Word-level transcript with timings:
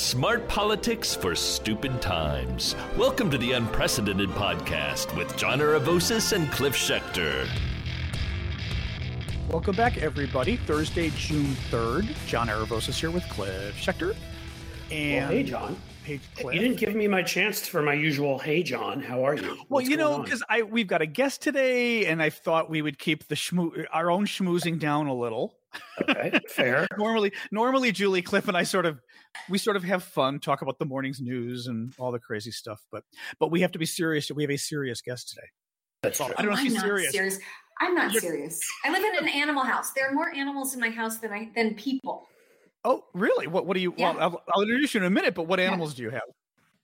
Smart 0.00 0.48
politics 0.48 1.14
for 1.14 1.34
stupid 1.34 2.00
times. 2.00 2.74
Welcome 2.96 3.30
to 3.32 3.36
the 3.36 3.52
Unprecedented 3.52 4.30
Podcast 4.30 5.14
with 5.14 5.36
John 5.36 5.58
Aravosis 5.58 6.32
and 6.32 6.50
Cliff 6.50 6.74
Schecter. 6.74 7.46
Welcome 9.50 9.76
back, 9.76 9.98
everybody. 9.98 10.56
Thursday, 10.56 11.10
June 11.10 11.54
3rd. 11.70 12.16
John 12.26 12.48
Aravosis 12.48 12.98
here 12.98 13.10
with 13.10 13.24
Cliff 13.28 13.76
Schecter. 13.76 14.16
And 14.90 15.26
well, 15.26 15.28
hey, 15.28 15.42
John. 15.42 15.76
Hey, 16.02 16.18
Cliff. 16.34 16.54
You 16.54 16.60
didn't 16.62 16.78
give 16.78 16.94
me 16.94 17.06
my 17.06 17.22
chance 17.22 17.68
for 17.68 17.82
my 17.82 17.92
usual 17.92 18.38
"Hey, 18.38 18.62
John, 18.62 19.02
how 19.02 19.26
are 19.26 19.36
you?" 19.36 19.58
Well, 19.68 19.82
you 19.82 19.98
know, 19.98 20.22
because 20.22 20.42
I 20.48 20.62
we've 20.62 20.88
got 20.88 21.02
a 21.02 21.06
guest 21.06 21.42
today, 21.42 22.06
and 22.06 22.22
I 22.22 22.30
thought 22.30 22.70
we 22.70 22.80
would 22.80 22.98
keep 22.98 23.28
the 23.28 23.34
schmoo- 23.34 23.84
our 23.92 24.10
own 24.10 24.24
schmoozing 24.24 24.78
down 24.78 25.08
a 25.08 25.14
little. 25.14 25.59
Okay, 26.02 26.40
fair. 26.48 26.86
normally, 26.98 27.32
normally, 27.50 27.92
Julie, 27.92 28.22
Cliff, 28.22 28.48
and 28.48 28.56
I 28.56 28.62
sort 28.62 28.86
of 28.86 29.00
we 29.48 29.58
sort 29.58 29.76
of 29.76 29.84
have 29.84 30.02
fun, 30.02 30.40
talk 30.40 30.62
about 30.62 30.78
the 30.78 30.84
morning's 30.84 31.20
news 31.20 31.66
and 31.66 31.92
all 31.98 32.10
the 32.10 32.18
crazy 32.18 32.50
stuff. 32.50 32.84
But 32.90 33.04
but 33.38 33.50
we 33.50 33.60
have 33.60 33.72
to 33.72 33.78
be 33.78 33.86
serious. 33.86 34.30
We 34.30 34.42
have 34.42 34.50
a 34.50 34.56
serious 34.56 35.00
guest 35.00 35.28
today. 35.30 35.46
That's 36.02 36.18
true. 36.18 36.32
I 36.36 36.42
don't 36.42 36.52
know 36.52 36.58
if 36.58 36.60
she's 36.60 36.74
I'm 36.76 36.80
serious. 36.80 37.12
serious. 37.12 37.38
I'm 37.80 37.94
not 37.94 38.12
serious. 38.12 38.60
I 38.84 38.90
live 38.90 39.04
in 39.04 39.24
an 39.24 39.28
animal 39.28 39.64
house. 39.64 39.92
There 39.92 40.08
are 40.08 40.12
more 40.12 40.34
animals 40.34 40.74
in 40.74 40.80
my 40.80 40.90
house 40.90 41.18
than 41.18 41.32
I 41.32 41.50
than 41.54 41.74
people. 41.74 42.26
Oh, 42.84 43.04
really? 43.14 43.46
What 43.46 43.66
what 43.66 43.74
do 43.74 43.80
you? 43.80 43.94
Yeah. 43.96 44.12
Well, 44.12 44.20
I'll, 44.20 44.42
I'll 44.54 44.62
introduce 44.62 44.94
you 44.94 45.00
in 45.00 45.06
a 45.06 45.10
minute. 45.10 45.34
But 45.34 45.44
what 45.44 45.60
animals 45.60 45.94
do 45.94 46.02
you 46.02 46.10
have? 46.10 46.22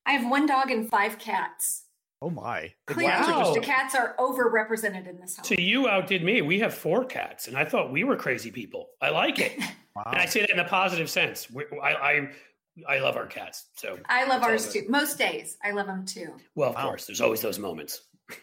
I 0.05 0.13
have 0.13 0.31
one 0.31 0.47
dog 0.47 0.71
and 0.71 0.89
five 0.89 1.19
cats. 1.19 1.86
Oh 2.27 2.31
my! 2.31 2.73
Clearly, 2.89 3.13
Wow. 3.13 3.55
the 3.55 3.61
cats 3.61 3.95
are 3.95 4.17
overrepresented 4.19 5.09
in 5.09 5.21
this 5.21 5.37
house. 5.37 5.47
So 5.49 5.55
you 5.57 5.87
outdid 5.89 6.25
me. 6.25 6.43
We 6.43 6.59
have 6.59 6.75
four 6.75 7.05
cats, 7.05 7.47
and 7.47 7.57
I 7.57 7.65
thought 7.65 7.93
we 7.93 8.03
were 8.03 8.17
crazy 8.17 8.51
people. 8.51 8.89
I 9.01 9.11
like 9.11 9.39
it, 9.39 9.53
Wow. 9.95 10.03
and 10.07 10.17
I 10.21 10.27
say 10.27 10.41
that 10.41 10.51
in 10.51 10.59
a 10.59 10.65
positive 10.65 11.09
sense. 11.09 11.49
We, 11.49 11.63
I, 11.81 11.93
I 11.93 12.29
I 12.89 12.99
love 12.99 13.17
our 13.17 13.27
cats. 13.27 13.67
So 13.77 13.99
I 14.09 14.25
love 14.27 14.43
ours 14.43 14.73
too. 14.73 14.83
Most 14.89 15.19
days, 15.19 15.57
I 15.63 15.71
love 15.71 15.87
them 15.87 16.05
too. 16.05 16.35
Well, 16.57 16.71
of 16.71 16.75
Wow. 16.75 16.89
course, 16.89 17.07
there's 17.07 17.21
always 17.21 17.41
those 17.43 17.59
moments. 17.61 18.03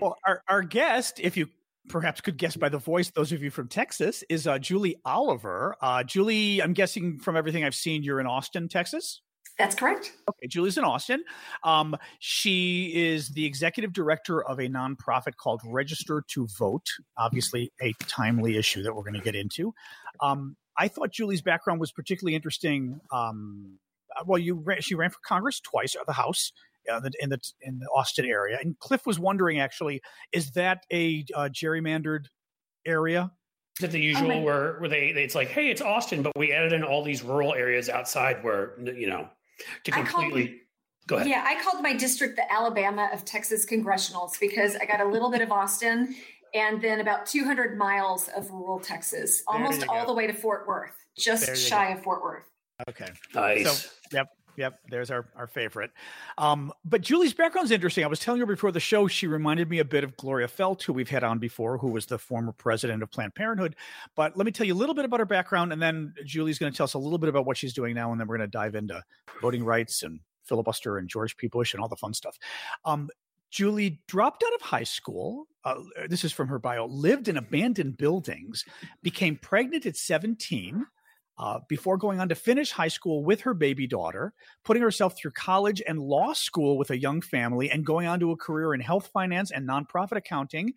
Well, 0.00 0.16
our, 0.24 0.42
our 0.48 0.62
guest, 0.62 1.18
if 1.20 1.36
you 1.36 1.48
perhaps 1.88 2.20
could 2.20 2.36
guess 2.38 2.56
by 2.56 2.68
the 2.68 2.78
voice, 2.78 3.10
those 3.10 3.32
of 3.32 3.42
you 3.42 3.50
from 3.50 3.66
Texas, 3.66 4.22
is 4.28 4.46
uh, 4.46 4.58
Julie 4.60 4.94
Oliver. 5.04 5.74
Uh, 5.82 6.04
Julie, 6.04 6.62
I'm 6.62 6.72
guessing 6.72 7.18
from 7.18 7.36
everything 7.36 7.64
I've 7.64 7.74
seen, 7.74 8.04
you're 8.04 8.20
in 8.20 8.26
Austin, 8.26 8.68
Texas. 8.68 9.22
That's 9.58 9.74
correct. 9.74 10.12
Okay, 10.28 10.46
Julie's 10.46 10.78
in 10.78 10.84
Austin. 10.84 11.24
Um, 11.64 11.96
she 12.20 12.92
is 12.94 13.30
the 13.30 13.44
executive 13.44 13.92
director 13.92 14.42
of 14.44 14.60
a 14.60 14.68
nonprofit 14.68 15.36
called 15.36 15.60
Register 15.66 16.22
to 16.28 16.46
Vote. 16.58 16.86
Obviously, 17.18 17.72
a 17.82 17.92
timely 18.06 18.56
issue 18.56 18.84
that 18.84 18.94
we're 18.94 19.02
going 19.02 19.14
to 19.14 19.20
get 19.20 19.34
into. 19.34 19.74
Um, 20.22 20.56
I 20.76 20.86
thought 20.86 21.10
Julie's 21.10 21.42
background 21.42 21.80
was 21.80 21.90
particularly 21.90 22.36
interesting. 22.36 23.00
Um, 23.12 23.78
well, 24.26 24.38
you 24.38 24.54
ran, 24.54 24.80
she 24.80 24.94
ran 24.94 25.10
for 25.10 25.18
Congress 25.26 25.60
twice, 25.60 25.96
or 25.96 26.04
the 26.06 26.12
House. 26.12 26.52
uh, 26.90 27.00
in 27.20 27.30
the 27.30 27.40
in 27.60 27.80
the 27.80 27.86
Austin 27.86 28.24
area, 28.26 28.58
and 28.62 28.78
Cliff 28.78 29.06
was 29.06 29.18
wondering 29.18 29.58
actually, 29.58 30.00
is 30.32 30.52
that 30.52 30.84
a 30.92 31.24
uh, 31.34 31.48
gerrymandered 31.52 32.26
area? 32.86 33.32
Is 33.78 33.84
it 33.84 33.90
the 33.90 34.00
usual 34.00 34.28
my- 34.28 34.40
where 34.40 34.78
where 34.78 34.88
they 34.88 35.08
it's 35.08 35.34
like, 35.34 35.48
hey, 35.48 35.68
it's 35.68 35.82
Austin, 35.82 36.22
but 36.22 36.32
we 36.36 36.52
added 36.52 36.72
in 36.72 36.84
all 36.84 37.02
these 37.02 37.22
rural 37.22 37.54
areas 37.54 37.88
outside 37.88 38.42
where 38.42 38.78
you 38.80 39.08
know 39.08 39.28
to 39.84 39.92
I 39.94 40.02
called- 40.02 40.24
completely. 40.24 40.62
Go 41.06 41.16
ahead. 41.16 41.28
Yeah, 41.28 41.42
I 41.46 41.58
called 41.62 41.82
my 41.82 41.94
district 41.94 42.36
the 42.36 42.52
Alabama 42.52 43.08
of 43.14 43.24
Texas 43.24 43.64
congressionals 43.64 44.38
because 44.38 44.76
I 44.76 44.84
got 44.84 45.00
a 45.00 45.06
little 45.06 45.30
bit 45.30 45.40
of 45.40 45.50
Austin 45.50 46.14
and 46.54 46.82
then 46.82 47.00
about 47.00 47.24
200 47.24 47.78
miles 47.78 48.28
of 48.36 48.50
rural 48.50 48.78
Texas, 48.78 49.42
almost 49.46 49.86
all 49.88 50.02
go. 50.02 50.08
the 50.08 50.12
way 50.12 50.26
to 50.26 50.34
Fort 50.34 50.66
Worth, 50.68 50.92
just 51.16 51.48
you 51.48 51.54
shy 51.56 51.92
of 51.92 52.02
Fort 52.02 52.22
Worth. 52.22 52.44
Okay. 52.90 53.08
Nice. 53.34 53.84
So, 53.84 53.90
yep, 54.12 54.26
yep. 54.58 54.80
There's 54.90 55.10
our, 55.10 55.26
our 55.36 55.46
favorite. 55.46 55.92
Um, 56.36 56.72
but 56.84 57.00
Julie's 57.00 57.32
background's 57.32 57.70
interesting. 57.70 58.04
I 58.04 58.08
was 58.08 58.20
telling 58.20 58.40
her 58.40 58.46
before 58.46 58.72
the 58.72 58.80
show, 58.80 59.06
she 59.06 59.26
reminded 59.26 59.70
me 59.70 59.78
a 59.78 59.84
bit 59.84 60.04
of 60.04 60.16
Gloria 60.16 60.48
Feldt, 60.48 60.82
who 60.82 60.92
we've 60.92 61.08
had 61.08 61.24
on 61.24 61.38
before, 61.38 61.78
who 61.78 61.88
was 61.88 62.06
the 62.06 62.18
former 62.18 62.52
president 62.52 63.02
of 63.02 63.10
Planned 63.10 63.34
Parenthood. 63.34 63.76
But 64.16 64.36
let 64.36 64.44
me 64.44 64.52
tell 64.52 64.66
you 64.66 64.74
a 64.74 64.76
little 64.76 64.94
bit 64.94 65.04
about 65.04 65.20
her 65.20 65.26
background, 65.26 65.72
and 65.72 65.80
then 65.80 66.12
Julie's 66.24 66.58
going 66.58 66.72
to 66.72 66.76
tell 66.76 66.84
us 66.84 66.94
a 66.94 66.98
little 66.98 67.18
bit 67.18 67.28
about 67.28 67.46
what 67.46 67.56
she's 67.56 67.72
doing 67.72 67.94
now, 67.94 68.10
and 68.12 68.20
then 68.20 68.26
we're 68.26 68.36
going 68.36 68.50
to 68.50 68.52
dive 68.52 68.74
into 68.74 69.02
voting 69.40 69.64
rights 69.64 70.02
and 70.02 70.20
filibuster 70.42 70.98
and 70.98 71.08
George 71.08 71.36
P. 71.36 71.46
Bush 71.46 71.74
and 71.74 71.82
all 71.82 71.88
the 71.88 71.96
fun 71.96 72.12
stuff. 72.12 72.38
Um, 72.84 73.08
Julie 73.50 74.00
dropped 74.06 74.42
out 74.46 74.54
of 74.54 74.60
high 74.60 74.84
school. 74.84 75.46
Uh, 75.64 75.76
this 76.08 76.24
is 76.24 76.32
from 76.32 76.48
her 76.48 76.58
bio. 76.58 76.86
Lived 76.86 77.28
in 77.28 77.36
abandoned 77.36 77.96
buildings, 77.96 78.64
became 79.02 79.36
pregnant 79.36 79.86
at 79.86 79.96
17 79.96 80.84
uh, 81.38 81.60
before 81.68 81.96
going 81.96 82.20
on 82.20 82.28
to 82.28 82.34
finish 82.34 82.72
high 82.72 82.88
school 82.88 83.24
with 83.24 83.42
her 83.42 83.54
baby 83.54 83.86
daughter, 83.86 84.32
putting 84.64 84.82
herself 84.82 85.16
through 85.16 85.30
college 85.30 85.82
and 85.86 85.98
law 85.98 86.32
school 86.32 86.76
with 86.76 86.90
a 86.90 86.98
young 86.98 87.20
family, 87.20 87.70
and 87.70 87.86
going 87.86 88.06
on 88.06 88.20
to 88.20 88.32
a 88.32 88.36
career 88.36 88.74
in 88.74 88.80
health 88.80 89.08
finance 89.12 89.50
and 89.50 89.68
nonprofit 89.68 90.16
accounting. 90.16 90.72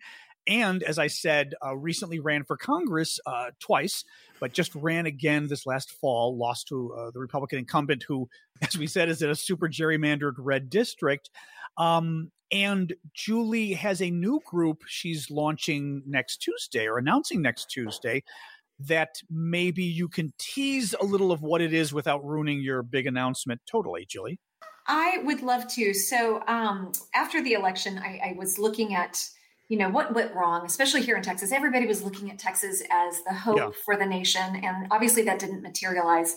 And 0.46 0.82
as 0.82 0.98
I 0.98 1.06
said, 1.06 1.54
uh, 1.64 1.76
recently 1.76 2.18
ran 2.18 2.44
for 2.44 2.56
Congress 2.56 3.20
uh, 3.26 3.50
twice, 3.60 4.04
but 4.40 4.52
just 4.52 4.74
ran 4.74 5.06
again 5.06 5.46
this 5.48 5.66
last 5.66 5.92
fall, 5.92 6.36
lost 6.36 6.68
to 6.68 6.94
uh, 6.94 7.10
the 7.12 7.20
Republican 7.20 7.58
incumbent, 7.58 8.04
who, 8.06 8.28
as 8.62 8.76
we 8.76 8.86
said, 8.86 9.08
is 9.08 9.22
in 9.22 9.30
a 9.30 9.36
super 9.36 9.68
gerrymandered 9.68 10.34
red 10.38 10.70
district. 10.70 11.30
Um, 11.76 12.30
and 12.50 12.92
Julie 13.14 13.72
has 13.72 14.02
a 14.02 14.10
new 14.10 14.40
group 14.44 14.82
she's 14.86 15.30
launching 15.30 16.02
next 16.06 16.38
Tuesday 16.38 16.86
or 16.86 16.98
announcing 16.98 17.40
next 17.40 17.70
Tuesday 17.70 18.22
that 18.88 19.16
maybe 19.30 19.82
you 19.82 20.08
can 20.08 20.32
tease 20.38 20.94
a 21.00 21.04
little 21.04 21.32
of 21.32 21.42
what 21.42 21.60
it 21.60 21.72
is 21.72 21.92
without 21.92 22.24
ruining 22.24 22.60
your 22.60 22.82
big 22.82 23.06
announcement 23.06 23.60
totally, 23.66 24.04
Julie. 24.06 24.38
I 24.86 25.18
would 25.24 25.42
love 25.42 25.68
to. 25.74 25.94
So 25.94 26.42
um, 26.48 26.92
after 27.14 27.42
the 27.42 27.52
election, 27.52 27.98
I, 27.98 28.20
I 28.30 28.34
was 28.36 28.58
looking 28.58 28.94
at, 28.94 29.24
you 29.68 29.78
know, 29.78 29.88
what 29.88 30.12
went 30.14 30.34
wrong, 30.34 30.66
especially 30.66 31.02
here 31.02 31.16
in 31.16 31.22
Texas. 31.22 31.52
Everybody 31.52 31.86
was 31.86 32.02
looking 32.02 32.30
at 32.30 32.38
Texas 32.38 32.82
as 32.90 33.22
the 33.22 33.32
hope 33.32 33.56
Yeah. 33.58 33.70
for 33.84 33.96
the 33.96 34.06
nation, 34.06 34.56
and 34.62 34.88
obviously 34.90 35.22
that 35.22 35.38
didn't 35.38 35.62
materialize. 35.62 36.34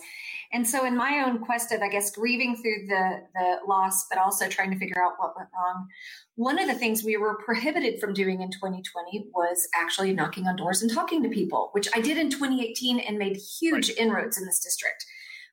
And 0.52 0.66
so, 0.66 0.84
in 0.84 0.96
my 0.96 1.24
own 1.26 1.38
quest 1.38 1.72
of, 1.72 1.80
I 1.82 1.88
guess, 1.88 2.10
grieving 2.10 2.56
through 2.56 2.86
the 2.88 3.22
the 3.34 3.56
loss, 3.66 4.06
but 4.08 4.18
also 4.18 4.48
trying 4.48 4.70
to 4.70 4.78
figure 4.78 5.02
out 5.02 5.12
what 5.18 5.36
went 5.36 5.48
wrong, 5.54 5.88
one 6.36 6.58
of 6.58 6.68
the 6.68 6.74
things 6.74 7.02
we 7.02 7.16
were 7.16 7.36
prohibited 7.44 8.00
from 8.00 8.14
doing 8.14 8.42
in 8.42 8.50
2020 8.50 9.30
was 9.34 9.68
actually 9.74 10.12
knocking 10.12 10.46
on 10.46 10.56
doors 10.56 10.82
and 10.82 10.92
talking 10.92 11.22
to 11.22 11.28
people, 11.28 11.70
which 11.72 11.88
I 11.94 12.00
did 12.00 12.18
in 12.18 12.30
2018 12.30 13.00
and 13.00 13.18
made 13.18 13.36
huge 13.36 13.90
inroads 13.90 14.38
in 14.38 14.44
this 14.44 14.60
district. 14.60 15.04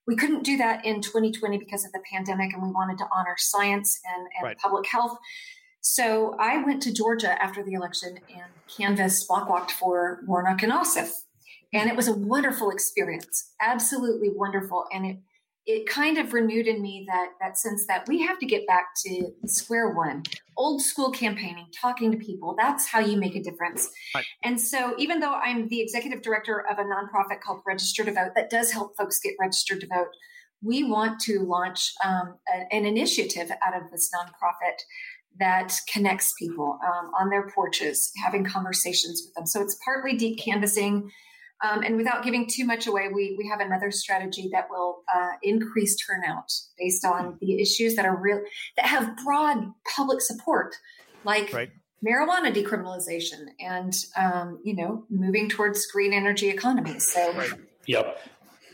We 0.06 0.16
couldn't 0.16 0.44
do 0.44 0.58
that 0.58 0.86
in 0.86 1.02
2020 1.02 1.58
because 1.58 1.86
of 1.86 1.92
the 1.94 2.02
pandemic, 2.12 2.54
and 2.54 2.62
we 2.62 2.70
wanted 2.70 2.98
to 2.98 3.06
honor 3.14 3.36
science 3.38 4.00
and, 4.06 4.28
and 4.38 4.44
Right. 4.44 4.58
public 4.58 4.86
health. 4.86 5.18
So 5.80 6.36
I 6.40 6.64
went 6.64 6.82
to 6.84 6.94
Georgia 6.94 7.42
after 7.44 7.64
the 7.64 7.74
election 7.74 8.18
and 8.30 8.52
canvassed, 8.78 9.28
block 9.28 9.50
walked 9.50 9.72
for 9.72 10.24
Warnock 10.26 10.64
and 10.64 10.72
Ossoff. 10.72 11.12
And 11.74 11.90
it 11.90 11.96
was 11.96 12.08
a 12.08 12.14
wonderful 12.14 12.70
experience, 12.70 13.54
absolutely 13.60 14.30
wonderful. 14.30 14.86
And 14.94 15.06
it 15.06 15.18
it 15.66 15.88
kind 15.88 16.18
of 16.18 16.34
renewed 16.34 16.68
in 16.68 16.82
me 16.82 17.06
that 17.08 17.30
that 17.40 17.58
sense 17.58 17.88
that 17.88 18.06
we 18.08 18.22
have 18.22 18.38
to 18.40 18.46
get 18.46 18.68
back 18.68 18.88
to 19.06 19.32
square 19.46 19.92
one, 19.92 20.24
old 20.58 20.82
school 20.82 21.10
campaigning, 21.10 21.68
talking 21.80 22.12
to 22.12 22.18
people. 22.18 22.56
That's 22.58 22.86
how 22.86 23.00
you 23.00 23.18
make 23.18 23.36
a 23.36 23.42
difference. 23.42 23.90
Right. 24.14 24.26
And 24.44 24.60
so, 24.60 24.94
even 24.98 25.20
though 25.20 25.34
I'm 25.34 25.70
the 25.70 25.80
executive 25.80 26.22
director 26.22 26.66
of 26.70 26.80
a 26.80 26.84
nonprofit 26.84 27.40
called 27.42 27.62
Register 27.66 28.04
to 28.04 28.12
Vote 28.12 28.32
that 28.36 28.50
does 28.50 28.72
help 28.72 28.98
folks 28.98 29.20
get 29.20 29.36
registered 29.40 29.80
to 29.82 29.88
vote, 29.88 30.10
we 30.62 30.84
want 30.84 31.20
to 31.22 31.40
launch 31.40 31.94
um, 32.04 32.36
a- 32.54 32.74
an 32.76 32.86
initiative 32.86 33.50
out 33.66 33.76
of 33.76 33.90
this 33.90 34.10
nonprofit 34.14 34.80
that 35.40 35.76
connects 35.92 36.34
people 36.38 36.78
um, 36.86 37.12
on 37.20 37.30
their 37.30 37.50
porches, 37.50 38.12
having 38.24 38.44
conversations 38.44 39.24
with 39.26 39.34
them. 39.34 39.46
So 39.46 39.62
it's 39.62 39.78
partly 39.84 40.16
deep 40.16 40.40
canvassing. 40.40 41.10
Um, 41.62 41.82
and 41.84 41.96
without 41.96 42.24
giving 42.24 42.48
too 42.50 42.66
much 42.66 42.88
away, 42.88 43.08
we, 43.14 43.36
we 43.38 43.48
have 43.48 43.60
another 43.60 43.90
strategy 43.92 44.50
that 44.52 44.68
will 44.70 45.04
uh, 45.14 45.32
increase 45.42 45.96
turnout 45.96 46.52
based 46.78 47.06
on 47.06 47.38
the 47.40 47.62
issues 47.62 47.96
that 47.96 48.06
are 48.06 48.16
real, 48.16 48.42
that 48.78 48.86
have 48.86 49.16
broad 49.24 49.72
public 49.96 50.22
support, 50.22 50.76
like 51.24 51.54
Right. 51.54 51.70
marijuana 52.06 52.54
decriminalization 52.54 53.46
and, 53.60 53.94
um, 54.18 54.60
you 54.64 54.76
know, 54.76 55.06
moving 55.10 55.50
towards 55.50 55.86
green 55.88 56.12
energy 56.12 56.50
economies. 56.50 57.10
So 57.14 57.34
Right. 57.34 57.52
Yep. 57.88 58.18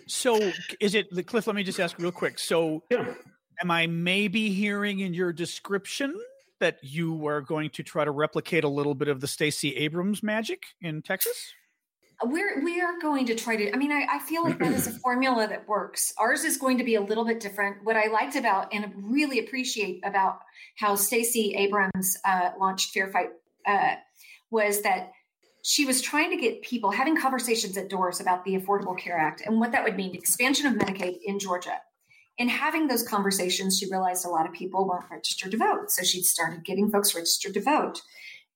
So 0.08 0.52
is 0.80 0.96
it 0.96 1.10
Cliff? 1.28 1.46
Let 1.46 1.56
me 1.56 1.64
just 1.64 1.80
ask 1.80 2.00
real 2.00 2.12
quick. 2.12 2.40
So 2.40 2.84
Yeah. 2.90 3.14
am 3.62 3.70
I 3.70 3.86
maybe 3.86 4.50
hearing 4.50 5.00
in 5.00 5.14
your 5.14 5.32
description 5.32 6.20
that 6.60 6.78
you 6.82 7.28
are 7.28 7.42
going 7.42 7.70
to 7.72 7.84
try 7.84 8.04
to 8.04 8.12
replicate 8.12 8.64
a 8.64 8.70
little 8.70 8.96
bit 8.96 9.08
of 9.08 9.22
the 9.22 9.28
Stacey 9.28 9.76
Abrams 9.76 10.24
magic 10.24 10.64
in 10.82 11.02
Texas? 11.02 11.54
We're 12.24 12.64
we 12.64 12.82
are 12.82 13.00
going 13.00 13.26
to 13.28 13.36
try 13.36 13.56
to. 13.56 13.74
I 13.74 13.78
mean, 13.78 13.92
I, 13.92 14.06
I 14.12 14.20
feel 14.20 14.44
like 14.44 14.60
that 14.60 14.74
is 14.74 14.88
a 14.88 14.92
formula 15.04 15.48
that 15.48 15.68
works. 15.68 16.14
Ours 16.18 16.44
is 16.44 16.58
going 16.58 16.78
to 16.78 16.84
be 16.84 16.96
a 16.96 17.02
little 17.02 17.26
bit 17.26 17.40
different. 17.40 17.78
What 17.84 17.96
I 17.96 18.08
liked 18.08 18.36
about 18.36 18.74
and 18.74 18.92
really 18.96 19.40
appreciate 19.40 20.02
about 20.06 20.40
how 20.78 20.96
Stacey 20.96 21.56
Abrams 21.56 22.18
uh, 22.26 22.52
launched 22.60 22.94
Fair 22.94 23.10
Fight 23.10 23.30
uh, 23.66 23.96
was 24.52 24.82
that 24.82 25.12
she 25.64 25.86
was 25.86 26.02
trying 26.02 26.32
to 26.32 26.38
get 26.38 26.62
people 26.62 26.92
having 26.92 27.16
conversations 27.20 27.78
at 27.78 27.90
doors 27.90 28.20
about 28.20 28.44
the 28.46 28.56
Affordable 28.56 28.98
Care 28.98 29.18
Act 29.18 29.42
and 29.46 29.60
what 29.60 29.72
that 29.72 29.84
would 29.84 29.96
mean 29.96 30.16
expansion 30.16 30.66
of 30.68 30.74
Medicaid 30.74 31.20
in 31.26 31.40
Georgia. 31.40 31.80
in 32.38 32.48
having 32.48 32.88
those 32.88 33.04
conversations, 33.04 33.78
she 33.78 33.90
realized 33.92 34.26
a 34.26 34.30
lot 34.30 34.48
of 34.48 34.54
people 34.54 34.88
weren't 34.88 35.12
registered 35.12 35.52
to 35.52 35.58
vote. 35.58 35.92
So 35.92 36.04
she 36.04 36.22
started 36.22 36.64
getting 36.64 36.90
folks 36.90 37.14
registered 37.14 37.54
to 37.54 37.62
vote. 37.62 38.02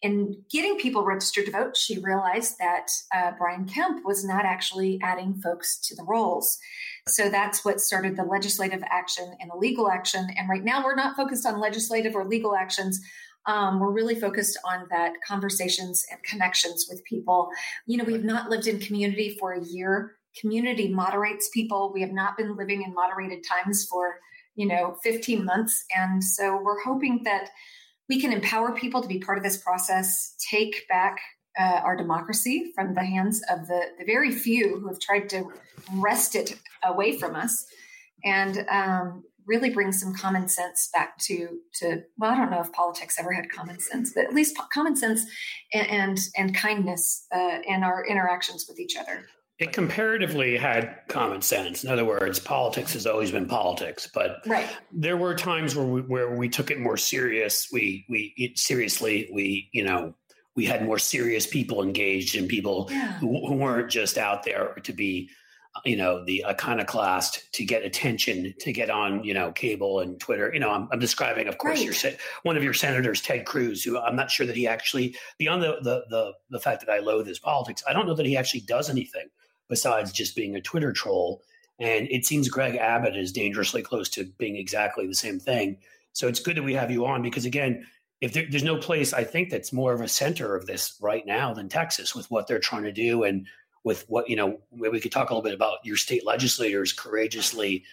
In 0.04 0.44
getting 0.52 0.78
people 0.78 1.06
registered 1.06 1.46
to 1.46 1.52
vote, 1.52 1.78
she 1.78 1.98
realized 2.00 2.58
that 2.60 2.88
uh, 3.16 3.32
Brian 3.38 3.66
Kemp 3.66 4.06
was 4.06 4.26
not 4.26 4.44
actually 4.44 5.00
adding 5.02 5.36
folks 5.42 5.80
to 5.88 5.96
the 5.96 6.04
rolls. 6.04 6.60
So 7.08 7.30
that's 7.30 7.64
what 7.64 7.80
started 7.80 8.18
the 8.18 8.24
legislative 8.24 8.84
action 8.86 9.34
and 9.40 9.50
the 9.50 9.56
legal 9.56 9.90
action. 9.90 10.28
And 10.38 10.50
right 10.50 10.64
now, 10.64 10.84
we're 10.84 10.96
not 10.96 11.16
focused 11.16 11.46
on 11.46 11.62
legislative 11.62 12.16
or 12.16 12.26
legal 12.28 12.54
actions. 12.54 13.00
Um, 13.46 13.80
we're 13.80 13.92
really 13.92 14.20
focused 14.20 14.58
on 14.66 14.88
that 14.90 15.14
conversations 15.26 16.06
and 16.12 16.22
connections 16.24 16.86
with 16.90 17.04
people. 17.06 17.50
You 17.86 17.98
know, 17.98 18.04
we've 18.04 18.26
not 18.26 18.50
lived 18.50 18.68
in 18.68 18.80
community 18.80 19.38
for 19.40 19.54
a 19.54 19.64
year. 19.64 20.18
Community 20.40 20.90
moderates 20.94 21.50
people. 21.54 21.92
We 21.94 22.02
have 22.02 22.12
not 22.12 22.38
been 22.38 22.58
living 22.58 22.84
in 22.84 22.94
moderated 22.94 23.44
times 23.48 23.86
for, 23.90 24.16
you 24.56 24.68
know, 24.68 24.98
15 25.02 25.46
months. 25.46 25.86
And 25.96 26.22
so 26.22 26.62
we're 26.62 26.82
hoping 26.82 27.22
that 27.24 27.50
we 28.13 28.21
can 28.21 28.31
empower 28.31 28.71
people 28.75 29.01
to 29.01 29.07
be 29.07 29.18
part 29.18 29.39
of 29.39 29.44
this 29.44 29.57
process, 29.57 30.36
take 30.51 30.88
back 30.88 31.18
uh, 31.60 31.81
our 31.83 31.95
democracy 31.95 32.71
from 32.75 32.94
the 32.94 33.04
hands 33.04 33.42
of 33.50 33.68
the, 33.68 33.81
the 33.98 34.06
very 34.06 34.31
few 34.31 34.80
who 34.80 34.88
have 34.88 35.00
tried 35.00 35.27
to 35.30 35.51
wrest 35.95 36.36
it 36.36 36.60
away 36.83 37.18
from 37.18 37.36
us, 37.36 37.65
and 38.24 38.65
um, 38.69 39.24
really 39.48 39.71
bring 39.71 39.92
some 39.92 40.13
common 40.13 40.48
sense 40.48 40.89
back 40.94 41.18
to 41.18 41.60
to 41.74 42.01
well 42.18 42.31
i 42.31 42.38
don't 42.38 42.50
know 42.50 42.62
if 42.62 42.71
politics 42.71 43.19
ever 43.19 43.33
had 43.33 43.51
common 43.51 43.77
sense 43.77 44.13
but 44.15 44.24
at 44.24 44.33
least 44.33 44.57
common 44.71 44.95
sense 44.95 45.25
and 45.74 45.89
and, 45.89 46.19
and 46.38 46.56
kindness 46.56 47.27
uh, 47.36 47.57
in 47.68 47.83
our 47.83 48.06
interactions 48.06 48.65
with 48.69 48.80
each 48.80 48.95
other 48.95 49.25
it 49.63 49.71
comparatively 49.71 50.57
had 50.57 51.00
common 51.07 51.42
sense. 51.42 51.86
In 51.86 51.89
other 51.89 52.04
words, 52.04 52.38
politics 52.38 52.94
has 52.94 53.07
always 53.07 53.31
been 53.31 53.48
politics, 53.48 54.10
but 54.13 54.42
right. 54.45 54.68
there 54.92 55.15
were 55.15 55.33
times 55.33 55.74
where 55.74 55.86
we, 55.86 56.01
where 56.01 56.36
we 56.36 56.50
took 56.50 56.69
it 56.69 56.80
more 56.80 56.98
serious. 56.98 57.69
We 57.71 58.06
we 58.10 58.54
seriously 58.56 59.30
we 59.33 59.69
you 59.71 59.86
know 59.86 60.15
we 60.56 60.65
had 60.65 60.86
more 60.86 61.00
serious 61.00 61.48
people 61.48 61.81
engaged 61.81 62.36
and 62.36 62.50
people 62.50 62.89
yeah. 62.92 63.13
who, 63.13 63.48
who, 63.48 63.56
weren't 63.56 63.89
just 63.89 64.18
out 64.18 64.44
there 64.44 64.75
to 64.83 64.92
be 64.92 65.30
you 65.86 65.95
know 65.95 66.24
the 66.25 66.45
iconoclast 66.45 67.51
to 67.54 67.65
get 67.65 67.83
attention 67.83 68.54
to 68.60 68.71
get 68.71 68.92
on 68.92 69.24
you 69.24 69.33
know 69.33 69.51
cable 69.54 70.01
and 70.01 70.19
twitter 70.19 70.51
you 70.54 70.60
know 70.60 70.69
i'm, 70.69 70.88
I'm 70.92 71.00
describing 71.00 71.48
of 71.48 71.57
course 71.57 71.80
right. 71.80 72.04
your 72.04 72.13
one 72.44 72.56
of 72.56 72.63
your 72.63 72.75
senators 72.75 73.21
ted 73.21 73.45
cruz 73.45 73.83
who 73.83 73.98
i'm 73.98 74.15
not 74.15 74.30
sure 74.30 74.45
that 74.45 74.56
he 74.56 74.68
actually 74.68 75.15
beyond 75.39 75.63
the, 75.63 75.77
the 75.81 76.04
the 76.12 76.33
the 76.51 76.60
fact 76.60 76.86
that 76.86 76.94
i 76.94 77.00
loathe 77.00 77.25
his 77.25 77.39
politics 77.39 77.81
i 77.88 77.94
don't 77.94 78.06
know 78.06 78.13
that 78.13 78.27
he 78.27 78.38
actually 78.38 78.62
does 78.62 78.88
anything 78.88 79.30
besides 79.69 80.12
just 80.12 80.36
being 80.36 80.56
a 80.56 80.62
twitter 80.62 80.92
troll. 80.92 81.42
And 81.80 82.07
it 82.10 82.25
seems 82.25 82.50
greg 82.50 82.75
abbott 82.75 83.18
is 83.18 83.31
dangerously 83.31 83.81
close 83.81 84.10
to 84.10 84.25
being 84.38 84.57
exactly 84.57 85.07
the 85.07 85.15
same 85.15 85.39
thing. 85.39 85.77
So 86.13 86.27
it's 86.27 86.39
good 86.39 86.57
that 86.57 86.63
we 86.63 86.75
have 86.75 86.92
you 86.92 87.06
on 87.06 87.21
because 87.21 87.45
again 87.45 87.86
if 88.21 88.31
there, 88.31 88.45
there's 88.50 88.63
no 88.63 88.77
place 88.77 89.12
i 89.12 89.24
think 89.24 89.50
that's 89.50 89.74
more 89.74 89.92
of 89.92 90.00
a 90.00 90.07
center 90.07 90.56
of 90.56 90.65
this 90.65 90.95
right 91.01 91.25
now 91.25 91.54
than 91.54 91.68
texas 91.68 92.15
with 92.15 92.30
what 92.31 92.48
they're 92.48 92.60
trying 92.60 92.83
to 92.83 92.92
do 92.92 93.24
and 93.24 93.48
with 93.83 94.06
what 94.07 94.30
you 94.30 94.36
know 94.36 94.60
we 94.71 95.00
could 95.00 95.12
talk 95.12 95.30
a 95.30 95.33
little 95.33 95.44
bit 95.44 95.54
about 95.54 95.80
your 95.83 95.98
state 95.98 96.25
legislators 96.25 96.94
courageously 96.94 97.83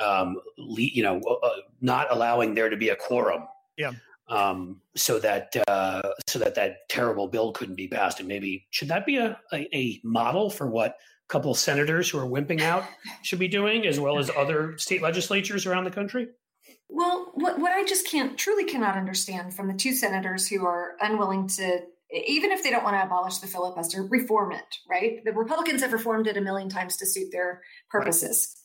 um, 0.00 0.40
you 0.56 1.02
know 1.02 1.20
uh, 1.26 1.46
uh, 1.46 1.56
not 1.80 2.10
allowing 2.10 2.54
there 2.54 2.68
to 2.68 2.76
be 2.76 2.88
a 2.88 2.96
quorum. 2.96 3.46
Yeah. 3.76 3.92
Um, 4.28 4.80
so 4.96 5.18
that 5.18 5.54
uh, 5.68 6.02
so 6.26 6.38
that 6.38 6.54
that 6.54 6.88
terrible 6.88 7.28
bill 7.28 7.52
couldn't 7.52 7.74
be 7.74 7.88
passed. 7.88 8.20
And 8.20 8.28
maybe 8.28 8.66
should 8.70 8.88
that 8.88 9.04
be 9.04 9.16
a, 9.16 9.38
a, 9.52 9.68
a 9.76 10.00
model 10.04 10.50
for 10.50 10.68
what 10.68 10.96
couple 11.30 11.50
of 11.50 11.56
senators 11.56 12.08
who 12.08 12.18
are 12.18 12.26
wimping 12.26 12.60
out 12.60 12.84
should 13.22 13.38
be 13.38 13.48
doing 13.48 13.86
as 13.86 13.98
well 14.00 14.18
as 14.18 14.30
other 14.36 14.76
state 14.78 15.02
legislatures 15.02 15.66
around 15.66 15.84
the 15.84 15.90
country 15.90 16.28
well 16.88 17.30
what, 17.34 17.58
what 17.58 17.72
i 17.72 17.84
just 17.84 18.06
can't 18.06 18.36
truly 18.36 18.64
cannot 18.64 18.96
understand 18.96 19.54
from 19.54 19.68
the 19.68 19.74
two 19.74 19.94
senators 19.94 20.48
who 20.48 20.64
are 20.64 20.96
unwilling 21.00 21.46
to 21.46 21.80
even 22.12 22.50
if 22.50 22.62
they 22.62 22.70
don't 22.70 22.84
want 22.84 22.96
to 22.96 23.04
abolish 23.04 23.38
the 23.38 23.46
filibuster, 23.46 24.02
reform 24.02 24.52
it, 24.52 24.78
right? 24.88 25.24
The 25.24 25.32
Republicans 25.32 25.80
have 25.82 25.92
reformed 25.92 26.26
it 26.26 26.36
a 26.36 26.40
million 26.40 26.68
times 26.68 26.96
to 26.96 27.06
suit 27.06 27.30
their 27.30 27.62
purposes. 27.88 28.56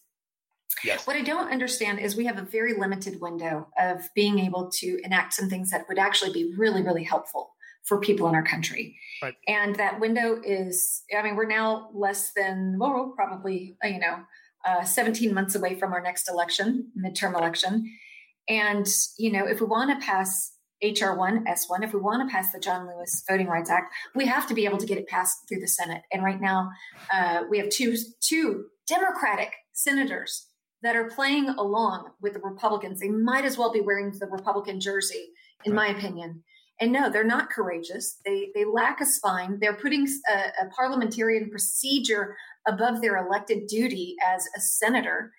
Yes. 0.84 1.06
What 1.08 1.16
I 1.16 1.22
don't 1.22 1.52
understand 1.52 2.00
is 2.00 2.16
we 2.16 2.26
have 2.26 2.38
a 2.38 2.44
very 2.44 2.74
limited 2.78 3.22
window 3.22 3.68
of 3.80 4.10
being 4.16 4.40
able 4.40 4.70
to 4.80 5.00
enact 5.04 5.34
some 5.34 5.50
things 5.50 5.70
that 5.72 5.88
would 5.88 6.00
actually 6.00 6.34
be 6.34 6.54
really, 6.58 6.82
really 6.82 7.04
helpful 7.04 7.55
for 7.86 8.00
people 8.00 8.28
in 8.28 8.36
our 8.36 8.44
country. 8.44 8.98
Right. 9.22 9.36
And 9.48 9.76
that 9.76 10.00
window 10.00 10.42
is, 10.44 11.04
I 11.18 11.22
mean, 11.22 11.36
we're 11.36 11.48
now 11.48 11.90
less 11.94 12.32
than, 12.36 12.78
well, 12.80 13.14
probably, 13.16 13.78
you 13.84 14.00
know, 14.00 14.18
uh, 14.66 14.84
17 14.84 15.34
months 15.34 15.56
away 15.56 15.76
from 15.80 15.94
our 15.94 16.02
next 16.02 16.30
election, 16.30 16.92
midterm 16.98 17.36
election. 17.36 17.90
And, 18.50 18.88
you 19.18 19.32
know, 19.32 19.46
if 19.46 19.62
we 19.62 19.68
want 19.68 19.92
to 19.92 20.06
pass 20.06 20.52
HR1, 20.84 21.46
S1, 21.46 21.84
if 21.84 21.94
we 21.94 22.00
want 22.00 22.28
to 22.28 22.34
pass 22.34 22.52
the 22.52 22.60
John 22.60 22.88
Lewis 22.88 23.24
Voting 23.30 23.48
Rights 23.48 23.70
Act, 23.70 23.94
we 24.14 24.26
have 24.26 24.48
to 24.48 24.54
be 24.54 24.66
able 24.66 24.78
to 24.78 24.86
get 24.86 24.98
it 24.98 25.08
passed 25.08 25.38
through 25.48 25.62
the 25.62 25.68
Senate. 25.68 26.02
And 26.12 26.24
right 26.24 26.42
now, 26.42 26.70
uh, 27.14 27.44
we 27.50 27.58
have 27.60 27.70
two, 27.70 27.96
two 28.22 28.66
Democratic 28.88 29.54
senators 29.74 30.48
that 30.82 30.96
are 30.96 31.10
playing 31.10 31.50
along 31.50 32.10
with 32.22 32.34
the 32.34 32.40
Republicans. 32.40 33.00
They 33.00 33.10
might 33.10 33.46
as 33.46 33.58
well 33.58 33.72
be 33.72 33.82
wearing 33.82 34.12
the 34.12 34.28
Republican 34.28 34.80
jersey, 34.80 35.30
in 35.64 35.74
right. 35.74 35.92
my 35.92 35.98
opinion. 35.98 36.44
And 36.80 36.92
no, 36.92 37.10
they're 37.10 37.24
not 37.24 37.50
courageous. 37.50 38.20
They, 38.26 38.52
they 38.54 38.66
lack 38.66 39.00
a 39.00 39.06
spine. 39.06 39.60
They're 39.62 39.78
putting 39.78 40.08
a, 40.30 40.66
a 40.66 40.70
parliamentarian 40.76 41.50
procedure 41.50 42.36
above 42.68 43.02
their 43.02 43.18
elected 43.18 43.68
duty 43.68 44.16
as 44.26 44.46
a 44.58 44.60
senator. 44.60 45.32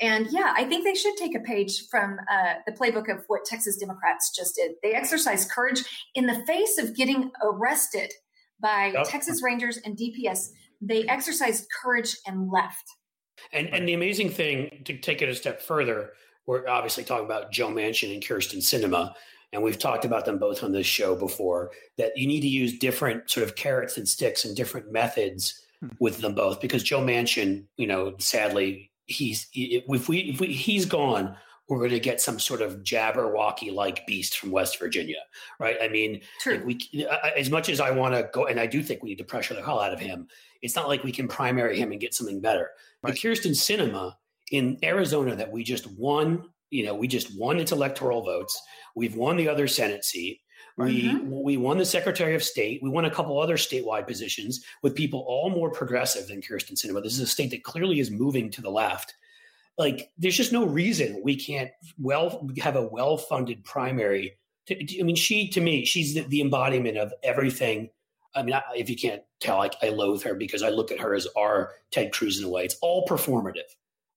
And 0.00 0.26
yeah, 0.30 0.52
I 0.56 0.64
think 0.64 0.84
they 0.84 0.94
should 0.94 1.16
take 1.16 1.34
a 1.34 1.40
page 1.40 1.88
from 1.90 2.18
uh, 2.30 2.54
the 2.66 2.72
playbook 2.72 3.10
of 3.10 3.24
what 3.28 3.44
Texas 3.44 3.76
Democrats 3.76 4.32
just 4.36 4.56
did. 4.56 4.72
They 4.82 4.92
exercised 4.92 5.50
courage 5.50 5.82
in 6.14 6.26
the 6.26 6.44
face 6.46 6.76
of 6.78 6.96
getting 6.96 7.30
arrested 7.42 8.12
by 8.60 8.92
yep. 8.94 9.06
Texas 9.08 9.42
Rangers 9.42 9.78
and 9.84 9.96
DPS. 9.96 10.48
They 10.80 11.06
exercised 11.06 11.66
courage 11.82 12.16
and 12.26 12.50
left. 12.50 12.84
And 13.52 13.68
and 13.68 13.88
the 13.88 13.94
amazing 13.94 14.30
thing 14.30 14.82
to 14.84 14.96
take 14.98 15.22
it 15.22 15.28
a 15.28 15.34
step 15.34 15.62
further, 15.62 16.12
we're 16.46 16.66
obviously 16.68 17.04
talking 17.04 17.24
about 17.24 17.50
Joe 17.52 17.68
Manchin 17.68 18.12
and 18.12 18.22
Kyrsten 18.22 18.58
Sinema, 18.58 19.14
and 19.52 19.62
we've 19.62 19.78
talked 19.78 20.04
about 20.04 20.24
them 20.24 20.38
both 20.38 20.62
on 20.62 20.72
this 20.72 20.86
show 20.86 21.14
before. 21.14 21.70
That 21.98 22.16
you 22.16 22.26
need 22.26 22.40
to 22.40 22.48
use 22.48 22.78
different 22.78 23.30
sort 23.30 23.46
of 23.46 23.56
carrots 23.56 23.96
and 23.96 24.08
sticks 24.08 24.44
and 24.44 24.56
different 24.56 24.90
methods 24.92 25.60
hmm. 25.80 25.88
with 25.98 26.18
them 26.18 26.34
both 26.34 26.60
because 26.60 26.82
Joe 26.82 27.00
Manchin, 27.00 27.64
you 27.76 27.86
know, 27.86 28.14
sadly 28.18 28.90
he's 29.06 29.48
if 29.52 30.08
we 30.08 30.18
if 30.18 30.40
we 30.40 30.46
he's 30.46 30.86
gone 30.86 31.36
we're 31.68 31.78
going 31.78 31.90
to 31.90 32.00
get 32.00 32.20
some 32.20 32.38
sort 32.38 32.60
of 32.60 32.82
jabberwocky 32.82 33.72
like 33.72 34.06
beast 34.06 34.38
from 34.38 34.50
West 34.50 34.78
Virginia, 34.78 35.20
right? 35.58 35.76
I 35.80 35.88
mean, 35.88 36.20
like 36.44 36.64
we 36.64 37.06
as 37.36 37.50
much 37.50 37.68
as 37.68 37.80
I 37.80 37.90
want 37.90 38.14
to 38.14 38.28
go, 38.32 38.46
and 38.46 38.60
I 38.60 38.66
do 38.66 38.82
think 38.82 39.02
we 39.02 39.10
need 39.10 39.18
to 39.18 39.24
pressure 39.24 39.54
the 39.54 39.62
hell 39.62 39.80
out 39.80 39.92
of 39.92 39.98
him. 39.98 40.28
It's 40.60 40.76
not 40.76 40.88
like 40.88 41.02
we 41.02 41.12
can 41.12 41.28
primary 41.28 41.78
him 41.78 41.90
and 41.90 42.00
get 42.00 42.14
something 42.14 42.40
better. 42.40 42.70
Right. 43.02 43.12
But 43.12 43.14
Kyrsten 43.14 43.52
Sinema 43.52 44.14
in 44.50 44.78
Arizona 44.82 45.34
that 45.36 45.50
we 45.50 45.64
just 45.64 45.90
won, 45.92 46.50
you 46.72 46.84
know, 46.84 46.94
we 46.94 47.06
just 47.06 47.38
won 47.38 47.60
its 47.60 47.70
electoral 47.70 48.22
votes. 48.22 48.60
We've 48.96 49.14
won 49.14 49.36
the 49.36 49.48
other 49.48 49.68
Senate 49.68 50.04
seat. 50.04 50.40
We 50.78 51.04
mm-hmm. 51.04 51.42
we 51.42 51.58
won 51.58 51.76
the 51.76 51.84
Secretary 51.84 52.34
of 52.34 52.42
State. 52.42 52.82
We 52.82 52.88
won 52.88 53.04
a 53.04 53.10
couple 53.10 53.38
other 53.38 53.58
statewide 53.58 54.06
positions 54.06 54.64
with 54.82 54.94
people 54.94 55.22
all 55.28 55.50
more 55.50 55.70
progressive 55.70 56.28
than 56.28 56.40
Kyrsten 56.40 56.72
Sinema. 56.72 57.02
This 57.02 57.12
is 57.12 57.20
a 57.20 57.26
state 57.26 57.50
that 57.50 57.62
clearly 57.62 58.00
is 58.00 58.10
moving 58.10 58.50
to 58.52 58.62
the 58.62 58.70
left. 58.70 59.14
Like, 59.76 60.10
there's 60.16 60.36
just 60.36 60.52
no 60.52 60.64
reason 60.64 61.20
we 61.22 61.36
can't 61.36 61.70
well 61.98 62.48
have 62.58 62.76
a 62.76 62.86
well 62.86 63.18
funded 63.18 63.64
primary. 63.64 64.38
To, 64.68 65.00
I 65.00 65.02
mean, 65.02 65.16
she 65.16 65.48
to 65.48 65.60
me, 65.60 65.84
she's 65.84 66.14
the, 66.14 66.22
the 66.22 66.40
embodiment 66.40 66.96
of 66.96 67.12
everything. 67.22 67.90
I 68.34 68.42
mean, 68.42 68.54
I, 68.54 68.62
if 68.74 68.88
you 68.88 68.96
can't 68.96 69.22
tell, 69.40 69.60
I, 69.60 69.68
I 69.82 69.90
loathe 69.90 70.22
her 70.22 70.34
because 70.34 70.62
I 70.62 70.70
look 70.70 70.90
at 70.90 71.00
her 71.00 71.14
as 71.14 71.28
our 71.36 71.72
Ted 71.90 72.12
Cruz 72.12 72.38
in 72.38 72.46
a 72.46 72.48
way. 72.48 72.64
It's 72.64 72.78
all 72.80 73.06
performative. 73.06 73.68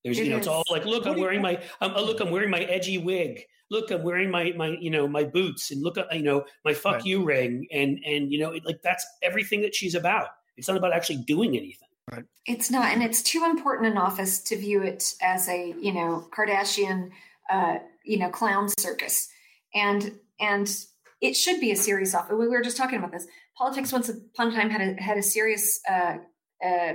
There's, 0.06 0.20
it 0.20 0.26
you 0.26 0.30
know, 0.30 0.38
is. 0.38 0.42
it's 0.42 0.48
all 0.48 0.64
like, 0.72 0.86
look, 0.86 1.06
I'm 1.06 1.20
wearing 1.20 1.42
my, 1.42 1.62
um, 1.82 1.92
look, 1.96 2.22
I'm 2.22 2.32
wearing 2.32 2.50
my 2.50 2.62
edgy 2.62 2.98
wig 2.98 3.46
look, 3.70 3.92
I'm 3.92 4.04
wearing 4.04 4.30
my 4.30 4.54
my 4.56 4.78
you 4.80 4.90
know 4.90 5.08
my 5.08 5.24
boots, 5.24 5.72
and 5.72 5.82
look, 5.82 5.98
you 6.12 6.24
know 6.24 6.46
my 6.64 6.74
fuck 6.74 6.96
right. 6.96 7.06
you 7.06 7.24
ring, 7.24 7.68
and 7.72 8.00
and 8.06 8.32
you 8.32 8.40
know 8.40 8.52
it, 8.52 8.66
like 8.66 8.82
that's 8.84 9.06
everything 9.22 9.62
that 9.62 9.76
she's 9.76 9.96
about. 9.96 10.30
It's 10.58 10.68
not 10.68 10.78
about 10.78 10.94
actually 10.94 11.18
doing 11.18 11.58
anything. 11.58 11.90
Right. 12.12 12.24
It's 12.46 12.70
not, 12.70 12.94
and 12.94 13.02
it's 13.02 13.24
too 13.24 13.44
important 13.46 13.92
an 13.92 13.98
office 13.98 14.40
to 14.44 14.58
view 14.58 14.84
it 14.84 15.16
as 15.22 15.50
a 15.50 15.74
you 15.80 15.94
know 15.94 16.28
Kardashian, 16.36 17.10
uh, 17.50 17.78
you 18.04 18.20
know 18.20 18.30
clown 18.30 18.70
circus, 18.78 19.30
and 19.74 20.14
and 20.40 20.74
it 21.22 21.36
should 21.36 21.60
be 21.60 21.72
a 21.72 21.76
serious 21.76 22.14
office. 22.14 22.36
We 22.38 22.48
were 22.48 22.62
just 22.62 22.78
talking 22.78 23.00
about 23.00 23.12
this. 23.12 23.28
Politics 23.58 23.92
once 23.92 24.10
upon 24.10 24.50
a 24.50 24.56
time 24.56 24.70
had 24.70 24.82
a 24.82 25.02
had 25.02 25.18
a 25.18 25.24
serious 25.24 25.80
uh, 25.90 26.18
uh, 26.64 26.94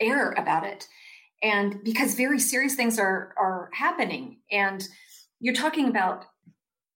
air 0.00 0.32
about 0.32 0.64
it, 0.64 0.88
and 1.46 1.84
because 1.84 2.14
very 2.14 2.40
serious 2.40 2.74
things 2.74 2.98
are 2.98 3.32
are 3.38 3.70
happening, 3.72 4.38
and 4.50 4.86
you're 5.38 5.54
talking 5.54 5.88
about 5.88 6.24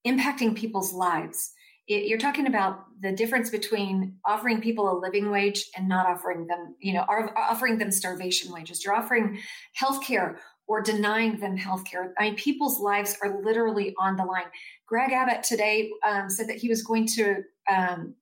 impacting 0.05 0.57
people's 0.57 0.93
lives. 0.93 1.53
You're 1.87 2.19
talking 2.19 2.47
about 2.47 2.85
the 3.01 3.13
difference 3.13 3.51
between 3.51 4.17
offering 4.25 4.61
people 4.61 4.91
a 4.91 4.97
living 4.99 5.31
wage 5.31 5.65
and 5.77 5.89
not 5.89 6.07
offering 6.07 6.47
them, 6.47 6.77
you 6.79 6.93
know, 6.93 7.05
offering 7.37 7.79
them 7.79 7.91
starvation 7.91 8.53
wages. 8.53 8.85
You're 8.85 8.95
offering 8.95 9.41
health 9.75 10.05
care 10.05 10.39
or 10.69 10.81
denying 10.83 11.41
them 11.41 11.57
health 11.57 11.85
care. 11.85 12.15
I 12.17 12.25
mean, 12.25 12.37
people's 12.37 12.79
lives 12.79 13.17
are 13.23 13.43
literally 13.43 13.93
on 13.99 14.17
the 14.17 14.25
line. 14.25 14.45
Greg 14.87 15.11
Abbott 15.11 15.43
today 15.43 15.91
um, 16.07 16.31
said 16.31 16.49
that 16.49 16.59
he 16.59 16.69
was 16.69 16.83
going 16.83 17.09
to 17.09 17.43
um, 17.69 18.15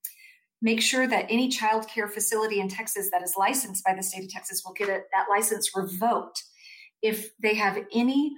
make 0.60 0.80
sure 0.80 1.06
that 1.06 1.26
any 1.28 1.48
child 1.48 1.86
care 1.88 2.08
facility 2.08 2.60
in 2.60 2.68
Texas 2.68 3.10
that 3.10 3.22
is 3.22 3.34
licensed 3.38 3.84
by 3.84 3.94
the 3.94 4.02
state 4.02 4.24
of 4.24 4.30
Texas 4.30 4.62
will 4.64 4.74
get 4.74 4.88
a, 4.88 5.02
that 5.12 5.26
license 5.30 5.70
revoked 5.74 6.42
if 7.02 7.30
they 7.40 7.54
have 7.54 7.78
any 7.92 8.34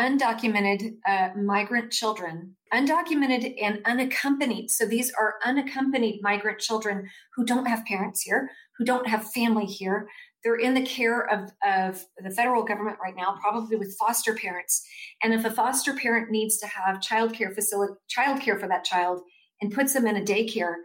undocumented 0.00 0.96
uh, 1.06 1.28
migrant 1.36 1.92
children, 1.92 2.56
undocumented 2.72 3.54
and 3.62 3.80
unaccompanied. 3.84 4.70
So 4.70 4.86
these 4.86 5.12
are 5.12 5.34
unaccompanied 5.44 6.22
migrant 6.22 6.58
children 6.58 7.08
who 7.36 7.44
don't 7.44 7.66
have 7.66 7.84
parents 7.84 8.22
here, 8.22 8.50
who 8.78 8.84
don't 8.84 9.06
have 9.06 9.30
family 9.32 9.66
here. 9.66 10.08
They're 10.42 10.56
in 10.56 10.72
the 10.72 10.86
care 10.86 11.28
of, 11.30 11.52
of 11.62 12.02
the 12.24 12.30
federal 12.30 12.64
government 12.64 12.96
right 13.02 13.14
now, 13.14 13.36
probably 13.42 13.76
with 13.76 13.96
foster 13.98 14.34
parents. 14.34 14.82
And 15.22 15.34
if 15.34 15.44
a 15.44 15.50
foster 15.50 15.92
parent 15.92 16.30
needs 16.30 16.56
to 16.58 16.66
have 16.66 17.02
child 17.02 17.34
care 17.34 17.50
facility, 17.54 17.92
child 18.08 18.40
care 18.40 18.58
for 18.58 18.68
that 18.68 18.84
child 18.84 19.20
and 19.60 19.70
puts 19.70 19.92
them 19.92 20.06
in 20.06 20.16
a 20.16 20.22
daycare, 20.22 20.76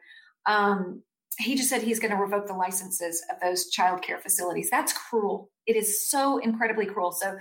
um, 0.46 1.04
he 1.38 1.56
just 1.56 1.70
said 1.70 1.82
he's 1.82 2.00
going 2.00 2.12
to 2.12 2.18
revoke 2.18 2.48
the 2.48 2.54
licenses 2.54 3.22
of 3.32 3.40
those 3.42 3.70
child 3.70 4.02
care 4.02 4.20
facilities. 4.20 4.70
That's 4.70 4.94
cruel. 4.94 5.50
It 5.66 5.76
is 5.76 6.08
so 6.08 6.38
incredibly 6.38 6.86
cruel. 6.86 7.12
So 7.12 7.38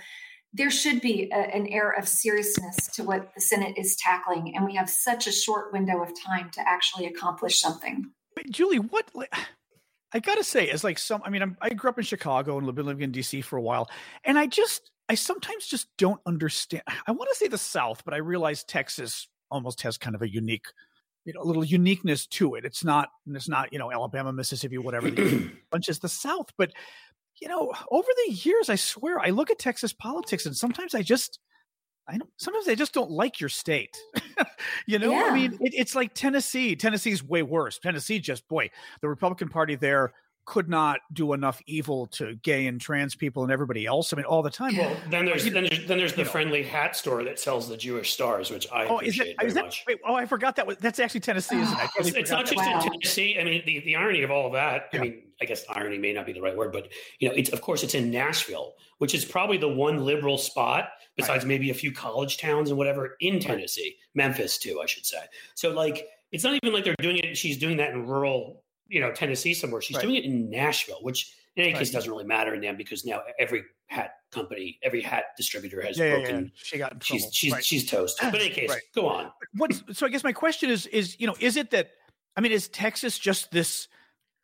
there 0.53 0.71
should 0.71 1.01
be 1.01 1.31
a, 1.33 1.37
an 1.37 1.67
air 1.67 1.91
of 1.91 2.09
seriousness 2.09 2.77
to 2.95 3.05
what 3.05 3.35
the 3.35 3.41
Senate 3.41 3.77
is 3.77 3.97
tackling, 3.97 4.55
and 4.55 4.65
we 4.65 4.77
have 4.77 4.89
such 4.89 5.27
a 5.27 5.33
short 5.33 5.73
window 5.73 6.03
of 6.03 6.13
time 6.25 6.51
to 6.53 6.61
actually 6.67 7.07
accomplish 7.07 7.61
something. 7.61 8.11
Julie, 8.51 8.79
what 8.79 9.11
I 10.13 10.21
got 10.21 10.37
to 10.37 10.45
say 10.45 10.67
is 10.67 10.85
like 10.85 10.99
some. 10.99 11.23
I 11.25 11.31
mean, 11.31 11.43
I'm, 11.43 11.57
i 11.61 11.71
grew 11.71 11.91
up 11.91 11.99
in 11.99 12.05
Chicago 12.05 12.57
and 12.57 12.75
been 12.75 12.87
living 12.87 13.03
in 13.03 13.13
DC 13.13 13.43
for 13.45 13.57
a 13.57 13.63
while, 13.63 13.91
and 14.25 14.39
I 14.39 14.47
just 14.47 14.91
I 15.09 15.17
sometimes 15.17 15.67
just 15.67 15.89
don't 15.99 16.21
understand. 16.25 16.85
I 17.07 17.13
want 17.13 17.31
to 17.31 17.37
say 17.37 17.49
the 17.49 17.59
South, 17.59 18.05
but 18.05 18.15
I 18.15 18.19
realize 18.19 18.65
Texas 18.65 19.29
almost 19.51 19.83
has 19.83 19.99
kind 19.99 20.15
of 20.15 20.23
a 20.23 20.33
unique 20.33 20.67
you 21.25 21.33
know, 21.33 21.41
a 21.41 21.45
little 21.45 21.65
uniqueness 21.65 22.27
to 22.27 22.55
it. 22.55 22.65
It's 22.65 22.85
not, 22.85 23.09
it's 23.27 23.49
not, 23.49 23.73
you 23.73 23.79
know, 23.79 23.91
Alabama, 23.91 24.33
Mississippi, 24.33 24.79
whatever, 24.79 25.11
bunch 25.71 25.89
is 25.89 25.99
the 25.99 26.09
South. 26.09 26.51
But 26.57 26.73
you 27.41 27.49
know, 27.49 27.73
over 27.91 28.09
the 28.27 28.33
years, 28.33 28.69
I 28.69 28.77
swear, 28.77 29.19
I 29.19 29.31
look 29.31 29.51
at 29.51 29.59
Texas 29.59 29.93
politics 29.93 30.47
and 30.47 30.57
sometimes 30.57 30.95
I 30.95 31.03
just, 31.03 31.41
I 32.07 32.19
don't, 32.19 32.31
sometimes 32.37 32.69
I 32.69 32.75
just 32.75 32.95
don't 32.95 33.11
like 33.11 33.41
your 33.41 33.49
state. 33.49 33.97
you 34.87 34.99
know, 34.99 35.11
yeah. 35.11 35.25
I 35.31 35.35
mean, 35.35 35.59
it, 35.61 35.75
it's 35.75 35.95
like 35.95 36.15
Tennessee. 36.15 36.77
Tennessee's 36.77 37.25
way 37.25 37.43
worse. 37.43 37.79
Tennessee 37.79 38.21
just, 38.21 38.47
boy, 38.49 38.71
the 39.01 39.09
Republican 39.09 39.49
Party 39.49 39.75
there 39.75 40.13
could 40.47 40.69
not 40.69 41.01
do 41.13 41.33
enough 41.33 41.61
evil 41.67 42.07
to 42.07 42.35
gay 42.37 42.67
and 42.67 42.81
trans 42.81 43.15
people 43.15 43.43
and 43.43 43.53
everybody 43.53 43.87
else. 43.87 44.13
I 44.13 44.17
mean, 44.17 44.27
all 44.27 44.43
the 44.43 44.51
time. 44.51 44.77
Well, 44.77 44.97
then 45.11 45.25
there's 45.25 45.45
then 45.45 45.65
there's, 45.65 45.87
then 45.87 45.99
there's 45.99 46.15
the 46.15 46.25
friendly 46.25 46.63
know. 46.63 46.69
hat 46.69 46.97
store 46.97 47.25
that 47.25 47.39
sells 47.39 47.69
the 47.69 47.77
Jewish 47.77 48.13
stars, 48.13 48.51
which 48.51 48.67
I 48.73 48.87
oh, 48.87 48.99
is, 48.99 49.19
it, 49.19 49.37
is 49.43 49.55
that, 49.55 49.65
much. 49.65 49.85
Wait, 49.87 49.99
oh, 50.07 50.15
I 50.15 50.27
forgot 50.27 50.57
that 50.57 50.67
was 50.67 50.77
that's 50.79 50.99
actually 50.99 51.21
Tennessee, 51.21 51.61
isn't 51.61 51.79
it? 51.79 51.91
It's, 51.99 52.09
it's, 52.11 52.31
not 52.31 52.47
just 52.47 52.57
wow. 52.57 52.81
in 52.81 52.91
Tennessee. 52.91 53.39
I 53.41 53.45
mean, 53.45 53.63
the, 53.65 53.81
the 53.81 53.97
irony 53.97 54.23
of 54.23 54.31
all 54.31 54.47
of 54.47 54.53
that. 54.53 54.89
Yeah. 54.93 55.01
I 55.01 55.03
mean, 55.03 55.23
I 55.41 55.45
guess 55.45 55.65
irony 55.69 55.99
may 55.99 56.13
not 56.13 56.27
be 56.27 56.33
the 56.33 56.43
right 56.43 56.57
word, 56.57 56.73
but 56.73 56.89
you 57.19 57.29
know, 57.29 57.35
it's 57.35 57.51
of 57.51 57.61
course 57.61 57.83
it's 57.83 57.95
in 57.95 58.11
Nashville, 58.11 58.75
which 58.99 59.15
is 59.15 59.25
probably 59.25 59.59
the 59.59 59.69
one 59.69 60.05
liberal 60.05 60.39
spot 60.39 60.91
besides 61.17 61.45
right. 61.45 61.49
maybe 61.49 61.71
a 61.71 61.75
few 61.75 61.93
college 61.93 62.39
towns 62.39 62.71
and 62.71 62.79
whatever 62.79 63.17
in 63.21 63.41
Tennessee. 63.41 63.97
Memphis 64.15 64.59
too, 64.59 64.81
I 64.83 64.87
should 64.87 65.07
say. 65.07 65.19
So 65.55 65.71
like, 65.71 66.07
it's 66.33 66.45
not 66.45 66.55
even 66.63 66.75
like 66.75 66.85
they're 66.85 66.97
doing 66.99 67.19
it. 67.19 67.37
She's 67.37 67.59
doing 67.59 67.77
that 67.77 67.91
in 67.91 68.07
rural 68.07 68.64
you 68.89 69.01
know 69.01 69.13
Tennessee 69.13 69.55
somewhere. 69.55 69.81
She's 69.81 69.97
right. 69.97 70.03
doing 70.03 70.17
it 70.17 70.25
in 70.25 70.51
Nashville, 70.51 70.99
which 71.03 71.35
in 71.57 71.65
any 71.65 71.73
right. 71.73 71.79
case 71.81 71.91
doesn't 71.91 72.11
really 72.11 72.25
matter 72.25 72.55
in 72.55 72.61
them 72.61 72.77
because 72.77 73.05
now 73.05 73.23
every 73.39 73.65
hat 73.87 74.13
company, 74.33 74.79
every 74.83 75.01
hat 75.01 75.25
distributor 75.37 75.81
has 75.83 75.99
yeah, 75.99 76.17
broken. 76.17 76.35
Yeah, 76.35 76.41
yeah. 76.43 76.49
She 76.55 76.79
got 76.79 76.93
in 76.93 76.99
trouble. 76.99 77.21
She's 77.21 77.35
she's, 77.35 77.53
right. 77.53 77.65
she's 77.65 77.91
toast. 77.91 78.19
But 78.21 78.35
in 78.35 78.41
any 78.41 78.51
case, 78.51 78.75
go 78.95 79.09
on. 79.09 79.31
What? 79.57 79.73
So 79.93 80.07
I 80.07 80.09
guess 80.09 80.25
my 80.25 80.33
question 80.33 80.71
is 80.71 80.87
is 80.87 81.19
you 81.21 81.27
know 81.27 81.37
is 81.41 81.57
it 81.57 81.71
that 81.71 81.91
I 82.37 82.41
mean 82.41 82.53
is 82.53 82.69
Texas 82.69 83.19
just 83.19 83.51
this 83.53 83.89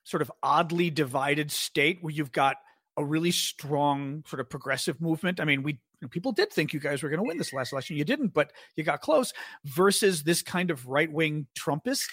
sort 0.04 0.22
of 0.22 0.32
oddly 0.42 0.90
divided 0.90 1.50
state 1.50 1.98
where 2.00 2.12
you've 2.12 2.32
got 2.32 2.56
a 2.96 3.04
really 3.04 3.30
strong 3.30 4.24
sort 4.26 4.40
of 4.40 4.48
progressive 4.48 5.00
movement? 5.00 5.40
I 5.40 5.44
mean 5.44 5.62
we 5.62 5.78
people 6.10 6.32
did 6.32 6.52
think 6.52 6.72
you 6.72 6.80
guys 6.80 7.02
were 7.02 7.08
going 7.08 7.18
to 7.18 7.26
win 7.26 7.36
this 7.36 7.52
last 7.52 7.72
election. 7.72 7.96
You 7.96 8.04
didn't, 8.04 8.32
but 8.32 8.52
you 8.76 8.84
got 8.84 9.00
close. 9.02 9.32
Versus 9.64 10.22
this 10.22 10.42
kind 10.42 10.70
of 10.70 10.86
right 10.86 11.12
wing 11.12 11.46
Trumpist 11.58 12.08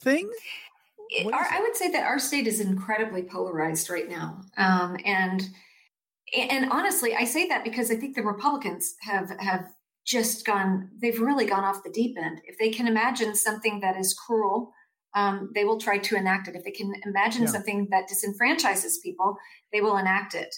thing 0.00 0.30
our, 1.32 1.46
I 1.50 1.60
would 1.60 1.76
say 1.76 1.90
that 1.90 2.04
our 2.04 2.18
state 2.18 2.46
is 2.46 2.60
incredibly 2.60 3.22
polarized 3.22 3.90
right 3.90 4.08
now, 4.08 4.42
um, 4.56 4.96
and 5.04 5.42
and 6.36 6.70
honestly, 6.70 7.14
I 7.14 7.24
say 7.24 7.48
that 7.48 7.64
because 7.64 7.90
I 7.90 7.96
think 7.96 8.14
the 8.14 8.22
Republicans 8.22 8.94
have 9.02 9.30
have 9.40 9.66
just 10.06 10.46
gone. 10.46 10.90
They've 11.00 11.20
really 11.20 11.46
gone 11.46 11.64
off 11.64 11.82
the 11.82 11.90
deep 11.90 12.16
end. 12.18 12.40
If 12.44 12.58
they 12.58 12.70
can 12.70 12.86
imagine 12.86 13.34
something 13.34 13.80
that 13.80 13.96
is 13.96 14.14
cruel, 14.14 14.72
um, 15.14 15.50
they 15.54 15.64
will 15.64 15.78
try 15.78 15.98
to 15.98 16.16
enact 16.16 16.48
it. 16.48 16.56
If 16.56 16.64
they 16.64 16.70
can 16.70 16.92
imagine 17.04 17.42
yeah. 17.42 17.48
something 17.48 17.88
that 17.90 18.08
disenfranchises 18.08 19.02
people, 19.02 19.36
they 19.72 19.80
will 19.80 19.96
enact 19.96 20.34
it. 20.34 20.54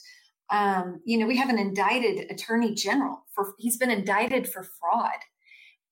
Um, 0.50 1.00
you 1.04 1.18
know, 1.18 1.26
we 1.26 1.36
have 1.36 1.48
an 1.48 1.58
indicted 1.58 2.30
attorney 2.30 2.74
general 2.74 3.24
for 3.34 3.54
he's 3.58 3.76
been 3.76 3.90
indicted 3.90 4.48
for 4.48 4.64
fraud. 4.64 5.18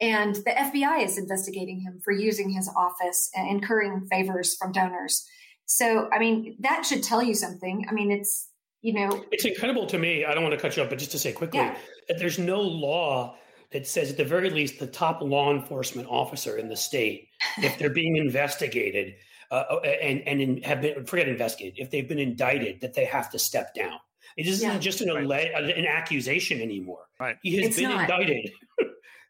And 0.01 0.37
the 0.37 0.53
FBI 0.57 1.05
is 1.05 1.19
investigating 1.19 1.81
him 1.81 2.01
for 2.05 2.13
using 2.13 2.51
his 2.51 2.71
office 2.77 3.31
and 3.35 3.49
incurring 3.49 4.07
favors 4.11 4.57
from 4.57 4.73
donors. 4.73 5.27
So, 5.67 6.09
I 6.13 6.19
mean, 6.19 6.57
that 6.61 6.87
should 6.87 7.03
tell 7.03 7.23
you 7.23 7.35
something. 7.35 7.85
I 7.89 7.93
mean, 7.93 8.11
it's, 8.11 8.49
you 8.81 8.95
know. 8.95 9.25
It's 9.33 9.45
incredible 9.45 9.87
to 9.87 9.99
me. 9.99 10.25
I 10.25 10.35
don't 10.35 10.43
want 10.43 10.55
to 10.55 10.61
cut 10.61 10.77
you 10.77 10.83
off, 10.83 10.89
but 10.89 10.99
just 10.99 11.11
to 11.13 11.19
say 11.19 11.33
quickly 11.33 11.61
yeah. 11.61 11.77
that 12.09 12.19
there's 12.19 12.39
no 12.39 12.61
law 12.61 13.37
that 13.73 13.87
says, 13.87 14.11
at 14.11 14.17
the 14.17 14.25
very 14.25 14.51
least, 14.51 14.79
the 14.79 14.87
top 14.87 15.21
law 15.21 15.53
enforcement 15.53 16.09
officer 16.09 16.57
in 16.57 16.69
the 16.69 16.77
state, 16.77 17.29
if 17.59 17.79
they're 17.79 17.91
being 17.91 18.17
investigated, 18.17 19.15
uh, 19.51 19.65
uh, 19.71 19.77
and 19.81 20.23
and 20.27 20.41
in, 20.41 20.63
have 20.63 20.81
been 20.81 21.05
forget 21.07 21.29
investigated, 21.29 21.75
if 21.79 21.91
they've 21.91 22.09
been 22.09 22.19
indicted, 22.19 22.81
that 22.81 22.95
they 22.95 23.05
have 23.05 23.31
to 23.31 23.39
step 23.39 23.75
down. 23.75 23.99
It 24.37 24.47
isn't 24.47 24.71
yeah. 24.71 24.79
just 24.79 25.01
an, 25.01 25.09
right. 25.29 25.51
an 25.53 25.87
accusation 25.87 26.61
anymore. 26.61 27.07
Right. 27.19 27.37
He 27.43 27.57
has 27.57 27.67
it's 27.67 27.77
been 27.77 27.91
not. 27.91 28.03
indicted. 28.03 28.51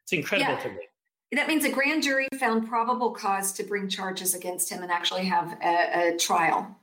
It's 0.09 0.13
incredible 0.15 0.55
yeah. 0.55 0.61
to 0.61 0.69
me. 0.71 0.89
That 1.33 1.49
means 1.49 1.67
a 1.67 1.71
grand 1.71 2.03
jury 2.03 2.29
found 2.41 2.67
probable 2.67 3.11
cause 3.11 3.53
to 3.53 3.63
bring 3.63 3.91
charges 3.91 4.35
against 4.35 4.71
him 4.73 4.83
and 4.83 4.91
actually 4.91 5.27
have 5.27 5.59
a, 5.63 6.15
a 6.15 6.17
trial. 6.17 6.75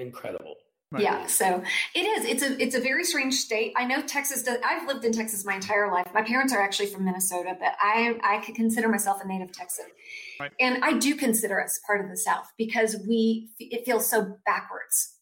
Incredible. 0.00 0.56
Right. 0.90 1.04
Yeah, 1.04 1.26
so 1.26 1.62
it 1.94 2.00
is. 2.00 2.24
It's 2.26 2.42
a 2.42 2.60
it's 2.62 2.74
a 2.74 2.80
very 2.80 3.04
strange 3.04 3.34
state. 3.34 3.72
I 3.76 3.86
know 3.86 4.02
Texas 4.02 4.42
does. 4.42 4.58
I've 4.62 4.86
lived 4.88 5.04
in 5.04 5.12
Texas 5.12 5.44
my 5.46 5.54
entire 5.54 5.90
life. 5.90 6.08
My 6.12 6.22
parents 6.22 6.52
are 6.52 6.60
actually 6.60 6.88
from 6.88 7.04
Minnesota, 7.04 7.56
but 7.58 7.76
I 7.80 8.18
I 8.22 8.44
could 8.44 8.56
consider 8.56 8.88
myself 8.88 9.22
a 9.24 9.26
native 9.26 9.52
Texan, 9.52 9.86
right. 10.38 10.50
and 10.60 10.84
I 10.84 10.98
do 10.98 11.14
consider 11.14 11.62
us 11.62 11.80
part 11.86 12.02
of 12.04 12.10
the 12.10 12.16
South 12.16 12.52
because 12.58 12.96
we 13.08 13.52
it 13.58 13.86
feels 13.86 14.06
so 14.06 14.36
backwards. 14.44 15.14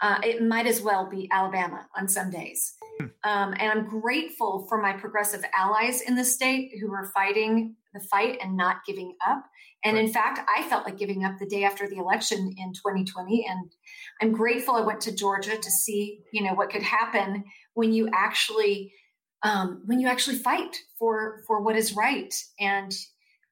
Uh, 0.00 0.18
it 0.24 0.42
might 0.42 0.66
as 0.66 0.80
well 0.80 1.08
be 1.08 1.28
Alabama 1.30 1.86
on 1.96 2.08
some 2.08 2.30
days. 2.30 2.74
Hmm. 2.98 3.06
Um, 3.24 3.54
and 3.58 3.70
I'm 3.70 4.00
grateful 4.00 4.66
for 4.68 4.80
my 4.80 4.92
progressive 4.92 5.44
allies 5.54 6.00
in 6.00 6.14
the 6.14 6.24
state 6.24 6.72
who 6.80 6.92
are 6.92 7.10
fighting 7.12 7.76
the 7.92 8.00
fight 8.00 8.38
and 8.42 8.56
not 8.56 8.84
giving 8.86 9.14
up. 9.26 9.44
And 9.84 9.96
right. 9.96 10.04
in 10.04 10.12
fact, 10.12 10.40
I 10.54 10.62
felt 10.68 10.84
like 10.84 10.98
giving 10.98 11.24
up 11.24 11.38
the 11.38 11.46
day 11.46 11.64
after 11.64 11.88
the 11.88 11.96
election 11.96 12.54
in 12.56 12.72
2020. 12.72 13.46
And 13.48 13.70
I'm 14.22 14.32
grateful 14.32 14.74
I 14.74 14.80
went 14.82 15.00
to 15.02 15.14
Georgia 15.14 15.56
to 15.56 15.70
see, 15.70 16.20
you 16.32 16.42
know, 16.42 16.54
what 16.54 16.70
could 16.70 16.82
happen 16.82 17.44
when 17.74 17.92
you 17.92 18.08
actually 18.12 18.92
um, 19.42 19.82
when 19.86 20.00
you 20.00 20.06
actually 20.06 20.36
fight 20.36 20.76
for 20.98 21.42
for 21.46 21.62
what 21.62 21.76
is 21.76 21.96
right. 21.96 22.34
And 22.58 22.94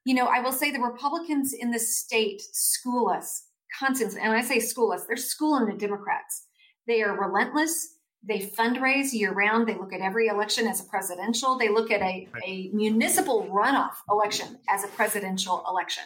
you 0.04 0.14
know, 0.14 0.26
I 0.26 0.40
will 0.40 0.52
say 0.52 0.70
the 0.70 0.80
Republicans 0.80 1.52
in 1.52 1.70
the 1.70 1.78
state 1.78 2.40
school 2.52 3.08
us 3.08 3.44
constantly. 3.76 4.20
And 4.20 4.30
when 4.30 4.38
I 4.38 4.44
say 4.44 4.58
schoolless, 4.58 5.06
they're 5.06 5.16
schooling 5.16 5.66
the 5.66 5.78
Democrats. 5.78 6.46
They 6.86 7.02
are 7.02 7.18
relentless. 7.18 7.96
They 8.22 8.40
fundraise 8.40 9.12
year 9.12 9.32
round. 9.32 9.68
They 9.68 9.74
look 9.74 9.92
at 9.92 10.00
every 10.00 10.28
election 10.28 10.66
as 10.66 10.80
a 10.80 10.84
presidential. 10.84 11.56
They 11.56 11.68
look 11.68 11.90
at 11.90 12.02
a, 12.02 12.28
a 12.44 12.70
municipal 12.72 13.46
runoff 13.46 13.94
election 14.10 14.58
as 14.68 14.84
a 14.84 14.88
presidential 14.88 15.64
election. 15.68 16.04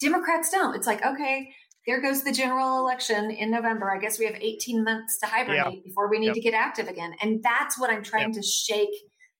Democrats 0.00 0.50
don't. 0.50 0.74
It's 0.74 0.86
like, 0.86 1.04
okay, 1.04 1.52
there 1.86 2.00
goes 2.00 2.22
the 2.22 2.32
general 2.32 2.78
election 2.78 3.30
in 3.30 3.50
November. 3.50 3.90
I 3.90 3.98
guess 3.98 4.18
we 4.18 4.24
have 4.26 4.36
18 4.40 4.84
months 4.84 5.18
to 5.20 5.26
hibernate 5.26 5.74
yep. 5.74 5.84
before 5.84 6.08
we 6.08 6.18
need 6.18 6.26
yep. 6.26 6.34
to 6.36 6.40
get 6.40 6.54
active 6.54 6.88
again. 6.88 7.14
And 7.20 7.42
that's 7.42 7.78
what 7.78 7.90
I'm 7.90 8.02
trying 8.02 8.32
yep. 8.32 8.40
to 8.40 8.42
shake 8.42 8.94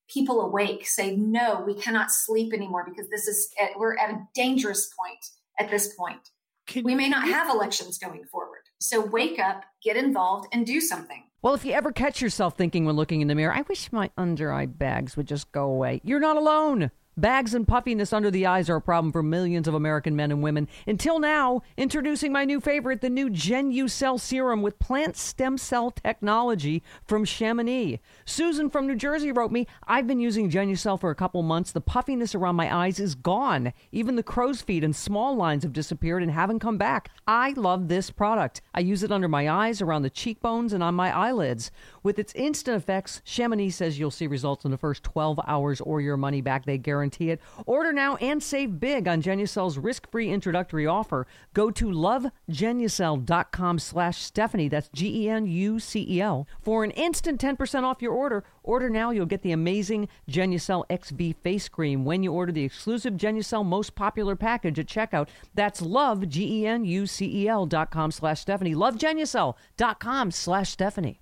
people 0.09 0.41
awake. 0.41 0.87
Say, 0.87 1.17
no, 1.17 1.63
we 1.67 1.75
cannot 1.75 2.11
sleep 2.11 2.53
anymore 2.53 2.85
because 2.89 3.09
this 3.11 3.29
is, 3.29 3.49
at, 3.61 3.79
we're 3.79 3.97
at 3.97 4.11
a 4.11 4.27
dangerous 4.35 4.93
point 4.99 5.25
at 5.59 5.71
this 5.71 5.95
point. 5.95 6.31
Can 6.67 6.85
we 6.85 6.95
may 6.95 7.09
not 7.09 7.27
have 7.27 7.49
elections 7.49 7.99
going 7.99 8.25
forward. 8.25 8.63
So 8.81 9.05
wake 9.05 9.39
up, 9.39 9.65
get 9.83 9.97
involved, 9.97 10.49
and 10.53 10.67
do 10.67 10.81
something. 10.81 11.25
Well, 11.43 11.55
if 11.55 11.65
you 11.65 11.73
ever 11.73 11.91
catch 11.91 12.23
yourself 12.23 12.57
thinking 12.57 12.85
when 12.85 12.97
looking 12.97 13.21
in 13.21 13.29
the 13.29 13.35
mirror, 13.35 13.53
I 13.53 13.63
wish 13.63 13.91
my 13.91 14.11
under 14.17 14.53
eye 14.53 14.67
bags 14.67 15.17
would 15.17 15.27
just 15.27 15.51
go 15.51 15.65
away, 15.65 16.01
you're 16.05 16.21
not 16.21 16.37
alone. 16.37 16.93
Bags 17.15 17.53
and 17.53 17.69
puffiness 17.69 18.11
under 18.11 18.31
the 18.31 18.47
eyes 18.47 18.71
are 18.71 18.77
a 18.77 18.81
problem 18.81 19.13
for 19.13 19.23
millions 19.23 19.69
of 19.69 19.75
American 19.75 20.17
men 20.17 20.31
and 20.31 20.43
women. 20.43 20.67
Until 20.87 21.19
now, 21.19 21.61
introducing 21.77 22.33
my 22.33 22.47
new 22.47 22.59
favorite, 22.59 23.03
the 23.03 23.11
new 23.11 23.29
Genucel 23.29 24.19
serum 24.19 24.63
with 24.63 24.79
plant 24.79 25.19
stem 25.19 25.59
cell 25.59 25.91
technology 25.91 26.83
from 27.05 27.27
Chamonix. 27.27 28.01
Susan 28.25 28.71
from 28.71 28.87
New 28.87 28.97
Jersey 28.97 29.31
wrote 29.31 29.53
me, 29.53 29.67
I've 29.87 30.07
been 30.07 30.21
using 30.21 30.51
Genucel 30.51 30.99
for 30.99 31.11
a 31.11 31.15
couple 31.15 31.43
months. 31.43 31.71
The 31.71 31.83
puffiness 31.83 32.35
around 32.35 32.57
my 32.57 32.75
eyes 32.75 32.99
is 32.99 33.15
gone. 33.15 33.75
Even 33.91 34.17
the 34.17 34.23
crow's 34.23 34.63
feet 34.63 34.83
and 34.83 34.97
small 34.97 35.37
lines 35.37 35.65
have 35.65 35.75
disappeared 35.75 36.23
and 36.23 36.33
haven't 36.33 36.61
come 36.61 36.79
back. 36.79 37.11
I 37.27 37.51
love 37.59 37.89
this 37.89 38.11
product. 38.11 38.63
I 38.73 38.81
use 38.81 39.03
it 39.03 39.13
under 39.13 39.29
my 39.29 39.51
eyes, 39.51 39.83
around 39.83 40.01
the 40.01 40.09
cheekbones, 40.09 40.73
and 40.73 40.83
on 40.83 40.95
my 40.95 41.15
eyelids. 41.15 41.71
With 42.03 42.19
its 42.19 42.35
instant 42.35 42.79
effects, 42.79 43.21
Chamonix 43.27 43.69
says 43.69 43.99
you'll 43.99 44.11
see 44.11 44.27
results 44.27 44.65
in 44.65 44.71
the 44.71 44.79
first 44.79 45.03
12 45.03 45.39
hours 45.47 45.83
or 45.83 46.01
your 46.01 46.17
money 46.17 46.41
back. 46.41 46.65
They 46.65 46.79
guarantee 46.79 47.02
it. 47.21 47.41
Order 47.67 47.93
now 47.93 48.17
and 48.17 48.43
save 48.43 48.79
big 48.79 49.09
on 49.09 49.23
Genucel's 49.23 49.79
risk-free 49.79 50.29
introductory 50.31 50.87
offer. 50.87 51.27
Go 51.55 51.71
to 51.71 51.87
lovegenucel.com 51.87 53.79
slash 53.79 54.19
Stephanie. 54.19 54.69
That's 54.69 54.89
G-E-N-U-C-E-L. 54.89 56.47
For 56.61 56.85
an 56.85 56.91
instant 56.93 57.41
10% 57.41 57.85
off 57.85 58.03
your 58.03 58.13
order, 58.13 58.45
order 58.63 58.89
now. 58.89 59.11
You'll 59.11 59.27
get 59.27 59.43
the 59.43 59.53
amazing 59.53 60.09
Genucel 60.31 60.85
XV 60.93 61.37
face 61.43 61.69
cream 61.69 62.05
when 62.05 62.23
you 62.23 62.33
order 62.33 62.53
the 62.53 62.65
exclusive 62.65 63.15
Genucel 63.15 63.65
most 63.65 63.95
popular 63.95 64.37
package 64.37 64.79
at 64.79 64.87
checkout. 64.87 65.29
That's 65.55 65.83
love, 65.83 66.29
G-E-N-U-C-E-L 66.29 67.67
dot 67.67 67.91
com 67.91 68.11
slash 68.11 68.41
Stephanie. 68.41 68.75
Lovegenucel.com 68.75 70.31
slash 70.31 70.71
Stephanie. 70.71 71.21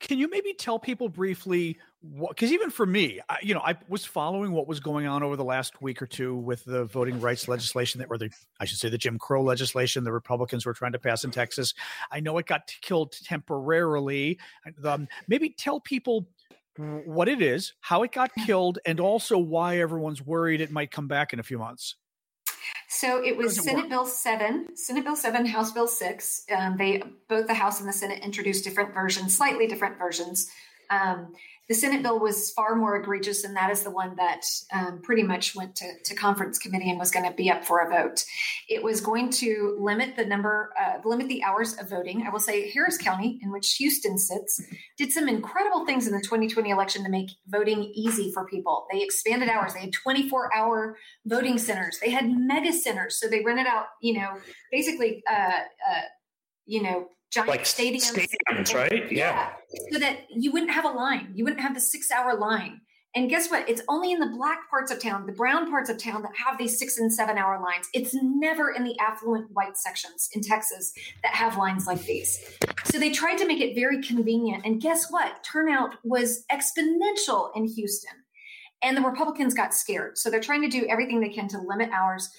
Can 0.00 0.18
you 0.18 0.28
maybe 0.28 0.52
tell 0.52 0.80
people 0.80 1.08
briefly 1.08 1.78
because 2.28 2.50
even 2.50 2.70
for 2.70 2.84
me, 2.84 3.20
I, 3.28 3.38
you 3.42 3.54
know, 3.54 3.60
I 3.60 3.76
was 3.88 4.04
following 4.04 4.52
what 4.52 4.66
was 4.66 4.80
going 4.80 5.06
on 5.06 5.22
over 5.22 5.36
the 5.36 5.44
last 5.44 5.80
week 5.80 6.02
or 6.02 6.06
two 6.06 6.36
with 6.36 6.64
the 6.64 6.84
voting 6.84 7.20
rights 7.20 7.46
legislation 7.46 8.00
that, 8.00 8.08
or 8.10 8.18
the, 8.18 8.30
I 8.58 8.64
should 8.64 8.78
say, 8.78 8.88
the 8.88 8.98
Jim 8.98 9.18
Crow 9.18 9.42
legislation 9.42 10.02
the 10.02 10.12
Republicans 10.12 10.66
were 10.66 10.74
trying 10.74 10.92
to 10.92 10.98
pass 10.98 11.22
in 11.22 11.30
Texas. 11.30 11.74
I 12.10 12.20
know 12.20 12.36
it 12.38 12.46
got 12.46 12.72
killed 12.80 13.12
temporarily. 13.24 14.38
Um, 14.84 15.06
maybe 15.28 15.50
tell 15.50 15.78
people 15.78 16.28
what 16.76 17.28
it 17.28 17.40
is, 17.40 17.74
how 17.80 18.02
it 18.02 18.12
got 18.12 18.30
killed, 18.46 18.78
and 18.84 18.98
also 18.98 19.38
why 19.38 19.78
everyone's 19.78 20.22
worried 20.22 20.60
it 20.60 20.70
might 20.70 20.90
come 20.90 21.06
back 21.06 21.32
in 21.32 21.38
a 21.38 21.42
few 21.42 21.58
months. 21.58 21.96
So 22.88 23.24
it 23.24 23.36
was 23.36 23.62
Senate 23.62 23.82
work? 23.82 23.90
Bill 23.90 24.06
7, 24.06 24.76
Senate 24.76 25.04
Bill 25.04 25.16
7, 25.16 25.46
House 25.46 25.72
Bill 25.72 25.88
6. 25.88 26.44
Um, 26.56 26.76
they 26.76 27.02
both 27.28 27.46
the 27.46 27.54
House 27.54 27.80
and 27.80 27.88
the 27.88 27.92
Senate 27.92 28.22
introduced 28.22 28.64
different 28.64 28.92
versions, 28.92 29.36
slightly 29.36 29.66
different 29.66 29.98
versions. 29.98 30.50
Um, 30.90 31.32
the 31.68 31.74
Senate 31.74 32.02
bill 32.02 32.18
was 32.18 32.50
far 32.50 32.74
more 32.74 32.96
egregious, 32.96 33.44
and 33.44 33.56
that 33.56 33.70
is 33.70 33.82
the 33.82 33.90
one 33.90 34.16
that 34.16 34.44
um, 34.72 35.00
pretty 35.02 35.22
much 35.22 35.54
went 35.54 35.76
to, 35.76 35.86
to, 36.04 36.14
conference 36.14 36.58
committee 36.58 36.90
and 36.90 36.98
was 36.98 37.10
going 37.10 37.28
to 37.28 37.34
be 37.34 37.50
up 37.50 37.64
for 37.64 37.78
a 37.78 37.88
vote. 37.88 38.24
It 38.68 38.82
was 38.82 39.00
going 39.00 39.30
to 39.30 39.76
limit 39.78 40.16
the 40.16 40.24
number, 40.24 40.72
uh, 40.80 40.98
limit 41.08 41.28
the 41.28 41.42
hours 41.44 41.78
of 41.78 41.88
voting. 41.88 42.24
I 42.26 42.30
will 42.30 42.40
say 42.40 42.70
Harris 42.70 42.98
County, 42.98 43.38
in 43.42 43.52
which 43.52 43.74
Houston 43.74 44.18
sits, 44.18 44.60
did 44.98 45.12
some 45.12 45.28
incredible 45.28 45.86
things 45.86 46.06
in 46.06 46.12
the 46.12 46.20
2020 46.20 46.70
election 46.70 47.04
to 47.04 47.10
make 47.10 47.30
voting 47.46 47.84
easy 47.94 48.32
for 48.32 48.46
people. 48.46 48.86
They 48.92 49.02
expanded 49.02 49.48
hours. 49.48 49.74
They 49.74 49.80
had 49.80 49.92
24 49.92 50.54
hour 50.54 50.98
voting 51.26 51.58
centers. 51.58 51.98
They 52.00 52.10
had 52.10 52.28
mega 52.28 52.72
centers, 52.72 53.18
so 53.18 53.28
they 53.28 53.42
rented 53.42 53.66
out, 53.66 53.86
you 54.00 54.14
know, 54.14 54.36
basically, 54.70 55.22
uh, 55.30 55.60
uh, 55.90 56.02
you 56.66 56.82
know, 56.82 57.08
giant 57.30 57.48
like 57.48 57.64
stadiums. 57.64 58.12
Stadiums, 58.12 58.74
right? 58.74 59.10
Yeah. 59.10 59.50
yeah. 59.70 59.80
So 59.90 59.98
that 59.98 60.26
you 60.30 60.52
wouldn't 60.52 60.72
have 60.72 60.84
a 60.84 60.90
line. 60.90 61.30
You 61.34 61.44
wouldn't 61.44 61.62
have 61.62 61.74
the 61.74 61.80
six 61.80 62.10
hour 62.10 62.34
line. 62.36 62.80
And 63.14 63.28
guess 63.28 63.50
what? 63.50 63.68
It's 63.68 63.82
only 63.88 64.12
in 64.12 64.20
the 64.20 64.28
black 64.28 64.70
parts 64.70 64.90
of 64.90 64.98
town, 64.98 65.26
the 65.26 65.32
brown 65.32 65.70
parts 65.70 65.90
of 65.90 65.98
town 65.98 66.22
that 66.22 66.32
have 66.34 66.56
these 66.56 66.78
six 66.78 66.98
and 66.98 67.12
seven 67.12 67.36
hour 67.36 67.60
lines. 67.62 67.88
It's 67.92 68.14
never 68.14 68.70
in 68.70 68.84
the 68.84 68.98
affluent 69.00 69.48
white 69.52 69.76
sections 69.76 70.30
in 70.32 70.40
Texas 70.40 70.94
that 71.22 71.34
have 71.34 71.58
lines 71.58 71.86
like 71.86 72.02
these. 72.04 72.42
So 72.84 72.98
they 72.98 73.10
tried 73.10 73.36
to 73.36 73.46
make 73.46 73.60
it 73.60 73.74
very 73.74 74.02
convenient. 74.02 74.64
And 74.64 74.80
guess 74.80 75.10
what? 75.10 75.44
Turnout 75.44 75.96
was 76.04 76.46
exponential 76.50 77.50
in 77.54 77.66
Houston. 77.66 78.14
And 78.82 78.96
the 78.96 79.02
Republicans 79.02 79.52
got 79.52 79.74
scared. 79.74 80.16
So 80.16 80.30
they're 80.30 80.40
trying 80.40 80.62
to 80.62 80.68
do 80.68 80.86
everything 80.86 81.20
they 81.20 81.28
can 81.28 81.48
to 81.48 81.58
limit 81.58 81.90
hours 81.90 82.30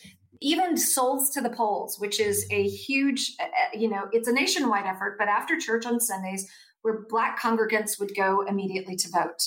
even 0.44 0.78
souls 0.78 1.30
to 1.32 1.42
the 1.42 1.50
polls 1.50 1.98
which 2.00 2.20
is 2.20 2.46
a 2.52 2.68
huge 2.68 3.34
uh, 3.40 3.44
uh, 3.44 3.78
you 3.78 3.90
know 3.90 4.08
it's 4.12 4.28
a 4.28 4.34
nationwide 4.34 4.86
effort 4.86 5.16
but 5.18 5.28
after 5.28 5.58
church 5.58 5.86
on 5.86 6.00
sundays 6.00 6.48
where 6.84 7.06
black 7.10 7.40
congregants 7.40 8.00
would 8.00 8.14
go 8.16 8.42
immediately 8.42 8.96
to 8.98 9.10
vote. 9.10 9.42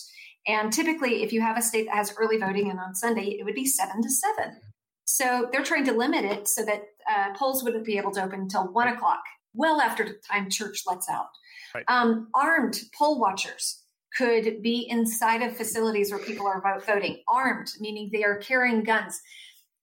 And 0.48 0.72
typically 0.72 1.22
if 1.22 1.32
you 1.32 1.40
have 1.40 1.58
a 1.58 1.62
state 1.62 1.86
that 1.86 1.94
has 1.94 2.14
early 2.18 2.38
voting 2.38 2.70
and 2.70 2.80
on 2.80 2.94
sunday 2.94 3.36
it 3.38 3.44
would 3.44 3.54
be 3.54 3.66
seven 3.66 4.02
to 4.02 4.10
seven. 4.10 4.56
So 5.04 5.48
they're 5.52 5.62
trying 5.62 5.84
to 5.84 5.92
limit 5.92 6.24
it 6.24 6.48
so 6.48 6.64
that 6.64 6.82
uh, 7.08 7.34
polls 7.36 7.62
wouldn't 7.62 7.84
be 7.84 7.96
able 7.96 8.10
to 8.12 8.24
open 8.24 8.40
until 8.40 8.72
one 8.72 8.88
o'clock 8.88 9.22
well 9.54 9.80
after 9.80 10.04
the 10.04 10.16
time 10.28 10.50
church 10.50 10.82
lets 10.86 11.08
out. 11.08 11.28
Right. 11.74 11.84
um, 11.88 12.28
armed 12.34 12.80
poll 12.96 13.20
watchers 13.20 13.82
could 14.16 14.62
be 14.62 14.86
inside 14.88 15.42
of 15.42 15.56
facilities 15.56 16.10
where 16.10 16.20
people 16.20 16.46
are 16.46 16.80
voting. 16.86 17.22
Armed 17.28 17.68
meaning 17.80 18.08
they 18.12 18.24
are 18.24 18.38
carrying 18.38 18.82
guns 18.82 19.20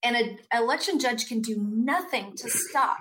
and 0.04 0.16
an 0.16 0.38
election 0.54 1.00
judge 1.00 1.28
can 1.28 1.42
do 1.42 1.56
nothing 1.58 2.36
to 2.38 2.50
stop. 2.50 3.00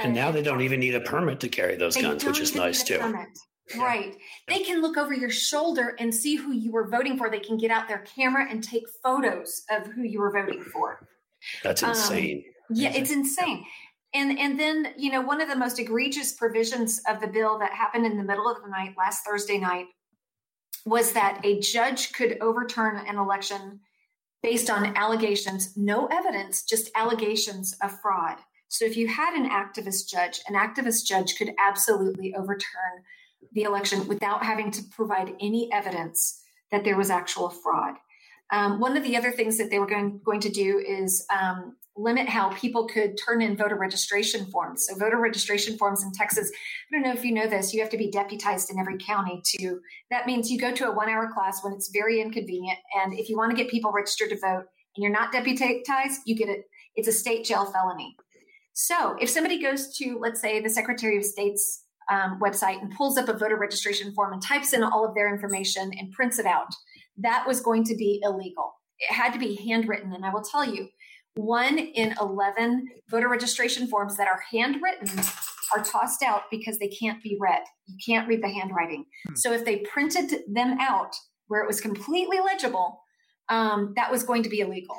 And 0.00 0.14
now 0.14 0.30
they 0.30 0.42
don't 0.42 0.60
even 0.60 0.80
need 0.80 0.94
a 0.94 1.00
permit 1.00 1.40
to 1.40 1.48
carry 1.48 1.76
those 1.76 1.96
guns, 1.96 2.24
which 2.24 2.40
is 2.40 2.54
nice 2.54 2.82
too. 2.82 2.98
Permit. 2.98 3.28
Right. 3.76 4.16
They 4.48 4.60
can 4.60 4.82
look 4.82 4.96
over 4.96 5.14
your 5.14 5.30
shoulder 5.30 5.96
and 5.98 6.14
see 6.14 6.36
who 6.36 6.52
you 6.52 6.72
were 6.72 6.88
voting 6.88 7.16
for. 7.16 7.30
They 7.30 7.40
can 7.40 7.56
get 7.56 7.70
out 7.70 7.88
their 7.88 8.00
camera 8.00 8.46
and 8.48 8.62
take 8.62 8.84
photos 9.02 9.62
of 9.70 9.86
who 9.86 10.02
you 10.02 10.20
were 10.20 10.32
voting 10.32 10.62
for. 10.62 11.06
That's 11.62 11.82
um, 11.82 11.90
insane. 11.90 12.44
Um, 12.70 12.76
yeah, 12.76 12.92
it's 12.94 13.10
insane. 13.10 13.64
And 14.14 14.38
and 14.38 14.60
then, 14.60 14.94
you 14.98 15.10
know, 15.10 15.22
one 15.22 15.40
of 15.40 15.48
the 15.48 15.56
most 15.56 15.78
egregious 15.78 16.32
provisions 16.32 17.00
of 17.08 17.20
the 17.20 17.28
bill 17.28 17.58
that 17.60 17.72
happened 17.72 18.04
in 18.04 18.16
the 18.16 18.24
middle 18.24 18.48
of 18.48 18.62
the 18.62 18.68
night 18.68 18.94
last 18.98 19.24
Thursday 19.24 19.58
night 19.58 19.86
was 20.84 21.12
that 21.12 21.40
a 21.44 21.60
judge 21.60 22.12
could 22.12 22.38
overturn 22.40 22.96
an 23.06 23.16
election 23.16 23.80
based 24.42 24.70
on 24.70 24.96
allegations, 24.96 25.76
no 25.76 26.06
evidence, 26.06 26.64
just 26.64 26.90
allegations 26.94 27.76
of 27.82 28.00
fraud. 28.00 28.38
So 28.68 28.84
if 28.84 28.96
you 28.96 29.06
had 29.06 29.34
an 29.34 29.48
activist 29.48 30.08
judge, 30.08 30.40
an 30.48 30.54
activist 30.54 31.04
judge 31.04 31.36
could 31.36 31.52
absolutely 31.58 32.34
overturn 32.34 33.04
the 33.52 33.62
election 33.62 34.08
without 34.08 34.44
having 34.44 34.70
to 34.70 34.82
provide 34.90 35.34
any 35.40 35.70
evidence 35.72 36.42
that 36.70 36.84
there 36.84 36.96
was 36.96 37.10
actual 37.10 37.50
fraud. 37.50 37.96
Um, 38.50 38.80
one 38.80 38.96
of 38.96 39.02
the 39.02 39.16
other 39.16 39.30
things 39.30 39.58
that 39.58 39.70
they 39.70 39.78
were 39.78 39.86
going, 39.86 40.20
going 40.24 40.40
to 40.40 40.48
do 40.50 40.78
is 40.78 41.26
um, 41.30 41.76
limit 41.96 42.28
how 42.28 42.50
people 42.50 42.86
could 42.86 43.18
turn 43.24 43.42
in 43.42 43.56
voter 43.56 43.76
registration 43.76 44.46
forms. 44.46 44.86
So, 44.86 44.96
voter 44.96 45.18
registration 45.18 45.76
forms 45.76 46.02
in 46.02 46.12
Texas, 46.12 46.50
I 46.50 46.94
don't 46.94 47.02
know 47.02 47.12
if 47.12 47.24
you 47.24 47.32
know 47.32 47.46
this, 47.46 47.74
you 47.74 47.80
have 47.80 47.90
to 47.90 47.98
be 47.98 48.10
deputized 48.10 48.70
in 48.70 48.78
every 48.78 48.98
county 48.98 49.42
to, 49.58 49.80
that 50.10 50.26
means 50.26 50.50
you 50.50 50.58
go 50.58 50.72
to 50.72 50.88
a 50.88 50.94
one 50.94 51.08
hour 51.08 51.30
class 51.32 51.62
when 51.62 51.72
it's 51.72 51.90
very 51.92 52.20
inconvenient. 52.20 52.78
And 53.02 53.12
if 53.14 53.28
you 53.28 53.36
want 53.36 53.50
to 53.50 53.62
get 53.62 53.70
people 53.70 53.92
registered 53.92 54.30
to 54.30 54.38
vote 54.38 54.64
and 54.96 55.02
you're 55.02 55.12
not 55.12 55.32
deputized, 55.32 56.22
you 56.24 56.34
get 56.34 56.48
it, 56.48 56.64
it's 56.96 57.08
a 57.08 57.12
state 57.12 57.44
jail 57.44 57.66
felony. 57.66 58.16
So, 58.72 59.16
if 59.20 59.28
somebody 59.28 59.60
goes 59.60 59.96
to, 59.98 60.18
let's 60.18 60.40
say, 60.40 60.60
the 60.60 60.70
Secretary 60.70 61.18
of 61.18 61.24
State's 61.24 61.84
um, 62.10 62.40
website 62.40 62.80
and 62.80 62.90
pulls 62.92 63.18
up 63.18 63.28
a 63.28 63.36
voter 63.36 63.56
registration 63.56 64.14
form 64.14 64.32
and 64.32 64.42
types 64.42 64.72
in 64.72 64.82
all 64.82 65.06
of 65.06 65.14
their 65.14 65.32
information 65.32 65.90
and 65.98 66.12
prints 66.12 66.38
it 66.38 66.46
out, 66.46 66.74
that 67.18 67.44
was 67.46 67.60
going 67.60 67.84
to 67.84 67.94
be 67.94 68.20
illegal. 68.22 68.72
It 68.98 69.12
had 69.12 69.32
to 69.32 69.38
be 69.38 69.56
handwritten. 69.56 70.12
And 70.12 70.24
I 70.24 70.32
will 70.32 70.42
tell 70.42 70.64
you, 70.64 70.88
one 71.34 71.78
in 71.78 72.14
11 72.20 72.88
voter 73.10 73.28
registration 73.28 73.86
forms 73.86 74.16
that 74.16 74.28
are 74.28 74.42
handwritten 74.50 75.08
are 75.74 75.82
tossed 75.82 76.22
out 76.22 76.42
because 76.50 76.78
they 76.78 76.88
can't 76.88 77.22
be 77.22 77.36
read. 77.40 77.62
You 77.86 77.96
can't 78.04 78.28
read 78.28 78.42
the 78.42 78.48
handwriting. 78.48 79.06
Hmm. 79.26 79.34
So 79.34 79.52
if 79.52 79.64
they 79.64 79.78
printed 79.78 80.42
them 80.48 80.76
out 80.80 81.14
where 81.46 81.62
it 81.62 81.66
was 81.66 81.80
completely 81.80 82.38
legible, 82.40 83.02
um, 83.48 83.92
that 83.96 84.10
was 84.10 84.22
going 84.22 84.42
to 84.42 84.48
be 84.48 84.60
illegal. 84.60 84.96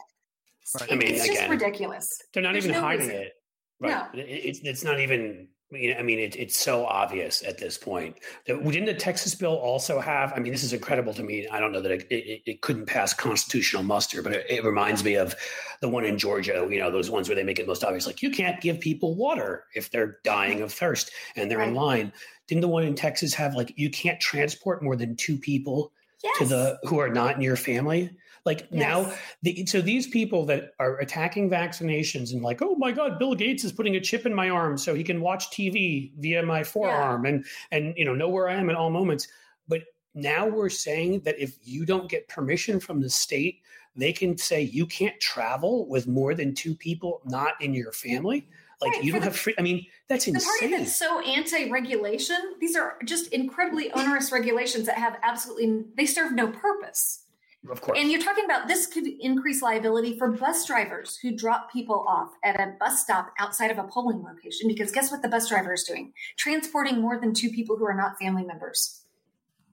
Right. 0.80 0.94
I 0.94 0.96
mean, 0.96 1.14
it's 1.14 1.24
again, 1.26 1.36
just 1.36 1.50
ridiculous. 1.50 2.22
They're 2.34 2.44
not 2.44 2.54
There's 2.54 2.66
even 2.66 2.78
no 2.78 2.82
hiding 2.82 3.08
reason. 3.08 3.22
it. 3.22 3.34
Right. 3.80 3.90
No. 3.92 4.08
It's, 4.14 4.60
it's 4.60 4.84
not 4.84 5.00
even 5.00 5.50
I 5.76 6.02
mean, 6.02 6.20
it, 6.20 6.36
it's 6.36 6.58
so 6.58 6.86
obvious 6.86 7.44
at 7.44 7.58
this 7.58 7.78
point. 7.78 8.18
Didn't 8.46 8.86
the 8.86 8.94
Texas 8.94 9.34
bill 9.34 9.56
also 9.56 10.00
have? 10.00 10.34
I 10.34 10.40
mean, 10.40 10.52
this 10.52 10.64
is 10.64 10.74
incredible 10.74 11.14
to 11.14 11.24
me. 11.24 11.48
I 11.48 11.60
don't 11.60 11.72
know 11.72 11.82
that 11.82 11.92
it, 11.92 12.08
it, 12.10 12.42
it 12.46 12.62
couldn't 12.62 12.86
pass 12.86 13.14
constitutional 13.14 13.84
muster, 13.84 14.22
but 14.22 14.34
it, 14.34 14.46
it, 14.50 14.64
reminds 14.64 15.04
me 15.04 15.16
of 15.16 15.36
the 15.82 15.90
one 15.90 16.06
in 16.06 16.18
Georgia. 16.18 16.68
You 16.70 16.80
know, 16.80 16.92
those 16.92 17.10
ones 17.10 17.28
where 17.28 17.36
they 17.36 17.44
make 17.44 17.60
it 17.60 17.68
most 17.68 17.84
obvious, 17.84 18.06
like 18.06 18.22
you 18.22 18.32
can't 18.32 18.62
give 18.62 18.80
people 18.80 19.16
water 19.16 19.66
if 19.74 19.90
they're 19.90 20.20
dying 20.24 20.62
of 20.62 20.72
thirst 20.72 21.12
and 21.36 21.50
they're 21.50 21.60
right. 21.60 21.70
in 21.70 21.76
line. 21.76 22.14
Didn't 22.48 22.62
the 22.62 22.68
one 22.68 22.84
in 22.84 22.96
Texas 22.96 23.34
have 23.34 23.56
like 23.56 23.74
you 23.76 23.90
can't 23.90 24.20
transport 24.20 24.84
more 24.84 24.96
than 24.96 25.16
two 25.16 25.38
people 25.38 25.92
yes. 26.24 26.38
to 26.38 26.46
the 26.46 26.80
who 26.84 27.00
are 27.00 27.10
not 27.10 27.36
in 27.36 27.42
your 27.42 27.56
family? 27.56 28.12
Like 28.46 28.68
yes. 28.72 28.72
now, 28.72 29.14
the, 29.42 29.66
so 29.66 29.80
these 29.80 30.08
people 30.08 30.46
that 30.48 30.74
are 30.80 30.98
attacking 30.98 31.50
vaccinations 31.50 32.34
and 32.34 32.42
like, 32.42 32.62
oh 32.62 32.76
my 32.76 32.92
God, 32.92 33.18
Bill 33.18 33.36
Gates 33.36 33.64
is 33.64 33.72
putting 33.72 33.96
a 33.96 34.02
chip 34.02 34.26
in 34.26 34.34
my 34.34 34.50
arm 34.50 34.78
so 34.78 34.94
he 34.94 35.04
can 35.04 35.22
watch 35.22 35.50
TV 35.50 36.12
via 36.18 36.44
my 36.44 36.64
forearm 36.64 37.24
yeah. 37.24 37.32
and 37.32 37.46
and 37.72 37.94
you 37.98 38.04
know 38.04 38.14
know 38.14 38.30
where 38.30 38.50
I 38.50 38.56
am 38.56 38.70
at 38.70 38.76
all 38.76 38.90
moments. 38.90 39.28
But 39.68 39.84
now 40.14 40.46
we're 40.46 40.70
saying 40.70 41.22
that 41.22 41.40
if 41.40 41.58
you 41.64 41.86
don't 41.86 42.10
get 42.10 42.28
permission 42.28 42.80
from 42.80 43.02
the 43.02 43.10
state 43.10 43.62
they 43.96 44.14
can 44.14 44.38
say 44.38 44.62
you 44.62 44.86
can't 44.86 45.20
travel 45.20 45.88
with 45.88 46.08
more 46.08 46.34
than 46.34 46.54
two 46.54 46.76
people 46.76 47.22
not 47.26 47.54
in 47.62 47.74
your 47.74 47.92
family. 47.92 48.48
Like 48.82 48.94
Right, 48.94 49.04
you 49.04 49.12
don't 49.12 49.22
the- 49.22 49.28
have 49.28 49.38
free. 49.38 49.54
I 49.58 49.62
mean, 49.62 49.86
that's 50.08 50.26
The 50.26 50.34
party 50.34 50.76
that's 50.76 50.96
so 50.96 51.22
anti-regulation, 51.22 52.56
these 52.60 52.76
are 52.76 52.98
just 53.06 53.32
incredibly 53.32 53.92
onerous 53.92 54.32
regulations 54.32 54.88
that 54.88 54.98
have 54.98 55.18
absolutely 55.24 55.86
they 55.96 56.06
serve 56.06 56.34
no 56.34 56.48
purpose. 56.48 57.23
Of 57.70 57.82
course. 57.82 57.98
And 58.00 58.12
you're 58.12 58.22
talking 58.22 58.46
about 58.46 58.68
this 58.68 58.88
could 58.88 59.08
increase 59.08 59.62
liability 59.62 60.18
for 60.18 60.32
bus 60.32 60.66
drivers 60.68 61.18
who 61.22 61.36
drop 61.36 61.72
people 61.72 62.04
off 62.08 62.32
at 62.44 62.60
a 62.60 62.76
bus 62.80 63.02
stop 63.02 63.34
outside 63.40 63.72
of 63.72 63.78
a 63.78 63.84
polling 63.84 64.22
location. 64.22 64.68
Because 64.68 64.92
guess 64.92 65.12
what 65.12 65.22
the 65.22 65.30
bus 65.30 65.48
driver 65.48 65.74
is 65.74 65.84
doing? 65.84 66.12
Transporting 66.38 67.00
more 67.00 67.18
than 67.20 67.34
two 67.34 67.50
people 67.50 67.78
who 67.78 67.86
are 67.86 67.94
not 67.94 68.18
family 68.20 68.44
members. 68.44 69.00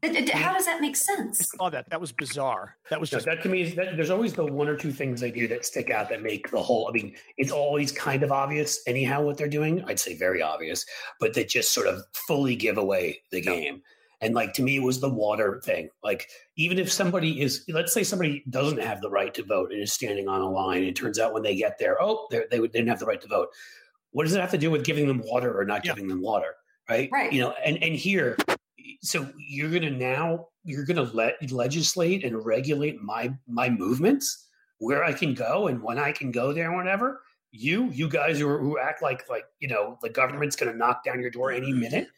It- 0.02 0.16
it- 0.16 0.28
how 0.30 0.54
does 0.54 0.64
that 0.64 0.80
make 0.80 0.96
sense? 0.96 1.40
I 1.54 1.56
saw 1.58 1.68
that. 1.70 1.90
That 1.90 2.00
was 2.00 2.10
bizarre. 2.10 2.76
That 2.88 3.00
was 3.00 3.12
No, 3.12 3.16
just 3.16 3.26
that 3.26 3.42
to 3.42 3.48
me 3.50 3.62
is 3.62 3.74
that 3.74 3.96
there's 3.96 4.08
always 4.08 4.32
the 4.32 4.46
one 4.46 4.66
or 4.68 4.76
two 4.76 4.92
things 4.92 5.20
they 5.20 5.30
do 5.30 5.46
that 5.48 5.66
stick 5.66 5.90
out 5.90 6.08
that 6.08 6.22
make 6.22 6.50
the 6.50 6.62
whole. 6.62 6.88
I 6.88 6.92
mean, 6.92 7.14
it's 7.36 7.50
always 7.52 7.92
kind 7.92 8.22
of 8.22 8.32
obvious 8.32 8.80
anyhow 8.86 9.20
what 9.22 9.36
they're 9.36 9.46
doing. 9.48 9.84
I'd 9.84 10.00
say 10.00 10.14
very 10.16 10.40
obvious, 10.40 10.86
but 11.18 11.34
they 11.34 11.44
just 11.44 11.72
sort 11.72 11.86
of 11.86 12.02
fully 12.14 12.56
give 12.56 12.78
away 12.78 13.20
the 13.30 13.42
game. 13.42 13.82
And 14.22 14.34
like 14.34 14.52
to 14.54 14.62
me, 14.62 14.76
it 14.76 14.82
was 14.82 15.00
the 15.00 15.08
water 15.08 15.60
thing. 15.64 15.88
Like 16.02 16.28
even 16.56 16.78
if 16.78 16.92
somebody 16.92 17.40
is, 17.40 17.64
let's 17.68 17.92
say 17.94 18.04
somebody 18.04 18.44
doesn't 18.50 18.82
have 18.82 19.00
the 19.00 19.08
right 19.10 19.32
to 19.34 19.42
vote 19.42 19.72
and 19.72 19.80
is 19.82 19.92
standing 19.92 20.28
on 20.28 20.40
a 20.42 20.50
line, 20.50 20.82
it 20.84 20.94
turns 20.96 21.18
out 21.18 21.32
when 21.32 21.42
they 21.42 21.56
get 21.56 21.78
there, 21.78 22.00
oh, 22.02 22.26
they're- 22.30 22.46
they 22.50 22.58
didn't 22.58 22.88
have 22.88 22.98
the 22.98 23.06
right 23.06 23.20
to 23.22 23.28
vote. 23.28 23.48
What 24.12 24.24
does 24.24 24.34
it 24.34 24.40
have 24.40 24.50
to 24.50 24.58
do 24.58 24.70
with 24.70 24.84
giving 24.84 25.06
them 25.06 25.22
water 25.24 25.58
or 25.58 25.64
not 25.64 25.84
Yeah. 25.84 25.92
giving 25.94 26.08
them 26.08 26.20
water? 26.20 26.54
Right. 26.88 27.08
Right. 27.12 27.32
You 27.32 27.40
know, 27.40 27.52
and 27.64 27.82
and 27.82 27.94
here, 27.94 28.36
so 29.00 29.28
you're 29.38 29.70
gonna 29.70 29.90
now 29.90 30.48
you're 30.64 30.84
gonna 30.84 31.04
let 31.14 31.50
legislate 31.52 32.24
and 32.24 32.44
regulate 32.44 33.00
my 33.00 33.32
my 33.46 33.70
movements 33.70 34.48
where 34.78 35.04
I 35.04 35.12
can 35.12 35.32
go 35.34 35.68
and 35.68 35.82
when 35.82 35.98
I 35.98 36.12
can 36.12 36.30
go 36.32 36.52
there 36.52 36.66
and 36.66 36.76
whatever. 36.76 37.22
You 37.52 37.90
you 37.90 38.08
guys 38.08 38.38
who, 38.38 38.48
who 38.58 38.78
act 38.78 39.02
like 39.02 39.28
like 39.30 39.44
you 39.60 39.68
know 39.68 39.98
the 40.02 40.08
government's 40.10 40.56
gonna 40.56 40.74
knock 40.74 41.04
down 41.04 41.20
your 41.20 41.30
door 41.30 41.52
any 41.52 41.72
minute. 41.72 42.08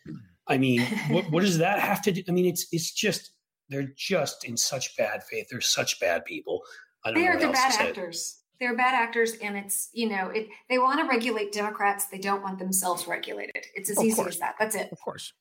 I 0.48 0.58
mean, 0.58 0.82
what, 1.08 1.30
what 1.30 1.42
does 1.42 1.58
that 1.66 1.78
have 1.80 2.02
to 2.02 2.12
do? 2.12 2.22
I 2.28 2.32
mean, 2.32 2.46
it's 2.46 2.66
it's 2.72 2.92
just 2.92 3.32
they're 3.68 3.92
just 3.96 4.44
in 4.44 4.56
such 4.56 4.96
bad 4.96 5.22
faith. 5.24 5.46
They're 5.50 5.60
such 5.60 5.98
bad 6.00 6.24
people. 6.24 6.62
I 7.04 7.10
don't 7.10 7.18
They 7.20 7.24
know 7.26 7.32
are 7.34 7.38
they're 7.38 7.52
bad 7.52 7.74
actors. 7.80 8.38
They're 8.60 8.76
bad 8.76 8.94
actors, 8.94 9.32
and 9.42 9.56
it's 9.56 9.88
you 9.92 10.08
know 10.08 10.28
it. 10.28 10.48
They 10.68 10.78
want 10.78 11.00
to 11.00 11.06
regulate 11.06 11.52
Democrats. 11.52 12.06
They 12.06 12.18
don't 12.18 12.42
want 12.42 12.58
themselves 12.58 13.06
regulated. 13.08 13.64
It's 13.74 13.90
as 13.90 13.98
Of 13.98 14.04
easy 14.04 14.16
course. 14.16 14.34
as 14.34 14.40
that. 14.40 14.54
That's 14.58 14.74
it. 14.76 14.90
of 14.92 15.00
course. 15.00 15.32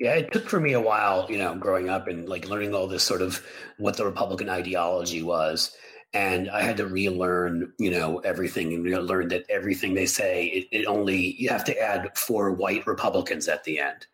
Yeah, 0.00 0.14
it 0.14 0.32
took 0.32 0.48
for 0.48 0.58
me 0.58 0.72
a 0.72 0.80
while, 0.80 1.26
you 1.30 1.38
know, 1.38 1.54
growing 1.54 1.88
up 1.88 2.08
and 2.08 2.28
like 2.28 2.48
learning 2.48 2.74
all 2.74 2.88
this 2.88 3.04
sort 3.04 3.22
of 3.22 3.40
what 3.78 3.96
the 3.96 4.04
Republican 4.04 4.48
ideology 4.48 5.22
was. 5.22 5.70
And 6.14 6.48
I 6.48 6.62
had 6.62 6.76
to 6.76 6.86
relearn, 6.86 7.72
you 7.78 7.90
know, 7.90 8.18
everything 8.20 8.72
and 8.72 8.84
you 8.84 8.92
know, 8.92 9.00
learn 9.00 9.28
that 9.28 9.44
everything 9.50 9.94
they 9.94 10.06
say, 10.06 10.46
it, 10.46 10.68
it 10.70 10.86
only, 10.86 11.34
you 11.40 11.48
have 11.48 11.64
to 11.64 11.76
add 11.78 12.16
four 12.16 12.52
white 12.52 12.86
Republicans 12.86 13.48
at 13.48 13.64
the 13.64 13.80
end, 13.80 14.06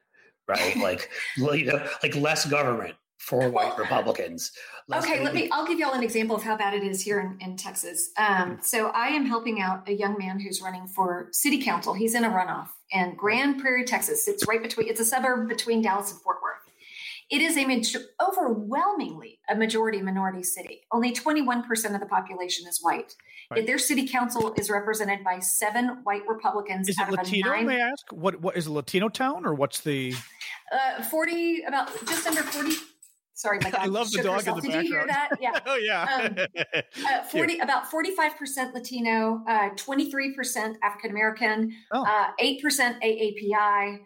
right? 0.49 0.75
like, 0.83 1.11
you 1.37 1.67
know, 1.67 1.87
like 2.03 2.17
less 2.17 2.47
government, 2.47 2.95
four 3.19 3.51
white 3.51 3.77
Republicans. 3.77 4.51
less- 4.89 5.05
Okay, 5.05 5.23
let 5.23 5.35
me. 5.35 5.51
I'll 5.53 5.67
give 5.67 5.79
y'all 5.79 5.93
an 5.93 6.03
example 6.03 6.35
of 6.35 6.43
how 6.43 6.57
bad 6.57 6.73
it 6.73 6.83
is 6.83 7.03
here 7.03 7.21
in, 7.21 7.37
in 7.47 7.57
Texas. 7.59 8.11
Um, 8.17 8.59
so 8.63 8.89
I 8.89 9.09
am 9.09 9.27
helping 9.27 9.61
out 9.61 9.87
a 9.87 9.93
young 9.93 10.17
man 10.19 10.41
who's 10.41 10.63
running 10.63 10.87
for 10.87 11.29
city 11.33 11.63
council. 11.63 11.93
He's 11.93 12.15
in 12.15 12.25
a 12.25 12.31
runoff 12.31 12.69
in 12.93 13.15
Grand 13.15 13.61
Prairie, 13.61 13.85
Texas. 13.85 14.27
It's 14.27 14.49
right 14.49 14.63
between. 14.63 14.89
It's 14.89 15.01
a 15.01 15.05
suburb 15.05 15.49
between 15.51 15.83
Dallas 15.83 16.11
and 16.13 16.21
Fort 16.23 16.39
Worth. 16.43 16.60
It 17.31 17.41
is 17.43 17.57
a 17.57 17.65
major, 17.65 18.01
overwhelmingly 18.21 19.39
a 19.49 19.55
majority 19.55 20.03
minority 20.03 20.43
city. 20.43 20.83
Only 20.93 21.13
21% 21.13 21.95
of 21.95 22.01
the 22.01 22.07
population 22.07 22.67
is 22.69 22.79
white. 22.83 23.15
Right. 23.51 23.59
Yet 23.59 23.67
their 23.67 23.79
city 23.79 24.07
council 24.09 24.53
is 24.57 24.69
represented 24.71 25.23
by 25.25 25.39
seven 25.41 26.01
white 26.05 26.23
Republicans 26.29 26.89
Is 26.89 26.99
out 26.99 27.09
it 27.09 27.15
of 27.15 27.19
Latino? 27.19 27.49
a 27.51 27.57
nine. 27.57 27.67
May 27.67 27.77
I 27.83 27.89
ask 27.89 28.05
what 28.13 28.41
what 28.41 28.57
is 28.57 28.67
a 28.67 28.73
Latino 28.73 29.09
town 29.09 29.47
or 29.47 29.55
what's 29.55 29.81
the? 29.81 30.15
Uh, 30.73 31.03
40, 31.05 31.63
about 31.63 31.89
just 32.07 32.27
under 32.27 32.43
40. 32.43 32.73
Sorry, 33.35 33.59
my 33.63 33.71
dog. 33.75 33.81
I 33.81 33.87
love 33.87 34.11
the 34.11 34.23
dog 34.23 34.41
in 34.41 34.55
herself. 34.55 34.63
the 34.63 34.69
Did 34.69 34.85
you 34.85 34.93
hear 34.93 35.07
that? 35.07 35.31
Yeah. 35.41 35.59
Oh 35.67 35.77
yeah. 35.77 36.47
Uh, 37.07 37.23
40 37.25 37.59
about 37.61 37.91
45% 37.91 38.75
latino 38.75 39.43
uh, 39.49 39.71
23% 39.71 40.75
african 40.83 41.11
american 41.11 41.73
Oh. 41.93 42.05
uh, 42.05 42.27
8% 42.41 42.61
aapi 43.03 43.99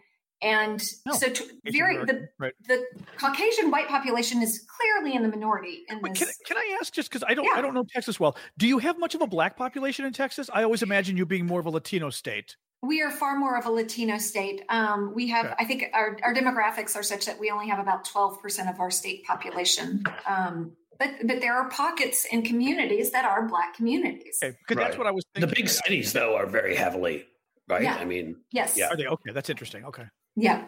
and 0.45 0.81
Oh, 1.09 1.17
so 1.17 1.29
t- 1.29 1.45
very 1.71 1.97
the, 2.05 2.29
right. 2.39 2.53
the 2.67 2.83
caucasian 3.17 3.71
white 3.71 3.87
population 3.87 4.41
is 4.41 4.65
clearly 4.77 5.15
in 5.15 5.23
the 5.23 5.29
minority 5.29 5.79
in 5.89 5.99
Wait, 6.01 6.13
this 6.13 6.19
can, 6.47 6.55
can 6.55 6.57
I 6.57 6.77
ask 6.79 6.93
just 6.93 7.09
because 7.09 7.23
I 7.27 7.33
don't 7.33 7.45
Yeah. 7.45 7.55
I 7.55 7.61
don't 7.61 7.73
know 7.73 7.85
Texas 7.93 8.19
well? 8.19 8.37
Do 8.57 8.67
you 8.67 8.77
have 8.79 8.97
much 8.99 9.15
of 9.15 9.21
a 9.21 9.27
black 9.27 9.57
population 9.57 10.05
in 10.05 10.13
Texas? 10.13 10.49
I 10.53 10.63
always 10.63 10.83
imagine 10.83 11.17
you 11.17 11.25
being 11.25 11.45
more 11.45 11.59
of 11.59 11.65
a 11.65 11.69
Latino 11.71 12.09
state. 12.09 12.55
we 12.83 13.01
are 13.01 13.09
far 13.11 13.35
more 13.39 13.57
of 13.57 13.65
a 13.65 13.71
latino 13.71 14.17
state 14.19 14.61
um, 14.69 14.99
we 15.15 15.27
have 15.35 15.45
Okay. 15.47 15.55
i 15.63 15.65
think 15.65 15.79
our, 15.93 16.07
our 16.25 16.33
demographics 16.35 16.95
are 16.95 17.01
such 17.11 17.25
that 17.25 17.39
we 17.39 17.49
only 17.49 17.67
have 17.71 17.79
about 17.79 18.05
12% 18.05 18.69
of 18.71 18.79
our 18.79 18.91
state 18.91 19.23
population 19.25 20.03
um, 20.33 20.71
but 20.99 21.09
but 21.29 21.37
there 21.41 21.55
are 21.59 21.67
pockets 21.69 22.27
and 22.31 22.45
communities 22.45 23.07
that 23.15 23.25
are 23.25 23.47
black 23.47 23.73
communities 23.75 24.37
Okay, 24.43 24.55
because 24.61 24.77
that's 24.83 24.97
what 24.99 25.07
I 25.07 25.11
was 25.17 25.23
the 25.33 25.47
big 25.47 25.67
cities, 25.67 26.13
though, 26.13 26.35
are 26.39 26.45
very 26.59 26.75
heavily, 26.75 27.25
right? 27.67 27.81
Yeah. 27.81 27.95
I 27.95 28.05
mean, 28.05 28.35
yes 28.51 28.77
Yeah. 28.77 28.89
Are 28.91 28.97
they 28.97 29.07
okay? 29.07 29.31
That's 29.33 29.49
interesting. 29.49 29.83
Okay. 29.85 30.05
Yeah. 30.35 30.65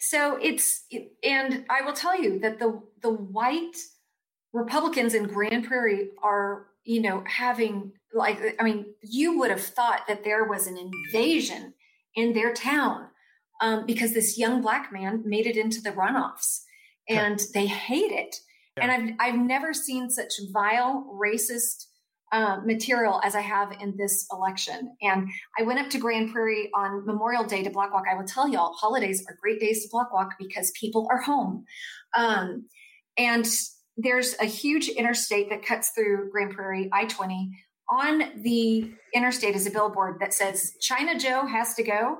So 0.00 0.38
it's 0.40 0.84
and 1.22 1.64
I 1.70 1.82
will 1.82 1.92
tell 1.92 2.20
you 2.20 2.38
that 2.40 2.58
the 2.58 2.80
the 3.02 3.10
white 3.10 3.76
Republicans 4.52 5.14
in 5.14 5.24
Grand 5.24 5.66
Prairie 5.66 6.10
are, 6.22 6.66
you 6.84 7.00
know, 7.00 7.24
having 7.26 7.92
like 8.12 8.56
I 8.60 8.62
mean, 8.62 8.86
you 9.02 9.38
would 9.38 9.50
have 9.50 9.62
thought 9.62 10.06
that 10.08 10.24
there 10.24 10.44
was 10.44 10.66
an 10.66 10.76
invasion 10.76 11.74
in 12.14 12.32
their 12.32 12.52
town 12.52 13.08
um, 13.60 13.86
because 13.86 14.12
this 14.12 14.38
young 14.38 14.60
black 14.60 14.92
man 14.92 15.22
made 15.24 15.46
it 15.46 15.56
into 15.56 15.80
the 15.80 15.90
runoffs, 15.90 16.60
and 17.08 17.40
they 17.52 17.66
hate 17.66 18.12
it. 18.12 18.36
And 18.76 18.90
I've 18.90 19.14
I've 19.20 19.40
never 19.40 19.72
seen 19.72 20.10
such 20.10 20.34
vile, 20.52 21.10
racist 21.14 21.86
uh, 22.32 22.58
material 22.64 23.20
as 23.22 23.34
I 23.34 23.40
have 23.40 23.72
in 23.80 23.96
this 23.96 24.26
election. 24.32 24.96
And 25.02 25.28
I 25.58 25.62
went 25.62 25.78
up 25.78 25.90
to 25.90 25.98
Grand 25.98 26.32
Prairie 26.32 26.70
on 26.74 27.06
Memorial 27.06 27.44
Day 27.44 27.62
to 27.62 27.70
block 27.70 27.92
walk. 27.92 28.04
I 28.10 28.16
will 28.16 28.26
tell 28.26 28.48
y'all, 28.48 28.72
holidays 28.72 29.24
are 29.28 29.38
great 29.40 29.60
days 29.60 29.82
to 29.84 29.88
block 29.90 30.12
walk 30.12 30.30
because 30.38 30.72
people 30.72 31.06
are 31.10 31.20
home. 31.20 31.64
Um, 32.16 32.66
and 33.16 33.46
there's 33.96 34.34
a 34.40 34.46
huge 34.46 34.88
interstate 34.88 35.50
that 35.50 35.64
cuts 35.64 35.90
through 35.90 36.30
Grand 36.30 36.52
Prairie, 36.52 36.88
I 36.92 37.04
20. 37.04 37.50
On 37.90 38.42
the 38.42 38.92
interstate 39.14 39.54
is 39.54 39.66
a 39.66 39.70
billboard 39.70 40.18
that 40.20 40.34
says 40.34 40.72
China 40.80 41.18
Joe 41.18 41.46
has 41.46 41.74
to 41.74 41.82
go. 41.82 42.18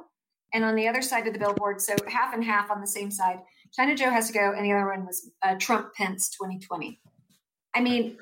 And 0.53 0.63
on 0.63 0.77
the 0.77 0.87
other 0.87 1.03
side 1.03 1.27
of 1.27 1.33
the 1.33 1.41
billboard, 1.41 1.81
so 1.81 1.97
half 2.09 2.33
and 2.33 2.45
half 2.45 2.71
on 2.71 2.81
the 2.81 2.87
same 2.87 3.11
side, 3.11 3.41
China 3.73 3.97
Joe 3.97 4.11
has 4.11 4.29
to 4.29 4.33
go. 4.33 4.53
And 4.53 4.65
the 4.65 4.73
other 4.73 4.87
one 4.87 5.05
was 5.05 5.29
uh, 5.43 5.57
Trump 5.59 5.95
Pence 5.95 6.31
2020. 6.31 7.01
I 7.75 7.81
mean, 7.81 8.17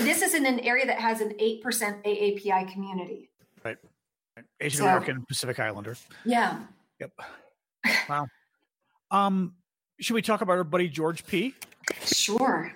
this 0.00 0.22
is 0.22 0.34
in 0.34 0.46
an 0.46 0.60
area 0.60 0.86
that 0.86 0.98
has 0.98 1.20
an 1.20 1.30
8% 1.40 1.62
AAPI 1.62 2.72
community. 2.72 3.30
Right. 3.64 3.76
Asian 4.60 4.78
So- 4.78 4.84
American 4.84 5.24
Pacific 5.26 5.58
Islander. 5.60 5.96
Yeah. 6.24 6.60
Yep. 7.00 7.12
Wow. 8.08 8.26
Um, 9.10 9.54
should 10.00 10.14
we 10.14 10.22
talk 10.22 10.40
about 10.40 10.56
our 10.56 10.64
buddy 10.64 10.88
George 10.88 11.26
P? 11.26 11.54
Sure. 12.04 12.72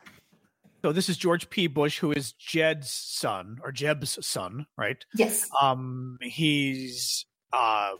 So 0.82 0.92
this 0.92 1.08
is 1.08 1.16
George 1.16 1.50
P. 1.50 1.66
Bush, 1.66 1.98
who 1.98 2.12
is 2.12 2.32
Jed's 2.32 2.90
son 2.92 3.58
or 3.64 3.72
Jeb's 3.72 4.24
son, 4.24 4.66
right? 4.76 5.04
Yes. 5.14 5.48
Um, 5.60 6.18
he's 6.22 7.26
uh, 7.52 7.92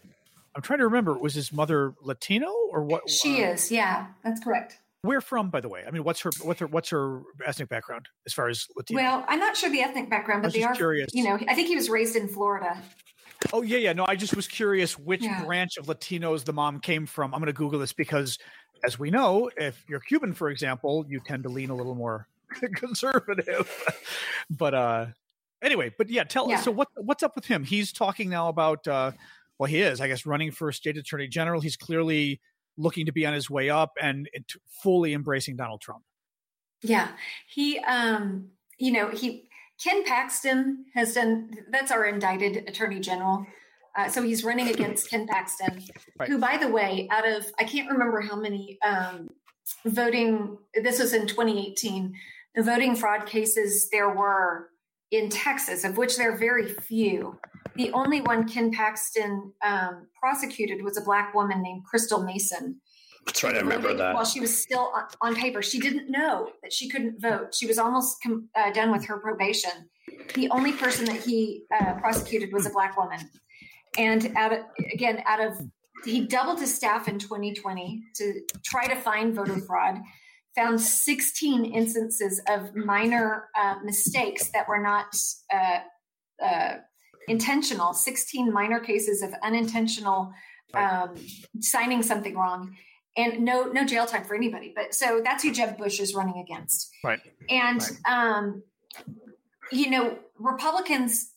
I'm 0.54 0.62
trying 0.62 0.78
to 0.78 0.84
remember. 0.84 1.14
Was 1.18 1.34
his 1.34 1.52
mother 1.52 1.94
Latino 2.02 2.52
or 2.70 2.84
what? 2.84 3.08
She 3.10 3.42
uh, 3.44 3.52
is. 3.52 3.72
Yeah, 3.72 4.08
that's 4.22 4.42
correct. 4.42 4.78
Where 5.02 5.20
from, 5.20 5.50
by 5.50 5.60
the 5.60 5.68
way? 5.68 5.84
I 5.86 5.90
mean, 5.92 6.02
what's 6.02 6.20
her 6.22 6.30
what's 6.42 6.58
her 6.60 6.66
what's 6.66 6.90
her 6.90 7.22
ethnic 7.46 7.68
background 7.68 8.06
as 8.26 8.32
far 8.32 8.48
as 8.48 8.66
Latino? 8.76 9.00
Well, 9.00 9.24
I'm 9.28 9.38
not 9.38 9.56
sure 9.56 9.70
the 9.70 9.80
ethnic 9.80 10.10
background, 10.10 10.42
but 10.42 10.52
they 10.52 10.60
just 10.60 10.70
are. 10.72 10.74
curious. 10.74 11.10
You 11.14 11.24
know, 11.24 11.38
I 11.48 11.54
think 11.54 11.68
he 11.68 11.76
was 11.76 11.88
raised 11.88 12.16
in 12.16 12.26
Florida. 12.26 12.82
Oh 13.52 13.62
yeah, 13.62 13.78
yeah. 13.78 13.92
No, 13.92 14.04
I 14.08 14.16
just 14.16 14.34
was 14.34 14.48
curious 14.48 14.98
which 14.98 15.22
Yeah. 15.22 15.44
branch 15.44 15.76
of 15.76 15.86
Latinos 15.86 16.44
the 16.44 16.52
mom 16.52 16.80
came 16.80 17.06
from. 17.06 17.32
I'm 17.32 17.38
going 17.40 17.46
to 17.46 17.52
Google 17.52 17.78
this 17.78 17.92
because, 17.92 18.38
as 18.84 18.98
we 18.98 19.10
know, 19.12 19.48
if 19.56 19.84
you're 19.88 20.00
Cuban, 20.00 20.32
for 20.32 20.50
example, 20.50 21.04
you 21.08 21.20
tend 21.24 21.44
to 21.44 21.48
lean 21.48 21.70
a 21.70 21.74
little 21.76 21.94
more 21.94 22.26
conservative. 22.74 23.70
but 24.50 24.74
uh, 24.74 25.06
anyway, 25.62 25.94
but 25.96 26.08
yeah, 26.10 26.24
tell 26.24 26.48
Yeah. 26.50 26.60
So 26.60 26.72
what 26.72 26.88
what's 26.96 27.22
up 27.22 27.36
with 27.36 27.46
him? 27.46 27.62
He's 27.62 27.92
talking 27.92 28.28
now 28.28 28.48
about. 28.48 28.86
Uh, 28.88 29.12
well, 29.58 29.66
he 29.68 29.80
is, 29.80 30.00
I 30.00 30.08
guess, 30.08 30.24
running 30.26 30.50
for 30.52 30.70
state 30.72 30.96
attorney 30.96 31.26
general. 31.28 31.60
He's 31.60 31.76
clearly 31.76 32.40
looking 32.78 33.04
to 33.06 33.12
be 33.12 33.26
on 33.26 33.34
his 33.34 33.50
way 33.50 33.68
up 33.68 33.92
and 34.00 34.26
fully 34.82 35.12
embracing 35.12 35.56
Donald 35.56 35.82
Trump. 35.82 36.02
Yeah, 36.82 37.08
he. 37.48 37.78
um 37.80 38.48
You 38.78 38.92
know, 38.92 39.08
he. 39.10 39.44
Ken 39.82 40.02
Paxton 40.04 40.86
has 40.94 41.14
done. 41.14 41.50
That's 41.70 41.92
our 41.92 42.04
indicted 42.06 42.68
attorney 42.68 42.98
general. 43.00 43.46
Uh, 43.96 44.08
so 44.08 44.22
he's 44.22 44.42
running 44.44 44.68
against 44.68 45.08
Ken 45.10 45.26
Paxton, 45.26 45.82
Right. 46.18 46.28
who, 46.28 46.38
by 46.38 46.56
the 46.56 46.68
way, 46.68 47.08
out 47.10 47.26
of 47.28 47.44
I 47.58 47.64
can't 47.64 47.90
remember 47.90 48.20
how 48.20 48.36
many 48.36 48.78
um, 48.84 49.28
voting. 49.84 50.56
This 50.74 50.98
was 51.00 51.12
in 51.12 51.26
2018. 51.26 52.14
the 52.54 52.62
voting 52.62 52.96
fraud 52.96 53.26
cases 53.26 53.88
there 53.90 54.08
were 54.10 54.68
in 55.10 55.30
Texas, 55.30 55.84
of 55.84 55.96
which 55.96 56.16
there 56.16 56.32
are 56.32 56.36
very 56.36 56.68
few. 56.68 57.38
The 57.76 57.92
only 57.92 58.20
one 58.20 58.48
Ken 58.48 58.70
Paxton 58.70 59.52
um, 59.62 60.06
prosecuted 60.18 60.82
was 60.82 60.96
a 60.96 61.00
black 61.00 61.34
woman 61.34 61.62
named 61.62 61.84
Crystal 61.84 62.22
Mason. 62.22 62.80
That's 63.26 63.42
right, 63.44 63.54
I 63.54 63.58
remember 63.58 63.92
that. 63.94 64.14
While 64.14 64.24
she 64.24 64.40
was 64.40 64.56
still 64.56 64.90
on, 64.94 65.04
on, 65.20 65.34
paper, 65.34 65.60
she 65.60 65.78
didn't 65.78 66.10
know 66.10 66.50
that 66.62 66.72
she 66.72 66.88
couldn't 66.88 67.20
vote. 67.20 67.54
She 67.54 67.66
was 67.66 67.78
almost 67.78 68.22
com- 68.22 68.48
uh, 68.56 68.72
done 68.72 68.90
with 68.90 69.04
her 69.04 69.18
probation. 69.18 69.70
The 70.34 70.48
only 70.50 70.72
person 70.72 71.04
that 71.06 71.20
he 71.22 71.64
uh, 71.78 71.94
prosecuted 71.94 72.52
was 72.52 72.64
a 72.64 72.70
black 72.70 72.96
woman. 72.96 73.28
And 73.98 74.34
out 74.36 74.52
of, 74.52 74.60
again, 74.92 75.22
out 75.26 75.40
of 75.40 75.60
he 76.04 76.26
doubled 76.26 76.60
his 76.60 76.74
staff 76.74 77.08
in 77.08 77.18
2020 77.18 78.02
to 78.16 78.40
try 78.64 78.86
to 78.86 78.96
find 78.96 79.34
voter 79.34 79.58
fraud 79.60 79.98
found 80.54 80.80
16 80.80 81.66
instances 81.66 82.40
of 82.48 82.74
minor 82.74 83.48
uh, 83.56 83.76
mistakes 83.84 84.50
that 84.50 84.68
were 84.68 84.82
not 84.82 85.06
uh, 85.52 85.78
uh, 86.44 86.74
intentional 87.28 87.92
16 87.92 88.52
minor 88.52 88.80
cases 88.80 89.22
of 89.22 89.32
unintentional 89.42 90.32
um, 90.74 91.14
signing 91.60 92.02
something 92.02 92.34
wrong 92.34 92.74
and 93.16 93.40
no 93.40 93.64
no 93.64 93.84
jail 93.84 94.06
time 94.06 94.24
for 94.24 94.34
anybody 94.34 94.72
but 94.76 94.94
so 94.94 95.20
that's 95.24 95.42
who 95.42 95.50
jeb 95.50 95.78
bush 95.78 95.98
is 95.98 96.14
running 96.14 96.38
against 96.38 96.90
right 97.02 97.20
and 97.48 97.80
right. 98.06 98.36
um 98.36 98.62
you 99.72 99.88
know 99.88 100.18
republicans 100.38 101.32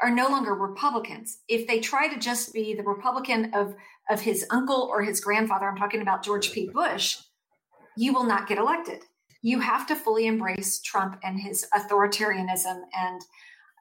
are 0.00 0.10
no 0.10 0.28
longer 0.28 0.54
Republicans. 0.54 1.38
If 1.48 1.66
they 1.66 1.80
try 1.80 2.08
to 2.08 2.18
just 2.18 2.52
be 2.52 2.74
the 2.74 2.82
Republican 2.82 3.52
of 3.54 3.74
of 4.10 4.20
his 4.20 4.46
uncle 4.50 4.88
or 4.90 5.02
his 5.02 5.20
grandfather, 5.20 5.68
I'm 5.68 5.76
talking 5.76 6.00
about 6.00 6.24
George 6.24 6.52
P. 6.52 6.70
Bush, 6.72 7.18
you 7.96 8.14
will 8.14 8.24
not 8.24 8.48
get 8.48 8.58
elected. 8.58 9.02
You 9.42 9.60
have 9.60 9.86
to 9.88 9.96
fully 9.96 10.26
embrace 10.26 10.80
Trump 10.80 11.18
and 11.22 11.38
his 11.38 11.66
authoritarianism 11.74 12.80
and 12.96 13.20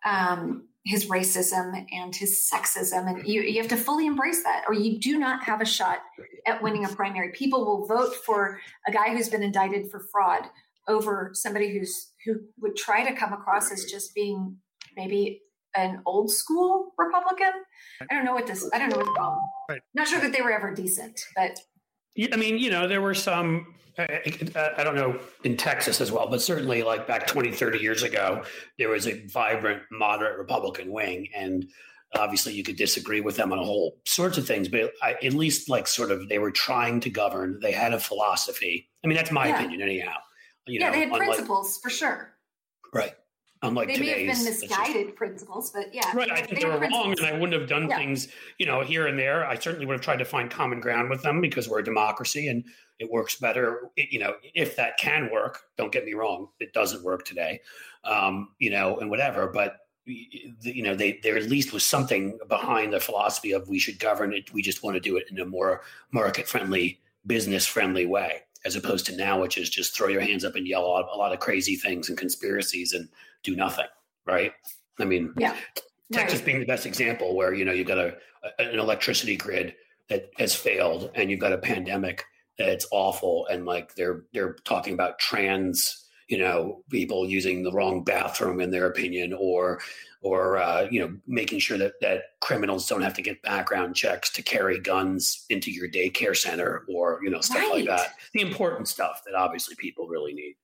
um, 0.05 0.67
his 0.87 1.07
racism 1.07 1.85
and 1.91 2.15
his 2.15 2.49
sexism, 2.51 3.07
and 3.09 3.27
you, 3.27 3.41
you 3.41 3.59
have 3.61 3.69
to 3.69 3.77
fully 3.77 4.05
embrace 4.05 4.41
that, 4.43 4.63
or 4.67 4.73
you 4.73 4.99
do 4.99 5.19
not 5.19 5.43
have 5.43 5.61
a 5.61 5.65
shot 5.65 5.99
at 6.45 6.61
winning 6.63 6.85
a 6.85 6.89
primary. 6.89 7.31
People 7.33 7.65
will 7.65 7.85
vote 7.85 8.15
for 8.25 8.59
a 8.87 8.91
guy 8.91 9.15
who's 9.15 9.29
been 9.29 9.43
indicted 9.43 9.91
for 9.91 9.99
fraud 10.11 10.43
over 10.87 11.31
somebody 11.33 11.77
who's 11.77 12.13
who 12.25 12.35
would 12.61 12.75
try 12.75 13.03
to 13.07 13.13
come 13.15 13.33
across 13.33 13.71
as 13.71 13.83
just 13.85 14.15
being 14.15 14.55
maybe 14.95 15.41
an 15.75 16.01
old 16.05 16.31
school 16.31 16.93
Republican. 16.97 17.51
I 18.09 18.13
don't 18.13 18.25
know 18.25 18.33
what 18.33 18.47
this. 18.47 18.69
I 18.73 18.79
don't 18.79 18.89
know 18.89 18.97
what 18.97 19.05
the 19.05 19.11
problem. 19.11 19.43
Right. 19.69 19.81
Not 19.93 20.07
sure 20.07 20.21
that 20.21 20.31
they 20.31 20.41
were 20.41 20.51
ever 20.51 20.73
decent, 20.73 21.19
but. 21.35 21.59
I 22.33 22.35
mean, 22.35 22.57
you 22.57 22.71
know, 22.71 22.87
there 22.87 23.01
were 23.01 23.13
some. 23.13 23.75
I 23.97 24.83
don't 24.83 24.95
know 24.95 25.19
in 25.43 25.57
Texas 25.57 26.01
as 26.01 26.11
well, 26.11 26.27
but 26.29 26.41
certainly 26.41 26.83
like 26.83 27.07
back 27.07 27.27
20, 27.27 27.51
30 27.51 27.79
years 27.79 28.03
ago, 28.03 28.43
there 28.77 28.89
was 28.89 29.07
a 29.07 29.25
vibrant, 29.27 29.83
moderate 29.91 30.37
Republican 30.37 30.91
wing. 30.91 31.27
And 31.35 31.67
obviously 32.15 32.53
you 32.53 32.63
could 32.63 32.75
disagree 32.75 33.21
with 33.21 33.35
them 33.37 33.51
on 33.51 33.59
a 33.59 33.63
whole 33.63 33.97
sorts 34.05 34.37
of 34.37 34.45
things, 34.47 34.67
but 34.67 34.93
I, 35.01 35.13
at 35.23 35.33
least 35.33 35.69
like 35.69 35.87
sort 35.87 36.11
of 36.11 36.29
they 36.29 36.39
were 36.39 36.51
trying 36.51 36.99
to 37.01 37.09
govern. 37.09 37.59
They 37.61 37.71
had 37.71 37.93
a 37.93 37.99
philosophy. 37.99 38.89
I 39.03 39.07
mean, 39.07 39.17
that's 39.17 39.31
my 39.31 39.47
yeah. 39.47 39.59
opinion 39.59 39.81
anyhow. 39.81 40.15
You 40.67 40.79
yeah, 40.79 40.87
know, 40.87 40.93
they 40.93 40.99
had 40.99 41.07
unlike, 41.09 41.27
principles 41.27 41.79
for 41.81 41.89
sure. 41.89 42.33
Right 42.93 43.13
unlike 43.61 43.87
they 43.87 43.99
may 43.99 44.25
have 44.25 44.35
been 44.35 44.45
misguided 44.45 45.15
principles, 45.15 45.71
but 45.71 45.93
yeah, 45.93 46.11
right. 46.15 46.31
I 46.31 46.41
think 46.41 46.59
they, 46.59 46.63
they 46.63 46.65
were 46.65 46.79
wrong, 46.79 47.13
and 47.17 47.25
I 47.25 47.33
wouldn't 47.33 47.59
have 47.59 47.69
done 47.69 47.89
yeah. 47.89 47.97
things, 47.97 48.27
you 48.57 48.65
know, 48.65 48.81
here 48.81 49.07
and 49.07 49.17
there. 49.17 49.45
I 49.45 49.55
certainly 49.55 49.85
would 49.85 49.93
have 49.93 50.01
tried 50.01 50.17
to 50.17 50.25
find 50.25 50.49
common 50.49 50.79
ground 50.79 51.09
with 51.09 51.21
them 51.21 51.41
because 51.41 51.67
we're 51.67 51.79
a 51.79 51.83
democracy 51.83 52.47
and 52.47 52.63
it 52.99 53.11
works 53.11 53.35
better, 53.35 53.89
you 53.95 54.19
know, 54.19 54.35
if 54.53 54.75
that 54.75 54.97
can 54.97 55.29
work. 55.31 55.59
Don't 55.77 55.91
get 55.91 56.05
me 56.05 56.13
wrong; 56.13 56.49
it 56.59 56.73
doesn't 56.73 57.03
work 57.03 57.25
today, 57.25 57.59
um, 58.03 58.49
you 58.59 58.69
know, 58.69 58.97
and 58.97 59.09
whatever. 59.09 59.47
But 59.47 59.77
you 60.05 60.83
know, 60.83 60.95
they 60.95 61.19
there 61.23 61.37
at 61.37 61.49
least 61.49 61.73
was 61.73 61.83
something 61.83 62.37
behind 62.47 62.93
the 62.93 62.99
philosophy 62.99 63.51
of 63.51 63.67
we 63.67 63.79
should 63.79 63.99
govern 63.99 64.33
it. 64.33 64.53
We 64.53 64.61
just 64.61 64.83
want 64.83 64.95
to 64.95 65.01
do 65.01 65.17
it 65.17 65.25
in 65.29 65.39
a 65.39 65.45
more 65.45 65.81
market 66.11 66.47
friendly, 66.47 66.99
business 67.25 67.65
friendly 67.65 68.05
way 68.05 68.43
as 68.65 68.75
opposed 68.75 69.05
to 69.05 69.15
now, 69.15 69.41
which 69.41 69.57
is 69.57 69.69
just 69.69 69.95
throw 69.95 70.07
your 70.07 70.21
hands 70.21 70.43
up 70.43 70.55
and 70.55 70.67
yell 70.67 70.83
a 70.83 70.87
lot, 70.87 71.09
a 71.13 71.17
lot 71.17 71.33
of 71.33 71.39
crazy 71.39 71.75
things 71.75 72.09
and 72.09 72.17
conspiracies 72.17 72.93
and 72.93 73.07
do 73.43 73.55
nothing. 73.55 73.85
Right. 74.25 74.53
I 74.99 75.05
mean, 75.05 75.33
yeah. 75.37 75.55
Texas 76.11 76.39
right. 76.39 76.45
being 76.45 76.59
the 76.59 76.65
best 76.65 76.85
example 76.85 77.35
where, 77.35 77.53
you 77.53 77.65
know, 77.65 77.71
you've 77.71 77.87
got 77.87 77.97
a, 77.97 78.15
an 78.59 78.79
electricity 78.79 79.35
grid 79.35 79.75
that 80.09 80.29
has 80.37 80.55
failed 80.55 81.11
and 81.15 81.29
you've 81.29 81.39
got 81.39 81.53
a 81.53 81.57
pandemic 81.57 82.23
that's 82.57 82.87
awful. 82.91 83.45
And 83.47 83.65
like 83.65 83.95
they're, 83.95 84.23
they're 84.33 84.55
talking 84.63 84.93
about 84.93 85.19
trans, 85.19 86.05
you 86.27 86.37
know, 86.37 86.83
people 86.89 87.27
using 87.27 87.63
the 87.63 87.71
wrong 87.71 88.03
bathroom 88.03 88.59
in 88.59 88.71
their 88.71 88.87
opinion, 88.87 89.33
or 89.33 89.79
or 90.21 90.57
uh, 90.57 90.87
you 90.89 90.99
know 90.99 91.15
making 91.27 91.59
sure 91.59 91.77
that 91.77 91.93
that 92.01 92.23
criminals 92.41 92.87
don't 92.87 93.01
have 93.01 93.13
to 93.13 93.21
get 93.21 93.41
background 93.43 93.95
checks 93.95 94.29
to 94.31 94.41
carry 94.41 94.79
guns 94.79 95.45
into 95.49 95.71
your 95.71 95.87
daycare 95.87 96.35
center 96.35 96.83
or 96.89 97.19
you 97.23 97.29
know 97.29 97.41
stuff 97.41 97.57
right. 97.57 97.71
like 97.71 97.85
that 97.85 98.13
the 98.33 98.41
important 98.41 98.87
stuff 98.87 99.21
that 99.25 99.35
obviously 99.35 99.75
people 99.75 100.07
really 100.07 100.33
need 100.33 100.55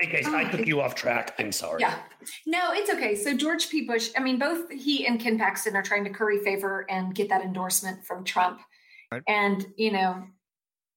in 0.00 0.08
case 0.08 0.24
oh, 0.26 0.36
i 0.36 0.44
took 0.44 0.66
you 0.66 0.80
off 0.80 0.94
track 0.94 1.34
i'm 1.38 1.52
sorry 1.52 1.80
yeah 1.80 1.98
no 2.46 2.72
it's 2.72 2.90
okay 2.90 3.14
so 3.14 3.36
george 3.36 3.68
p 3.68 3.86
bush 3.86 4.10
i 4.16 4.20
mean 4.20 4.38
both 4.38 4.70
he 4.70 5.06
and 5.06 5.20
ken 5.20 5.38
paxton 5.38 5.76
are 5.76 5.82
trying 5.82 6.04
to 6.04 6.10
curry 6.10 6.38
favor 6.38 6.86
and 6.90 7.14
get 7.14 7.28
that 7.28 7.42
endorsement 7.42 8.04
from 8.04 8.24
trump 8.24 8.60
right. 9.12 9.22
and 9.28 9.66
you 9.76 9.92
know 9.92 10.24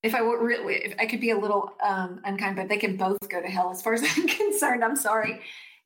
if 0.03 0.13
I 0.13 0.21
were 0.21 0.45
really, 0.45 0.75
if 0.75 0.95
I 0.99 1.05
could 1.05 1.21
be 1.21 1.29
a 1.29 1.37
little 1.37 1.71
um, 1.81 2.19
unkind, 2.25 2.57
but 2.57 2.67
they 2.67 2.77
can 2.77 2.97
both 2.97 3.17
go 3.29 3.41
to 3.41 3.47
hell 3.47 3.71
as 3.71 3.81
far 3.81 3.93
as 3.93 4.03
I'm 4.17 4.27
concerned. 4.27 4.83
I'm 4.83 4.97
sorry. 4.97 5.39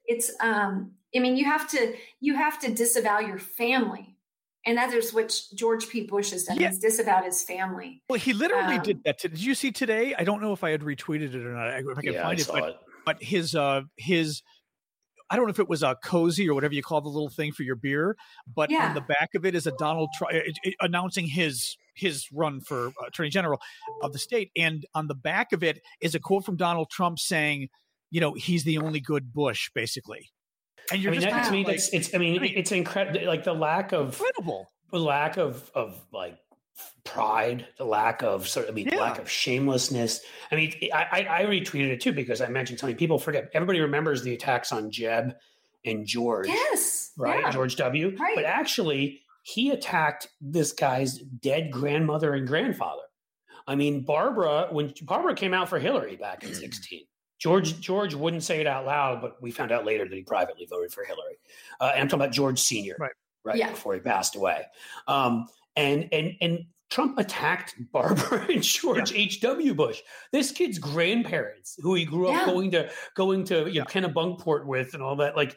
It's 0.06 0.32
um, 0.40 0.94
I 1.16 1.20
mean, 1.20 1.38
you 1.38 1.46
have 1.46 1.70
to 1.70 1.96
you 2.20 2.36
have 2.36 2.60
to 2.60 2.74
disavow 2.74 3.20
your 3.20 3.40
family. 3.40 4.16
And 4.66 4.78
that 4.78 4.94
is 4.94 5.14
what 5.14 5.34
George 5.56 5.88
P. 5.88 6.02
Bush 6.02 6.32
has 6.32 6.44
done. 6.44 6.60
Yeah. 6.60 6.68
He's 6.68 6.80
disavowed 6.80 7.24
his 7.24 7.42
family. 7.42 8.04
Well, 8.10 8.20
he 8.20 8.34
literally 8.34 8.76
um, 8.76 8.84
did 8.84 9.02
that. 9.06 9.18
Did 9.18 9.40
you 9.40 9.56
see 9.56 9.72
today? 9.72 10.14
I 10.18 10.26
don't 10.26 10.42
know 10.42 10.52
if 10.52 10.62
I 10.62 10.72
had 10.72 10.82
retweeted 10.82 11.34
it 11.34 11.46
or 11.46 11.54
not. 11.54 11.80
If 11.80 11.98
I 11.98 12.02
can 12.02 12.14
yeah, 12.14 12.24
find 12.24 12.38
it, 12.38 12.48
but, 12.52 12.70
it. 12.70 12.76
But 13.08 13.24
his 13.24 13.56
uh 13.56 13.82
his 13.96 14.44
I 15.30 15.36
don't 15.36 15.46
know 15.46 15.52
if 15.52 15.60
it 15.60 15.70
was 15.70 15.82
a 15.82 15.96
cozy 16.04 16.48
or 16.50 16.54
whatever 16.54 16.74
you 16.74 16.84
call 16.84 17.02
the 17.02 17.10
little 17.10 17.30
thing 17.30 17.52
for 17.52 17.64
your 17.64 17.76
beer, 17.76 18.16
but 18.54 18.70
yeah. 18.70 18.90
on 18.90 18.96
the 18.96 19.02
back 19.02 19.30
of 19.36 19.46
it 19.46 19.56
is 19.56 19.68
a 19.68 19.72
Donald 19.72 20.10
Trump 20.18 20.34
announcing 20.82 21.26
his 21.26 21.78
his 21.96 22.28
run 22.32 22.62
for 22.62 22.92
attorney 23.08 23.30
general 23.30 23.60
of 24.04 24.14
the 24.14 24.20
state, 24.20 24.52
and 24.56 24.86
on 24.94 25.08
the 25.08 25.16
back 25.16 25.54
of 25.54 25.64
it 25.64 25.82
is 26.02 26.16
a 26.16 26.20
quote 26.20 26.46
from 26.46 26.58
Donald 26.58 26.90
Trump 26.90 27.18
saying, 27.18 27.70
"You 28.12 28.22
know, 28.22 28.34
he's 28.34 28.66
the 28.66 28.78
only 28.78 29.00
good 29.00 29.34
Bush," 29.34 29.70
basically. 29.74 30.30
And 30.92 31.02
you're 31.02 31.12
I 31.12 31.16
mean, 31.16 31.22
just 31.22 31.34
that, 31.34 31.46
to 31.46 31.52
me, 31.52 31.66
like, 31.66 31.78
that's 31.78 31.90
it's. 31.90 32.14
I 32.14 32.18
mean, 32.18 32.44
it's 32.44 32.72
incredible. 32.72 33.26
Like 33.26 33.44
the 33.44 33.54
lack 33.54 33.94
of 33.94 34.20
incredible, 34.20 34.70
the 34.92 35.00
lack 35.00 35.38
of 35.38 35.72
of 35.74 36.00
like 36.14 36.38
pride, 37.04 37.68
the 37.78 37.86
lack 37.86 38.22
of 38.22 38.48
sort 38.48 38.66
of, 38.66 38.72
I 38.72 38.76
mean, 38.76 38.90
yeah. 38.92 39.00
lack 39.00 39.20
of 39.20 39.30
shamelessness. 39.30 40.22
I 40.52 40.56
mean, 40.56 40.74
I, 40.94 41.26
I, 41.30 41.44
retweeted 41.46 41.90
it 41.90 42.02
too 42.02 42.12
because 42.12 42.42
I 42.42 42.48
mentioned 42.48 42.80
something 42.80 42.98
people 42.98 43.18
forget. 43.18 43.50
Everybody 43.54 43.80
remembers 43.80 44.24
the 44.24 44.34
attacks 44.34 44.72
on 44.72 44.92
Jeb 44.92 45.36
and 45.86 46.06
George. 46.06 46.48
Yes. 46.48 47.12
Right. 47.18 47.42
Yeah. 47.42 47.52
George 47.52 47.76
W. 47.78 48.16
Right. 48.20 48.36
But 48.36 48.46
actually, 48.46 49.22
he 49.44 49.72
attacked 49.72 50.28
this 50.42 50.74
guy's 50.74 51.18
dead 51.20 51.72
grandmother 51.72 52.34
and 52.34 52.46
grandfather. 52.46 53.02
I 53.66 53.76
mean, 53.76 54.02
Barbara, 54.02 54.68
when 54.72 54.94
Barbara 55.02 55.36
came 55.36 55.54
out 55.54 55.70
for 55.70 55.80
Hillary 55.80 56.16
back 56.16 56.44
in 56.44 56.54
16, 56.54 57.02
George 57.40 57.80
George 57.80 58.14
wouldn't 58.16 58.44
say 58.44 58.60
it 58.60 58.68
out 58.68 58.86
loud, 58.86 59.22
but 59.22 59.42
we 59.42 59.52
found 59.52 59.72
out 59.72 59.86
later 59.86 60.08
that 60.08 60.16
he 60.16 60.24
privately 60.24 60.66
voted 60.70 60.92
for 60.92 61.04
Hillary. 61.04 61.38
Uh, 61.80 61.92
and 61.94 62.02
I'm 62.02 62.08
talking 62.08 62.22
about 62.22 62.34
George 62.34 62.60
Senior, 62.60 62.96
right? 63.00 63.12
Right 63.44 63.58
yeah. 63.58 63.70
before 63.70 63.94
he 63.94 64.00
passed 64.00 64.36
away. 64.36 64.66
Um, 65.08 65.48
and 65.78 66.10
and 66.12 66.34
and 66.42 66.60
Trump 66.90 67.18
attacked 67.18 67.76
Barbara 67.92 68.48
and 68.50 68.64
George 68.64 69.12
yeah. 69.12 69.20
H.W. 69.20 69.74
Bush. 69.74 70.02
This 70.32 70.52
kid's 70.52 70.80
grandparents, 70.80 71.78
who 71.82 71.96
he 71.96 72.06
grew 72.06 72.28
up 72.28 72.34
yeah. 72.34 72.46
going 72.46 72.72
to 72.72 72.90
going 73.16 73.44
to 73.46 73.70
you 73.70 73.80
know 73.80 73.86
Kennebunkport 73.86 74.66
with 74.66 74.94
and 74.94 75.04
all 75.04 75.16
that. 75.18 75.36
Like, 75.36 75.56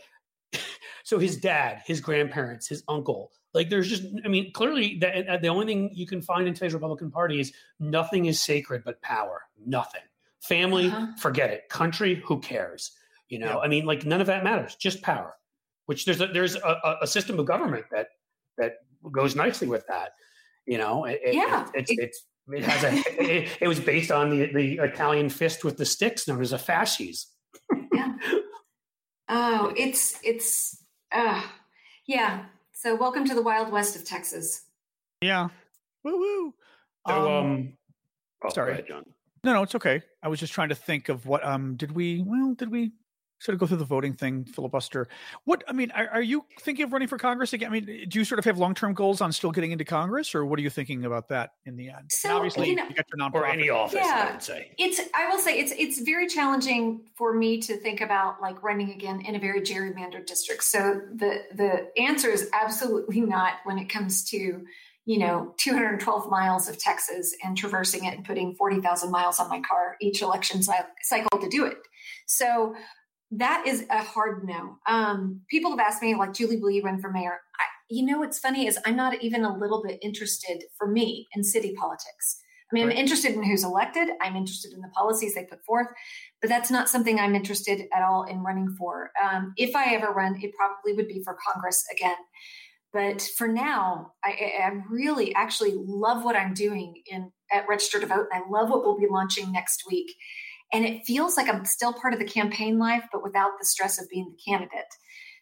so 1.05 1.19
his 1.19 1.37
dad, 1.37 1.83
his 1.87 2.01
grandparents, 2.01 2.69
his 2.69 2.83
uncle. 2.89 3.33
Like, 3.53 3.69
there's 3.69 3.89
just, 3.89 4.05
I 4.25 4.29
mean, 4.29 4.53
clearly 4.53 4.97
the, 5.01 5.39
the 5.43 5.49
only 5.49 5.67
thing 5.67 5.91
you 5.93 6.07
can 6.07 6.23
find 6.23 6.47
in 6.47 6.55
today's 6.55 6.73
Republican 6.73 7.11
Party 7.11 7.41
is 7.41 7.53
nothing 7.81 8.27
is 8.27 8.41
sacred 8.41 8.83
but 8.85 9.03
power. 9.03 9.43
Nothing. 9.67 10.03
Family, 10.41 10.87
uh-huh. 10.87 11.09
forget 11.19 11.51
it. 11.51 11.69
Country, 11.69 12.23
who 12.25 12.39
cares? 12.39 12.93
You 13.29 13.41
know, 13.41 13.47
yeah. 13.47 13.59
I 13.59 13.67
mean, 13.69 13.87
like 13.87 14.07
none 14.07 14.21
of 14.21 14.29
that 14.29 14.45
matters. 14.45 14.77
Just 14.77 15.03
power. 15.03 15.35
Which 15.87 16.05
there's 16.05 16.21
a, 16.21 16.29
there's 16.29 16.55
a, 16.55 16.99
a 17.03 17.07
system 17.07 17.41
of 17.41 17.47
government 17.47 17.87
that 17.91 18.11
that 18.57 18.75
goes 19.13 19.37
nicely 19.37 19.69
with 19.69 19.87
that. 19.89 20.13
You 20.67 20.79
know, 20.79 21.05
it, 21.05 21.21
yeah, 21.25 21.67
it, 21.75 21.87
it's, 21.89 21.91
it's 21.91 22.27
it 22.53 22.65
has 22.65 22.85
a 22.85 23.23
it, 23.23 23.49
it, 23.61 23.69
was 23.69 23.81
based 23.81 24.11
on 24.11 24.31
the 24.31 24.53
the 24.53 24.79
Italian 24.83 25.29
fist 25.29 25.65
with 25.65 25.77
the 25.77 25.87
sticks 25.87 26.27
known 26.29 26.41
as 26.43 26.53
a 26.53 26.59
fasces. 26.59 27.29
yeah. 27.93 28.15
Oh, 29.33 29.73
it's 29.77 30.19
it's 30.25 30.85
uh 31.13 31.41
yeah. 32.05 32.47
So 32.73 32.97
welcome 32.97 33.25
to 33.27 33.35
the 33.35 33.43
wild 33.43 33.71
west 33.71 33.95
of 33.95 34.05
Texas. 34.05 34.63
Yeah. 35.21 35.51
Woo 36.03 36.19
woo. 36.19 36.55
So 37.07 37.15
um, 37.15 37.47
um 37.47 37.73
oh, 38.45 38.49
sorry, 38.49 38.73
ahead, 38.73 38.87
John. 38.89 39.05
No, 39.45 39.53
no, 39.55 39.63
it's 39.63 39.77
okay. 39.77 40.03
I 40.21 40.27
was 40.27 40.41
just 40.41 40.53
trying 40.53 40.71
to 40.71 40.75
think 40.75 41.09
of 41.09 41.27
what 41.27 41.47
um 41.47 41.77
did 41.77 41.93
we 41.93 42.25
well 42.27 42.55
did 42.55 42.73
we 42.73 42.91
sort 43.41 43.55
of 43.55 43.59
go 43.59 43.67
through 43.67 43.79
the 43.79 43.85
voting 43.85 44.13
thing, 44.13 44.45
filibuster. 44.45 45.09
What 45.45 45.65
I 45.67 45.73
mean, 45.73 45.91
are, 45.93 46.09
are, 46.09 46.23
you 46.23 46.45
thinking 46.61 46.85
of 46.85 46.93
running 46.93 47.09
for 47.09 47.19
Congress 47.19 47.53
again? 47.55 47.71
I 47.71 47.81
mean, 47.81 48.07
do 48.09 48.19
you 48.19 48.25
sort 48.25 48.39
of 48.39 48.45
have 48.45 48.59
long 48.59 48.75
term 48.75 48.93
goals 48.93 49.21
on 49.21 49.33
still 49.33 49.51
getting 49.51 49.73
into 49.73 49.85
Congress, 49.85 50.35
or 50.35 50.45
what 50.45 50.59
are 50.59 50.63
you 50.63 50.71
thinking 50.71 51.05
about 51.07 51.29
that 51.29 51.53
in 51.65 51.77
the 51.77 51.89
end? 51.89 52.11
So 52.11 52.37
obviously, 52.37 52.69
you, 52.69 52.77
know, 52.77 52.85
you 52.85 52.95
got 52.95 53.07
your 53.13 53.31
nonprofit 53.31 53.35
or 53.35 53.47
any 53.47 53.71
office. 53.71 54.01
Yeah, 54.01 54.27
I 54.29 54.33
would 54.33 54.43
say 54.43 54.73
it's. 54.79 55.01
I 55.15 55.29
will 55.29 55.39
say 55.39 55.59
it's 55.59 55.73
it's 55.77 56.01
very 56.03 56.29
challenging 56.29 57.07
for 57.17 57.35
me 57.35 57.61
to 57.63 57.77
think 57.79 58.03
about 58.03 58.41
like 58.41 58.63
running 58.63 58.93
again 58.93 59.23
in 59.23 59.35
a 59.35 59.39
very 59.39 59.63
gerrymandered 59.63 60.27
district. 60.27 60.63
So 60.65 61.01
the 61.15 61.43
the 61.55 61.91
answer 62.01 62.29
is 62.29 62.49
absolutely 62.53 63.23
not 63.23 63.55
when 63.65 63.79
it 63.79 63.89
comes 63.89 64.25
to 64.31 64.67
you 65.07 65.19
know 65.19 65.55
212 65.57 66.29
miles 66.29 66.69
of 66.69 66.79
Texas 66.79 67.35
and 67.43 67.57
traversing 67.57 68.05
it 68.05 68.15
and 68.15 68.25
putting 68.25 68.55
40,000 68.55 69.11
miles 69.11 69.41
on 69.41 69.49
my 69.49 69.61
car 69.61 69.97
each 70.01 70.21
election 70.21 70.63
cycle 70.63 71.39
to 71.41 71.49
do 71.49 71.65
it. 71.65 71.79
So 72.27 72.75
that 73.33 73.65
is 73.67 73.87
a 73.91 74.03
hard 74.03 74.45
no. 74.45 74.79
Um, 74.89 75.41
people 75.49 75.71
have 75.71 75.81
asked 75.81 76.03
me, 76.03 76.15
like, 76.15 76.33
Julie, 76.33 76.57
will 76.57 76.71
you 76.71 76.83
run 76.83 77.01
for 77.01 77.11
mayor? 77.11 77.41
I, 77.59 77.65
you 77.89 78.05
know, 78.05 78.19
what's 78.19 78.39
funny 78.39 78.67
is 78.67 78.79
I'm 78.85 78.97
not 78.97 79.23
even 79.23 79.45
a 79.45 79.57
little 79.57 79.83
bit 79.83 79.99
interested 80.03 80.65
for 80.77 80.89
me 80.89 81.29
in 81.35 81.45
city 81.45 81.75
politics. 81.79 82.41
I 82.71 82.75
mean, 82.75 82.87
right. 82.87 82.93
I'm 82.93 82.99
interested 82.99 83.35
in 83.35 83.43
who's 83.43 83.65
elected. 83.65 84.11
I'm 84.21 84.37
interested 84.37 84.73
in 84.73 84.81
the 84.81 84.89
policies 84.89 85.35
they 85.35 85.45
put 85.45 85.65
forth, 85.65 85.89
but 86.41 86.49
that's 86.49 86.71
not 86.71 86.89
something 86.89 87.19
I'm 87.19 87.35
interested 87.35 87.87
at 87.93 88.03
all 88.03 88.25
in 88.25 88.43
running 88.43 88.75
for. 88.79 89.11
Um, 89.23 89.55
if 89.57 89.75
I 89.75 89.95
ever 89.95 90.13
run, 90.13 90.39
it 90.41 90.53
probably 90.55 90.93
would 90.95 91.09
be 91.09 91.23
for 91.25 91.37
Congress 91.53 91.85
again. 91.91 92.17
But 92.93 93.23
for 93.37 93.47
now, 93.47 94.13
I, 94.25 94.53
I 94.65 94.71
really 94.89 95.35
actually 95.35 95.73
love 95.77 96.25
what 96.25 96.37
I'm 96.37 96.55
doing 96.55 97.03
in 97.07 97.31
at 97.53 97.67
Register2Vote, 97.67 98.27
and 98.33 98.45
I 98.45 98.49
love 98.49 98.71
what 98.71 98.83
we'll 98.83 98.99
be 98.99 99.09
launching 99.09 99.51
next 99.51 99.85
week. 99.89 100.13
And 100.73 100.85
it 100.85 101.05
feels 101.05 101.37
like 101.37 101.49
I'm 101.49 101.65
still 101.65 101.93
part 101.93 102.13
of 102.13 102.21
the 102.21 102.27
campaign 102.27 102.79
life, 102.79 103.05
but 103.13 103.23
without 103.23 103.53
the 103.59 103.67
stress 103.67 104.01
of 104.01 104.09
being 104.09 104.31
the 104.31 104.51
candidate. 104.51 104.87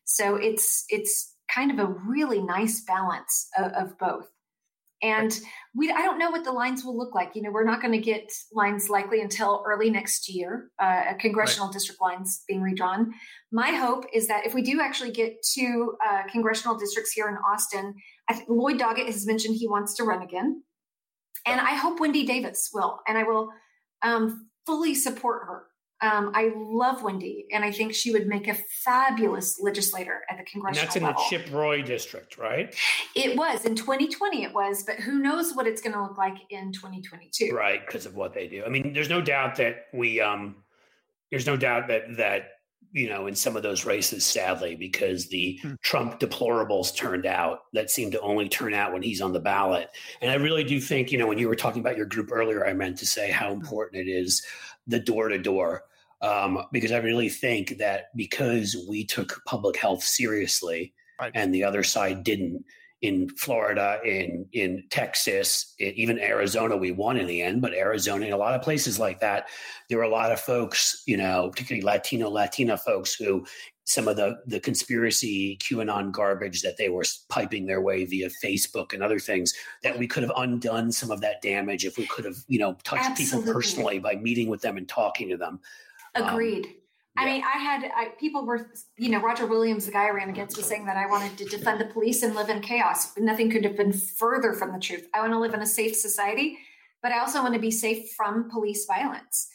So 0.04 0.36
it's 0.36 0.84
it's 0.88 1.34
kind 1.54 1.70
of 1.70 1.78
a 1.78 1.94
really 2.06 2.42
nice 2.42 2.82
balance 2.82 3.48
of, 3.58 3.72
of 3.72 3.98
both. 3.98 4.28
And 5.00 5.38
we, 5.76 5.90
I 5.92 6.02
don't 6.02 6.18
know 6.18 6.30
what 6.30 6.44
the 6.44 6.52
lines 6.52 6.84
will 6.84 6.96
look 6.96 7.14
like. 7.14 7.36
You 7.36 7.42
know, 7.42 7.52
we're 7.52 7.64
not 7.64 7.80
going 7.80 7.92
to 7.92 8.00
get 8.00 8.32
lines 8.52 8.90
likely 8.90 9.20
until 9.20 9.62
early 9.64 9.90
next 9.90 10.28
year, 10.28 10.70
uh, 10.80 11.14
congressional 11.20 11.68
right. 11.68 11.72
district 11.72 12.00
lines 12.00 12.42
being 12.48 12.62
redrawn. 12.62 13.12
My 13.52 13.70
hope 13.70 14.06
is 14.12 14.26
that 14.26 14.44
if 14.44 14.54
we 14.54 14.62
do 14.62 14.80
actually 14.80 15.12
get 15.12 15.36
two 15.42 15.94
uh, 16.04 16.22
congressional 16.32 16.76
districts 16.76 17.12
here 17.12 17.28
in 17.28 17.36
Austin, 17.48 17.94
I 18.28 18.34
think 18.34 18.48
Lloyd 18.48 18.80
Doggett 18.80 19.06
has 19.06 19.24
mentioned 19.24 19.54
he 19.54 19.68
wants 19.68 19.94
to 19.96 20.04
run 20.04 20.22
again. 20.22 20.64
And 21.46 21.60
I 21.60 21.74
hope 21.74 22.00
Wendy 22.00 22.26
Davis 22.26 22.70
will. 22.74 22.98
And 23.06 23.16
I 23.16 23.22
will 23.22 23.50
um, 24.02 24.47
fully 24.68 24.94
support 24.94 25.46
her. 25.46 25.62
Um, 26.00 26.30
I 26.34 26.52
love 26.54 27.02
Wendy, 27.02 27.46
and 27.52 27.64
I 27.64 27.72
think 27.72 27.92
she 27.94 28.12
would 28.12 28.28
make 28.28 28.46
a 28.46 28.54
fabulous 28.84 29.58
legislator 29.60 30.20
at 30.30 30.36
the 30.36 30.44
congressional. 30.44 30.82
And 30.82 30.86
that's 30.86 30.96
in 30.96 31.02
level. 31.02 31.24
the 31.28 31.36
Chip 31.36 31.52
Roy 31.52 31.82
district, 31.82 32.36
right? 32.38 32.72
It 33.16 33.36
was 33.36 33.64
in 33.64 33.74
2020. 33.74 34.44
It 34.44 34.54
was, 34.54 34.84
but 34.84 34.96
who 34.96 35.18
knows 35.18 35.54
what 35.54 35.66
it's 35.66 35.82
going 35.82 35.94
to 35.94 36.02
look 36.02 36.16
like 36.18 36.36
in 36.50 36.70
2022? 36.70 37.52
Right, 37.52 37.84
because 37.84 38.06
of 38.06 38.14
what 38.14 38.32
they 38.32 38.46
do. 38.46 38.62
I 38.64 38.68
mean, 38.68 38.92
there's 38.92 39.08
no 39.08 39.20
doubt 39.20 39.56
that 39.56 39.86
we. 39.92 40.20
Um, 40.20 40.56
there's 41.30 41.46
no 41.46 41.56
doubt 41.56 41.88
that 41.88 42.16
that 42.16 42.57
you 42.92 43.08
know 43.08 43.26
in 43.26 43.34
some 43.34 43.56
of 43.56 43.62
those 43.62 43.84
races, 43.84 44.24
sadly, 44.24 44.74
because 44.74 45.28
the 45.28 45.58
hmm. 45.62 45.74
Trump 45.82 46.20
deplorables 46.20 46.94
turned 46.94 47.26
out 47.26 47.60
that 47.72 47.90
seem 47.90 48.10
to 48.10 48.20
only 48.20 48.48
turn 48.48 48.74
out 48.74 48.92
when 48.92 49.02
he's 49.02 49.20
on 49.20 49.32
the 49.32 49.40
ballot. 49.40 49.90
And 50.20 50.30
I 50.30 50.34
really 50.34 50.64
do 50.64 50.80
think, 50.80 51.12
you 51.12 51.18
know, 51.18 51.26
when 51.26 51.38
you 51.38 51.48
were 51.48 51.56
talking 51.56 51.80
about 51.80 51.96
your 51.96 52.06
group 52.06 52.30
earlier, 52.32 52.66
I 52.66 52.72
meant 52.72 52.98
to 52.98 53.06
say 53.06 53.30
how 53.30 53.48
hmm. 53.52 53.60
important 53.60 54.08
it 54.08 54.10
is 54.10 54.42
the 54.86 54.98
door 54.98 55.28
to 55.28 55.38
door 55.38 55.84
um, 56.20 56.64
because 56.72 56.92
I 56.92 56.98
really 56.98 57.28
think 57.28 57.78
that 57.78 58.16
because 58.16 58.76
we 58.88 59.04
took 59.04 59.42
public 59.46 59.76
health 59.76 60.02
seriously 60.02 60.92
right. 61.20 61.32
and 61.34 61.54
the 61.54 61.64
other 61.64 61.82
side 61.82 62.24
didn't, 62.24 62.64
in 63.02 63.28
Florida, 63.30 64.00
in 64.04 64.46
in 64.52 64.84
Texas, 64.90 65.74
in, 65.78 65.94
even 65.94 66.18
Arizona, 66.18 66.76
we 66.76 66.90
won 66.90 67.16
in 67.16 67.26
the 67.26 67.42
end. 67.42 67.62
But 67.62 67.74
Arizona, 67.74 68.26
in 68.26 68.32
a 68.32 68.36
lot 68.36 68.54
of 68.54 68.62
places 68.62 68.98
like 68.98 69.20
that, 69.20 69.48
there 69.88 69.98
were 69.98 70.04
a 70.04 70.10
lot 70.10 70.32
of 70.32 70.40
folks, 70.40 71.02
you 71.06 71.16
know, 71.16 71.48
particularly 71.50 71.84
Latino, 71.84 72.28
Latina 72.28 72.76
folks, 72.76 73.14
who 73.14 73.46
some 73.84 74.06
of 74.08 74.16
the 74.16 74.38
the 74.46 74.60
conspiracy 74.60 75.56
QAnon 75.58 76.12
garbage 76.12 76.62
that 76.62 76.76
they 76.76 76.88
were 76.88 77.04
piping 77.28 77.66
their 77.66 77.80
way 77.80 78.04
via 78.04 78.28
Facebook 78.44 78.92
and 78.92 79.02
other 79.02 79.18
things 79.18 79.54
that 79.82 79.98
we 79.98 80.06
could 80.06 80.22
have 80.22 80.32
undone 80.36 80.92
some 80.92 81.10
of 81.10 81.20
that 81.20 81.40
damage 81.40 81.84
if 81.84 81.96
we 81.96 82.06
could 82.08 82.24
have, 82.24 82.36
you 82.48 82.58
know, 82.58 82.76
touched 82.84 83.10
Absolutely. 83.10 83.40
people 83.40 83.52
personally 83.52 83.98
by 83.98 84.16
meeting 84.16 84.48
with 84.48 84.60
them 84.60 84.76
and 84.76 84.88
talking 84.88 85.28
to 85.28 85.36
them. 85.36 85.60
Agreed. 86.14 86.66
Um, 86.66 86.72
I 87.18 87.24
mean, 87.24 87.42
I 87.42 87.58
had 87.58 87.90
I, 87.96 88.08
people 88.18 88.46
were, 88.46 88.70
you 88.96 89.08
know, 89.08 89.20
Roger 89.20 89.44
Williams, 89.44 89.86
the 89.86 89.92
guy 89.92 90.06
I 90.06 90.10
ran 90.10 90.28
against, 90.28 90.56
was 90.56 90.66
saying 90.66 90.86
that 90.86 90.96
I 90.96 91.06
wanted 91.06 91.36
to 91.38 91.44
defend 91.46 91.80
the 91.80 91.86
police 91.86 92.22
and 92.22 92.34
live 92.34 92.48
in 92.48 92.60
chaos. 92.60 93.16
Nothing 93.18 93.50
could 93.50 93.64
have 93.64 93.76
been 93.76 93.92
further 93.92 94.52
from 94.52 94.72
the 94.72 94.78
truth. 94.78 95.08
I 95.12 95.20
want 95.20 95.32
to 95.32 95.40
live 95.40 95.52
in 95.52 95.60
a 95.60 95.66
safe 95.66 95.96
society, 95.96 96.58
but 97.02 97.10
I 97.10 97.18
also 97.18 97.42
want 97.42 97.54
to 97.54 97.60
be 97.60 97.72
safe 97.72 98.12
from 98.12 98.48
police 98.50 98.86
violence. 98.86 99.48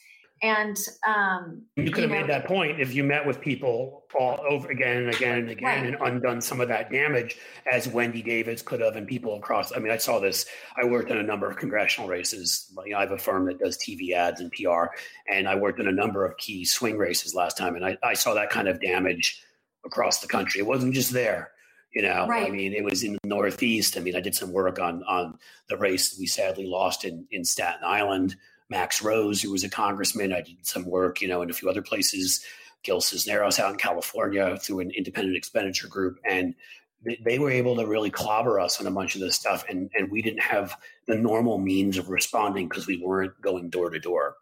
And 0.44 0.78
um, 1.08 1.62
you 1.78 1.86
could 1.86 1.96
you 1.96 2.02
have 2.02 2.12
know, 2.12 2.20
made 2.20 2.30
that 2.30 2.46
point 2.46 2.82
if 2.82 2.94
you 2.94 3.06
met 3.06 3.26
with 3.26 3.40
people 3.40 4.04
all 4.20 4.44
over 4.48 4.70
again 4.70 5.04
and 5.04 5.16
again 5.16 5.38
and 5.38 5.50
again 5.50 5.64
right. 5.64 5.86
and 5.86 5.98
undone 6.02 6.42
some 6.42 6.60
of 6.60 6.68
that 6.68 6.92
damage, 6.92 7.38
as 7.72 7.88
Wendy 7.88 8.22
Davis 8.22 8.62
could 8.62 8.82
have, 8.82 8.98
and 8.98 9.08
people 9.08 9.38
across. 9.38 9.74
I 9.74 9.80
mean, 9.80 9.94
I 9.94 9.96
saw 9.96 10.20
this. 10.20 10.46
I 10.76 10.86
worked 10.86 11.10
in 11.12 11.18
a 11.18 11.24
number 11.24 11.50
of 11.50 11.56
congressional 11.56 12.10
races. 12.10 12.70
You 12.86 12.92
know, 12.92 12.98
I 12.98 13.02
have 13.02 13.14
a 13.14 13.18
firm 13.18 13.46
that 13.46 13.58
does 13.58 13.78
TV 13.78 14.12
ads 14.12 14.42
and 14.42 14.52
PR, 14.52 14.88
and 15.32 15.48
I 15.48 15.56
worked 15.56 15.80
in 15.80 15.88
a 15.88 15.94
number 15.94 16.26
of 16.26 16.36
key 16.36 16.66
swing 16.66 16.98
races 16.98 17.34
last 17.34 17.58
time, 17.58 17.78
and 17.78 17.86
I, 17.86 17.98
I 18.04 18.14
saw 18.14 18.34
that 18.34 18.50
kind 18.50 18.68
of 18.68 18.82
damage 18.82 19.42
across 19.86 20.20
the 20.20 20.28
country. 20.28 20.60
It 20.60 20.68
wasn't 20.68 20.94
just 20.94 21.14
there. 21.14 21.52
You 21.96 22.02
know, 22.02 22.28
right. 22.28 22.48
I 22.48 22.50
mean, 22.50 22.74
it 22.74 22.84
was 22.84 23.04
in 23.04 23.14
the 23.14 23.20
Northeast. 23.30 23.96
I 23.96 24.02
mean, 24.02 24.16
I 24.18 24.20
did 24.20 24.36
some 24.36 24.52
work 24.52 24.80
on 24.80 25.04
on 25.04 25.38
the 25.70 25.78
race 25.78 26.18
we 26.20 26.26
sadly 26.26 26.66
lost 26.66 27.06
in 27.06 27.26
in 27.32 27.46
Staten 27.46 27.84
Island 27.86 28.36
Max 28.74 29.04
Rose, 29.04 29.40
who 29.40 29.52
was 29.52 29.64
a 29.64 29.70
congressman. 29.70 30.34
I 30.34 30.42
did 30.42 30.66
some 30.66 30.84
work, 30.86 31.22
you 31.22 31.28
know, 31.28 31.44
in 31.44 31.50
a 31.52 31.54
few 31.54 31.70
other 31.70 31.84
places. 31.84 32.44
Gil 32.82 33.02
Cisneros 33.02 33.60
out 33.60 33.72
in 33.72 33.78
California 33.78 34.58
through 34.58 34.80
an 34.80 34.90
independent 34.90 35.38
expenditure 35.38 35.88
group, 35.88 36.18
and 36.28 36.56
they, 37.24 37.38
were 37.38 37.52
able 37.52 37.76
to 37.76 37.86
really 37.86 38.10
clobber 38.10 38.60
us 38.60 38.82
on 38.82 38.88
a 38.88 38.92
bunch 38.92 39.14
of 39.14 39.22
this 39.22 39.36
stuff, 39.36 39.64
and 39.70 39.92
and 39.94 40.10
we 40.10 40.24
didn't 40.24 40.42
have 40.42 40.76
the 41.06 41.16
normal 41.16 41.60
means 41.60 42.00
of 42.00 42.10
responding 42.10 42.68
because 42.68 42.88
we 42.88 42.98
weren't 42.98 43.40
going 43.42 43.70
door 43.70 43.92
to 43.92 44.00
door. 44.00 44.38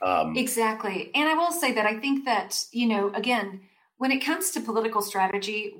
Um, 0.00 0.36
exactly, 0.36 1.10
and 1.14 1.28
I 1.28 1.34
will 1.34 1.52
say 1.52 1.72
that 1.72 1.84
I 1.84 2.00
think 2.00 2.24
that 2.24 2.64
you 2.72 2.86
know, 2.86 3.12
again, 3.12 3.60
when 3.98 4.10
it 4.10 4.24
comes 4.24 4.52
to 4.52 4.60
political 4.60 5.02
strategy, 5.02 5.74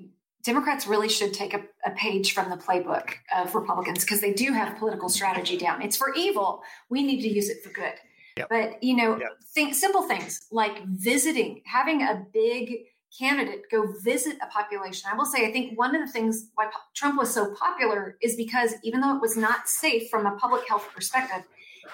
Democrats 0.47 0.87
really 0.87 1.09
should 1.09 1.35
take 1.35 1.55
a, 1.55 1.63
a 1.85 1.91
page 1.91 2.33
from 2.33 2.49
the 2.49 2.57
playbook 2.57 3.15
of 3.37 3.53
Republicans 3.53 4.05
because 4.05 4.21
they 4.21 4.33
do 4.33 4.53
have 4.53 4.79
political 4.79 5.09
strategy 5.09 5.59
down. 5.59 5.83
It's 5.83 5.97
for 5.97 6.15
evil. 6.15 6.63
We 6.89 7.03
need 7.03 7.21
to 7.23 7.29
use 7.29 7.49
it 7.49 7.65
for 7.65 7.71
good. 7.71 7.95
Yep. 8.37 8.49
But 8.49 8.83
you 8.83 8.95
know, 8.95 9.19
yep. 9.19 9.31
think 9.55 9.75
simple 9.75 10.03
things 10.03 10.47
like 10.53 10.85
visiting, 10.85 11.63
having 11.67 12.03
a 12.03 12.25
big 12.33 12.85
candidate 13.19 13.63
go 13.73 13.93
visit 14.05 14.37
a 14.41 14.47
population. 14.47 15.11
I 15.13 15.17
will 15.17 15.27
say, 15.27 15.49
I 15.49 15.53
think 15.53 15.77
one 15.77 15.97
of 15.97 16.07
the 16.07 16.13
things 16.13 16.49
why 16.55 16.71
Trump 16.95 17.19
was 17.19 17.35
so 17.35 17.53
popular 17.55 18.17
is 18.23 18.37
because 18.37 18.75
even 18.85 19.01
though 19.01 19.17
it 19.17 19.21
was 19.21 19.37
not 19.37 19.69
safe 19.69 20.09
from 20.11 20.27
a 20.27 20.37
public 20.37 20.69
health 20.69 20.89
perspective, 20.95 21.45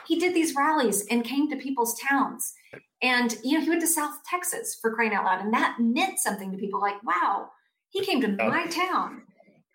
he 0.06 0.18
did 0.18 0.34
these 0.34 0.54
rallies 0.54 1.06
and 1.06 1.24
came 1.24 1.48
to 1.48 1.56
people's 1.56 1.98
towns. 1.98 2.52
And 3.00 3.34
you 3.42 3.56
know, 3.56 3.64
he 3.64 3.70
went 3.70 3.80
to 3.80 3.86
South 3.86 4.18
Texas 4.28 4.76
for 4.78 4.94
crying 4.94 5.14
out 5.14 5.24
loud, 5.24 5.40
and 5.40 5.54
that 5.54 5.76
meant 5.80 6.18
something 6.18 6.52
to 6.52 6.58
people. 6.58 6.80
Like, 6.80 7.02
wow, 7.02 7.48
he 7.92 8.04
came 8.04 8.20
to 8.22 8.28
my 8.28 8.66
town, 8.66 9.22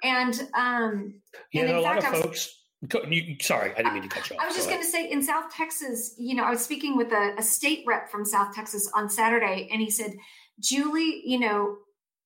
and 0.04 0.34
um, 0.54 1.22
yeah, 1.54 1.62
and 1.62 1.70
in 1.72 1.76
a 1.78 1.82
fact, 1.82 2.04
lot 2.04 2.14
of 2.14 2.22
folks. 2.22 2.54
You, 3.10 3.38
sorry, 3.42 3.72
I 3.72 3.78
didn't 3.78 3.94
mean 3.94 4.04
to 4.04 4.10
cut 4.10 4.30
you 4.30 4.36
off. 4.36 4.44
I 4.44 4.46
was 4.46 4.56
just 4.56 4.70
going 4.70 4.82
to 4.82 4.88
say 4.88 5.10
in 5.10 5.24
South 5.24 5.52
Texas, 5.52 6.14
you 6.20 6.36
know, 6.36 6.44
I 6.44 6.52
was 6.52 6.64
speaking 6.64 6.96
with 6.96 7.12
a, 7.12 7.34
a 7.38 7.42
state 7.42 7.84
rep 7.88 8.12
from 8.12 8.24
South 8.24 8.54
Texas 8.54 8.90
on 8.94 9.10
Saturday, 9.10 9.68
and 9.72 9.82
he 9.82 9.90
said, 9.90 10.14
Julie, 10.60 11.24
you 11.26 11.40
know, 11.40 11.78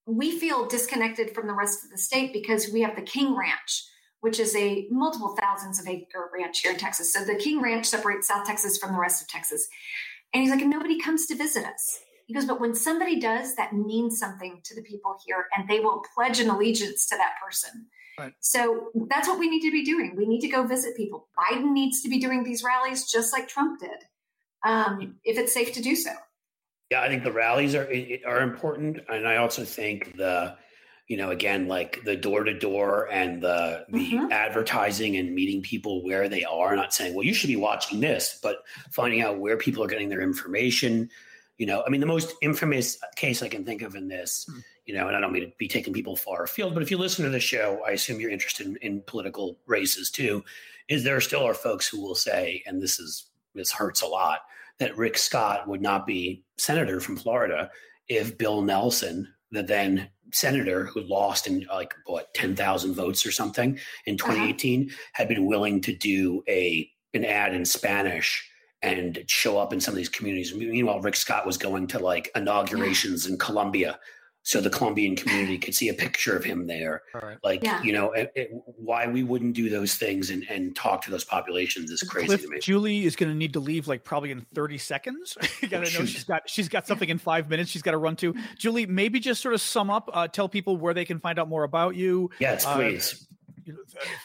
we 0.05 0.37
feel 0.37 0.67
disconnected 0.67 1.33
from 1.33 1.47
the 1.47 1.53
rest 1.53 1.85
of 1.85 1.91
the 1.91 1.97
state 1.97 2.33
because 2.33 2.69
we 2.73 2.81
have 2.81 2.97
the 2.97 3.01
King 3.01 3.35
Ranch, 3.35 3.85
which 4.19 4.39
is 4.39 4.55
a 4.55 4.87
multiple 4.89 5.37
thousands 5.39 5.79
of 5.79 5.87
acre 5.87 6.29
ranch 6.33 6.59
here 6.59 6.73
in 6.73 6.77
Texas. 6.77 7.13
So 7.13 7.23
the 7.23 7.35
King 7.35 7.61
Ranch 7.61 7.85
separates 7.85 8.27
South 8.27 8.45
Texas 8.45 8.77
from 8.77 8.91
the 8.91 8.99
rest 8.99 9.21
of 9.21 9.29
Texas. 9.29 9.67
And 10.33 10.41
he's 10.41 10.51
like, 10.51 10.61
and 10.61 10.69
nobody 10.69 10.99
comes 10.99 11.27
to 11.27 11.35
visit 11.35 11.65
us. 11.65 11.99
He 12.31 12.35
goes, 12.35 12.45
but 12.45 12.61
when 12.61 12.75
somebody 12.75 13.19
does, 13.19 13.55
that 13.55 13.73
means 13.73 14.17
something 14.17 14.61
to 14.63 14.73
the 14.73 14.81
people 14.81 15.17
here, 15.25 15.47
and 15.53 15.67
they 15.67 15.81
will 15.81 16.01
pledge 16.15 16.39
an 16.39 16.49
allegiance 16.49 17.05
to 17.07 17.17
that 17.17 17.33
person. 17.43 17.87
Right. 18.17 18.31
So 18.39 18.89
that's 19.09 19.27
what 19.27 19.37
we 19.37 19.49
need 19.49 19.59
to 19.63 19.71
be 19.71 19.83
doing. 19.83 20.15
We 20.15 20.25
need 20.25 20.39
to 20.39 20.47
go 20.47 20.65
visit 20.65 20.95
people. 20.95 21.27
Biden 21.37 21.73
needs 21.73 22.01
to 22.03 22.09
be 22.09 22.21
doing 22.21 22.45
these 22.45 22.63
rallies 22.63 23.11
just 23.11 23.33
like 23.33 23.49
Trump 23.49 23.81
did, 23.81 24.05
um, 24.65 25.15
if 25.25 25.37
it's 25.37 25.53
safe 25.53 25.73
to 25.73 25.81
do 25.81 25.93
so. 25.93 26.11
Yeah, 26.89 27.01
I 27.01 27.09
think 27.09 27.25
the 27.25 27.33
rallies 27.33 27.75
are 27.75 27.91
are 28.25 28.39
important, 28.39 28.99
and 29.09 29.27
I 29.27 29.35
also 29.35 29.65
think 29.65 30.15
the 30.15 30.55
you 31.09 31.17
know 31.17 31.31
again 31.31 31.67
like 31.67 32.01
the 32.05 32.15
door 32.15 32.45
to 32.45 32.57
door 32.57 33.09
and 33.11 33.43
the 33.43 33.85
the 33.89 34.13
mm-hmm. 34.13 34.31
advertising 34.31 35.17
and 35.17 35.35
meeting 35.35 35.61
people 35.61 36.01
where 36.01 36.29
they 36.29 36.45
are 36.45 36.77
not 36.77 36.93
saying 36.93 37.13
well 37.13 37.25
you 37.25 37.33
should 37.33 37.49
be 37.49 37.57
watching 37.57 37.99
this 37.99 38.39
but 38.41 38.59
finding 38.91 39.21
out 39.21 39.37
where 39.37 39.57
people 39.57 39.83
are 39.83 39.87
getting 39.87 40.07
their 40.07 40.21
information 40.21 41.09
You 41.57 41.67
know, 41.67 41.83
I 41.85 41.89
mean, 41.89 42.01
the 42.01 42.07
most 42.07 42.33
infamous 42.41 42.97
case 43.15 43.43
I 43.43 43.47
can 43.47 43.63
think 43.63 43.81
of 43.81 43.95
in 43.95 44.07
this, 44.07 44.45
hmm. 44.49 44.59
you 44.85 44.95
know, 44.95 45.07
and 45.07 45.15
I 45.15 45.19
don't 45.19 45.31
mean 45.31 45.43
to 45.43 45.51
be 45.57 45.67
taking 45.67 45.93
people 45.93 46.15
far 46.15 46.43
afield, 46.43 46.73
but 46.73 46.83
if 46.83 46.89
you 46.89 46.97
listen 46.97 47.23
to 47.25 47.31
the 47.31 47.39
show, 47.39 47.81
I 47.85 47.91
assume 47.91 48.19
you're 48.19 48.31
interested 48.31 48.65
in, 48.65 48.77
in 48.77 49.03
political 49.05 49.59
races 49.67 50.09
too. 50.09 50.43
Is 50.89 51.03
there 51.03 51.21
still 51.21 51.45
are 51.45 51.53
folks 51.53 51.87
who 51.87 52.01
will 52.01 52.15
say, 52.15 52.63
and 52.65 52.81
this 52.81 52.99
is 52.99 53.27
this 53.53 53.71
hurts 53.71 54.01
a 54.01 54.07
lot, 54.07 54.39
that 54.79 54.97
Rick 54.97 55.17
Scott 55.17 55.67
would 55.67 55.81
not 55.81 56.07
be 56.07 56.43
senator 56.57 56.99
from 56.99 57.17
Florida 57.17 57.69
if 58.07 58.37
Bill 58.37 58.61
Nelson, 58.61 59.27
the 59.51 59.61
then 59.61 60.09
senator 60.33 60.85
who 60.85 61.01
lost 61.01 61.47
in 61.47 61.65
like 61.71 61.93
what 62.05 62.33
10,000 62.33 62.93
votes 62.93 63.25
or 63.25 63.31
something 63.31 63.77
in 64.05 64.17
2018 64.17 64.83
uh-huh. 64.83 64.95
had 65.13 65.27
been 65.27 65.45
willing 65.45 65.81
to 65.81 65.95
do 65.95 66.43
a 66.47 66.89
an 67.13 67.25
ad 67.25 67.53
in 67.53 67.65
Spanish 67.65 68.49
and 68.81 69.23
show 69.27 69.57
up 69.57 69.73
in 69.73 69.79
some 69.79 69.93
of 69.93 69.97
these 69.97 70.09
communities. 70.09 70.53
Meanwhile, 70.55 71.01
Rick 71.01 71.15
Scott 71.15 71.45
was 71.45 71.57
going 71.57 71.87
to 71.87 71.99
like 71.99 72.31
inaugurations 72.35 73.27
in 73.27 73.37
Colombia 73.37 73.99
so 74.43 74.59
the 74.59 74.71
Colombian 74.71 75.15
community 75.15 75.57
could 75.59 75.75
see 75.75 75.89
a 75.89 75.93
picture 75.93 76.35
of 76.35 76.43
him 76.43 76.65
there. 76.65 77.03
Right. 77.13 77.37
Like, 77.43 77.63
yeah. 77.63 77.81
you 77.83 77.93
know, 77.93 78.11
it, 78.13 78.31
it, 78.35 78.49
why 78.65 79.07
we 79.07 79.21
wouldn't 79.21 79.53
do 79.53 79.69
those 79.69 79.95
things 79.95 80.31
and, 80.31 80.43
and 80.49 80.75
talk 80.75 81.03
to 81.03 81.11
those 81.11 81.23
populations 81.23 81.91
is 81.91 82.01
crazy 82.01 82.27
Cliff, 82.27 82.41
to 82.41 82.49
me. 82.49 82.59
Julie 82.59 83.05
is 83.05 83.15
going 83.15 83.31
to 83.31 83.37
need 83.37 83.53
to 83.53 83.59
leave 83.59 83.87
like 83.87 84.03
probably 84.03 84.31
in 84.31 84.45
30 84.55 84.79
seconds. 84.79 85.37
you 85.61 85.67
got 85.67 85.85
to 85.85 85.99
know 85.99 86.05
she's 86.05 86.23
got 86.23 86.49
she's 86.49 86.69
got 86.69 86.87
something 86.87 87.09
in 87.09 87.19
five 87.19 87.49
minutes 87.49 87.69
she's 87.69 87.83
got 87.83 87.91
to 87.91 87.97
run 87.97 88.15
to. 88.17 88.33
Julie, 88.57 88.87
maybe 88.87 89.19
just 89.19 89.41
sort 89.41 89.53
of 89.53 89.61
sum 89.61 89.91
up, 89.91 90.09
uh, 90.11 90.27
tell 90.27 90.49
people 90.49 90.75
where 90.75 90.95
they 90.95 91.05
can 91.05 91.19
find 91.19 91.37
out 91.37 91.47
more 91.47 91.63
about 91.63 91.95
you. 91.95 92.31
Yes, 92.39 92.65
uh, 92.65 92.75
please. 92.75 93.27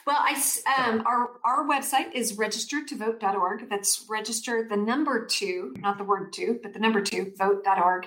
Well, 0.06 0.18
I 0.18 0.34
um, 0.78 1.02
our 1.06 1.30
our 1.44 1.66
website 1.66 2.12
is 2.14 2.36
register2vote.org. 2.36 3.68
That's 3.68 4.04
register 4.08 4.66
the 4.68 4.76
number 4.76 5.26
two, 5.26 5.74
not 5.78 5.98
the 5.98 6.04
word 6.04 6.32
two, 6.32 6.58
but 6.62 6.72
the 6.72 6.78
number 6.78 7.00
two 7.00 7.32
vote.org. 7.36 8.06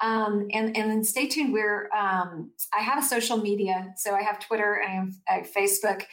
Um, 0.00 0.48
and 0.52 0.76
and 0.76 0.90
then 0.90 1.04
stay 1.04 1.26
tuned. 1.26 1.52
We're 1.52 1.90
um, 1.92 2.50
I 2.76 2.82
have 2.82 2.98
a 3.02 3.06
social 3.06 3.36
media, 3.36 3.92
so 3.96 4.14
I 4.14 4.22
have 4.22 4.38
Twitter 4.38 4.74
and 4.74 4.90
I 4.90 4.94
have, 4.94 5.14
I 5.28 5.32
have 5.44 5.52
Facebook, 5.52 6.04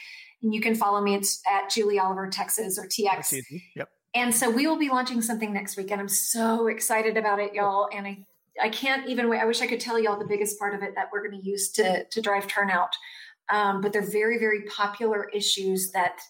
and 0.42 0.54
you 0.54 0.60
can 0.60 0.74
follow 0.74 1.00
me. 1.00 1.14
It's 1.14 1.42
at 1.50 1.70
Julie 1.70 1.98
Oliver 1.98 2.28
Texas 2.28 2.78
or 2.78 2.86
TX. 2.86 3.42
Yep. 3.76 3.88
And 4.14 4.32
so 4.32 4.48
we 4.48 4.66
will 4.66 4.78
be 4.78 4.90
launching 4.90 5.20
something 5.20 5.52
next 5.52 5.76
week, 5.76 5.90
and 5.90 6.00
I'm 6.00 6.08
so 6.08 6.68
excited 6.68 7.16
about 7.16 7.40
it, 7.40 7.52
y'all. 7.54 7.88
And 7.92 8.06
I 8.06 8.26
I 8.62 8.68
can't 8.68 9.08
even 9.08 9.28
wait. 9.28 9.40
I 9.40 9.44
wish 9.44 9.60
I 9.60 9.66
could 9.66 9.80
tell 9.80 9.98
y'all 9.98 10.18
the 10.18 10.26
biggest 10.26 10.58
part 10.58 10.74
of 10.74 10.82
it 10.82 10.94
that 10.94 11.08
we're 11.12 11.26
going 11.26 11.40
to 11.40 11.46
use 11.46 11.70
to 11.72 12.04
to 12.04 12.20
drive 12.20 12.46
turnout 12.46 12.94
um, 13.50 13.80
but 13.80 13.92
they're 13.92 14.10
very, 14.10 14.38
very 14.38 14.62
popular 14.62 15.28
issues 15.30 15.90
that 15.92 16.20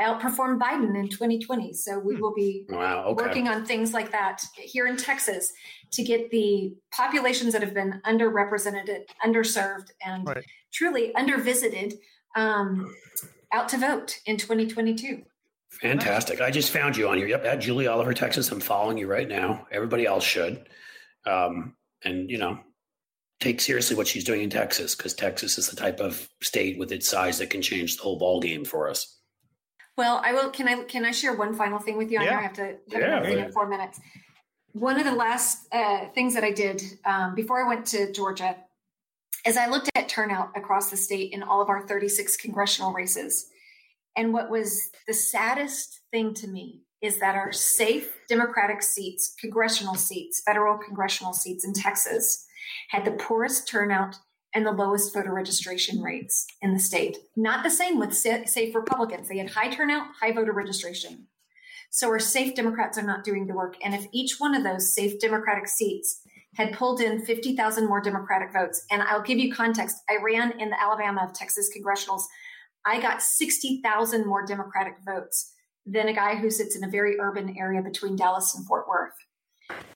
outperformed 0.00 0.58
Biden 0.58 0.98
in 0.98 1.08
2020. 1.08 1.72
So 1.72 1.98
we 1.98 2.14
hmm. 2.14 2.20
will 2.20 2.34
be 2.34 2.66
wow, 2.68 3.04
okay. 3.06 3.24
working 3.24 3.48
on 3.48 3.64
things 3.64 3.92
like 3.92 4.10
that 4.12 4.42
here 4.56 4.86
in 4.86 4.96
Texas 4.96 5.52
to 5.92 6.02
get 6.02 6.30
the 6.30 6.74
populations 6.92 7.52
that 7.52 7.62
have 7.62 7.74
been 7.74 8.00
underrepresented, 8.04 9.04
underserved, 9.24 9.90
and 10.04 10.26
right. 10.26 10.44
truly 10.72 11.12
undervisited 11.16 11.94
um, 12.34 12.92
out 13.52 13.68
to 13.68 13.78
vote 13.78 14.18
in 14.26 14.36
2022. 14.36 15.22
Fantastic. 15.80 16.40
I 16.40 16.50
just 16.50 16.70
found 16.70 16.96
you 16.96 17.08
on 17.08 17.16
here. 17.16 17.26
Yep, 17.26 17.44
at 17.44 17.56
Julie 17.56 17.86
Oliver, 17.86 18.14
Texas. 18.14 18.50
I'm 18.50 18.60
following 18.60 18.98
you 18.98 19.06
right 19.06 19.28
now. 19.28 19.66
Everybody 19.70 20.06
else 20.06 20.24
should. 20.24 20.68
Um, 21.26 21.74
and, 22.04 22.30
you 22.30 22.38
know, 22.38 22.60
take 23.44 23.60
seriously 23.60 23.94
what 23.94 24.08
she's 24.08 24.24
doing 24.24 24.40
in 24.40 24.50
Texas 24.50 24.94
because 24.94 25.14
Texas 25.14 25.58
is 25.58 25.68
the 25.68 25.76
type 25.76 26.00
of 26.00 26.28
state 26.40 26.78
with 26.78 26.90
its 26.90 27.08
size 27.08 27.38
that 27.38 27.50
can 27.50 27.60
change 27.60 27.96
the 27.96 28.02
whole 28.02 28.18
ball 28.18 28.40
game 28.40 28.64
for 28.64 28.88
us. 28.88 29.18
Well, 29.96 30.20
I 30.24 30.32
will. 30.32 30.50
Can 30.50 30.66
I 30.66 30.82
can 30.84 31.04
I 31.04 31.12
share 31.12 31.34
one 31.34 31.54
final 31.54 31.78
thing 31.78 31.96
with 31.96 32.10
you? 32.10 32.18
I 32.18 32.24
know 32.24 32.32
I 32.32 32.42
have 32.42 32.54
to 32.54 32.62
have 32.62 32.78
yeah, 32.90 33.22
thing 33.22 33.38
in 33.38 33.52
four 33.52 33.68
minutes. 33.68 34.00
One 34.72 34.98
of 34.98 35.04
the 35.04 35.12
last 35.12 35.68
uh, 35.72 36.06
things 36.14 36.34
that 36.34 36.42
I 36.42 36.50
did 36.50 36.82
um, 37.04 37.36
before 37.36 37.64
I 37.64 37.68
went 37.68 37.86
to 37.88 38.10
Georgia 38.12 38.56
is 39.46 39.56
I 39.56 39.68
looked 39.68 39.88
at 39.94 40.08
turnout 40.08 40.50
across 40.56 40.90
the 40.90 40.96
state 40.96 41.32
in 41.32 41.42
all 41.44 41.60
of 41.60 41.68
our 41.68 41.86
36 41.86 42.36
congressional 42.38 42.92
races. 42.92 43.46
And 44.16 44.32
what 44.32 44.50
was 44.50 44.90
the 45.06 45.14
saddest 45.14 46.00
thing 46.10 46.34
to 46.34 46.48
me 46.48 46.82
is 47.02 47.20
that 47.20 47.36
our 47.36 47.52
safe 47.52 48.10
Democratic 48.28 48.82
seats, 48.82 49.34
congressional 49.38 49.94
seats, 49.94 50.42
federal 50.44 50.78
congressional 50.78 51.34
seats 51.34 51.64
in 51.64 51.72
Texas, 51.72 52.46
had 52.90 53.04
the 53.04 53.12
poorest 53.12 53.68
turnout 53.68 54.16
and 54.54 54.64
the 54.64 54.72
lowest 54.72 55.12
voter 55.12 55.32
registration 55.32 56.00
rates 56.00 56.46
in 56.62 56.72
the 56.72 56.80
state. 56.80 57.18
Not 57.36 57.64
the 57.64 57.70
same 57.70 57.98
with 57.98 58.14
safe 58.14 58.74
Republicans. 58.74 59.28
They 59.28 59.38
had 59.38 59.50
high 59.50 59.68
turnout, 59.68 60.06
high 60.20 60.32
voter 60.32 60.52
registration. 60.52 61.26
So 61.90 62.08
our 62.08 62.18
safe 62.18 62.54
Democrats 62.54 62.96
are 62.98 63.02
not 63.02 63.24
doing 63.24 63.46
the 63.46 63.54
work. 63.54 63.76
And 63.84 63.94
if 63.94 64.06
each 64.12 64.36
one 64.38 64.54
of 64.54 64.64
those 64.64 64.94
safe 64.94 65.20
Democratic 65.20 65.68
seats 65.68 66.20
had 66.56 66.72
pulled 66.72 67.00
in 67.00 67.24
50,000 67.24 67.86
more 67.86 68.00
Democratic 68.00 68.52
votes, 68.52 68.84
and 68.90 69.02
I'll 69.02 69.22
give 69.22 69.38
you 69.38 69.52
context, 69.52 69.96
I 70.08 70.18
ran 70.22 70.58
in 70.60 70.70
the 70.70 70.80
Alabama 70.80 71.24
of 71.24 71.32
Texas 71.32 71.70
congressionals. 71.76 72.22
I 72.84 73.00
got 73.00 73.22
60,000 73.22 74.26
more 74.26 74.46
Democratic 74.46 74.94
votes 75.04 75.52
than 75.84 76.08
a 76.08 76.14
guy 76.14 76.36
who 76.36 76.50
sits 76.50 76.76
in 76.76 76.84
a 76.84 76.88
very 76.88 77.18
urban 77.18 77.56
area 77.58 77.82
between 77.82 78.16
Dallas 78.16 78.54
and 78.54 78.66
Fort 78.66 78.86
Worth. 78.88 79.14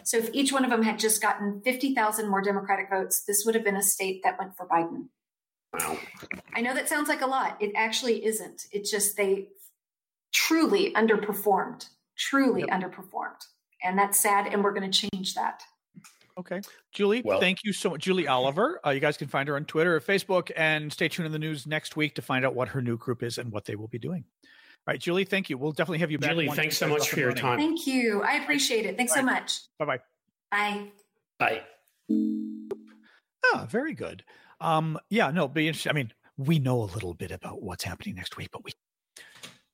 So 0.02 0.16
if 0.16 0.30
each 0.32 0.52
one 0.52 0.64
of 0.64 0.70
them 0.70 0.82
had 0.82 0.98
just 0.98 1.20
gotten 1.20 1.60
50,000 1.60 2.28
more 2.28 2.40
Democratic 2.42 2.88
votes, 2.90 3.24
this 3.26 3.44
would 3.44 3.54
have 3.54 3.64
been 3.64 3.76
a 3.76 3.82
state 3.82 4.22
that 4.24 4.38
went 4.38 4.56
for 4.56 4.66
Biden. 4.66 5.08
Wow. 5.72 5.98
I 6.54 6.62
know 6.62 6.74
that 6.74 6.88
sounds 6.88 7.08
like 7.08 7.20
a 7.20 7.26
lot. 7.26 7.60
It 7.60 7.72
actually 7.76 8.24
isn't. 8.24 8.62
It's 8.72 8.90
just 8.90 9.16
they 9.16 9.48
truly 10.32 10.92
underperformed, 10.94 11.86
truly 12.16 12.62
yep. 12.62 12.70
underperformed. 12.70 13.44
And 13.82 13.98
that's 13.98 14.18
sad. 14.18 14.46
And 14.46 14.64
we're 14.64 14.72
going 14.72 14.90
to 14.90 15.08
change 15.10 15.34
that. 15.34 15.62
Okay. 16.38 16.60
Julie, 16.92 17.20
well, 17.24 17.40
thank 17.40 17.64
you 17.64 17.72
so 17.72 17.90
much. 17.90 18.00
Julie 18.00 18.28
Oliver. 18.28 18.80
Uh, 18.86 18.90
you 18.90 19.00
guys 19.00 19.16
can 19.16 19.28
find 19.28 19.48
her 19.48 19.56
on 19.56 19.64
Twitter 19.64 19.96
or 19.96 20.00
Facebook 20.00 20.50
and 20.56 20.92
stay 20.92 21.08
tuned 21.08 21.26
in 21.26 21.32
the 21.32 21.38
news 21.38 21.66
next 21.66 21.96
week 21.96 22.14
to 22.14 22.22
find 22.22 22.46
out 22.46 22.54
what 22.54 22.68
her 22.68 22.80
new 22.80 22.96
group 22.96 23.22
is 23.22 23.38
and 23.38 23.50
what 23.50 23.64
they 23.64 23.74
will 23.74 23.88
be 23.88 23.98
doing. 23.98 24.24
All 24.89 24.93
right, 24.93 25.01
Julie, 25.01 25.24
thank 25.24 25.51
you. 25.51 25.59
We'll 25.59 25.72
definitely 25.72 25.99
have 25.99 26.11
you 26.11 26.18
back. 26.18 26.30
Julie, 26.30 26.49
thanks 26.49 26.78
so 26.78 26.89
much 26.89 27.11
for 27.11 27.20
your 27.20 27.34
time. 27.34 27.59
Thank 27.59 27.86
you. 27.86 28.22
I 28.22 28.36
appreciate 28.36 28.86
it. 28.86 28.97
Thanks 28.97 29.12
right. 29.14 29.20
so 29.20 29.26
much. 29.26 29.61
Bye-bye. 29.78 29.99
Bye. 30.51 30.86
Bye. 31.39 31.61
Ah, 33.53 33.66
very 33.68 33.93
good. 33.93 34.24
Um, 34.62 34.99
yeah, 35.11 35.30
no, 35.30 35.47
be 35.47 35.68
interesting. 35.68 35.91
I 35.91 35.93
mean, 35.93 36.11
we 36.39 36.59
know 36.59 36.80
a 36.80 36.89
little 36.89 37.12
bit 37.12 37.30
about 37.30 37.62
what's 37.62 37.84
happening 37.84 38.14
next 38.14 38.39
week, 38.39 38.49
but 38.51 38.64
we 38.64 38.72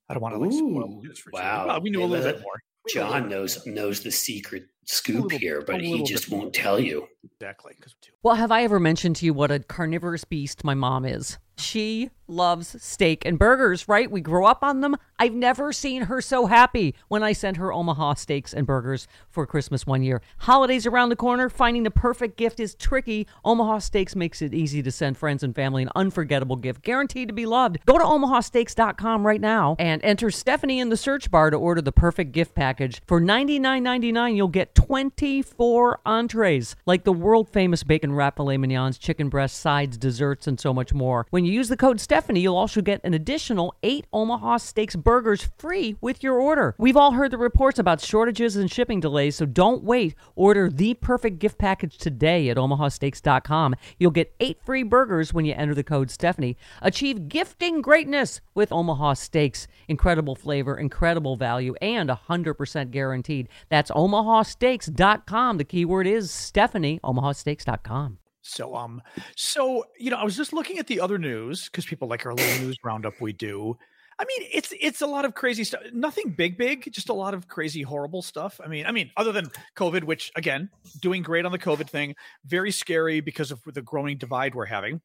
I 0.08 0.14
don't 0.14 0.20
want 0.20 0.34
to 0.34 0.40
like 0.40 0.50
spoil 0.50 1.00
news 1.00 1.20
for 1.20 1.30
wow. 1.32 1.68
Well, 1.68 1.80
we 1.80 1.90
knew 1.90 2.02
a 2.02 2.06
little 2.06 2.32
bit 2.32 2.42
more. 2.42 2.60
John 2.92 3.28
knows 3.28 3.64
knows 3.66 4.00
the 4.02 4.10
secret 4.10 4.64
scoop 4.84 5.22
little, 5.22 5.38
here, 5.38 5.62
but 5.64 5.80
he 5.80 6.02
just 6.02 6.28
won't 6.28 6.52
tell 6.52 6.80
you. 6.80 7.06
Exactly. 7.24 7.74
Well, 8.22 8.36
have 8.36 8.52
I 8.52 8.64
ever 8.64 8.78
mentioned 8.78 9.16
to 9.16 9.26
you 9.26 9.34
what 9.34 9.50
a 9.50 9.58
carnivorous 9.60 10.24
beast 10.24 10.64
my 10.64 10.74
mom 10.74 11.04
is? 11.04 11.38
She 11.56 12.10
loves 12.26 12.82
steak 12.82 13.24
and 13.24 13.38
burgers, 13.38 13.86
right? 13.86 14.10
We 14.10 14.20
grew 14.20 14.46
up 14.46 14.64
on 14.64 14.80
them. 14.80 14.96
I've 15.18 15.34
never 15.34 15.72
seen 15.72 16.02
her 16.02 16.20
so 16.20 16.46
happy 16.46 16.94
when 17.08 17.22
I 17.22 17.32
sent 17.32 17.58
her 17.58 17.72
Omaha 17.72 18.14
steaks 18.14 18.52
and 18.52 18.66
burgers 18.66 19.06
for 19.30 19.46
Christmas 19.46 19.86
one 19.86 20.02
year. 20.02 20.22
Holidays 20.38 20.86
around 20.86 21.10
the 21.10 21.16
corner, 21.16 21.48
finding 21.48 21.82
the 21.82 21.90
perfect 21.90 22.36
gift 22.36 22.58
is 22.60 22.74
tricky. 22.74 23.26
Omaha 23.44 23.78
Steaks 23.78 24.16
makes 24.16 24.42
it 24.42 24.54
easy 24.54 24.82
to 24.82 24.90
send 24.90 25.16
friends 25.16 25.42
and 25.42 25.54
family 25.54 25.82
an 25.82 25.90
unforgettable 25.94 26.56
gift, 26.56 26.82
guaranteed 26.82 27.28
to 27.28 27.34
be 27.34 27.46
loved. 27.46 27.78
Go 27.86 27.98
to 27.98 28.04
omahasteaks.com 28.04 29.24
right 29.24 29.40
now 29.40 29.76
and 29.78 30.02
enter 30.02 30.30
Stephanie 30.30 30.80
in 30.80 30.88
the 30.88 30.96
search 30.96 31.30
bar 31.30 31.50
to 31.50 31.56
order 31.56 31.82
the 31.82 31.92
perfect 31.92 32.32
gift 32.32 32.54
package. 32.54 33.00
For 33.06 33.20
$99.99, 33.20 34.34
you'll 34.34 34.48
get 34.48 34.74
24 34.74 36.00
entrees, 36.04 36.74
like 36.86 37.04
the 37.04 37.12
world 37.14 37.48
famous 37.48 37.82
bacon 37.82 38.12
wrap 38.12 38.36
filet 38.36 38.56
mignons, 38.56 38.98
chicken 38.98 39.28
breasts, 39.28 39.58
sides, 39.58 39.96
desserts, 39.96 40.46
and 40.46 40.58
so 40.58 40.74
much 40.74 40.92
more. 40.92 41.26
When 41.30 41.44
you 41.44 41.52
use 41.52 41.68
the 41.68 41.76
code 41.76 42.00
Stephanie, 42.00 42.40
you'll 42.40 42.56
also 42.56 42.80
get 42.80 43.00
an 43.04 43.14
additional 43.14 43.74
eight 43.82 44.06
Omaha 44.12 44.58
Steaks 44.58 44.96
burgers 44.96 45.48
free 45.58 45.96
with 46.00 46.22
your 46.22 46.40
order. 46.40 46.74
We've 46.78 46.96
all 46.96 47.12
heard 47.12 47.30
the 47.30 47.38
reports 47.38 47.78
about 47.78 48.00
shortages 48.00 48.56
and 48.56 48.70
shipping 48.70 49.00
delays, 49.00 49.36
so 49.36 49.46
don't 49.46 49.84
wait. 49.84 50.14
Order 50.36 50.70
the 50.70 50.94
perfect 50.94 51.38
gift 51.38 51.58
package 51.58 51.98
today 51.98 52.48
at 52.48 52.56
omahasteaks.com. 52.56 53.74
You'll 53.98 54.10
get 54.10 54.34
eight 54.40 54.58
free 54.64 54.82
burgers 54.82 55.32
when 55.32 55.44
you 55.44 55.54
enter 55.54 55.74
the 55.74 55.84
code 55.84 56.10
Stephanie. 56.10 56.56
Achieve 56.82 57.28
gifting 57.28 57.80
greatness 57.80 58.40
with 58.54 58.72
Omaha 58.72 59.14
Steaks. 59.14 59.66
Incredible 59.88 60.34
flavor, 60.34 60.76
incredible 60.76 61.36
value, 61.36 61.74
and 61.80 62.08
100% 62.08 62.90
guaranteed. 62.90 63.48
That's 63.68 63.90
omahasteaks.com. 63.90 65.58
The 65.58 65.64
keyword 65.64 66.06
is 66.06 66.30
Stephanie, 66.30 67.00
omahasteaks.com. 67.04 68.18
So 68.42 68.74
um 68.74 69.00
so 69.36 69.84
you 69.98 70.10
know 70.10 70.18
I 70.18 70.24
was 70.24 70.36
just 70.36 70.52
looking 70.52 70.78
at 70.78 70.86
the 70.86 71.00
other 71.00 71.18
news 71.18 71.64
because 71.64 71.86
people 71.86 72.08
like 72.08 72.26
our 72.26 72.34
little 72.34 72.66
news 72.66 72.76
roundup 72.84 73.20
we 73.20 73.32
do. 73.32 73.76
I 74.18 74.24
mean 74.26 74.48
it's 74.52 74.72
it's 74.78 75.00
a 75.00 75.06
lot 75.06 75.24
of 75.24 75.34
crazy 75.34 75.64
stuff. 75.64 75.80
Nothing 75.92 76.30
big 76.30 76.58
big, 76.58 76.92
just 76.92 77.08
a 77.08 77.14
lot 77.14 77.32
of 77.32 77.48
crazy 77.48 77.80
horrible 77.80 78.20
stuff. 78.20 78.60
I 78.62 78.68
mean 78.68 78.84
I 78.84 78.92
mean 78.92 79.10
other 79.16 79.32
than 79.32 79.50
COVID 79.76 80.04
which 80.04 80.30
again 80.36 80.68
doing 81.00 81.22
great 81.22 81.46
on 81.46 81.52
the 81.52 81.58
COVID 81.58 81.88
thing, 81.88 82.14
very 82.44 82.70
scary 82.70 83.20
because 83.20 83.50
of 83.50 83.60
the 83.64 83.82
growing 83.82 84.18
divide 84.18 84.54
we're 84.54 84.66
having 84.66 85.00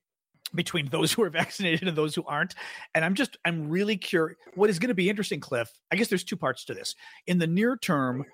between 0.54 0.88
those 0.88 1.14
who 1.14 1.24
are 1.24 1.30
vaccinated 1.30 1.88
and 1.88 1.98
those 1.98 2.16
who 2.16 2.24
aren't. 2.26 2.56
And 2.94 3.06
I'm 3.06 3.16
just 3.16 3.38
I'm 3.46 3.70
really 3.70 3.96
curious 3.96 4.38
what 4.56 4.70
is 4.70 4.80
going 4.80 4.90
to 4.90 4.96
be 4.96 5.10
interesting 5.10 5.40
Cliff. 5.40 5.70
I 5.92 5.96
guess 5.96 6.08
there's 6.08 6.24
two 6.24 6.38
parts 6.38 6.66
to 6.66 6.74
this. 6.74 6.96
In 7.28 7.38
the 7.38 7.48
near 7.48 7.78
term 7.78 8.26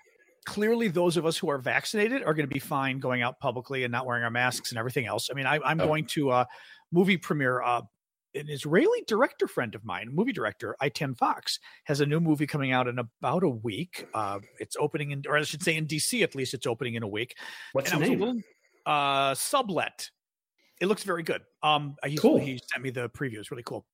clearly 0.46 0.88
those 0.88 1.18
of 1.18 1.26
us 1.26 1.38
who 1.38 1.50
are 1.50 1.58
vaccinated 1.58 2.24
are 2.24 2.34
going 2.34 2.48
to 2.48 2.54
be 2.54 2.60
fine 2.60 3.00
going 3.00 3.22
out 3.22 3.40
publicly 3.40 3.84
and 3.84 3.92
not 3.92 4.06
wearing 4.06 4.24
our 4.24 4.30
masks 4.32 4.72
and 4.72 4.78
everything 4.78 5.06
else. 5.06 5.30
I 5.32 5.34
mean, 5.34 5.46
I, 5.46 5.60
am 5.70 5.82
oh. 5.82 5.88
going 5.88 6.06
to 6.08 6.32
a 6.32 6.48
movie 6.92 7.18
premiere. 7.18 7.62
Uh, 7.62 7.82
an 8.34 8.50
Israeli 8.50 9.02
director 9.08 9.48
friend 9.48 9.74
of 9.76 9.86
mine, 9.86 10.10
movie 10.12 10.34
director, 10.34 10.76
Eytan 10.84 11.18
Fox, 11.18 11.58
has 11.86 12.02
a 12.02 12.06
new 12.06 12.20
movie 12.20 12.46
coming 12.46 12.74
out 12.74 12.86
in 12.86 13.00
about 13.00 13.44
a 13.44 13.50
week. 13.50 14.08
Uh, 14.14 14.40
it's 14.60 14.76
opening 14.78 15.12
in, 15.12 15.24
or 15.26 15.38
I 15.38 15.44
should 15.44 15.64
say, 15.64 15.78
in 15.78 15.88
DC 15.88 16.22
at 16.22 16.36
least, 16.36 16.54
it's 16.54 16.68
opening 16.68 16.96
in 16.96 17.04
a 17.04 17.08
week. 17.08 17.38
What's 17.72 17.94
and 17.94 18.02
the 18.02 18.10
name? 18.10 18.20
Little, 18.20 18.42
uh, 18.86 19.36
Sublet. 19.36 20.10
It 20.82 20.88
looks 20.88 21.04
very 21.04 21.24
good. 21.24 21.44
Um, 21.64 21.96
he, 22.06 22.18
cool. 22.18 22.38
he 22.38 22.60
sent 22.70 22.84
me 22.84 22.90
the 22.90 23.08
preview. 23.10 23.38
It's 23.38 23.52
really 23.52 23.64
cool 23.64 23.86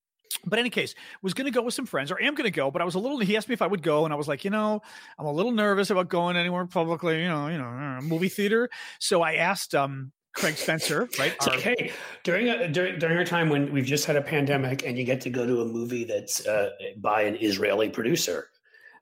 but 0.46 0.60
any 0.60 0.70
case 0.70 0.96
was 1.22 1.34
going 1.34 1.46
to 1.46 1.52
go 1.52 1.62
with 1.62 1.74
some 1.74 1.86
friends 1.86 2.12
or 2.12 2.22
am 2.22 2.36
going 2.36 2.46
to 2.46 2.52
go 2.52 2.72
but 2.72 2.82
i 2.82 2.86
was 2.86 2.96
a 2.96 3.00
little 3.00 3.20
he 3.20 3.38
asked 3.38 3.50
me 3.50 3.54
if 3.54 3.62
i 3.62 3.68
would 3.68 3.82
go 3.84 4.06
and 4.06 4.14
i 4.14 4.18
was 4.18 4.28
like 4.28 4.44
you 4.44 4.50
know 4.52 4.82
i'm 5.18 5.26
a 5.26 5.32
little 5.32 5.52
nervous 5.52 5.90
about 5.90 6.10
going 6.10 6.36
anywhere 6.36 6.66
publicly 6.66 7.22
you 7.22 7.28
know 7.28 7.48
you 7.48 7.58
know 7.58 8.00
movie 8.04 8.30
theater 8.30 8.70
so 9.00 9.22
i 9.22 9.36
asked 9.36 9.76
um 9.76 10.12
Craig 10.34 10.56
Spencer, 10.56 11.10
right? 11.20 11.36
Our, 11.46 11.56
okay. 11.56 11.92
During 12.24 12.48
a 12.48 12.68
during 12.70 13.00
during 13.00 13.18
a 13.18 13.26
time 13.26 13.50
when 13.50 13.72
we've 13.74 13.86
just 13.86 14.06
had 14.06 14.16
a 14.16 14.22
pandemic 14.22 14.86
and 14.86 14.98
you 14.98 15.04
get 15.04 15.20
to 15.22 15.30
go 15.30 15.46
to 15.46 15.62
a 15.62 15.66
movie 15.66 16.06
that's 16.06 16.46
uh, 16.48 16.70
by 16.98 17.24
an 17.24 17.36
Israeli 17.42 17.90
producer, 17.90 18.48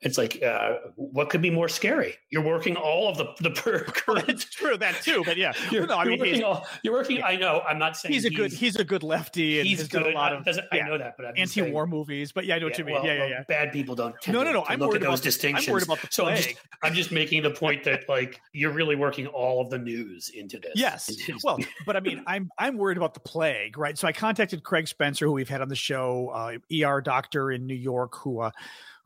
it's 0.02 0.18
like 0.18 0.42
uh, 0.44 0.76
what 0.96 1.30
could 1.30 1.42
be 1.42 1.50
more 1.50 1.70
scary? 1.70 2.16
You're 2.30 2.44
working 2.44 2.76
all 2.76 3.10
of 3.10 3.18
the 3.18 3.30
the 3.42 3.52
per 3.62 3.86
that's 4.26 4.46
true 4.46 4.78
that 4.78 5.02
too 5.02 5.24
but 5.26 5.38
yeah. 5.38 5.54
You're, 5.72 5.88
no, 5.88 5.98
I 5.98 6.06
mean, 6.06 6.18
you're 6.18 6.28
working, 6.28 6.44
all, 6.44 6.68
you're 6.84 6.94
working 6.94 7.18
yeah. 7.18 7.28
i 7.28 7.36
know 7.36 7.62
i'm 7.68 7.78
not 7.78 7.98
saying 7.98 8.14
he's 8.14 8.26
a 8.26 8.30
good 8.30 8.52
he's 8.52 8.76
a 8.76 8.84
good 8.84 9.04
lefty 9.04 9.60
and 9.60 9.68
he's 9.68 9.88
good 9.88 10.06
a 10.06 10.12
lot 10.12 10.34
of 10.34 10.46
yeah, 10.48 10.62
i 10.72 10.88
know 10.88 10.98
that 10.98 11.16
but 11.18 11.26
I'm 11.28 11.34
anti-war 11.38 11.86
saying, 11.86 11.90
movies 11.90 12.32
but 12.32 12.46
yeah 12.46 12.56
i 12.56 12.60
know 12.60 12.68
what 12.68 12.78
you 12.78 12.86
mean. 12.86 12.96
well, 12.96 13.06
yeah 13.06 13.14
yeah 13.14 13.28
yeah. 13.28 13.44
bad 13.48 13.72
people 13.72 13.96
don't 13.96 14.16
no 14.28 14.44
no 14.44 14.52
no 14.52 14.64
i'm 14.68 14.80
look 14.80 14.90
worried 14.90 15.04
at 15.04 15.10
those 15.10 15.20
about, 15.20 15.24
distinctions 15.24 15.68
i'm 15.68 15.74
worried 15.74 15.84
about 15.86 16.02
the 16.02 16.08
so 16.12 16.28
i'm 16.28 16.38
just 16.38 16.56
i'm 16.84 16.94
just 16.94 17.12
making 17.12 17.44
the 17.44 17.52
point 17.52 17.84
that 17.84 18.08
like 18.10 18.42
you're 18.54 18.72
really 18.72 18.96
working 18.96 19.28
all 19.28 19.62
of 19.62 19.70
the 19.70 19.78
news 19.78 20.30
into 20.30 20.60
this. 20.60 20.74
Yes. 20.76 21.10
Well 21.44 21.60
but 21.86 21.96
i 21.96 22.00
mean 22.00 22.24
i'm 22.28 22.50
i'm 22.58 22.78
worried 22.78 22.98
about 22.98 23.14
the 23.14 23.20
plague 23.20 23.78
right? 23.78 23.98
So 23.98 24.08
i 24.08 24.12
contacted 24.12 24.64
craig 24.64 24.88
spencer 24.88 25.26
who 25.26 25.32
we've 25.32 25.50
had 25.50 25.62
on 25.62 25.70
the 25.70 25.76
show 25.76 26.30
uh, 26.30 26.58
er 26.86 27.02
doctor 27.02 27.52
in 27.52 27.66
new 27.66 27.74
york 27.76 28.16
who 28.16 28.42
uh 28.42 28.52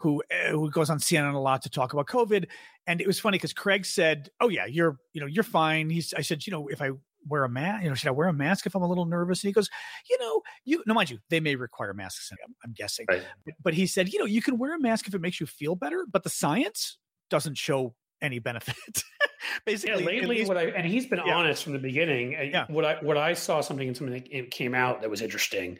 who 0.03 0.21
eh, 0.29 0.51
who 0.51 0.69
goes 0.69 0.89
on 0.89 0.99
CNN 0.99 1.33
a 1.33 1.39
lot 1.39 1.61
to 1.63 1.69
talk 1.69 1.93
about 1.93 2.07
COVID. 2.07 2.45
And 2.85 3.01
it 3.01 3.07
was 3.07 3.19
funny 3.19 3.37
because 3.37 3.53
Craig 3.53 3.85
said, 3.85 4.29
"Oh 4.39 4.49
yeah, 4.49 4.65
you're 4.65 4.99
you 5.13 5.21
know 5.21 5.27
you're 5.27 5.43
fine." 5.43 5.89
He's 5.89 6.13
I 6.13 6.21
said, 6.21 6.45
you 6.45 6.51
know, 6.51 6.67
if 6.67 6.81
I 6.81 6.91
wear 7.25 7.45
a 7.45 7.49
mask, 7.49 7.83
you 7.83 7.89
know, 7.89 7.95
should 7.95 8.09
I 8.09 8.11
wear 8.11 8.27
a 8.27 8.33
mask 8.33 8.65
if 8.65 8.75
I'm 8.75 8.83
a 8.83 8.87
little 8.87 9.05
nervous? 9.05 9.41
And 9.41 9.47
he 9.47 9.53
goes, 9.53 9.69
you 10.09 10.19
know, 10.19 10.41
you 10.65 10.83
no 10.85 10.93
mind 10.93 11.09
you, 11.09 11.19
they 11.29 11.39
may 11.39 11.55
require 11.55 11.93
masks. 11.93 12.29
I'm, 12.31 12.53
I'm 12.65 12.73
guessing, 12.73 13.05
right. 13.09 13.23
but, 13.45 13.53
but 13.63 13.73
he 13.73 13.87
said, 13.87 14.11
you 14.11 14.19
know, 14.19 14.25
you 14.25 14.41
can 14.41 14.57
wear 14.57 14.75
a 14.75 14.79
mask 14.79 15.07
if 15.07 15.15
it 15.15 15.21
makes 15.21 15.39
you 15.39 15.45
feel 15.45 15.75
better, 15.75 16.05
but 16.11 16.23
the 16.23 16.29
science 16.29 16.97
doesn't 17.29 17.57
show 17.57 17.95
any 18.21 18.39
benefit. 18.39 18.75
Basically, 19.65 20.01
yeah, 20.01 20.05
lately, 20.05 20.37
least, 20.37 20.47
what 20.49 20.57
I 20.57 20.65
and 20.65 20.85
he's 20.85 21.05
been 21.05 21.21
yeah. 21.25 21.33
honest 21.33 21.63
from 21.63 21.73
the 21.73 21.79
beginning. 21.79 22.33
Yeah. 22.51 22.65
What 22.67 22.83
I 22.83 22.95
what 23.01 23.17
I 23.17 23.33
saw 23.33 23.61
something 23.61 23.87
in 23.87 23.95
something 23.95 24.21
that 24.21 24.51
came 24.51 24.75
out 24.75 25.01
that 25.01 25.09
was 25.09 25.21
interesting. 25.21 25.79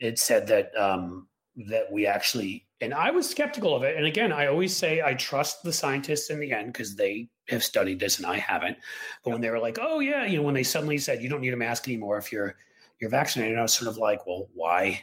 It 0.00 0.18
said 0.18 0.48
that 0.48 0.76
um, 0.76 1.28
that 1.68 1.92
we 1.92 2.06
actually 2.06 2.66
and 2.80 2.94
I 2.94 3.10
was 3.10 3.28
skeptical 3.28 3.76
of 3.76 3.82
it. 3.82 3.96
And 3.96 4.06
again, 4.06 4.32
I 4.32 4.46
always 4.46 4.74
say 4.74 5.02
I 5.02 5.14
trust 5.14 5.62
the 5.62 5.72
scientists 5.72 6.30
in 6.30 6.40
the 6.40 6.52
end 6.52 6.72
because 6.72 6.96
they 6.96 7.28
have 7.48 7.62
studied 7.62 8.00
this 8.00 8.18
and 8.18 8.26
I 8.26 8.38
haven't. 8.38 8.78
But 9.24 9.30
when 9.32 9.40
they 9.40 9.50
were 9.50 9.58
like, 9.58 9.78
"Oh 9.80 10.00
yeah," 10.00 10.24
you 10.24 10.38
know, 10.38 10.42
when 10.42 10.54
they 10.54 10.62
suddenly 10.62 10.98
said 10.98 11.22
you 11.22 11.28
don't 11.28 11.40
need 11.40 11.52
a 11.52 11.58
mask 11.58 11.88
anymore 11.88 12.18
if 12.18 12.32
you're 12.32 12.56
you're 13.00 13.10
vaccinated, 13.10 13.58
I 13.58 13.62
was 13.62 13.74
sort 13.74 13.90
of 13.90 13.98
like, 13.98 14.26
"Well, 14.26 14.48
why?" 14.54 15.02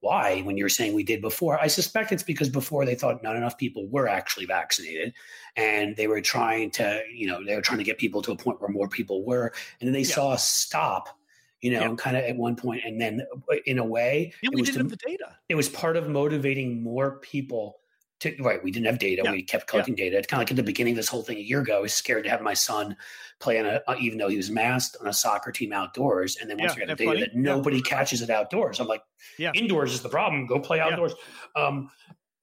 Why, 0.00 0.40
when 0.40 0.56
you're 0.56 0.68
saying 0.68 0.94
we 0.94 1.04
did 1.04 1.20
before? 1.20 1.60
I 1.60 1.68
suspect 1.68 2.10
it's 2.10 2.24
because 2.24 2.48
before 2.48 2.84
they 2.84 2.96
thought 2.96 3.22
not 3.22 3.36
enough 3.36 3.56
people 3.56 3.86
were 3.88 4.08
actually 4.08 4.46
vaccinated, 4.46 5.14
and 5.54 5.94
they 5.96 6.08
were 6.08 6.20
trying 6.20 6.72
to, 6.72 7.02
you 7.14 7.28
know, 7.28 7.44
they 7.44 7.54
were 7.54 7.62
trying 7.62 7.78
to 7.78 7.84
get 7.84 7.98
people 7.98 8.20
to 8.22 8.32
a 8.32 8.36
point 8.36 8.60
where 8.60 8.68
more 8.68 8.88
people 8.88 9.24
were, 9.24 9.52
and 9.78 9.86
then 9.86 9.92
they 9.92 10.00
yeah. 10.00 10.14
saw 10.14 10.32
a 10.32 10.38
stop 10.38 11.16
you 11.62 11.70
know, 11.70 11.80
yeah. 11.80 11.94
kind 11.96 12.16
of 12.16 12.24
at 12.24 12.36
one 12.36 12.56
point, 12.56 12.82
and 12.84 13.00
then 13.00 13.24
uh, 13.50 13.56
in 13.64 13.78
a 13.78 13.84
way, 13.84 14.32
yeah, 14.42 14.50
we 14.52 14.62
didn't 14.62 14.74
to, 14.74 14.80
have 14.80 14.90
the 14.90 14.96
data. 14.96 15.36
It 15.48 15.54
was 15.54 15.68
part 15.68 15.96
of 15.96 16.08
motivating 16.08 16.82
more 16.82 17.18
people 17.18 17.78
to 18.20 18.34
right. 18.40 18.62
We 18.62 18.70
didn't 18.70 18.86
have 18.86 18.98
data. 18.98 19.22
Yeah. 19.24 19.32
We 19.32 19.42
kept 19.42 19.66
collecting 19.68 19.94
data. 19.94 20.18
It's 20.18 20.26
kind 20.26 20.40
of 20.40 20.42
like 20.42 20.50
at 20.50 20.56
the 20.56 20.62
beginning 20.62 20.94
of 20.94 20.96
this 20.96 21.08
whole 21.08 21.22
thing 21.22 21.38
a 21.38 21.40
year 21.40 21.60
ago. 21.60 21.78
I 21.78 21.80
was 21.80 21.92
scared 21.94 22.24
to 22.24 22.30
have 22.30 22.40
my 22.40 22.54
son 22.54 22.96
play 23.40 23.58
on 23.58 23.66
a, 23.66 23.80
uh, 23.86 23.96
even 24.00 24.18
though 24.18 24.28
he 24.28 24.36
was 24.36 24.50
masked 24.50 24.96
on 25.00 25.06
a 25.06 25.12
soccer 25.12 25.52
team 25.52 25.72
outdoors. 25.72 26.36
And 26.36 26.50
then 26.50 26.58
once 26.58 26.74
we 26.74 26.80
got 26.84 26.88
the 26.88 26.94
data 26.94 27.10
funny? 27.10 27.20
that 27.20 27.34
nobody 27.34 27.80
catches 27.80 28.22
it 28.22 28.30
outdoors, 28.30 28.80
I'm 28.80 28.86
like, 28.86 29.02
yeah, 29.38 29.52
indoors 29.54 29.92
is 29.92 30.02
the 30.02 30.08
problem. 30.08 30.46
Go 30.46 30.60
play 30.60 30.80
outdoors. 30.80 31.14
Um, 31.56 31.90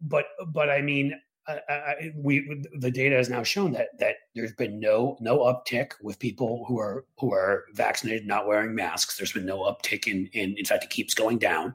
but 0.01 0.25
but 0.47 0.69
I 0.69 0.81
mean, 0.81 1.13
I, 1.47 2.11
we 2.15 2.63
the 2.77 2.91
data 2.91 3.15
has 3.15 3.29
now 3.29 3.43
shown 3.43 3.73
that 3.73 3.97
that 3.99 4.15
there's 4.35 4.53
been 4.53 4.79
no 4.79 5.17
no 5.19 5.39
uptick 5.39 5.93
with 6.01 6.19
people 6.19 6.65
who 6.67 6.79
are 6.79 7.05
who 7.19 7.33
are 7.33 7.65
vaccinated 7.73 8.27
not 8.27 8.47
wearing 8.47 8.75
masks. 8.75 9.17
There's 9.17 9.31
been 9.31 9.45
no 9.45 9.59
uptick 9.61 10.07
in 10.07 10.29
in 10.33 10.55
in 10.57 10.65
fact 10.65 10.83
it 10.83 10.89
keeps 10.89 11.13
going 11.13 11.39
down, 11.39 11.73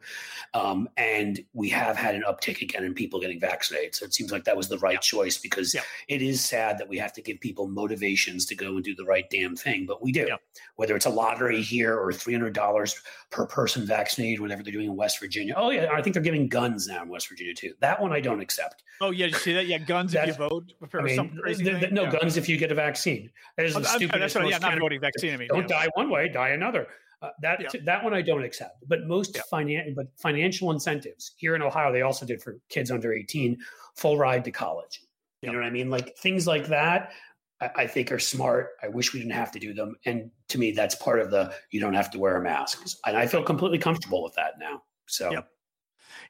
um, 0.55 0.89
and 0.97 1.41
we 1.53 1.69
have 1.71 1.97
had 1.97 2.15
an 2.15 2.23
uptick 2.27 2.63
again 2.63 2.85
in 2.85 2.95
people 2.95 3.21
getting 3.21 3.41
vaccinated. 3.41 3.95
So 3.95 4.05
it 4.05 4.15
seems 4.15 4.31
like 4.31 4.45
that 4.45 4.57
was 4.57 4.69
the 4.69 4.79
right 4.79 4.95
yeah. 4.95 5.01
choice 5.01 5.39
because 5.39 5.75
yeah. 5.75 5.83
it 6.09 6.23
is 6.23 6.43
sad 6.43 6.79
that 6.79 6.89
we 6.89 6.97
have 6.99 7.13
to 7.15 7.23
give 7.23 7.41
people 7.41 7.67
motivations 7.67 8.47
to 8.47 8.55
go 8.55 8.75
and 8.77 8.85
do 8.85 8.95
the 8.95 9.05
right 9.05 9.29
damn 9.31 9.57
thing, 9.57 9.85
but 9.87 10.03
we 10.03 10.13
do. 10.13 10.27
Yeah. 10.29 10.37
Whether 10.77 10.97
it's 10.97 11.07
a 11.07 11.11
lottery 11.11 11.63
here 11.63 11.97
or 11.99 12.13
three 12.13 12.35
hundred 12.35 12.55
dollars 12.55 13.01
per 13.31 13.47
person 13.47 13.85
vaccinated, 13.85 14.41
whatever 14.41 14.63
they're 14.63 14.73
doing 14.73 14.87
in 14.87 14.97
West 14.97 15.19
Virginia. 15.21 15.55
Oh 15.57 15.71
yeah, 15.71 15.89
I 15.93 16.03
think 16.03 16.15
they're 16.15 16.23
giving 16.23 16.49
guns 16.49 16.87
now 16.87 17.03
in 17.03 17.09
West 17.09 17.29
Virginia 17.29 17.55
too. 17.55 17.75
That 17.81 18.01
one 18.01 18.13
I 18.13 18.21
don't 18.21 18.41
accept. 18.41 18.85
Oh 19.01 19.11
yeah, 19.11 19.27
you 19.27 19.35
see 19.35 19.53
that? 19.55 19.67
Yeah, 19.67 19.79
guns 19.79 20.15
if 20.15 20.27
you 20.27 20.33
vote 20.35 20.73
for 20.89 21.01
I 21.01 21.05
mean, 21.05 21.17
some 21.17 21.37
crazy 21.37 21.65
the, 21.65 21.79
the, 21.79 21.89
No, 21.89 22.11
guns 22.11 22.37
if 22.37 22.49
you 22.49 22.54
get 22.57 22.73
a 22.73 22.75
vaccine. 22.75 23.31
That 23.57 23.67
is 23.67 23.75
the 23.75 23.85
stupid. 23.85 24.21
That's 24.21 24.35
what, 24.35 24.49
yeah, 24.49 24.59
not 24.59 24.79
voting 24.79 25.01
vaccine. 25.01 25.35
I 25.35 25.37
mean, 25.37 25.49
don't 25.49 25.69
yeah. 25.69 25.85
die 25.85 25.89
one 25.95 26.11
way, 26.11 26.29
die 26.29 26.51
another. 26.51 26.87
Uh, 27.23 27.31
that 27.41 27.61
yeah. 27.61 27.81
that 27.85 28.05
one 28.05 28.13
I 28.13 28.23
don't 28.23 28.45
accept. 28.45 28.87
But 28.87 29.07
most 29.07 29.37
yeah. 29.37 29.43
finan- 29.53 29.95
but 29.95 30.07
financial 30.17 30.71
incentives 30.71 31.33
here 31.37 31.55
in 31.55 31.63
Ohio, 31.63 31.93
they 31.93 32.03
also 32.03 32.27
did 32.27 32.43
for 32.43 32.59
kids 32.69 32.91
under 32.91 33.13
eighteen, 33.13 33.59
full 33.95 34.19
ride 34.19 34.45
to 34.45 34.51
college. 34.51 35.03
You 35.41 35.53
know 35.53 35.59
what 35.59 35.67
I 35.67 35.71
mean? 35.71 35.91
Like 35.91 36.17
things 36.17 36.47
like 36.47 36.67
that. 36.69 37.13
I, 37.61 37.71
I 37.77 37.87
think 37.87 38.11
are 38.13 38.19
smart. 38.19 38.71
I 38.83 38.89
wish 38.89 39.13
we 39.13 39.21
didn't 39.21 39.35
have 39.35 39.53
to 39.53 39.59
do 39.59 39.73
them. 39.73 39.95
And 40.05 40.31
to 40.49 40.59
me, 40.59 40.73
that's 40.73 40.95
part 40.95 41.21
of 41.21 41.31
the 41.31 41.55
you 41.71 41.81
don't 41.81 41.95
have 41.95 42.11
to 42.13 42.19
wear 42.19 42.37
a 42.37 42.43
mask. 42.43 42.87
And 43.07 43.17
I 43.17 43.27
feel 43.27 43.43
completely 43.43 43.79
comfortable 43.79 44.23
with 44.23 44.35
that 44.35 44.55
now. 44.59 44.83
So, 45.07 45.31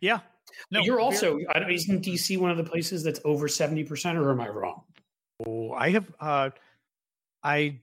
yeah, 0.01 0.21
no, 0.71 0.81
you're 0.81 1.01
also 1.01 1.39
isn't 1.69 2.05
DC 2.05 2.39
one 2.39 2.51
of 2.51 2.57
the 2.57 2.65
places 2.65 3.03
that's 3.03 3.21
over 3.25 3.49
seventy 3.49 3.85
percent, 3.85 4.19
or 4.19 4.31
am 4.31 4.41
I 4.41 4.49
wrong? 4.49 4.83
Oh, 5.47 5.73
I 5.73 5.91
have. 5.91 6.11
Uh, 6.21 6.51
I 7.43 7.81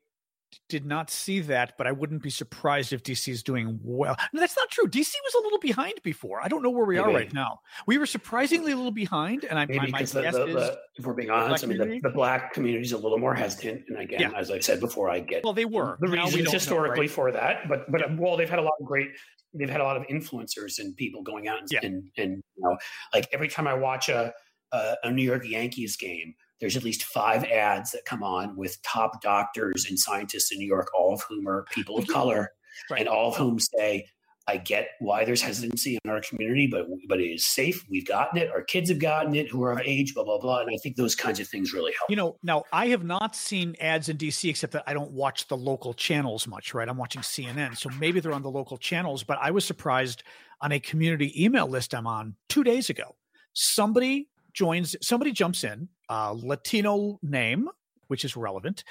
did 0.70 0.86
not 0.86 1.10
see 1.10 1.40
that, 1.40 1.78
but 1.78 1.88
I 1.88 1.92
wouldn't 1.92 2.22
be 2.22 2.30
surprised 2.30 2.94
if 2.94 3.04
DC 3.04 3.30
is 3.30 3.44
doing 3.44 3.80
well. 3.84 4.18
No, 4.34 4.40
that's 4.40 4.58
not 4.58 4.70
true. 4.70 4.86
DC 4.86 5.14
was 5.24 5.34
a 5.40 5.44
little 5.44 5.60
behind 5.60 5.96
before. 6.04 6.44
I 6.44 6.48
don't 6.48 6.62
know 6.62 6.70
where 6.70 6.86
we 6.86 6.96
Maybe. 6.96 7.10
are 7.10 7.14
right 7.14 7.34
now. 7.34 7.60
We 7.88 7.98
were 7.98 8.06
surprisingly 8.06 8.72
a 8.72 8.76
little 8.76 8.92
behind, 8.92 9.46
and 9.46 9.58
I, 9.58 9.66
Maybe 9.66 9.88
because 9.88 10.12
the, 10.12 10.22
the, 10.24 10.46
the, 10.46 10.80
if 10.98 11.06
we're 11.06 11.14
being 11.14 11.30
honest, 11.30 11.64
I 11.64 11.68
mean 11.68 11.78
the, 11.78 12.00
the, 12.02 12.10
black 12.10 12.54
community 12.54 12.84
is 12.84 12.92
a 12.92 12.98
little 12.98 13.18
more 13.18 13.34
hesitant. 13.34 13.84
And 13.88 14.00
again, 14.00 14.20
yeah. 14.22 14.32
as 14.36 14.52
I 14.52 14.60
said 14.60 14.80
before, 14.80 15.10
I 15.10 15.20
get 15.20 15.44
well 15.44 15.54
they 15.54 15.66
were 15.66 15.98
the 16.02 16.08
reasons 16.08 16.52
historically 16.52 16.96
know, 16.96 17.02
right? 17.02 17.12
for 17.12 17.32
that, 17.32 17.70
but 17.70 17.90
but 17.92 18.02
yeah. 18.02 18.16
well 18.18 18.36
they've 18.38 18.50
had 18.50 18.60
a 18.60 18.64
lot 18.64 18.74
of 18.80 18.86
great 18.86 19.10
they've 19.54 19.70
had 19.70 19.82
a 19.82 19.84
lot 19.84 19.98
of 19.98 20.04
influencers 20.08 20.80
and 20.80 20.96
people 20.96 21.22
going 21.24 21.48
out 21.48 21.60
and, 21.60 21.70
yeah. 21.72 21.80
and, 21.84 22.10
and 22.18 22.32
you 22.56 22.64
know, 22.64 22.78
like 23.14 23.28
every 23.34 23.48
time 23.48 23.68
I 23.68 23.74
watch 23.74 24.10
a, 24.10 24.34
a, 24.72 24.96
a 25.04 25.12
New 25.12 25.24
York 25.24 25.44
Yankees 25.46 25.98
game, 25.98 26.34
there's 26.62 26.78
at 26.78 26.84
least 26.84 27.04
five 27.04 27.44
ads 27.44 27.92
that 27.92 28.06
come 28.06 28.24
on 28.24 28.56
with 28.56 28.82
top 28.84 29.22
doctors 29.22 29.86
and 29.90 30.00
scientists 30.00 30.52
in 30.52 30.60
New 30.60 30.68
York, 30.68 30.88
all 30.98 31.14
of 31.14 31.22
whom 31.28 31.48
are 31.48 31.66
people 31.74 31.98
of 31.98 32.06
mm-hmm. 32.06 32.14
color, 32.14 32.52
right. 32.90 33.02
and 33.02 33.10
all 33.10 33.30
of 33.30 33.36
whom 33.36 33.60
say, 33.60 34.06
I 34.48 34.58
get 34.58 34.90
why 35.00 35.24
there's 35.24 35.42
hesitancy 35.42 35.98
in 36.04 36.10
our 36.10 36.20
community, 36.22 36.68
but 36.68 36.88
but 37.08 37.20
it 37.20 37.28
is 37.28 37.46
safe. 37.46 37.86
We've 37.90 38.06
gotten 38.06 38.40
it. 38.40 38.50
Our 38.50 38.64
kids 38.64 38.90
have 38.90 39.00
gotten 39.00 39.36
it 39.36 39.50
who 39.50 39.64
are 39.64 39.74
of 39.74 39.82
age, 39.86 40.16
blah, 40.16 40.24
blah, 40.24 40.40
blah. 40.40 40.62
And 40.62 40.70
I 40.74 40.78
think 40.82 40.96
those 40.96 41.16
kinds 41.16 41.40
of 41.40 41.48
things 41.48 41.74
really 41.74 41.94
help. 41.98 42.10
You 42.10 42.16
know, 42.16 42.38
now 42.42 42.64
I 42.74 42.88
have 42.88 43.04
not 43.04 43.36
seen 43.36 43.76
ads 43.80 44.10
in 44.10 44.18
DC 44.18 44.50
except 44.50 44.74
that 44.74 44.84
I 44.88 44.94
don't 44.94 45.12
watch 45.12 45.48
the 45.48 45.58
local 45.58 45.94
channels 45.94 46.48
much, 46.48 46.74
right? 46.74 46.90
I'm 46.90 46.98
watching 46.98 47.22
CNN. 47.22 47.78
So 47.78 47.90
maybe 48.00 48.20
they're 48.20 48.34
on 48.34 48.42
the 48.42 48.52
local 48.52 48.78
channels, 48.78 49.24
but 49.24 49.38
I 49.40 49.52
was 49.52 49.64
surprised 49.64 50.24
on 50.60 50.72
a 50.72 50.80
community 50.80 51.44
email 51.44 51.68
list 51.68 51.94
I'm 51.94 52.08
on 52.08 52.36
two 52.50 52.64
days 52.64 52.90
ago. 52.90 53.16
Somebody 53.54 54.28
joins, 54.54 54.96
somebody 55.02 55.32
jumps 55.32 55.64
in, 55.64 55.90
uh, 56.10 56.36
Latino 56.38 57.20
name, 57.22 57.70
which 58.08 58.26
is 58.26 58.36
relevant, 58.36 58.84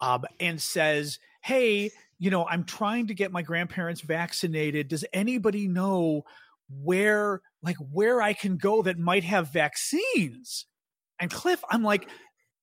um, 0.00 0.24
and 0.40 0.60
says, 0.60 1.18
Hey, 1.42 1.90
you 2.18 2.30
know, 2.30 2.46
I'm 2.46 2.64
trying 2.64 3.06
to 3.08 3.14
get 3.14 3.32
my 3.32 3.42
grandparents 3.42 4.00
vaccinated. 4.00 4.88
Does 4.88 5.04
anybody 5.12 5.68
know 5.68 6.24
where, 6.68 7.40
like, 7.62 7.76
where 7.76 8.20
I 8.20 8.32
can 8.32 8.56
go 8.56 8.82
that 8.82 8.98
might 8.98 9.24
have 9.24 9.52
vaccines? 9.52 10.66
And 11.20 11.30
Cliff, 11.30 11.62
I'm 11.70 11.82
like, 11.82 12.08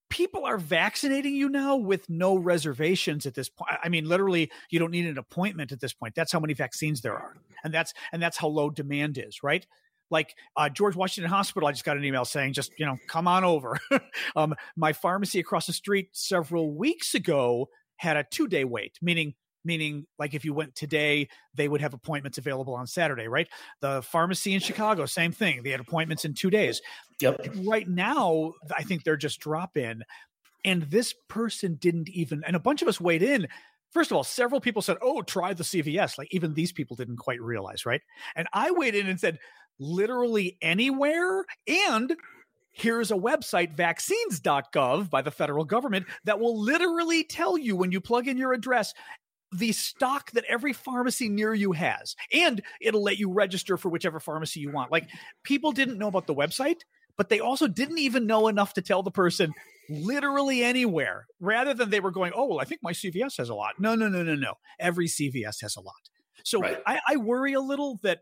people 0.10 0.46
are 0.46 0.58
vaccinating 0.58 1.36
you 1.36 1.50
now 1.50 1.76
with 1.76 2.10
no 2.10 2.36
reservations 2.36 3.26
at 3.26 3.34
this 3.34 3.50
point. 3.50 3.72
I 3.84 3.90
mean, 3.90 4.08
literally, 4.08 4.52
you 4.70 4.80
don't 4.80 4.92
need 4.92 5.08
an 5.08 5.18
appointment 5.18 5.72
at 5.72 5.80
this 5.80 5.94
point. 5.94 6.16
That's 6.16 6.32
how 6.32 6.40
many 6.40 6.54
vaccines 6.54 7.02
there 7.02 7.16
are, 7.16 7.36
and 7.64 7.74
that's 7.74 7.94
and 8.12 8.22
that's 8.22 8.38
how 8.38 8.48
low 8.48 8.70
demand 8.70 9.18
is, 9.18 9.44
right? 9.44 9.66
Like 10.10 10.36
uh, 10.56 10.70
George 10.70 10.96
Washington 10.96 11.30
Hospital, 11.30 11.68
I 11.68 11.72
just 11.72 11.86
got 11.86 11.98
an 11.98 12.06
email 12.06 12.26
saying, 12.26 12.54
just, 12.54 12.72
you 12.78 12.86
know, 12.86 12.98
come 13.08 13.28
on 13.28 13.44
over. 13.44 13.80
um, 14.36 14.56
my 14.76 14.94
pharmacy 14.94 15.40
across 15.40 15.68
the 15.68 15.74
street 15.74 16.10
several 16.12 16.74
weeks 16.76 17.16
ago 17.16 17.70
had 17.98 18.18
a 18.18 18.26
two 18.30 18.48
day 18.48 18.64
wait, 18.64 18.98
meaning 19.02 19.34
meaning 19.66 20.06
like 20.20 20.34
if 20.34 20.46
you 20.46 20.54
went 20.54 20.76
today 20.76 21.28
they 21.56 21.68
would 21.68 21.82
have 21.82 21.94
appointments 21.94 22.38
available 22.38 22.76
on 22.76 22.88
saturday 22.88 23.28
right? 23.28 23.48
The 23.82 24.02
pharmacy 24.04 24.54
in 24.54 24.60
chicago 24.60 25.06
same 25.06 25.32
thing 25.32 25.64
they 25.64 25.72
had 25.72 25.80
appointments 25.80 26.24
in 26.24 26.34
two 26.34 26.50
days. 26.50 26.82
Yep. 27.20 27.48
Right 27.66 27.90
now 27.90 28.54
i 28.78 28.84
think 28.84 29.04
they're 29.04 29.18
just 29.18 29.40
drop 29.40 29.76
in 29.76 30.04
and 30.64 30.84
this 30.84 31.14
person 31.28 31.76
didn't 31.76 32.10
even 32.10 32.44
and 32.46 32.56
a 32.56 32.60
bunch 32.60 32.82
of 32.82 32.88
us 32.88 33.02
weighed 33.02 33.24
in. 33.24 33.48
First 33.92 34.12
of 34.12 34.18
all 34.18 34.24
several 34.24 34.62
people 34.62 34.82
said 34.82 34.98
oh 35.02 35.22
try 35.24 35.54
the 35.54 35.64
cvs 35.64 36.18
like 36.18 36.28
even 36.32 36.54
these 36.54 36.72
people 36.72 36.96
didn't 36.96 37.18
quite 37.18 37.42
realize 37.42 37.86
right? 37.86 38.02
And 38.36 38.48
i 38.54 38.72
weighed 38.72 38.96
in 38.96 39.08
and 39.08 39.20
said 39.20 39.40
literally 39.80 40.58
anywhere 40.62 41.46
and 41.68 42.16
here's 42.72 43.12
a 43.12 43.16
website 43.16 43.74
vaccines.gov 43.74 45.10
by 45.10 45.22
the 45.22 45.32
federal 45.32 45.64
government 45.64 46.06
that 46.26 46.40
will 46.40 46.60
literally 46.60 47.24
tell 47.24 47.58
you 47.58 47.76
when 47.76 47.92
you 47.92 48.02
plug 48.02 48.28
in 48.28 48.38
your 48.38 48.54
address 48.54 48.94
the 49.54 49.72
stock 49.72 50.32
that 50.32 50.44
every 50.50 50.74
pharmacy 50.74 51.30
near 51.30 51.54
you 51.54 51.72
has 51.72 52.16
and 52.34 52.62
it'll 52.82 53.04
let 53.04 53.18
you 53.18 53.32
register 53.32 53.78
for 53.78 53.90
whichever 53.90 54.20
pharmacy 54.20 54.60
you 54.60 54.70
want. 54.70 54.92
Like 54.92 55.08
people 55.44 55.72
didn't 55.72 55.98
know 55.98 56.08
about 56.08 56.28
the 56.28 56.36
website 56.36 56.82
but 57.18 57.30
they 57.30 57.40
also 57.40 57.68
didn't 57.68 58.00
even 58.00 58.28
know 58.28 58.50
enough 58.50 58.74
to 58.74 58.82
tell 58.82 59.02
the 59.02 59.12
person 59.12 59.54
literally 59.90 60.64
anywhere 60.64 61.28
rather 61.40 61.74
than 61.74 61.90
they 61.90 62.00
were 62.00 62.12
going 62.12 62.34
oh 62.36 62.46
well 62.46 62.60
i 62.60 62.66
think 62.66 62.82
my 62.84 62.92
cvs 62.92 63.38
has 63.38 63.50
a 63.50 63.56
lot. 63.56 63.80
No 63.80 63.96
no 63.96 64.10
no 64.10 64.24
no 64.24 64.36
no. 64.36 64.56
Every 64.80 65.08
cvs 65.08 65.62
has 65.62 65.76
a 65.76 65.82
lot. 65.82 65.94
So 66.44 66.60
Right. 66.60 66.82
I, 66.86 67.00
I 67.08 67.16
worry 67.18 67.54
a 67.54 67.62
little 67.62 68.00
that 68.04 68.22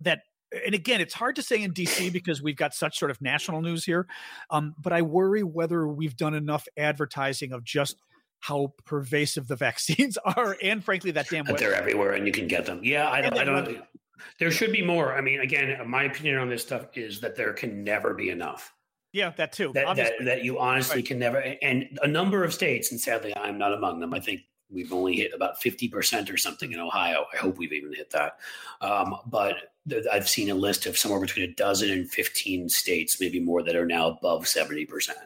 that 0.00 0.22
and 0.66 0.74
again 0.74 1.00
it's 1.00 1.14
hard 1.14 1.36
to 1.36 1.42
say 1.42 1.62
in 1.62 1.72
dc 1.72 2.12
because 2.12 2.42
we've 2.42 2.56
got 2.56 2.74
such 2.74 2.98
sort 2.98 3.10
of 3.10 3.20
national 3.20 3.60
news 3.62 3.84
here 3.84 4.06
um, 4.50 4.74
but 4.78 4.92
i 4.92 5.00
worry 5.02 5.42
whether 5.42 5.86
we've 5.86 6.16
done 6.16 6.34
enough 6.34 6.66
advertising 6.76 7.52
of 7.52 7.62
just 7.64 7.96
how 8.40 8.72
pervasive 8.84 9.46
the 9.48 9.56
vaccines 9.68 10.16
are 10.24 10.56
and 10.62 10.82
frankly 10.84 11.10
that 11.10 11.28
damn 11.28 11.44
that 11.44 11.58
they're 11.58 11.74
everywhere 11.74 12.12
and 12.12 12.26
you 12.26 12.32
can 12.32 12.46
get 12.48 12.66
them. 12.66 12.80
Yeah, 12.82 13.08
I 13.08 13.20
don't. 13.20 13.38
I 13.38 13.44
don't. 13.44 13.78
There 14.38 14.50
should 14.50 14.72
be 14.72 14.82
more. 14.82 15.14
I 15.14 15.20
mean, 15.20 15.40
again, 15.40 15.78
my 15.88 16.04
opinion 16.04 16.38
on 16.38 16.48
this 16.48 16.62
stuff 16.62 16.86
is 16.96 17.20
that 17.20 17.36
there 17.36 17.52
can 17.52 17.84
never 17.84 18.14
be 18.14 18.30
enough. 18.30 18.72
yeah 19.12 19.30
that 19.36 19.52
too 19.52 19.72
That 19.74 19.96
that, 19.96 20.12
that 20.24 20.44
you 20.44 20.58
honestly 20.58 20.96
Right. 20.96 21.06
can 21.06 21.18
never. 21.18 21.38
And 21.62 21.98
a 22.02 22.08
number 22.08 22.44
of 22.44 22.52
states, 22.54 22.90
and 22.92 23.00
sadly, 23.00 23.34
I'm 23.36 23.58
not 23.58 23.72
among 23.74 24.00
them. 24.00 24.14
I 24.14 24.20
think 24.20 24.40
we've 24.70 24.92
only 24.92 25.16
hit 25.16 25.32
about 25.34 25.60
fifty 25.60 25.88
percent 25.88 26.30
or 26.30 26.36
something 26.36 26.72
in 26.72 26.80
Ohio. 26.80 27.26
I 27.32 27.36
hope 27.36 27.58
we've 27.58 27.72
even 27.72 27.92
hit 27.92 28.10
that. 28.10 28.38
Um, 28.80 29.16
but 29.26 29.56
I've 30.12 30.28
seen 30.28 30.50
a 30.50 30.54
list 30.54 30.86
of 30.86 30.96
somewhere 30.98 31.20
between 31.20 31.48
a 31.50 31.54
dozen 31.54 31.90
and 31.90 32.08
fifteen 32.10 32.68
states, 32.68 33.20
maybe 33.20 33.40
more, 33.40 33.62
that 33.62 33.74
are 33.76 33.86
now 33.86 34.08
above 34.08 34.46
seventy 34.46 34.84
percent. 34.86 35.18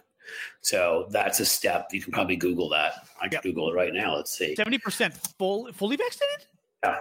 So 0.63 1.07
that's 1.11 1.39
a 1.41 1.45
step. 1.45 1.89
You 1.93 2.01
can 2.01 2.13
probably 2.13 2.37
Google 2.37 2.69
that. 2.71 2.95
I 3.21 3.25
can 3.25 3.33
Yep. 3.35 3.43
Google 3.43 3.71
it 3.71 3.75
right 3.75 3.93
now. 3.93 4.17
Let's 4.17 4.37
see. 4.37 4.55
70% 4.57 5.13
full 5.39 5.71
fully 5.73 5.97
vaccinated 5.97 6.47
Yeah. 6.83 6.97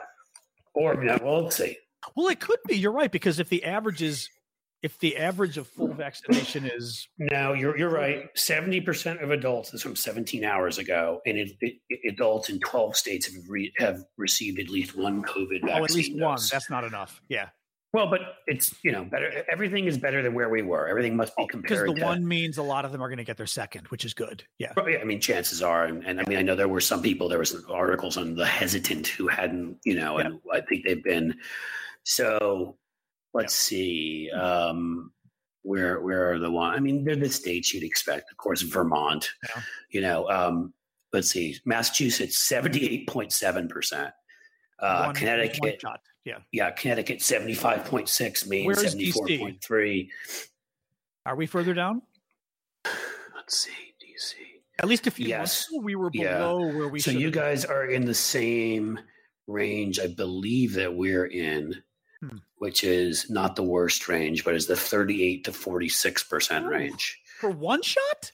Or 0.74 1.02
yeah, 1.04 1.18
well, 1.24 1.44
let's 1.44 1.56
see. 1.56 1.78
well 2.16 2.28
it 2.28 2.40
could 2.42 2.60
be 2.68 2.76
you're 2.76 2.92
right 2.92 3.12
because 3.12 3.40
if 3.40 3.48
the 3.50 3.64
average 3.64 4.02
is 4.02 4.30
if 4.84 5.00
the 5.00 5.18
average 5.18 5.58
of 5.58 5.68
full 5.68 5.94
vaccination 5.94 6.66
is 6.66 7.08
No, 7.18 7.54
you're 7.54 7.78
you're 7.78 7.90
right. 7.90 8.30
Seventy 8.36 8.82
percent 8.82 9.22
of 9.24 9.32
adults. 9.32 9.74
Is 9.74 9.82
from 9.82 9.96
17 9.96 10.44
hours 10.44 10.78
ago, 10.78 11.22
and 11.26 11.38
it, 11.38 11.52
it, 11.62 11.78
adults 12.08 12.50
in 12.50 12.60
12 12.60 12.96
states 12.96 13.26
have 13.34 13.44
re, 13.50 13.74
have 13.78 14.04
received 14.18 14.60
at 14.60 14.70
least 14.70 14.96
one 14.96 15.24
COVID 15.24 15.62
vaccine. 15.62 15.82
oh 15.82 15.84
at 15.86 15.92
least 15.92 16.20
one 16.20 16.40
that's 16.52 16.70
not 16.70 16.84
enough 16.84 17.22
yeah 17.30 17.48
well, 17.94 18.10
but 18.10 18.22
it's 18.48 18.74
you 18.84 18.92
know 18.92 19.06
better. 19.06 19.46
Everything 19.52 19.86
is 19.86 20.00
better 20.00 20.24
than 20.24 20.34
where 20.34 20.50
we 20.50 20.64
were. 20.64 20.88
Everything 20.88 21.16
must 21.16 21.38
be 21.38 21.44
oh, 21.44 21.46
because 21.46 21.62
compared 21.62 21.90
Oh, 21.90 21.94
the 21.94 22.00
to. 22.00 22.06
one 22.06 22.28
means 22.28 22.58
a 22.58 22.64
lot 22.64 22.86
of 22.86 22.92
them 22.92 23.04
are 23.04 23.08
going 23.08 23.20
to 23.20 23.24
get 23.24 23.38
their 23.38 23.46
second 23.46 23.88
which 23.90 24.04
is 24.04 24.16
good 24.16 24.44
yeah 24.58 24.74
yeah, 24.88 24.98
I 24.98 25.04
mean, 25.04 25.22
chances 25.22 25.62
are, 25.62 25.86
and, 25.86 26.04
and 26.04 26.20
I 26.20 26.24
mean, 26.28 26.40
I 26.40 26.42
know 26.42 26.56
there 26.56 26.68
were 26.68 26.82
some 26.82 27.04
people. 27.04 27.30
There 27.30 27.38
were 27.38 27.46
some 27.46 27.64
articles 27.70 28.18
on 28.18 28.34
the 28.36 28.46
hesitant 28.48 29.08
who 29.08 29.28
hadn't, 29.28 29.78
you 29.86 29.96
know, 29.96 30.18
and 30.18 30.40
I 30.52 30.62
think 30.62 30.86
they've 30.86 31.04
been. 31.04 31.36
So, 32.04 32.78
let's 33.34 33.54
see. 33.56 34.30
Um, 34.32 35.12
where 35.64 36.02
where 36.02 36.32
are 36.34 36.40
the 36.40 36.52
one? 36.52 36.74
I 36.74 36.80
mean, 36.80 37.04
they're 37.04 37.16
the 37.16 37.30
states 37.30 37.74
you'd 37.74 37.84
expect. 37.84 38.32
Of 38.32 38.38
course, 38.38 38.62
Vermont. 38.62 39.32
Yeah. 39.56 39.62
You 39.92 40.02
know, 40.02 40.30
um, 40.30 40.74
let's 41.14 41.30
see, 41.30 41.58
Massachusetts 41.66 42.38
seventy 42.38 42.86
eight 42.90 43.08
point 43.08 43.32
seven 43.32 43.68
percent. 43.68 44.12
Uh, 44.80 45.14
Connecticut, 45.14 45.82
yeah 46.26 46.40
yeah, 46.52 46.72
Connecticut 46.72 47.22
seventy 47.22 47.54
five 47.54 47.86
point 47.86 48.10
six, 48.10 48.46
Maine 48.46 48.74
seventy 48.76 49.12
four 49.12 49.26
point 49.28 49.62
three. 49.64 50.12
are 51.26 51.36
we 51.38 51.46
further 51.46 51.74
down 51.74 52.02
Let's 53.36 53.58
see, 53.60 53.72
DC. 54.02 54.34
at 54.80 54.88
least 54.90 55.08
a 55.08 55.12
few 55.12 55.28
Yes. 55.28 55.66
we 55.82 55.96
were 55.96 56.10
Yeah. 56.14 56.40
below 56.40 56.68
where 56.76 56.88
we 56.90 57.00
so 57.00 57.12
you 57.12 57.26
have 57.28 57.34
been. 57.34 57.42
guys 57.44 57.64
are 57.66 57.86
in 57.86 58.04
the 58.06 58.14
same 58.14 59.00
range 59.48 60.00
i 60.00 60.08
believe 60.08 60.74
that 60.74 60.94
we're 60.94 61.26
in 61.28 61.82
Hmm. 62.30 62.38
which 62.58 62.84
is 62.84 63.30
not 63.30 63.56
the 63.56 63.64
worst 63.64 64.08
range 64.08 64.44
but 64.46 64.56
is 64.56 64.68
the 64.68 64.76
38 64.76 65.44
to 65.46 65.52
46 65.52 66.24
percent 66.24 66.66
Oh. 66.66 66.70
range 66.70 67.20
for 67.40 67.50
one 67.50 67.82
shot 67.82 68.32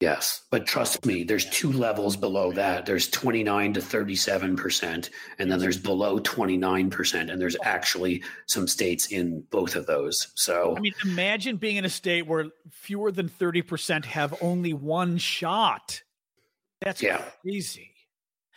yes 0.00 0.42
but 0.50 0.66
trust 0.66 1.06
me 1.06 1.22
there's 1.22 1.48
two 1.50 1.70
levels 1.70 2.16
below 2.16 2.50
that 2.52 2.86
there's 2.86 3.08
29 3.10 3.74
to 3.74 3.80
37 3.80 4.56
percent 4.56 5.10
and 5.38 5.50
then 5.50 5.60
there's 5.60 5.76
below 5.78 6.18
29 6.18 6.90
percent 6.90 7.30
and 7.30 7.40
there's 7.40 7.56
actually 7.62 8.22
some 8.46 8.66
states 8.66 9.06
in 9.12 9.42
both 9.50 9.76
of 9.76 9.86
those 9.86 10.32
so 10.34 10.74
I 10.76 10.80
mean, 10.80 10.94
imagine 11.04 11.56
being 11.56 11.76
in 11.76 11.84
a 11.84 11.88
state 11.90 12.26
where 12.26 12.46
fewer 12.70 13.12
than 13.12 13.28
30% 13.28 14.04
have 14.06 14.34
only 14.40 14.72
one 14.72 15.18
shot. 15.18 16.02
That's 16.80 17.00
Yeah. 17.00 17.22
crazy. 17.42 17.91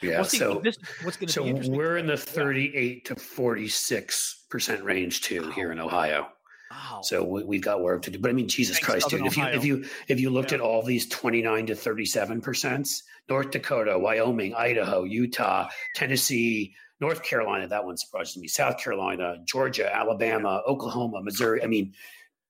Yeah 0.02 0.16
Well, 0.18 0.26
so 0.26 0.60
this, 0.64 0.78
what's 1.04 1.18
going 1.18 1.28
to 1.28 1.34
so 1.34 1.44
be 1.44 1.50
interesting. 1.50 1.76
we're 1.78 1.98
in 1.98 2.08
the 2.08 2.18
38 2.18 3.06
to 3.06 3.16
46 3.16 4.46
percent 4.50 4.84
range 4.84 5.22
too 5.22 5.50
here 5.52 5.72
in 5.72 5.80
ohio 5.80 6.28
Wow. 6.72 7.02
So 7.04 7.24
we, 7.24 7.44
we've 7.44 7.62
got 7.62 7.82
work 7.82 8.02
to 8.02 8.12
do. 8.12 8.18
But 8.20 8.32
I 8.32 8.34
mean, 8.34 8.48
Jesus 8.50 8.78
Thanks, 8.80 9.06
Christ, 9.06 9.10
dude! 9.10 9.26
If 9.26 9.38
you 9.38 9.46
if 9.46 9.64
you 9.64 9.86
if 10.10 10.20
you 10.20 10.30
looked 10.32 10.52
Yeah. 10.52 10.56
at 10.58 10.62
all 10.62 10.82
these 10.82 11.08
twenty 11.08 11.42
nine 11.42 11.68
to 11.68 11.76
thirty 11.76 12.06
seven 12.06 12.42
percent, 12.42 12.90
North 13.30 13.52
Dakota, 13.52 13.98
Wyoming, 13.98 14.54
Idaho, 14.56 15.04
Utah, 15.04 15.70
Tennessee, 15.96 16.74
North 17.00 17.22
Carolina, 17.24 17.68
that 17.68 17.86
one 17.86 17.96
surprises 17.98 18.36
me. 18.38 18.48
South 18.48 18.78
Carolina, 18.80 19.38
Georgia, 19.46 19.96
Alabama, 19.96 20.64
Oklahoma, 20.68 21.22
Missouri. 21.22 21.64
I 21.64 21.68
mean, 21.68 21.94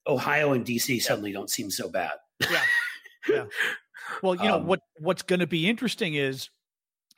Ohio 0.08 0.54
and 0.54 0.66
DC 0.66 1.02
suddenly 1.02 1.34
don't 1.34 1.50
seem 1.50 1.70
so 1.70 1.90
bad. 1.90 2.14
yeah. 2.50 2.62
Yeah. 3.30 3.46
Well, 4.24 4.36
you 4.36 4.44
know 4.44 4.56
Um, 4.56 4.66
what 4.66 4.80
what's 4.98 5.24
going 5.24 5.42
to 5.42 5.48
be 5.48 5.70
interesting 5.70 6.16
is 6.16 6.50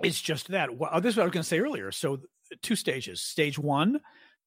it's 0.04 0.22
just 0.22 0.50
that. 0.50 0.78
Well, 0.78 0.90
uh, 0.92 1.00
this 1.00 1.12
is 1.12 1.18
what 1.18 1.24
I 1.24 1.26
was 1.26 1.34
going 1.34 1.44
to 1.44 1.48
say 1.48 1.60
earlier. 1.60 1.92
So 1.92 2.20
two 2.62 2.76
stages. 2.76 3.22
Stage 3.22 3.58
1, 3.60 4.00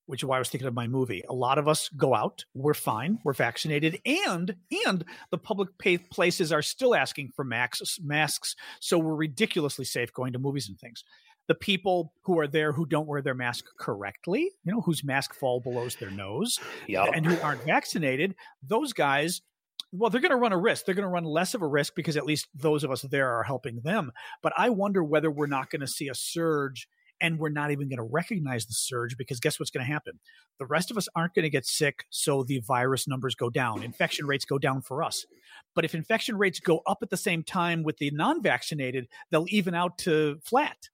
which 0.06 0.22
is 0.22 0.26
why 0.26 0.36
I 0.36 0.38
was 0.38 0.48
thinking 0.48 0.68
of 0.68 0.74
my 0.74 0.86
movie. 0.86 1.22
A 1.28 1.34
lot 1.34 1.58
of 1.58 1.68
us 1.68 1.88
go 1.90 2.14
out, 2.14 2.44
we're 2.54 2.74
fine, 2.74 3.18
we're 3.24 3.32
vaccinated 3.32 4.00
and 4.04 4.56
and 4.86 5.04
the 5.30 5.38
public 5.38 5.68
pay 5.78 5.98
places 5.98 6.52
are 6.52 6.62
still 6.62 6.94
asking 6.94 7.30
for 7.34 7.44
masks 7.44 7.98
masks, 8.02 8.56
so 8.80 8.98
we're 8.98 9.14
ridiculously 9.14 9.84
safe 9.84 10.12
going 10.12 10.32
to 10.32 10.38
movies 10.38 10.68
and 10.68 10.78
things. 10.78 11.04
The 11.48 11.54
people 11.54 12.12
who 12.22 12.38
are 12.38 12.46
there 12.46 12.72
who 12.72 12.86
don't 12.86 13.08
wear 13.08 13.22
their 13.22 13.34
mask 13.34 13.64
correctly, 13.78 14.50
you 14.64 14.72
know, 14.72 14.80
whose 14.80 15.02
mask 15.02 15.34
fall 15.34 15.60
below 15.60 15.88
their 15.98 16.10
nose, 16.10 16.58
Yeah, 16.86 17.04
and 17.12 17.26
who 17.26 17.40
aren't 17.40 17.64
vaccinated, 17.64 18.34
those 18.62 18.92
guys, 18.92 19.42
well, 19.92 20.10
they're 20.10 20.20
going 20.20 20.30
to 20.30 20.36
run 20.36 20.52
a 20.52 20.58
risk. 20.58 20.84
They're 20.84 20.94
going 20.94 21.06
to 21.06 21.08
run 21.08 21.24
less 21.24 21.54
of 21.54 21.62
a 21.62 21.66
risk 21.66 21.94
because 21.94 22.16
at 22.16 22.26
least 22.26 22.48
those 22.54 22.84
of 22.84 22.90
us 22.90 23.02
there 23.02 23.28
are 23.38 23.42
helping 23.42 23.80
them. 23.80 24.12
But 24.42 24.52
I 24.56 24.70
wonder 24.70 25.02
whether 25.02 25.30
we're 25.30 25.46
not 25.46 25.70
going 25.70 25.80
to 25.80 25.88
see 25.88 26.08
a 26.08 26.14
surge 26.14 26.88
and 27.20 27.38
we're 27.38 27.50
not 27.50 27.70
even 27.70 27.88
going 27.88 27.98
to 27.98 28.02
recognize 28.02 28.66
the 28.66 28.72
surge 28.72 29.16
because 29.16 29.40
guess 29.40 29.58
what's 29.58 29.70
going 29.70 29.84
to 29.84 29.92
happen? 29.92 30.18
The 30.58 30.66
rest 30.66 30.90
of 30.90 30.96
us 30.96 31.08
aren't 31.14 31.34
going 31.34 31.42
to 31.42 31.50
get 31.50 31.66
sick, 31.66 32.04
so 32.10 32.42
the 32.42 32.60
virus 32.60 33.06
numbers 33.06 33.34
go 33.34 33.50
down. 33.50 33.82
Infection 33.82 34.26
rates 34.26 34.44
go 34.44 34.58
down 34.58 34.80
for 34.82 35.02
us. 35.02 35.26
But 35.74 35.84
if 35.84 35.94
infection 35.94 36.38
rates 36.38 36.60
go 36.60 36.80
up 36.86 36.98
at 37.02 37.10
the 37.10 37.16
same 37.16 37.42
time 37.42 37.82
with 37.82 37.98
the 37.98 38.10
non 38.10 38.42
vaccinated, 38.42 39.08
they'll 39.30 39.46
even 39.48 39.74
out 39.74 39.98
to 39.98 40.38
flat 40.44 40.88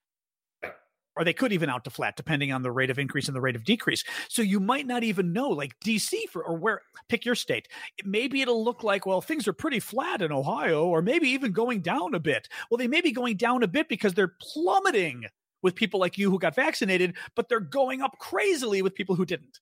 or 1.16 1.24
they 1.24 1.32
could 1.32 1.52
even 1.52 1.70
out 1.70 1.84
to 1.84 1.90
flat 1.90 2.16
depending 2.16 2.52
on 2.52 2.62
the 2.62 2.70
rate 2.70 2.90
of 2.90 2.98
increase 2.98 3.28
and 3.28 3.36
the 3.36 3.40
rate 3.40 3.56
of 3.56 3.64
decrease. 3.64 4.04
So 4.28 4.42
you 4.42 4.60
might 4.60 4.86
not 4.86 5.02
even 5.02 5.32
know, 5.32 5.48
like 5.48 5.78
DC 5.80 6.14
for 6.30 6.44
or 6.44 6.56
where 6.56 6.82
pick 7.08 7.24
your 7.24 7.34
state. 7.34 7.68
Maybe 8.04 8.42
it'll 8.42 8.64
look 8.64 8.82
like, 8.82 9.06
well, 9.06 9.20
things 9.20 9.48
are 9.48 9.52
pretty 9.52 9.80
flat 9.80 10.22
in 10.22 10.32
Ohio, 10.32 10.86
or 10.86 11.02
maybe 11.02 11.28
even 11.28 11.52
going 11.52 11.80
down 11.80 12.14
a 12.14 12.20
bit. 12.20 12.48
Well, 12.70 12.78
they 12.78 12.88
may 12.88 13.00
be 13.00 13.12
going 13.12 13.36
down 13.36 13.62
a 13.62 13.68
bit 13.68 13.88
because 13.88 14.14
they're 14.14 14.34
plummeting 14.40 15.24
with 15.62 15.74
people 15.74 15.98
like 15.98 16.18
you 16.18 16.30
who 16.30 16.38
got 16.38 16.54
vaccinated, 16.54 17.14
but 17.34 17.48
they're 17.48 17.60
going 17.60 18.02
up 18.02 18.18
crazily 18.18 18.82
with 18.82 18.94
people 18.94 19.16
who 19.16 19.24
didn't. 19.24 19.58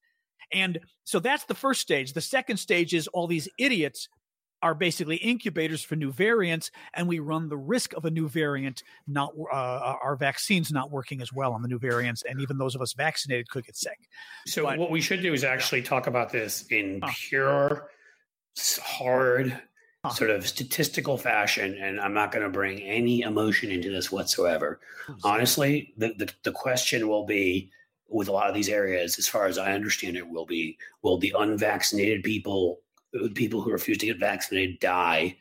And 0.53 0.79
so 1.05 1.19
that's 1.19 1.45
the 1.45 1.55
first 1.55 1.81
stage. 1.81 2.13
The 2.13 2.21
second 2.21 2.59
stage 2.59 2.95
is 2.95 3.09
all 3.09 3.27
these 3.27 3.49
idiots 3.59 4.09
are 4.65 4.75
basically 4.75 5.17
incubators 5.17 5.83
for 5.83 5.95
new 5.95 6.11
variants, 6.11 6.71
and 6.95 7.07
we 7.07 7.19
run 7.19 7.51
the 7.51 7.57
risk 7.57 7.93
of 7.93 8.07
a 8.07 8.11
new 8.11 8.27
variant 8.27 8.83
not 9.07 9.35
uh, 9.53 9.95
our 10.03 10.17
vaccines 10.17 10.73
not 10.73 10.91
working 10.91 11.21
as 11.21 11.31
well 11.31 11.53
on 11.53 11.61
the 11.61 11.69
new 11.69 11.79
variants, 11.79 12.23
and 12.23 12.41
even 12.41 12.57
those 12.57 12.75
of 12.75 12.81
us 12.81 12.95
vaccinated 12.95 13.47
could 13.51 13.67
get 13.67 13.77
sick. 13.77 14.09
So 14.47 14.65
but, 14.65 14.79
what 14.79 14.91
we 14.91 15.03
should 15.03 15.21
do 15.21 15.35
is 15.35 15.45
actually 15.45 15.83
talk 15.83 16.07
about 16.07 16.33
this 16.33 16.65
in 16.71 17.01
huh. 17.03 17.13
pure, 17.15 17.91
hard, 18.83 19.61
huh. 20.03 20.11
sort 20.15 20.31
of 20.31 20.49
statistical 20.49 21.19
fashion, 21.19 21.77
and 21.79 22.01
I'm 22.01 22.15
not 22.15 22.33
going 22.33 22.45
to 22.45 22.51
bring 22.51 22.81
any 22.81 23.21
emotion 23.21 23.71
into 23.71 23.91
this 23.91 24.11
whatsoever. 24.11 24.81
Honestly, 25.23 25.93
the, 25.99 26.15
the 26.17 26.33
the 26.43 26.53
question 26.53 27.07
will 27.07 27.27
be 27.27 27.71
with 28.09 28.29
a 28.29 28.33
lot 28.33 28.49
of 28.49 28.55
these 28.55 28.71
areas, 28.71 29.19
as 29.19 29.29
far 29.29 29.45
as 29.45 29.59
I 29.59 29.75
understand 29.75 30.17
it, 30.17 30.27
will 30.27 30.47
be 30.47 30.79
will 31.03 31.19
the 31.19 31.35
unvaccinated 31.39 32.25
people 32.25 32.81
people 33.35 33.61
who 33.61 33.71
refuse 33.71 33.99
to 33.99 34.07
get 34.07 34.19
vaccinated 34.19 34.81
die. 34.81 35.37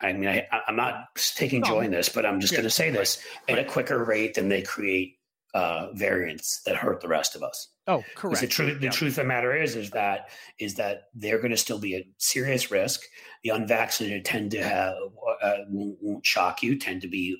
I 0.00 0.12
mean, 0.12 0.28
I, 0.28 0.46
am 0.66 0.76
not 0.76 1.14
taking 1.36 1.62
joy 1.62 1.82
in 1.82 1.92
this, 1.92 2.08
but 2.08 2.26
I'm 2.26 2.40
just 2.40 2.52
yeah. 2.52 2.58
going 2.58 2.66
to 2.68 2.70
say 2.70 2.90
this 2.90 3.24
right. 3.48 3.58
at 3.58 3.64
a 3.64 3.68
quicker 3.68 4.04
rate 4.04 4.34
than 4.34 4.48
they 4.48 4.62
create 4.62 5.18
uh, 5.54 5.88
variants 5.92 6.62
that 6.62 6.76
hurt 6.76 7.00
the 7.00 7.08
rest 7.08 7.36
of 7.36 7.42
us. 7.42 7.68
Oh, 7.86 8.02
correct. 8.14 8.40
The 8.40 8.46
truth, 8.46 8.80
the 8.80 8.86
yeah. 8.86 8.90
truth 8.90 9.12
of 9.12 9.16
the 9.16 9.24
matter 9.24 9.54
is, 9.54 9.76
is 9.76 9.90
that 9.90 10.30
is 10.58 10.76
that 10.76 11.08
they're 11.14 11.38
going 11.38 11.50
to 11.50 11.56
still 11.56 11.78
be 11.78 11.96
a 11.96 12.06
serious 12.18 12.70
risk. 12.70 13.02
The 13.42 13.50
unvaccinated 13.50 14.24
tend 14.24 14.52
to 14.52 14.62
have 14.62 14.94
uh, 15.42 15.54
won't, 15.68 15.98
won't, 16.00 16.26
shock 16.26 16.62
you. 16.62 16.78
Tend 16.78 17.02
to 17.02 17.08
be 17.08 17.36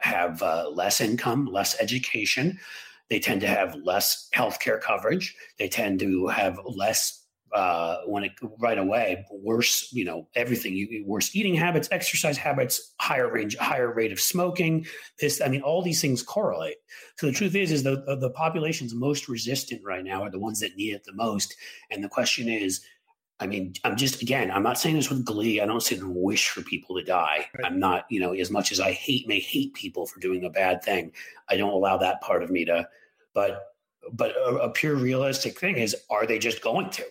have 0.00 0.42
uh, 0.42 0.68
less 0.70 1.00
income, 1.00 1.46
less 1.46 1.78
education. 1.80 2.58
They 3.08 3.18
tend 3.18 3.40
to 3.42 3.46
have 3.46 3.74
less 3.84 4.28
healthcare 4.34 4.80
coverage. 4.80 5.34
They 5.58 5.68
tend 5.68 6.00
to 6.00 6.26
have 6.28 6.58
less 6.64 7.25
uh, 7.52 7.98
when 8.06 8.24
it 8.24 8.32
right 8.58 8.78
away 8.78 9.24
worse 9.30 9.92
you 9.92 10.04
know 10.04 10.26
everything 10.34 10.74
you, 10.74 11.04
worse 11.06 11.34
eating 11.34 11.54
habits 11.54 11.88
exercise 11.92 12.36
habits 12.36 12.94
higher 12.98 13.30
range 13.30 13.56
higher 13.56 13.92
rate 13.92 14.12
of 14.12 14.20
smoking 14.20 14.84
this 15.20 15.40
i 15.40 15.48
mean 15.48 15.62
all 15.62 15.82
these 15.82 16.00
things 16.00 16.22
correlate 16.22 16.76
so 17.16 17.26
the 17.26 17.32
truth 17.32 17.54
is 17.54 17.70
is 17.70 17.82
the 17.82 18.02
the 18.20 18.30
populations 18.30 18.94
most 18.94 19.28
resistant 19.28 19.80
right 19.84 20.04
now 20.04 20.22
are 20.22 20.30
the 20.30 20.38
ones 20.38 20.60
that 20.60 20.76
need 20.76 20.92
it 20.92 21.04
the 21.04 21.12
most 21.12 21.54
and 21.90 22.02
the 22.02 22.08
question 22.08 22.48
is 22.48 22.84
I 23.38 23.46
mean, 23.46 23.74
I'm 23.84 23.96
just 23.96 24.22
again, 24.22 24.50
I'm 24.50 24.62
not 24.62 24.78
saying 24.78 24.96
this 24.96 25.10
with 25.10 25.24
glee. 25.24 25.60
I 25.60 25.66
don't 25.66 25.82
sit 25.82 26.00
and 26.00 26.14
wish 26.14 26.48
for 26.48 26.62
people 26.62 26.96
to 26.96 27.04
die. 27.04 27.46
Right. 27.54 27.66
I'm 27.66 27.78
not, 27.78 28.06
you 28.08 28.18
know, 28.18 28.32
as 28.32 28.50
much 28.50 28.72
as 28.72 28.80
I 28.80 28.92
hate 28.92 29.28
may 29.28 29.40
hate 29.40 29.74
people 29.74 30.06
for 30.06 30.20
doing 30.20 30.44
a 30.44 30.50
bad 30.50 30.82
thing, 30.82 31.12
I 31.50 31.58
don't 31.58 31.72
allow 31.72 31.98
that 31.98 32.22
part 32.22 32.42
of 32.42 32.50
me 32.50 32.64
to. 32.64 32.88
But 33.34 33.74
but 34.12 34.34
a, 34.36 34.56
a 34.56 34.70
pure 34.70 34.94
realistic 34.94 35.58
thing 35.58 35.76
is, 35.76 35.94
are 36.08 36.26
they 36.26 36.38
just 36.38 36.62
going 36.62 36.88
to? 36.90 37.04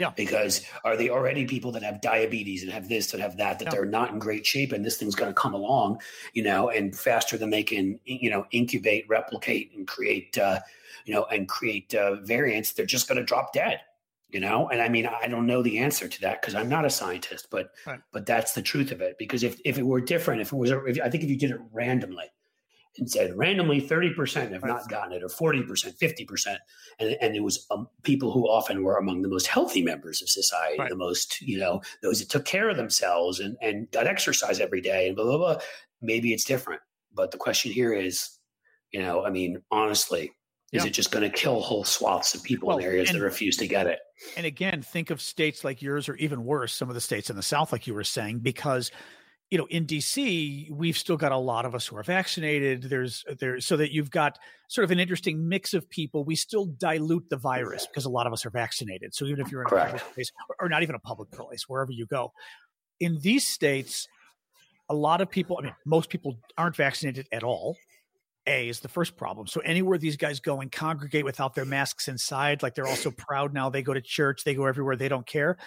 Yeah. 0.00 0.12
Because 0.16 0.64
are 0.82 0.96
they 0.96 1.10
already 1.10 1.44
people 1.44 1.72
that 1.72 1.82
have 1.82 2.00
diabetes 2.00 2.62
and 2.62 2.72
have 2.72 2.88
this 2.88 3.12
and 3.12 3.22
have 3.22 3.36
that, 3.36 3.58
that 3.58 3.66
yeah. 3.66 3.70
they're 3.70 3.84
not 3.84 4.10
in 4.10 4.18
great 4.18 4.46
shape 4.46 4.72
and 4.72 4.82
this 4.82 4.96
thing's 4.96 5.14
going 5.14 5.28
to 5.30 5.34
come 5.34 5.52
along, 5.52 6.00
you 6.32 6.42
know, 6.42 6.70
and 6.70 6.96
faster 6.96 7.36
than 7.36 7.50
they 7.50 7.62
can, 7.62 8.00
you 8.06 8.30
know, 8.30 8.46
incubate, 8.50 9.04
replicate 9.10 9.72
and 9.76 9.86
create, 9.86 10.38
uh, 10.38 10.60
you 11.04 11.12
know, 11.12 11.24
and 11.24 11.48
create 11.48 11.94
uh, 11.94 12.16
variants, 12.22 12.72
they're 12.72 12.86
just 12.86 13.08
going 13.08 13.18
to 13.18 13.24
drop 13.24 13.52
dead, 13.52 13.80
you 14.30 14.40
know? 14.40 14.70
And 14.70 14.80
I 14.80 14.88
mean, 14.88 15.06
I 15.06 15.28
don't 15.28 15.46
know 15.46 15.62
the 15.62 15.78
answer 15.80 16.08
to 16.08 16.20
that 16.22 16.40
because 16.40 16.54
I'm 16.54 16.70
not 16.70 16.86
a 16.86 16.90
scientist, 16.90 17.48
but, 17.50 17.72
right. 17.86 18.00
but 18.10 18.24
that's 18.24 18.54
the 18.54 18.62
truth 18.62 18.92
of 18.92 19.02
it. 19.02 19.18
Because 19.18 19.42
if, 19.42 19.60
if 19.66 19.76
it 19.76 19.84
were 19.84 20.00
different, 20.00 20.40
if 20.40 20.50
it 20.50 20.56
was, 20.56 20.70
if, 20.70 20.98
I 21.04 21.10
think 21.10 21.24
if 21.24 21.28
you 21.28 21.36
did 21.36 21.50
it 21.50 21.60
randomly, 21.72 22.30
and 22.98 23.10
said 23.10 23.36
randomly 23.36 23.80
30% 23.80 24.52
have 24.52 24.64
not 24.64 24.88
gotten 24.88 25.12
it 25.12 25.22
or 25.22 25.28
40% 25.28 25.66
50% 25.98 26.56
and, 26.98 27.16
and 27.20 27.36
it 27.36 27.42
was 27.42 27.66
um, 27.70 27.88
people 28.02 28.32
who 28.32 28.48
often 28.48 28.82
were 28.82 28.96
among 28.96 29.22
the 29.22 29.28
most 29.28 29.46
healthy 29.46 29.82
members 29.82 30.20
of 30.22 30.28
society 30.28 30.78
right. 30.78 30.90
the 30.90 30.96
most 30.96 31.40
you 31.40 31.58
know 31.58 31.80
those 32.02 32.20
that 32.20 32.28
took 32.28 32.44
care 32.44 32.68
of 32.68 32.76
themselves 32.76 33.40
and, 33.40 33.56
and 33.62 33.90
got 33.90 34.06
exercise 34.06 34.60
every 34.60 34.80
day 34.80 35.06
and 35.06 35.16
blah 35.16 35.24
blah 35.24 35.38
blah 35.38 35.58
maybe 36.02 36.32
it's 36.32 36.44
different 36.44 36.80
but 37.14 37.30
the 37.30 37.38
question 37.38 37.70
here 37.70 37.92
is 37.92 38.38
you 38.90 39.00
know 39.00 39.24
i 39.24 39.30
mean 39.30 39.62
honestly 39.70 40.32
is 40.72 40.84
yeah. 40.84 40.88
it 40.88 40.92
just 40.92 41.10
going 41.10 41.28
to 41.28 41.36
kill 41.36 41.60
whole 41.60 41.84
swaths 41.84 42.34
of 42.34 42.42
people 42.44 42.68
well, 42.68 42.78
in 42.78 42.84
areas 42.84 43.10
and, 43.10 43.18
that 43.18 43.24
refuse 43.24 43.56
to 43.56 43.66
get 43.66 43.86
it 43.86 44.00
and 44.36 44.46
again 44.46 44.82
think 44.82 45.10
of 45.10 45.20
states 45.20 45.64
like 45.64 45.80
yours 45.80 46.08
or 46.08 46.16
even 46.16 46.44
worse 46.44 46.74
some 46.74 46.88
of 46.88 46.94
the 46.94 47.00
states 47.00 47.30
in 47.30 47.36
the 47.36 47.42
south 47.42 47.72
like 47.72 47.86
you 47.86 47.94
were 47.94 48.04
saying 48.04 48.40
because 48.40 48.90
you 49.50 49.58
know 49.58 49.66
in 49.66 49.84
dc 49.84 50.70
we've 50.70 50.96
still 50.96 51.16
got 51.16 51.32
a 51.32 51.36
lot 51.36 51.66
of 51.66 51.74
us 51.74 51.86
who 51.86 51.96
are 51.96 52.02
vaccinated. 52.02 52.84
There's 52.84 53.24
uh, 53.28 53.34
there 53.38 53.60
so 53.60 53.76
that 53.76 53.92
you've 53.92 54.10
got 54.10 54.38
sort 54.68 54.84
of 54.84 54.90
an 54.90 55.00
interesting 55.00 55.48
mix 55.48 55.74
of 55.74 55.90
people. 55.90 56.24
We 56.24 56.36
still 56.36 56.66
dilute 56.66 57.28
the 57.28 57.36
virus 57.36 57.86
because 57.86 58.04
a 58.04 58.10
lot 58.10 58.26
of 58.26 58.32
us 58.32 58.46
are 58.46 58.50
vaccinated. 58.50 59.14
So 59.14 59.24
even 59.26 59.44
if 59.44 59.50
you're 59.50 59.62
in 59.62 59.68
Correct. 59.68 59.88
a 59.88 59.98
public 59.98 60.14
place 60.14 60.32
or 60.60 60.68
not 60.68 60.82
even 60.82 60.94
a 60.94 61.00
public 61.00 61.30
place 61.32 61.68
wherever 61.68 61.92
you 61.92 62.06
go 62.06 62.32
in 63.00 63.18
these 63.20 63.46
states 63.46 64.06
a 64.88 64.94
lot 64.94 65.20
of 65.20 65.30
people 65.30 65.56
i 65.58 65.62
mean 65.62 65.74
most 65.86 66.10
people 66.10 66.38
aren't 66.56 66.76
vaccinated 66.76 67.26
at 67.32 67.42
all. 67.42 67.76
A 68.46 68.68
is 68.68 68.80
the 68.80 68.88
first 68.88 69.16
problem. 69.18 69.46
So 69.46 69.60
anywhere 69.60 69.98
these 69.98 70.16
guys 70.16 70.40
go 70.40 70.60
and 70.60 70.72
congregate 70.72 71.26
without 71.26 71.54
their 71.54 71.66
masks 71.66 72.08
inside 72.08 72.62
like 72.62 72.74
they're 72.74 72.86
also 72.86 73.10
proud 73.10 73.52
now 73.52 73.68
they 73.68 73.82
go 73.82 73.92
to 73.92 74.00
church 74.00 74.44
they 74.44 74.54
go 74.54 74.64
everywhere 74.66 74.96
they 74.96 75.08
don't 75.08 75.26
care. 75.26 75.58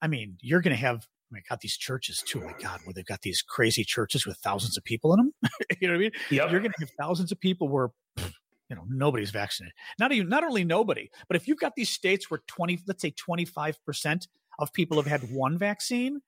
I 0.00 0.06
mean, 0.06 0.38
you're 0.40 0.60
going 0.60 0.74
to 0.74 0.80
have 0.80 1.06
I 1.34 1.40
got 1.48 1.60
these 1.60 1.76
churches 1.76 2.22
too. 2.26 2.40
Oh 2.42 2.46
my 2.46 2.54
God, 2.60 2.80
where 2.84 2.92
they've 2.92 3.04
got 3.04 3.22
these 3.22 3.42
crazy 3.42 3.84
churches 3.84 4.26
with 4.26 4.36
thousands 4.38 4.76
of 4.76 4.84
people 4.84 5.12
in 5.14 5.18
them. 5.18 5.32
you 5.80 5.88
know 5.88 5.94
what 5.94 5.98
I 5.98 6.00
mean? 6.00 6.10
Yep. 6.30 6.50
You're 6.50 6.60
going 6.60 6.72
to 6.72 6.80
have 6.80 6.90
thousands 6.98 7.30
of 7.30 7.40
people 7.40 7.68
where, 7.68 7.90
you 8.16 8.76
know, 8.76 8.84
nobody's 8.88 9.30
vaccinated. 9.30 9.74
Not 9.98 10.12
even, 10.12 10.28
not 10.28 10.44
only 10.44 10.64
nobody, 10.64 11.10
but 11.28 11.36
if 11.36 11.46
you've 11.46 11.60
got 11.60 11.74
these 11.76 11.90
states 11.90 12.30
where 12.30 12.40
20, 12.46 12.80
let's 12.86 13.02
say 13.02 13.12
25% 13.12 14.26
of 14.58 14.72
people 14.72 14.96
have 14.96 15.06
had 15.06 15.32
one 15.32 15.56
vaccine, 15.56 16.20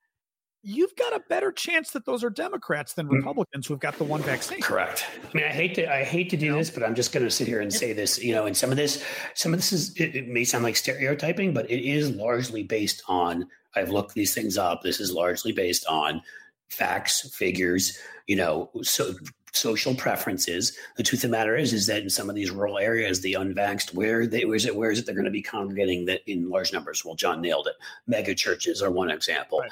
you've 0.62 0.94
got 0.96 1.14
a 1.14 1.20
better 1.28 1.50
chance 1.50 1.90
that 1.90 2.04
those 2.04 2.22
are 2.22 2.30
Democrats 2.30 2.94
than 2.94 3.08
mm. 3.08 3.12
Republicans 3.12 3.66
who've 3.66 3.80
got 3.80 3.96
the 3.98 4.04
one 4.04 4.22
vaccine. 4.22 4.60
Correct. 4.60 5.06
I 5.22 5.36
mean, 5.36 5.44
I 5.44 5.48
hate 5.48 5.74
to 5.74 5.92
I 5.92 6.04
hate 6.04 6.30
to 6.30 6.36
do 6.36 6.54
this, 6.54 6.70
but 6.70 6.82
I'm 6.82 6.94
just 6.94 7.12
going 7.12 7.24
to 7.24 7.30
sit 7.30 7.46
here 7.46 7.60
and 7.60 7.72
say 7.72 7.92
this. 7.92 8.22
You 8.22 8.34
know, 8.34 8.46
and 8.46 8.56
some 8.56 8.70
of 8.70 8.76
this, 8.76 9.04
some 9.34 9.52
of 9.52 9.58
this 9.58 9.72
is 9.72 9.94
it, 9.96 10.14
it, 10.14 10.28
may 10.28 10.44
sound 10.44 10.64
like 10.64 10.76
stereotyping, 10.76 11.52
but 11.52 11.70
it 11.70 11.84
is 11.84 12.10
largely 12.10 12.62
based 12.62 13.02
on 13.08 13.48
I've 13.74 13.90
looked 13.90 14.14
these 14.14 14.34
things 14.34 14.56
up. 14.56 14.82
This 14.82 15.00
is 15.00 15.12
largely 15.12 15.52
based 15.52 15.86
on 15.86 16.22
facts, 16.68 17.34
figures, 17.34 17.98
you 18.26 18.36
know, 18.36 18.70
so 18.82 19.14
social 19.52 19.94
preferences. 19.94 20.76
The 20.96 21.02
truth 21.02 21.24
of 21.24 21.30
the 21.30 21.36
matter 21.36 21.56
is, 21.56 21.72
is 21.72 21.86
that 21.86 22.02
in 22.02 22.10
some 22.10 22.30
of 22.30 22.34
these 22.34 22.50
rural 22.50 22.78
areas, 22.78 23.20
the 23.20 23.34
unvaxxed, 23.34 23.94
where 23.94 24.26
they, 24.26 24.44
where 24.44 24.56
is 24.56 24.64
it, 24.64 24.74
where 24.74 24.90
is 24.90 24.98
it 24.98 25.06
they're 25.06 25.14
going 25.14 25.26
to 25.26 25.30
be 25.30 25.42
congregating 25.42 26.06
that 26.06 26.20
in 26.26 26.48
large 26.48 26.72
numbers? 26.72 27.04
Well, 27.04 27.14
John 27.14 27.42
nailed 27.42 27.66
it. 27.66 27.74
Mega 28.06 28.34
churches 28.34 28.82
are 28.82 28.90
one 28.90 29.10
example. 29.10 29.60
Right. 29.60 29.70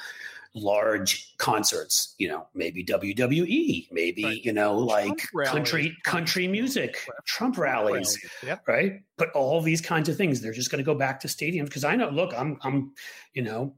Large 0.53 1.37
concerts, 1.37 2.13
you 2.17 2.27
know, 2.27 2.47
maybe 2.53 2.83
WWE, 2.83 3.87
maybe 3.91 4.23
right. 4.23 4.43
you 4.43 4.51
know, 4.51 4.77
like 4.77 5.21
country 5.45 5.97
country 6.03 6.47
music, 6.47 6.95
Trump, 6.95 7.25
Trump 7.25 7.57
rallies, 7.57 7.93
rallies. 7.93 8.19
Yep. 8.43 8.67
right? 8.67 8.93
But 9.17 9.31
all 9.31 9.61
these 9.61 9.79
kinds 9.79 10.09
of 10.09 10.17
things, 10.17 10.41
they're 10.41 10.51
just 10.51 10.69
going 10.69 10.79
to 10.79 10.85
go 10.85 10.95
back 10.95 11.21
to 11.21 11.29
stadiums 11.29 11.65
because 11.65 11.85
I 11.85 11.95
know. 11.95 12.09
Look, 12.09 12.33
I'm, 12.37 12.57
I'm, 12.63 12.93
you 13.33 13.43
know, 13.43 13.75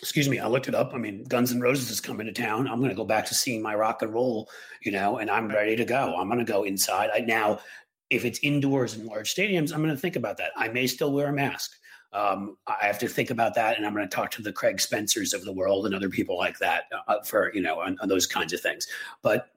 excuse 0.00 0.28
me, 0.28 0.38
I 0.38 0.46
looked 0.46 0.68
it 0.68 0.74
up. 0.74 0.94
I 0.94 0.98
mean, 0.98 1.24
Guns 1.24 1.52
N' 1.52 1.60
Roses 1.60 1.90
is 1.90 2.00
coming 2.00 2.26
to 2.26 2.32
town. 2.32 2.68
I'm 2.68 2.78
going 2.78 2.90
to 2.90 2.96
go 2.96 3.04
back 3.04 3.26
to 3.26 3.34
seeing 3.34 3.60
my 3.60 3.74
rock 3.74 4.02
and 4.02 4.12
roll, 4.12 4.48
you 4.82 4.92
know, 4.92 5.18
and 5.18 5.30
I'm 5.30 5.48
ready 5.48 5.76
to 5.76 5.84
go. 5.84 6.14
I'm 6.16 6.28
going 6.28 6.44
to 6.44 6.50
go 6.50 6.62
inside. 6.62 7.10
I, 7.12 7.20
now, 7.20 7.60
if 8.08 8.24
it's 8.24 8.40
indoors 8.42 8.96
in 8.96 9.06
large 9.06 9.34
stadiums, 9.34 9.72
I'm 9.72 9.82
going 9.82 9.94
to 9.94 10.00
think 10.00 10.16
about 10.16 10.36
that. 10.38 10.52
I 10.56 10.68
may 10.68 10.86
still 10.86 11.12
wear 11.12 11.28
a 11.28 11.32
mask. 11.32 11.72
Um, 12.12 12.56
I 12.66 12.86
have 12.86 12.98
to 13.00 13.08
think 13.08 13.30
about 13.30 13.54
that, 13.54 13.76
and 13.76 13.86
I'm 13.86 13.94
going 13.94 14.08
to 14.08 14.14
talk 14.14 14.30
to 14.32 14.42
the 14.42 14.52
Craig 14.52 14.80
Spencers 14.80 15.32
of 15.32 15.44
the 15.44 15.52
world 15.52 15.86
and 15.86 15.94
other 15.94 16.08
people 16.08 16.36
like 16.36 16.58
that 16.58 16.84
uh, 17.06 17.22
for 17.24 17.52
you 17.54 17.62
know 17.62 17.80
on, 17.80 17.96
on 18.00 18.08
those 18.08 18.26
kinds 18.26 18.52
of 18.52 18.60
things. 18.60 18.86
But 19.22 19.48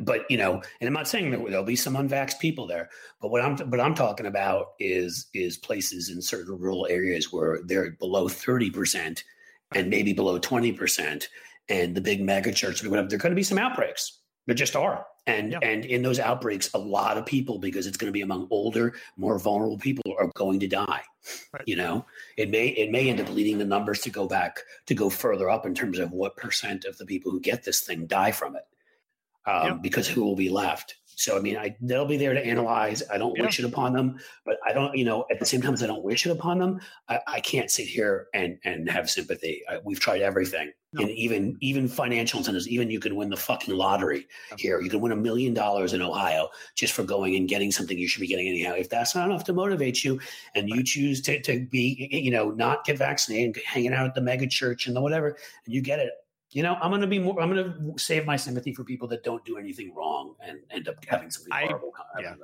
but 0.00 0.30
you 0.30 0.36
know, 0.36 0.62
and 0.80 0.86
I'm 0.86 0.92
not 0.92 1.08
saying 1.08 1.30
that 1.30 1.44
there'll 1.48 1.64
be 1.64 1.74
some 1.74 1.94
unvaxxed 1.94 2.38
people 2.38 2.66
there, 2.66 2.90
but 3.20 3.30
what 3.30 3.42
I'm 3.42 3.56
what 3.70 3.80
I'm 3.80 3.94
talking 3.94 4.26
about 4.26 4.74
is 4.78 5.26
is 5.34 5.56
places 5.56 6.10
in 6.10 6.22
certain 6.22 6.58
rural 6.58 6.86
areas 6.88 7.32
where 7.32 7.60
they're 7.64 7.90
below 7.92 8.28
30 8.28 8.70
percent 8.70 9.24
and 9.74 9.90
maybe 9.90 10.12
below 10.12 10.38
20%. 10.38 11.26
And 11.68 11.94
the 11.94 12.00
big 12.00 12.22
mega 12.22 12.52
churches, 12.52 12.88
whatever, 12.88 13.08
there 13.08 13.16
are 13.16 13.20
going 13.20 13.32
to 13.32 13.36
be 13.36 13.42
some 13.42 13.58
outbreaks. 13.58 14.20
There 14.46 14.54
just 14.54 14.76
are. 14.76 15.06
And 15.28 15.52
yeah. 15.52 15.58
and 15.62 15.84
in 15.84 16.02
those 16.02 16.18
outbreaks, 16.18 16.70
a 16.72 16.78
lot 16.78 17.18
of 17.18 17.26
people, 17.26 17.58
because 17.58 17.86
it's 17.86 17.98
going 17.98 18.08
to 18.08 18.12
be 18.12 18.22
among 18.22 18.48
older, 18.50 18.94
more 19.16 19.38
vulnerable 19.38 19.78
people, 19.78 20.14
are 20.18 20.30
going 20.34 20.58
to 20.60 20.66
die. 20.66 21.02
Right. 21.52 21.62
You 21.66 21.76
know, 21.76 22.06
it 22.36 22.48
may 22.50 22.68
it 22.68 22.90
may 22.90 23.08
end 23.10 23.20
up 23.20 23.28
leading 23.28 23.58
the 23.58 23.64
numbers 23.64 24.00
to 24.00 24.10
go 24.10 24.26
back 24.26 24.60
to 24.86 24.94
go 24.94 25.10
further 25.10 25.50
up 25.50 25.66
in 25.66 25.74
terms 25.74 25.98
of 25.98 26.12
what 26.12 26.36
percent 26.36 26.86
of 26.86 26.96
the 26.96 27.04
people 27.04 27.30
who 27.30 27.40
get 27.40 27.64
this 27.64 27.80
thing 27.82 28.06
die 28.06 28.32
from 28.32 28.56
it, 28.56 28.66
um, 29.46 29.66
yeah. 29.66 29.72
because 29.74 30.08
who 30.08 30.24
will 30.24 30.36
be 30.36 30.48
left? 30.48 30.96
So 31.18 31.36
I 31.36 31.40
mean, 31.40 31.56
I 31.56 31.76
they'll 31.80 32.06
be 32.06 32.16
there 32.16 32.32
to 32.32 32.46
analyze. 32.46 33.02
I 33.10 33.18
don't 33.18 33.36
yeah. 33.36 33.42
wish 33.42 33.58
it 33.58 33.64
upon 33.64 33.92
them, 33.92 34.20
but 34.44 34.56
I 34.64 34.72
don't, 34.72 34.96
you 34.96 35.04
know, 35.04 35.26
at 35.32 35.40
the 35.40 35.46
same 35.46 35.60
time 35.60 35.74
as 35.74 35.82
I 35.82 35.88
don't 35.88 36.04
wish 36.04 36.24
it 36.24 36.30
upon 36.30 36.60
them, 36.60 36.80
I, 37.08 37.18
I 37.26 37.40
can't 37.40 37.72
sit 37.72 37.88
here 37.88 38.28
and 38.34 38.56
and 38.62 38.88
have 38.88 39.10
sympathy. 39.10 39.62
I, 39.68 39.80
we've 39.84 39.98
tried 39.98 40.22
everything, 40.22 40.70
no. 40.92 41.02
and 41.02 41.10
even 41.10 41.56
even 41.60 41.88
financial 41.88 42.38
incentives. 42.38 42.68
Even 42.68 42.88
you 42.88 43.00
can 43.00 43.16
win 43.16 43.30
the 43.30 43.36
fucking 43.36 43.74
lottery 43.74 44.28
here. 44.58 44.80
You 44.80 44.88
can 44.88 45.00
win 45.00 45.10
a 45.10 45.16
million 45.16 45.54
dollars 45.54 45.92
in 45.92 46.02
Ohio 46.02 46.50
just 46.76 46.92
for 46.92 47.02
going 47.02 47.34
and 47.34 47.48
getting 47.48 47.72
something 47.72 47.98
you 47.98 48.06
should 48.06 48.20
be 48.20 48.28
getting 48.28 48.46
anyhow. 48.46 48.74
If 48.74 48.88
that's 48.88 49.16
not 49.16 49.28
enough 49.28 49.42
to 49.44 49.52
motivate 49.52 50.04
you, 50.04 50.20
and 50.54 50.68
you 50.68 50.84
choose 50.84 51.20
to 51.22 51.42
to 51.42 51.66
be, 51.66 52.08
you 52.12 52.30
know, 52.30 52.50
not 52.50 52.84
get 52.84 52.96
vaccinated, 52.96 53.56
and 53.56 53.64
hanging 53.66 53.92
out 53.92 54.06
at 54.06 54.14
the 54.14 54.20
mega 54.20 54.46
church 54.46 54.86
and 54.86 54.94
the 54.94 55.00
whatever, 55.00 55.36
and 55.66 55.74
you 55.74 55.80
get 55.80 55.98
it 55.98 56.12
you 56.50 56.62
know, 56.62 56.74
I'm 56.74 56.90
going 56.90 57.02
to 57.02 57.06
be 57.06 57.18
more, 57.18 57.40
I'm 57.40 57.52
going 57.52 57.64
to 57.64 58.02
save 58.02 58.24
my 58.24 58.36
sympathy 58.36 58.72
for 58.72 58.84
people 58.84 59.08
that 59.08 59.22
don't 59.22 59.44
do 59.44 59.58
anything 59.58 59.94
wrong 59.94 60.34
and 60.40 60.60
end 60.70 60.88
up 60.88 60.96
having 61.06 61.30
something 61.30 61.52
I, 61.52 61.66
horrible. 61.66 61.92
Yeah. 62.20 62.34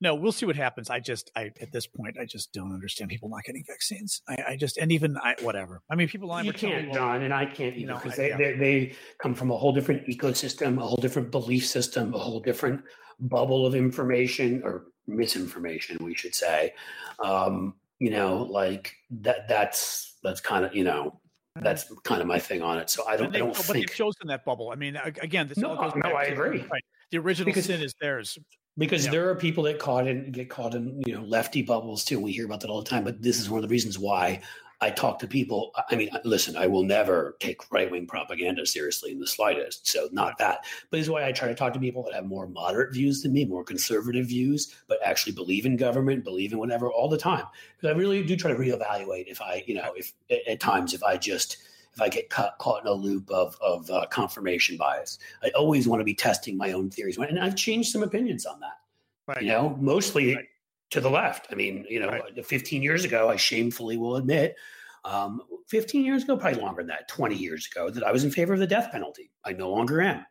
No, 0.00 0.14
we'll 0.14 0.32
see 0.32 0.46
what 0.46 0.54
happens. 0.54 0.90
I 0.90 1.00
just, 1.00 1.30
I 1.34 1.50
at 1.60 1.72
this 1.72 1.86
point, 1.86 2.18
I 2.20 2.24
just 2.24 2.52
don't 2.52 2.72
understand 2.72 3.10
people 3.10 3.28
not 3.28 3.42
getting 3.44 3.64
vaccines. 3.66 4.22
I, 4.28 4.44
I 4.50 4.56
just, 4.56 4.78
and 4.78 4.92
even 4.92 5.16
I, 5.16 5.34
whatever. 5.42 5.82
I 5.90 5.96
mean, 5.96 6.08
people. 6.08 6.28
You 6.42 6.52
can't, 6.52 6.92
John, 6.92 7.22
and 7.22 7.34
I 7.34 7.46
can't 7.46 7.76
either 7.76 7.94
because 7.94 8.16
you 8.16 8.30
know, 8.30 8.36
they, 8.36 8.44
yeah. 8.44 8.52
they, 8.52 8.58
they 8.58 8.92
come 9.18 9.34
from 9.34 9.50
a 9.50 9.56
whole 9.56 9.72
different 9.72 10.06
ecosystem, 10.06 10.78
a 10.78 10.86
whole 10.86 10.98
different 10.98 11.32
belief 11.32 11.66
system, 11.66 12.14
a 12.14 12.18
whole 12.18 12.38
different 12.40 12.82
bubble 13.18 13.66
of 13.66 13.74
information 13.74 14.62
or 14.64 14.84
misinformation, 15.08 15.98
we 16.00 16.14
should 16.14 16.34
say. 16.34 16.74
Um, 17.18 17.74
you 17.98 18.10
know, 18.10 18.46
like 18.48 18.94
that. 19.10 19.48
That's 19.48 20.16
that's 20.22 20.40
kind 20.40 20.64
of 20.64 20.76
you 20.76 20.84
know 20.84 21.20
that's 21.62 21.92
kind 22.04 22.20
of 22.20 22.26
my 22.26 22.38
thing 22.38 22.62
on 22.62 22.78
it. 22.78 22.90
So 22.90 23.06
I 23.06 23.16
don't, 23.16 23.32
they, 23.32 23.38
I 23.38 23.40
don't 23.40 23.54
but 23.54 23.64
think 23.64 23.88
they've 23.88 23.96
chosen 23.96 24.26
that 24.28 24.44
bubble. 24.44 24.70
I 24.70 24.76
mean, 24.76 24.96
again, 25.22 25.48
this 25.48 25.58
no, 25.58 25.70
all 25.70 25.76
goes 25.76 25.92
no, 25.96 26.10
I 26.10 26.24
agree. 26.24 26.64
Right. 26.70 26.82
The 27.10 27.18
original 27.18 27.46
because, 27.46 27.66
sin 27.66 27.80
is 27.80 27.94
theirs. 28.00 28.38
Because 28.76 29.06
yeah. 29.06 29.10
there 29.10 29.30
are 29.30 29.34
people 29.34 29.64
that 29.64 29.78
caught 29.78 30.06
in 30.06 30.30
get 30.30 30.48
caught 30.48 30.74
in 30.74 31.02
you 31.06 31.14
know 31.14 31.22
lefty 31.22 31.62
bubbles 31.62 32.04
too. 32.04 32.20
We 32.20 32.32
hear 32.32 32.44
about 32.44 32.60
that 32.60 32.70
all 32.70 32.82
the 32.82 32.88
time. 32.88 33.04
But 33.04 33.22
this 33.22 33.40
is 33.40 33.50
one 33.50 33.58
of 33.58 33.62
the 33.62 33.72
reasons 33.72 33.98
why 33.98 34.40
I 34.80 34.90
talk 34.90 35.18
to 35.18 35.26
people. 35.26 35.72
I 35.90 35.96
mean, 35.96 36.08
listen, 36.24 36.56
I 36.56 36.68
will 36.68 36.84
never 36.84 37.36
take 37.40 37.70
right 37.72 37.90
wing 37.90 38.06
propaganda 38.06 38.64
seriously 38.64 39.10
in 39.10 39.18
the 39.18 39.26
slightest. 39.26 39.88
So, 39.88 40.08
not 40.12 40.38
that. 40.38 40.64
But 40.90 41.00
is 41.00 41.10
why 41.10 41.26
I 41.26 41.32
try 41.32 41.48
to 41.48 41.54
talk 41.54 41.72
to 41.72 41.80
people 41.80 42.04
that 42.04 42.14
have 42.14 42.26
more 42.26 42.46
moderate 42.46 42.92
views 42.92 43.22
than 43.22 43.32
me, 43.32 43.44
more 43.44 43.64
conservative 43.64 44.26
views, 44.26 44.74
but 44.86 44.98
actually 45.04 45.32
believe 45.32 45.66
in 45.66 45.76
government, 45.76 46.24
believe 46.24 46.52
in 46.52 46.58
whatever 46.58 46.90
all 46.90 47.08
the 47.08 47.18
time. 47.18 47.44
Because 47.76 47.94
I 47.94 47.98
really 47.98 48.22
do 48.22 48.36
try 48.36 48.52
to 48.52 48.58
reevaluate 48.58 49.26
if 49.26 49.42
I, 49.42 49.64
you 49.66 49.74
know, 49.74 49.92
if 49.96 50.12
at 50.30 50.60
times 50.60 50.94
if 50.94 51.02
I 51.02 51.16
just 51.16 51.56
if 51.94 52.00
I 52.00 52.08
get 52.08 52.30
caught, 52.30 52.58
caught 52.58 52.82
in 52.82 52.86
a 52.86 52.92
loop 52.92 53.28
of, 53.30 53.56
of 53.60 53.90
uh, 53.90 54.06
confirmation 54.06 54.76
bias. 54.76 55.18
I 55.42 55.50
always 55.56 55.88
want 55.88 55.98
to 55.98 56.04
be 56.04 56.14
testing 56.14 56.56
my 56.56 56.70
own 56.70 56.90
theories. 56.90 57.18
And 57.18 57.40
I've 57.40 57.56
changed 57.56 57.90
some 57.90 58.04
opinions 58.04 58.46
on 58.46 58.60
that. 58.60 58.78
Right. 59.26 59.42
You 59.42 59.48
know, 59.48 59.76
mostly 59.80 60.36
right 60.36 60.46
to 60.90 61.00
the 61.00 61.10
left. 61.10 61.48
I 61.50 61.54
mean, 61.54 61.84
you 61.88 62.00
know, 62.00 62.08
right. 62.08 62.46
15 62.46 62.82
years 62.82 63.04
ago, 63.04 63.28
I 63.28 63.36
shamefully 63.36 63.96
will 63.96 64.16
admit, 64.16 64.56
um, 65.04 65.40
15 65.68 66.04
years 66.04 66.24
ago, 66.24 66.36
probably 66.36 66.60
longer 66.60 66.82
than 66.82 66.88
that, 66.88 67.08
20 67.08 67.34
years 67.36 67.68
ago, 67.70 67.90
that 67.90 68.04
I 68.04 68.12
was 68.12 68.24
in 68.24 68.30
favor 68.30 68.54
of 68.54 68.60
the 68.60 68.66
death 68.66 68.90
penalty. 68.90 69.30
I 69.44 69.52
no 69.52 69.70
longer 69.70 70.00
am. 70.00 70.24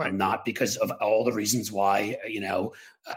I'm 0.00 0.16
not 0.16 0.44
because 0.44 0.76
of 0.76 0.90
all 1.00 1.24
the 1.24 1.32
reasons 1.32 1.70
why, 1.70 2.16
you 2.26 2.40
know, 2.40 2.72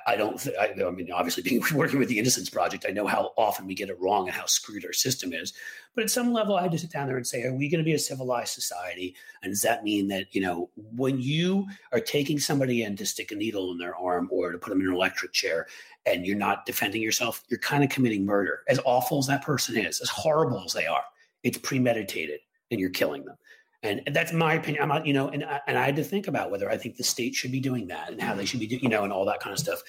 I 0.08 0.16
don't, 0.16 0.40
th- 0.40 0.56
I, 0.60 0.74
I, 0.84 0.90
mean, 0.92 1.12
obviously 1.12 1.44
being 1.50 1.64
working 1.74 2.00
with 2.00 2.10
the 2.10 2.18
Innocence 2.18 2.50
Project, 2.50 2.86
I 2.88 2.92
know 2.92 3.06
how 3.06 3.34
often 3.38 3.68
we 3.68 3.76
get 3.76 3.90
it 3.90 4.00
wrong 4.00 4.28
and 4.28 4.36
how 4.36 4.46
screwed 4.46 4.86
our 4.86 4.94
system 4.94 5.34
is. 5.34 5.54
But 5.94 6.04
at 6.04 6.10
some 6.10 6.34
level, 6.34 6.56
I 6.56 6.64
had 6.64 6.72
to 6.72 6.80
sit 6.80 6.92
down 6.92 7.08
there 7.08 7.18
and 7.18 7.28
say, 7.28 7.44
are 7.44 7.54
we 7.54 7.70
going 7.70 7.80
to 7.80 7.86
be 7.86 7.94
a 7.94 8.00
civilized 8.00 8.54
society? 8.54 9.16
And 9.44 9.52
does 9.52 9.62
that 9.62 9.84
mean 9.84 10.08
that, 10.08 10.34
you 10.34 10.42
know, 10.42 10.70
when 10.76 11.22
you 11.22 11.68
are 11.92 12.00
taking 12.00 12.40
somebody 12.40 12.84
in 12.84 12.96
to 12.98 13.06
stick 13.06 13.32
a 13.32 13.36
needle 13.36 13.72
in 13.72 13.78
their 13.78 13.96
arm 13.96 14.28
or 14.32 14.52
to 14.52 14.58
put 14.58 14.72
them 14.72 14.82
in 14.82 14.88
an 14.88 14.94
electric 14.94 15.34
chair 15.34 15.68
and 16.06 16.26
you're 16.26 16.38
not 16.38 16.66
defending 16.66 17.02
yourself, 17.02 17.44
you're 17.50 17.60
kind 17.60 17.84
of 17.84 17.90
committing 17.90 18.26
murder. 18.26 18.62
As 18.68 18.80
awful 18.86 19.20
as 19.20 19.28
that 19.28 19.44
person 19.44 19.78
is, 19.78 20.02
as 20.02 20.10
horrible 20.10 20.64
as 20.66 20.74
they 20.74 20.88
are, 20.88 21.04
it's 21.44 21.60
premeditated 21.60 22.40
and 22.72 22.80
you're 22.80 22.90
killing 22.90 23.24
them. 23.24 23.38
And, 23.86 24.16
that's 24.16 24.34
my 24.34 24.56
opinion. 24.56 24.84
I'm 24.84 24.90
not, 24.90 25.06
you 25.06 25.14
know, 25.14 25.30
and 25.30 25.44
I, 25.44 25.62
and 25.68 25.78
I 25.78 25.86
had 25.86 25.96
to 25.98 26.04
think 26.04 26.28
about 26.28 26.52
whether 26.52 26.70
I 26.70 26.78
think 26.78 26.98
the 26.98 27.04
state 27.04 27.36
should 27.36 27.52
be 27.52 27.60
doing 27.60 27.88
that 27.88 28.10
and 28.10 28.22
how 28.22 28.36
they 28.36 28.46
should 28.46 28.60
be 28.60 28.68
doing, 28.68 28.84
you 28.84 28.90
know, 28.90 29.04
and 29.04 29.14
all 29.14 29.26
that 29.26 29.40
kind 29.40 29.54
of 29.54 29.60
stuff. 29.60 29.82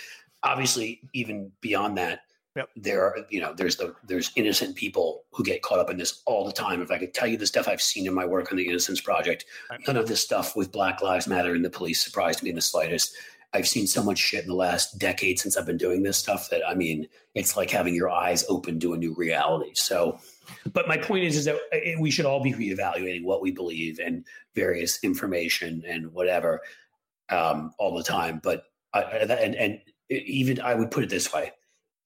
Obviously, 0.42 1.00
even 1.12 1.52
beyond 1.60 1.98
that, 1.98 2.20
Yep. 2.56 2.70
There 2.74 3.02
are, 3.02 3.18
you 3.28 3.38
know, 3.38 3.52
there's 3.54 3.76
the 3.76 3.94
there's 4.08 4.32
innocent 4.34 4.76
people 4.76 5.24
who 5.30 5.44
get 5.44 5.60
caught 5.60 5.78
up 5.78 5.90
in 5.90 5.98
this 5.98 6.22
all 6.24 6.46
the 6.46 6.52
time. 6.52 6.80
If 6.80 6.90
I 6.90 6.96
could 6.96 7.12
tell 7.12 7.28
you 7.28 7.36
the 7.36 7.46
stuff 7.46 7.68
I've 7.68 7.82
seen 7.82 8.06
in 8.06 8.14
my 8.14 8.24
work 8.24 8.50
on 8.50 8.56
the 8.56 8.66
Innocence 8.66 8.98
Project, 8.98 9.44
none 9.86 9.98
of 9.98 10.08
this 10.08 10.22
stuff 10.22 10.56
with 10.56 10.72
Black 10.72 11.02
Lives 11.02 11.28
Matter 11.28 11.54
and 11.54 11.62
the 11.62 11.70
police 11.70 12.02
surprised 12.02 12.42
me 12.42 12.48
in 12.48 12.56
the 12.56 12.62
slightest. 12.62 13.14
I've 13.52 13.68
seen 13.68 13.86
so 13.86 14.02
much 14.02 14.18
shit 14.18 14.42
in 14.42 14.48
the 14.48 14.54
last 14.54 14.98
decade 14.98 15.38
since 15.38 15.56
I've 15.56 15.66
been 15.66 15.76
doing 15.76 16.02
this 16.02 16.16
stuff 16.16 16.50
that 16.50 16.62
I 16.66 16.74
mean, 16.74 17.08
it's 17.34 17.56
like 17.56 17.70
having 17.70 17.94
your 17.94 18.10
eyes 18.10 18.44
open 18.48 18.80
to 18.80 18.92
a 18.92 18.96
new 18.96 19.14
reality. 19.14 19.70
So, 19.74 20.18
but 20.72 20.88
my 20.88 20.98
point 20.98 21.24
is, 21.24 21.36
is 21.36 21.44
that 21.46 21.56
uh, 21.72 22.00
we 22.00 22.10
should 22.10 22.26
all 22.26 22.42
be 22.42 22.52
reevaluating 22.52 23.24
what 23.24 23.40
we 23.40 23.52
believe 23.52 23.98
and 23.98 24.24
various 24.54 25.02
information 25.02 25.84
and 25.86 26.12
whatever 26.12 26.60
um, 27.30 27.72
all 27.78 27.96
the 27.96 28.02
time. 28.02 28.40
But 28.42 28.64
I, 28.92 29.02
and 29.02 29.54
and 29.54 29.80
even 30.10 30.60
I 30.60 30.74
would 30.74 30.90
put 30.90 31.04
it 31.04 31.10
this 31.10 31.32
way: 31.32 31.52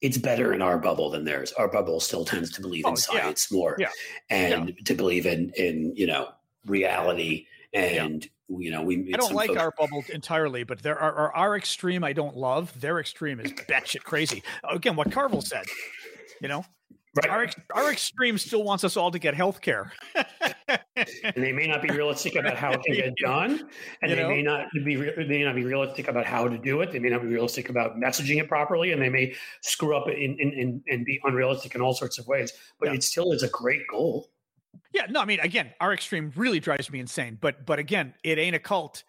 it's 0.01 0.17
better 0.17 0.53
in 0.53 0.61
our 0.61 0.77
bubble 0.77 1.09
than 1.09 1.25
theirs. 1.25 1.51
Our 1.53 1.67
bubble 1.67 1.99
still 1.99 2.25
tends 2.25 2.51
to 2.53 2.61
believe 2.61 2.85
in 2.85 2.93
oh, 2.93 2.95
science 2.95 3.47
yeah. 3.51 3.57
more, 3.57 3.75
yeah. 3.79 3.89
and 4.29 4.69
yeah. 4.69 4.75
to 4.85 4.93
believe 4.93 5.25
in 5.25 5.51
in 5.55 5.93
you 5.95 6.07
know 6.07 6.29
reality 6.65 7.47
and 7.73 8.29
you 8.49 8.71
know 8.71 8.81
we 8.81 9.11
i 9.13 9.17
don't 9.17 9.33
like 9.33 9.47
folks- 9.49 9.61
our 9.61 9.71
bubble 9.77 10.03
entirely 10.13 10.63
but 10.63 10.81
there 10.83 10.97
are, 10.97 11.13
are, 11.13 11.35
our 11.35 11.55
extreme 11.55 12.03
i 12.03 12.13
don't 12.13 12.35
love 12.35 12.79
their 12.81 12.99
extreme 12.99 13.39
is 13.39 13.51
batshit 13.53 14.03
crazy 14.03 14.43
again 14.69 14.95
what 14.95 15.11
carville 15.11 15.41
said 15.41 15.65
you 16.41 16.47
know 16.47 16.65
right. 17.15 17.29
our, 17.29 17.47
our 17.73 17.91
extreme 17.91 18.37
still 18.37 18.63
wants 18.63 18.83
us 18.83 18.97
all 18.97 19.11
to 19.11 19.19
get 19.19 19.33
health 19.33 19.61
care 19.61 19.91
and 20.95 21.35
they 21.35 21.51
may 21.51 21.67
not 21.67 21.81
be 21.81 21.89
realistic 21.89 22.35
about 22.35 22.57
how 22.57 22.71
it 22.71 22.81
can 22.83 22.95
get 22.95 23.15
done 23.23 23.69
and 24.01 24.09
you 24.09 24.15
they 24.15 24.21
know? 24.21 24.29
may 24.29 24.41
not 24.41 24.67
be 24.83 24.95
they 24.95 25.25
may 25.27 25.43
not 25.43 25.55
be 25.55 25.63
realistic 25.63 26.07
about 26.07 26.25
how 26.25 26.47
to 26.47 26.57
do 26.57 26.81
it 26.81 26.91
they 26.91 26.99
may 26.99 27.09
not 27.09 27.21
be 27.21 27.27
realistic 27.27 27.69
about 27.69 27.97
messaging 27.97 28.39
it 28.39 28.47
properly 28.47 28.91
and 28.91 29.01
they 29.01 29.09
may 29.09 29.33
screw 29.61 29.95
up 29.95 30.07
in, 30.09 30.35
in, 30.39 30.53
in 30.53 30.83
and 30.89 31.05
be 31.05 31.19
unrealistic 31.23 31.75
in 31.75 31.81
all 31.81 31.93
sorts 31.93 32.17
of 32.17 32.27
ways 32.27 32.51
but 32.79 32.89
yeah. 32.89 32.95
it 32.95 33.03
still 33.03 33.31
is 33.31 33.43
a 33.43 33.49
great 33.49 33.81
goal 33.89 34.29
yeah, 34.93 35.05
no, 35.09 35.21
I 35.21 35.25
mean, 35.25 35.39
again, 35.39 35.71
our 35.79 35.93
extreme 35.93 36.31
really 36.35 36.59
drives 36.59 36.91
me 36.91 36.99
insane. 36.99 37.37
But 37.39 37.65
but 37.65 37.79
again, 37.79 38.13
it 38.23 38.37
ain't 38.37 38.55
a 38.55 38.59
cult, 38.59 39.03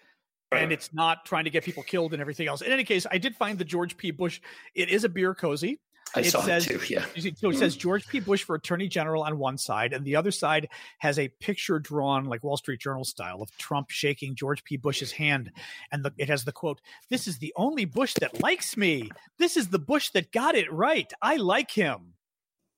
and 0.50 0.72
it's 0.72 0.92
not 0.92 1.24
trying 1.24 1.44
to 1.44 1.50
get 1.50 1.64
people 1.64 1.82
killed 1.82 2.12
and 2.12 2.20
everything 2.20 2.48
else. 2.48 2.60
In 2.60 2.72
any 2.72 2.84
case, 2.84 3.06
I 3.10 3.18
did 3.18 3.34
find 3.36 3.58
the 3.58 3.64
George 3.64 3.96
P. 3.96 4.10
Bush. 4.10 4.40
It 4.74 4.88
is 4.88 5.04
a 5.04 5.08
beer 5.08 5.34
cozy. 5.34 5.80
I 6.14 6.20
it 6.20 6.30
saw 6.30 6.42
says, 6.42 6.66
it 6.66 6.80
too. 6.80 6.94
Yeah. 6.94 7.04
So 7.36 7.50
it 7.50 7.56
says 7.56 7.76
George 7.76 8.06
P. 8.06 8.20
Bush 8.20 8.42
for 8.42 8.54
Attorney 8.54 8.86
General 8.86 9.22
on 9.22 9.38
one 9.38 9.56
side, 9.56 9.92
and 9.92 10.04
the 10.04 10.16
other 10.16 10.30
side 10.30 10.68
has 10.98 11.18
a 11.18 11.28
picture 11.28 11.78
drawn 11.78 12.26
like 12.26 12.44
Wall 12.44 12.56
Street 12.56 12.80
Journal 12.80 13.04
style 13.04 13.40
of 13.40 13.56
Trump 13.58 13.90
shaking 13.90 14.34
George 14.34 14.62
P. 14.64 14.76
Bush's 14.76 15.12
hand, 15.12 15.50
and 15.90 16.04
the, 16.04 16.12
it 16.18 16.28
has 16.28 16.44
the 16.44 16.52
quote: 16.52 16.80
"This 17.08 17.26
is 17.26 17.38
the 17.38 17.52
only 17.56 17.84
Bush 17.84 18.14
that 18.20 18.42
likes 18.42 18.76
me. 18.76 19.10
This 19.38 19.56
is 19.56 19.68
the 19.68 19.78
Bush 19.78 20.10
that 20.10 20.32
got 20.32 20.54
it 20.54 20.70
right. 20.72 21.10
I 21.22 21.36
like 21.36 21.70
him." 21.70 22.14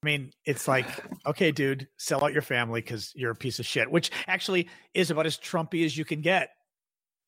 I 0.05 0.07
mean, 0.07 0.33
it's 0.45 0.69
like, 0.69 0.87
okay, 1.27 1.51
dude, 1.51 1.89
sell 1.97 2.23
out 2.23 2.35
your 2.35 2.43
family 2.43 2.83
because 2.83 3.11
you're 3.15 3.31
a 3.31 3.37
piece 3.37 3.59
of 3.59 3.65
shit, 3.65 3.91
which 3.91 4.11
actually 4.27 4.69
is 4.93 5.11
about 5.11 5.25
as 5.25 5.39
Trumpy 5.39 5.83
as 5.87 5.97
you 5.97 6.05
can 6.05 6.21
get, 6.21 6.51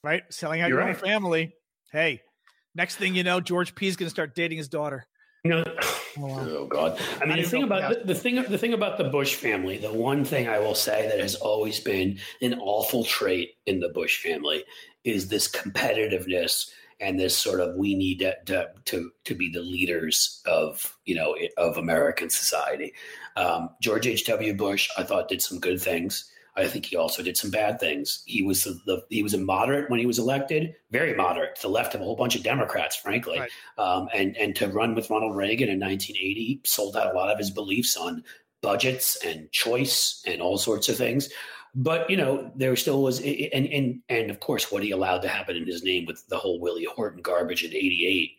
right? 0.05 0.23
Selling 0.29 0.61
out 0.61 0.69
you're 0.69 0.79
your 0.79 0.87
right. 0.87 0.95
own 0.95 1.03
family. 1.03 1.55
Hey, 1.91 2.21
next 2.75 2.97
thing 2.97 3.15
you 3.15 3.25
know, 3.25 3.41
George 3.41 3.75
P 3.75 3.87
is 3.87 3.97
going 3.97 4.09
to 4.09 4.11
start 4.11 4.35
dating 4.35 4.59
his 4.59 4.69
daughter. 4.69 5.07
You 5.45 5.53
know, 5.53 5.65
oh, 5.67 6.07
oh 6.19 6.67
God! 6.67 7.01
I 7.23 7.25
mean, 7.25 7.39
the 7.39 7.49
thing 7.49 7.63
about 7.63 7.95
the, 7.95 8.13
the, 8.13 8.15
thing 8.15 8.43
the 8.43 8.59
thing 8.59 8.75
about 8.75 8.99
the 8.99 9.05
Bush 9.05 9.37
family, 9.37 9.79
the 9.79 9.93
one 9.93 10.23
thing 10.23 10.47
I 10.47 10.59
will 10.59 10.75
say 10.75 11.09
that 11.09 11.19
has 11.19 11.35
always 11.35 11.81
been 11.81 12.19
an 12.43 12.59
awful 12.61 13.05
trait 13.05 13.55
in 13.65 13.81
the 13.81 13.89
Bush 13.89 14.23
family 14.23 14.65
is 15.03 15.29
this 15.29 15.49
competitiveness 15.49 16.69
and 17.01 17.19
this 17.19 17.37
sort 17.37 17.61
of 17.61 17.75
we 17.77 17.95
need 17.95 18.21
to, 18.21 18.35
to 18.47 18.69
to, 18.87 19.11
to 19.25 19.35
be 19.35 19.51
the 19.51 19.61
leaders 19.61 20.43
of 20.47 20.97
you 21.05 21.15
know 21.15 21.37
of 21.57 21.77
American 21.77 22.31
society. 22.31 22.93
Um, 23.37 23.71
George 23.83 24.07
H. 24.07 24.27
W. 24.27 24.55
Bush, 24.55 24.89
I 24.97 25.03
thought, 25.03 25.29
did 25.29 25.43
some 25.43 25.61
good 25.61 25.81
things. 25.81 26.31
I 26.57 26.67
think 26.67 26.87
he 26.87 26.97
also 26.97 27.23
did 27.23 27.37
some 27.37 27.51
bad 27.51 27.79
things. 27.79 28.23
He 28.25 28.43
was 28.43 28.65
the, 28.65 28.81
the, 28.87 29.03
he 29.11 29.23
was 29.23 29.35
a 29.35 29.39
moderate 29.39 29.91
when 29.91 30.01
he 30.01 30.07
was 30.07 30.19
elected, 30.19 30.75
very 30.91 31.15
moderate 31.15 31.57
to 31.57 31.63
the 31.63 31.69
left 31.69 31.95
of 31.95 32.01
a 32.01 32.05
whole 32.05 32.17
bunch 32.17 32.35
of 32.35 32.43
Democrats, 32.43 32.97
frankly. 32.97 33.39
Right. 33.39 33.51
Um, 33.77 34.09
and 34.15 34.37
and 34.39 34.57
to 34.57 34.69
run 34.69 34.95
with 34.95 35.11
Ronald 35.11 35.37
Reagan 35.37 35.69
in 35.69 35.79
1980, 35.79 36.63
sold 36.65 36.97
out 36.97 37.15
a 37.15 37.17
lot 37.17 37.31
of 37.31 37.39
his 37.39 37.51
beliefs 37.51 37.97
on 37.97 38.25
budgets 38.63 39.23
and 39.25 39.53
choice 39.53 40.23
and 40.27 40.41
all 40.41 40.57
sorts 40.57 40.89
of 40.89 40.97
things. 40.97 41.29
But 41.79 42.09
you 42.09 42.17
know, 42.17 42.51
there 42.57 42.75
still 42.75 43.03
was, 43.03 43.21
and 43.21 43.67
and 43.67 44.01
and 44.09 44.31
of 44.31 44.41
course, 44.41 44.73
what 44.73 44.83
he 44.83 44.93
allowed 44.93 45.21
to 45.23 45.29
happen 45.29 45.57
in 45.57 45.67
his 45.67 45.85
name 45.85 46.07
with 46.07 46.27
the 46.29 46.39
whole 46.39 46.59
Willie 46.59 46.87
Horton 46.87 47.21
garbage 47.21 47.65
in 47.65 47.75
'88 47.75 48.31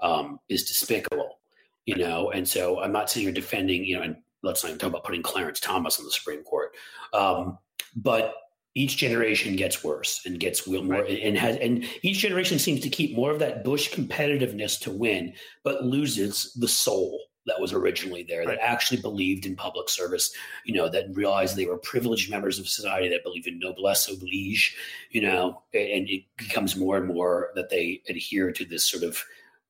um, 0.00 0.38
is 0.48 0.64
despicable. 0.64 1.38
You 1.84 1.96
know, 1.96 2.30
and 2.30 2.46
so 2.46 2.80
I'm 2.80 2.92
not 2.92 3.10
saying 3.10 3.24
you're 3.24 3.32
defending. 3.32 3.84
You 3.84 3.96
know, 3.96 4.02
and 4.02 4.16
let's 4.44 4.62
not 4.62 4.70
even 4.70 4.78
talk 4.78 4.90
about 4.90 5.04
putting 5.04 5.22
Clarence 5.22 5.58
Thomas 5.58 5.98
on 5.98 6.04
the 6.04 6.12
Supreme 6.12 6.44
Court. 6.44 6.70
Um, 7.12 7.58
but 7.96 8.34
each 8.76 8.98
generation 8.98 9.56
gets 9.56 9.82
worse 9.82 10.20
and 10.24 10.38
gets 10.38 10.66
more 10.68 10.84
right. 10.84 11.20
and 11.22 11.36
has 11.36 11.56
and 11.56 11.84
each 12.02 12.18
generation 12.18 12.58
seems 12.60 12.80
to 12.80 12.88
keep 12.88 13.16
more 13.16 13.32
of 13.32 13.40
that 13.40 13.64
Bush 13.64 13.92
competitiveness 13.92 14.78
to 14.82 14.92
win, 14.92 15.32
but 15.64 15.84
loses 15.84 16.52
the 16.52 16.68
soul 16.68 17.20
that 17.46 17.60
was 17.60 17.72
originally 17.72 18.22
there 18.22 18.44
that 18.44 18.58
actually 18.60 19.00
believed 19.00 19.46
in 19.46 19.56
public 19.56 19.88
service, 19.88 20.34
you 20.64 20.74
know, 20.74 20.88
that 20.88 21.14
realized 21.14 21.56
they 21.56 21.66
were 21.66 21.78
privileged 21.78 22.30
members 22.30 22.58
of 22.58 22.68
society 22.68 23.08
that 23.08 23.22
believe 23.22 23.46
in 23.46 23.58
noblesse 23.58 24.08
oblige, 24.08 24.76
you 25.10 25.22
know, 25.22 25.62
and 25.72 26.08
it 26.08 26.24
becomes 26.36 26.76
more 26.76 26.96
and 26.96 27.06
more 27.06 27.50
that 27.54 27.70
they 27.70 28.02
adhere 28.08 28.52
to 28.52 28.64
this 28.64 28.84
sort 28.84 29.02
of 29.02 29.22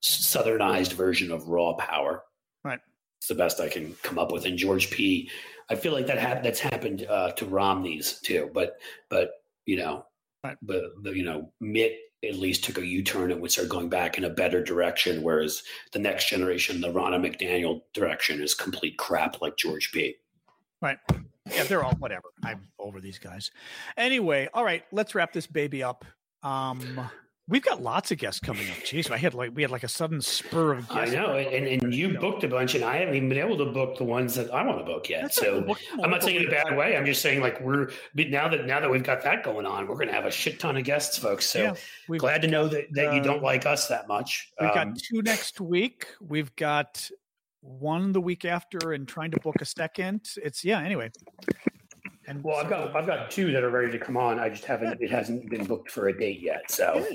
southernized 0.03 0.93
version 0.95 1.31
of 1.31 1.49
raw 1.49 1.75
power. 1.75 2.23
Right. 2.65 2.81
It's 3.19 3.29
the 3.29 3.35
best 3.35 3.61
I 3.61 3.69
can 3.69 3.95
come 4.03 4.19
up 4.19 4.33
with. 4.33 4.47
And 4.47 4.59
George 4.59 4.91
P 4.91 5.31
I 5.69 5.75
feel 5.75 5.93
like 5.93 6.07
that 6.07 6.19
ha- 6.19 6.41
that's 6.43 6.61
happened 6.61 7.07
uh, 7.09 7.33
to 7.33 7.45
Romney's 7.45 8.21
too, 8.21 8.51
but 8.55 8.79
but 9.09 9.43
you 9.65 9.77
know, 9.77 10.07
right. 10.45 10.57
but 10.63 11.03
the, 11.03 11.11
you 11.11 11.25
know, 11.25 11.51
Mitt 11.61 11.99
at 12.25 12.37
least 12.37 12.65
took 12.65 12.79
a 12.79 12.87
U 12.87 13.03
turn 13.03 13.31
and 13.31 13.41
would 13.41 13.53
start 13.53 13.69
going 13.69 13.89
back 13.89 14.19
in 14.19 14.25
a 14.25 14.31
better 14.31 14.63
direction, 14.63 15.23
whereas 15.23 15.63
the 15.93 15.99
next 15.99 16.29
generation, 16.29 16.81
the 16.81 16.93
Ronna 16.93 17.21
McDaniel 17.21 17.83
direction, 17.95 18.41
is 18.41 18.55
complete 18.55 18.97
crap 18.97 19.41
like 19.41 19.57
George 19.57 19.93
P. 19.93 20.17
Right. 20.81 20.99
Yeah, 21.55 21.65
they're 21.65 21.85
all 21.85 21.95
whatever. 21.95 22.29
I'm 22.43 22.69
over 22.79 23.01
these 23.01 23.19
guys. 23.19 23.51
Anyway, 23.97 24.49
all 24.53 24.65
right, 24.65 24.85
let's 24.93 25.15
wrap 25.15 25.33
this 25.33 25.47
baby 25.47 25.83
up. 25.83 26.05
Um, 26.43 27.09
We've 27.49 27.63
got 27.63 27.81
lots 27.81 28.11
of 28.11 28.19
guests 28.19 28.41
coming 28.41 28.69
up. 28.71 28.79
Jeez, 28.79 29.09
I 29.09 29.17
had 29.17 29.33
like 29.33 29.53
we 29.55 29.63
had 29.63 29.71
like 29.71 29.85
a 29.85 29.89
sudden 29.89 30.21
spur 30.21 30.73
of 30.73 30.89
guests. 30.89 31.15
I 31.15 31.17
know, 31.17 31.37
and, 31.37 31.65
and 31.65 31.95
you 31.95 32.19
booked 32.19 32.43
a 32.43 32.49
bunch, 32.49 32.75
and 32.75 32.83
I 32.83 32.97
haven't 32.97 33.15
even 33.15 33.29
been 33.29 33.39
able 33.39 33.57
to 33.59 33.67
book 33.67 33.99
the 33.99 34.05
ones 34.05 34.35
that 34.35 34.53
I 34.53 34.65
want 34.65 34.79
to 34.81 34.85
book 34.85 35.09
yet. 35.09 35.23
That's 35.23 35.37
so 35.37 35.65
I'm 36.03 36.11
not 36.11 36.25
saying 36.25 36.41
in 36.41 36.49
a 36.49 36.51
bad 36.51 36.77
way. 36.77 36.97
I'm 36.97 37.07
just 37.07 37.23
saying 37.23 37.41
like 37.41 37.61
we're 37.61 37.91
now 38.17 38.49
that 38.49 38.67
now 38.67 38.81
that 38.81 38.91
we've 38.91 39.05
got 39.05 39.23
that 39.23 39.45
going 39.45 39.65
on, 39.65 39.87
we're 39.87 39.95
going 39.95 40.09
to 40.09 40.15
have 40.15 40.27
a 40.27 40.31
shit 40.31 40.59
ton 40.59 40.77
of 40.77 40.83
guests, 40.83 41.19
folks. 41.19 41.47
So 41.47 41.77
yeah, 42.09 42.19
glad 42.19 42.43
to 42.43 42.49
know 42.49 42.67
that, 42.67 42.93
that 42.95 43.11
uh, 43.11 43.13
you 43.13 43.23
don't 43.23 43.45
like 43.45 43.65
us 43.65 43.87
that 43.87 44.09
much. 44.09 44.53
We've 44.61 44.71
um, 44.71 44.75
got 44.75 44.99
two 44.99 45.23
next 45.23 45.61
week. 45.61 46.09
We've 46.21 46.55
got 46.57 47.09
one 47.61 48.11
the 48.11 48.21
week 48.21 48.45
after, 48.45 48.93
and 48.93 49.07
trying 49.07 49.31
to 49.31 49.39
book 49.39 49.57
a 49.61 49.65
second. 49.67 50.31
It's 50.43 50.65
yeah. 50.65 50.81
Anyway, 50.81 51.13
and 52.27 52.43
well, 52.43 52.57
I've 52.57 52.69
got 52.69 52.97
I've 52.97 53.07
got 53.07 53.31
two 53.31 53.53
that 53.53 53.63
are 53.63 53.71
ready 53.71 53.93
to 53.93 54.01
come 54.01 54.17
on. 54.17 54.41
I 54.41 54.49
just 54.49 54.65
haven't 54.65 55.01
it 55.01 55.13
hasn't 55.13 55.49
been 55.49 55.65
booked 55.65 55.93
for 55.93 56.09
a 56.09 56.19
date 56.19 56.41
yet. 56.41 56.69
So 56.73 57.07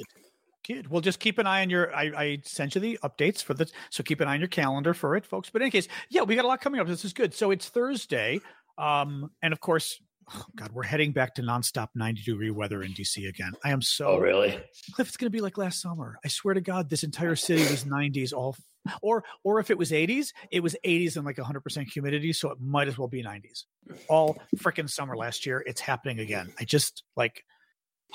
Good. 0.67 0.89
Well, 0.89 1.01
just 1.01 1.19
keep 1.19 1.39
an 1.39 1.47
eye 1.47 1.61
on 1.61 1.69
your. 1.69 1.93
I, 1.95 2.11
I 2.15 2.41
sent 2.43 2.75
you 2.75 2.81
the 2.81 2.99
updates 3.03 3.43
for 3.43 3.53
the. 3.53 3.69
So 3.89 4.03
keep 4.03 4.21
an 4.21 4.27
eye 4.27 4.35
on 4.35 4.39
your 4.39 4.47
calendar 4.47 4.93
for 4.93 5.15
it, 5.15 5.25
folks. 5.25 5.49
But 5.49 5.61
in 5.61 5.67
any 5.67 5.71
case, 5.71 5.87
yeah, 6.09 6.21
we 6.21 6.35
got 6.35 6.45
a 6.45 6.47
lot 6.47 6.61
coming 6.61 6.79
up. 6.79 6.87
This 6.87 7.03
is 7.03 7.13
good. 7.13 7.33
So 7.33 7.51
it's 7.51 7.67
Thursday, 7.69 8.39
um, 8.77 9.31
and 9.41 9.53
of 9.53 9.59
course, 9.59 9.99
oh 10.35 10.45
God, 10.55 10.71
we're 10.71 10.83
heading 10.83 11.13
back 11.13 11.33
to 11.35 11.41
nonstop 11.41 11.87
ninety 11.95 12.21
degree 12.21 12.51
weather 12.51 12.83
in 12.83 12.93
DC 12.93 13.27
again. 13.27 13.53
I 13.63 13.71
am 13.71 13.81
so. 13.81 14.09
Oh 14.09 14.17
really? 14.19 14.51
Cliff, 14.93 15.07
it's 15.07 15.17
going 15.17 15.31
to 15.31 15.35
be 15.35 15.41
like 15.41 15.57
last 15.57 15.81
summer. 15.81 16.17
I 16.23 16.27
swear 16.27 16.53
to 16.53 16.61
God, 16.61 16.89
this 16.89 17.03
entire 17.03 17.35
city 17.35 17.63
was 17.63 17.85
nineties 17.85 18.31
all. 18.31 18.55
Or, 19.03 19.23
or 19.43 19.59
if 19.59 19.69
it 19.69 19.77
was 19.77 19.91
80s, 19.91 20.29
it 20.49 20.61
was 20.61 20.75
80s 20.83 21.15
and 21.15 21.23
like 21.23 21.35
100% 21.35 21.85
humidity, 21.91 22.33
so 22.33 22.49
it 22.49 22.57
might 22.59 22.87
as 22.87 22.97
well 22.97 23.07
be 23.07 23.23
90s. 23.23 23.65
All 24.09 24.41
freaking 24.57 24.89
summer 24.89 25.15
last 25.15 25.45
year, 25.45 25.63
it's 25.67 25.81
happening 25.81 26.19
again. 26.19 26.51
I 26.59 26.63
just 26.63 27.03
like, 27.15 27.43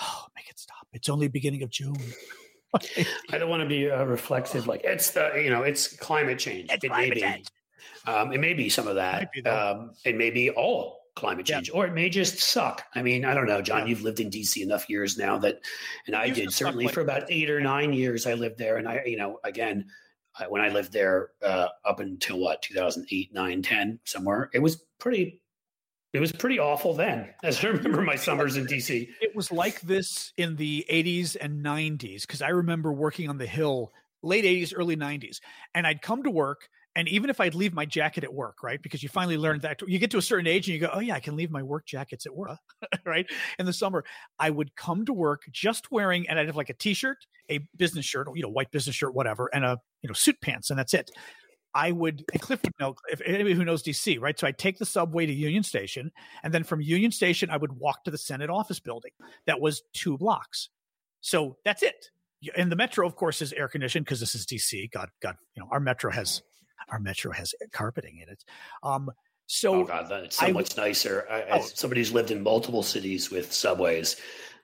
oh, 0.00 0.26
make 0.36 0.48
it 0.48 0.58
stop. 0.58 0.86
It's 0.92 1.08
only 1.08 1.28
beginning 1.28 1.62
of 1.62 1.70
June. 1.70 1.96
I 3.30 3.38
don't 3.38 3.48
want 3.48 3.62
to 3.62 3.68
be 3.68 3.90
uh, 3.90 4.04
reflexive. 4.04 4.66
Like 4.66 4.82
it's 4.84 5.10
the 5.10 5.32
you 5.42 5.50
know 5.50 5.62
it's 5.62 5.96
climate 5.96 6.38
change. 6.38 6.70
It's 6.70 6.84
it 6.84 6.88
climate 6.88 7.08
may 7.10 7.14
be. 7.14 7.20
Change. 7.20 7.46
Um, 8.06 8.32
it 8.32 8.40
may 8.40 8.54
be 8.54 8.68
some 8.68 8.86
of 8.86 8.96
that. 8.96 9.30
It, 9.34 9.46
um, 9.46 9.92
it 10.04 10.16
may 10.16 10.30
be 10.30 10.50
all 10.50 11.00
climate 11.16 11.46
change, 11.46 11.68
yeah. 11.68 11.74
or 11.74 11.86
it 11.86 11.94
may 11.94 12.08
just 12.08 12.38
suck. 12.38 12.84
I 12.94 13.02
mean, 13.02 13.24
I 13.24 13.34
don't 13.34 13.46
know, 13.46 13.62
John. 13.62 13.80
Yeah. 13.80 13.86
You've 13.86 14.02
lived 14.02 14.20
in 14.20 14.30
DC 14.30 14.62
enough 14.62 14.88
years 14.88 15.18
now 15.18 15.38
that, 15.38 15.60
and 16.06 16.14
I 16.14 16.28
did 16.30 16.52
certainly 16.52 16.84
like 16.84 16.94
for 16.94 17.00
about 17.00 17.24
eight 17.30 17.50
or 17.50 17.60
nine 17.60 17.92
years. 17.92 18.26
I 18.26 18.34
lived 18.34 18.58
there, 18.58 18.76
and 18.76 18.88
I, 18.88 19.02
you 19.06 19.16
know, 19.16 19.40
again, 19.42 19.86
I, 20.38 20.46
when 20.46 20.62
I 20.62 20.68
lived 20.68 20.92
there 20.92 21.30
uh, 21.42 21.68
up 21.84 22.00
until 22.00 22.38
what 22.38 22.62
2008, 22.62 23.32
9, 23.32 23.62
10, 23.62 24.00
somewhere, 24.04 24.50
it 24.52 24.60
was 24.60 24.84
pretty 24.98 25.40
it 26.12 26.20
was 26.20 26.32
pretty 26.32 26.58
awful 26.58 26.94
then, 26.94 27.28
as 27.42 27.62
I 27.64 27.68
remember 27.68 28.00
my 28.00 28.16
summers 28.16 28.56
in 28.56 28.66
DC. 28.66 29.08
It 29.20 29.34
was 29.34 29.52
like 29.52 29.80
this 29.82 30.32
in 30.36 30.56
the 30.56 30.84
80s 30.90 31.36
and 31.40 31.64
90s 31.64 32.22
because 32.22 32.42
I 32.42 32.48
remember 32.48 32.92
working 32.92 33.28
on 33.28 33.38
the 33.38 33.46
Hill 33.46 33.92
late 34.22 34.44
80s, 34.44 34.72
early 34.74 34.96
90s. 34.96 35.40
And 35.74 35.86
I'd 35.86 36.02
come 36.02 36.22
to 36.22 36.30
work, 36.30 36.68
and 36.94 37.08
even 37.08 37.28
if 37.28 37.40
I'd 37.40 37.54
leave 37.54 37.74
my 37.74 37.84
jacket 37.84 38.24
at 38.24 38.32
work, 38.32 38.62
right? 38.62 38.82
Because 38.82 39.02
you 39.02 39.08
finally 39.08 39.36
learn 39.36 39.60
that 39.60 39.82
you 39.86 39.98
get 39.98 40.10
to 40.12 40.18
a 40.18 40.22
certain 40.22 40.46
age 40.46 40.68
and 40.68 40.74
you 40.74 40.80
go, 40.80 40.90
oh, 40.92 41.00
yeah, 41.00 41.14
I 41.14 41.20
can 41.20 41.36
leave 41.36 41.50
my 41.50 41.62
work 41.62 41.86
jackets 41.86 42.24
at 42.24 42.34
work, 42.34 42.58
right? 43.04 43.26
In 43.58 43.66
the 43.66 43.72
summer, 43.72 44.04
I 44.38 44.50
would 44.50 44.74
come 44.74 45.04
to 45.06 45.12
work 45.12 45.42
just 45.50 45.90
wearing, 45.90 46.28
and 46.28 46.38
I'd 46.38 46.46
have 46.46 46.56
like 46.56 46.70
a 46.70 46.74
t 46.74 46.94
shirt, 46.94 47.18
a 47.50 47.60
business 47.76 48.06
shirt, 48.06 48.28
you 48.34 48.42
know, 48.42 48.48
white 48.48 48.70
business 48.70 48.96
shirt, 48.96 49.14
whatever, 49.14 49.50
and 49.52 49.64
a, 49.64 49.78
you 50.02 50.08
know, 50.08 50.14
suit 50.14 50.40
pants, 50.40 50.70
and 50.70 50.78
that's 50.78 50.94
it. 50.94 51.10
I 51.76 51.92
would, 51.92 52.24
and 52.32 52.40
Cliff 52.40 52.62
would 52.64 52.72
know, 52.80 52.94
if 53.12 53.20
anybody 53.20 53.54
who 53.54 53.62
knows 53.62 53.82
DC, 53.82 54.18
right? 54.18 54.38
So 54.38 54.46
I'd 54.46 54.56
take 54.56 54.78
the 54.78 54.86
subway 54.86 55.26
to 55.26 55.32
Union 55.32 55.62
Station, 55.62 56.10
and 56.42 56.52
then 56.52 56.64
from 56.64 56.80
Union 56.80 57.12
Station, 57.12 57.50
I 57.50 57.58
would 57.58 57.72
walk 57.72 58.04
to 58.04 58.10
the 58.10 58.16
Senate 58.16 58.48
office 58.48 58.80
building. 58.80 59.10
That 59.44 59.60
was 59.60 59.82
two 59.92 60.16
blocks. 60.16 60.70
So 61.20 61.58
that's 61.66 61.82
it. 61.82 62.10
And 62.56 62.72
the 62.72 62.76
metro, 62.76 63.06
of 63.06 63.14
course, 63.14 63.42
is 63.42 63.52
air 63.52 63.68
conditioned 63.68 64.06
because 64.06 64.20
this 64.20 64.34
is 64.34 64.46
DC. 64.46 64.90
God, 64.90 65.10
God, 65.20 65.36
you 65.54 65.62
know, 65.62 65.68
our 65.70 65.80
metro 65.80 66.10
has 66.10 66.42
our 66.88 66.98
metro 66.98 67.30
has 67.32 67.54
carpeting 67.72 68.20
in 68.22 68.28
it. 68.30 68.42
Um, 68.82 69.10
so 69.46 69.82
oh 69.82 69.84
God, 69.84 70.06
that's 70.08 70.36
so 70.36 70.46
I, 70.46 70.52
much 70.52 70.78
nicer. 70.78 71.26
I, 71.30 71.42
oh, 71.42 71.56
as 71.58 71.78
somebody 71.78 72.00
who's 72.00 72.12
lived 72.12 72.30
in 72.30 72.42
multiple 72.42 72.82
cities 72.82 73.30
with 73.30 73.52
subways, 73.52 74.16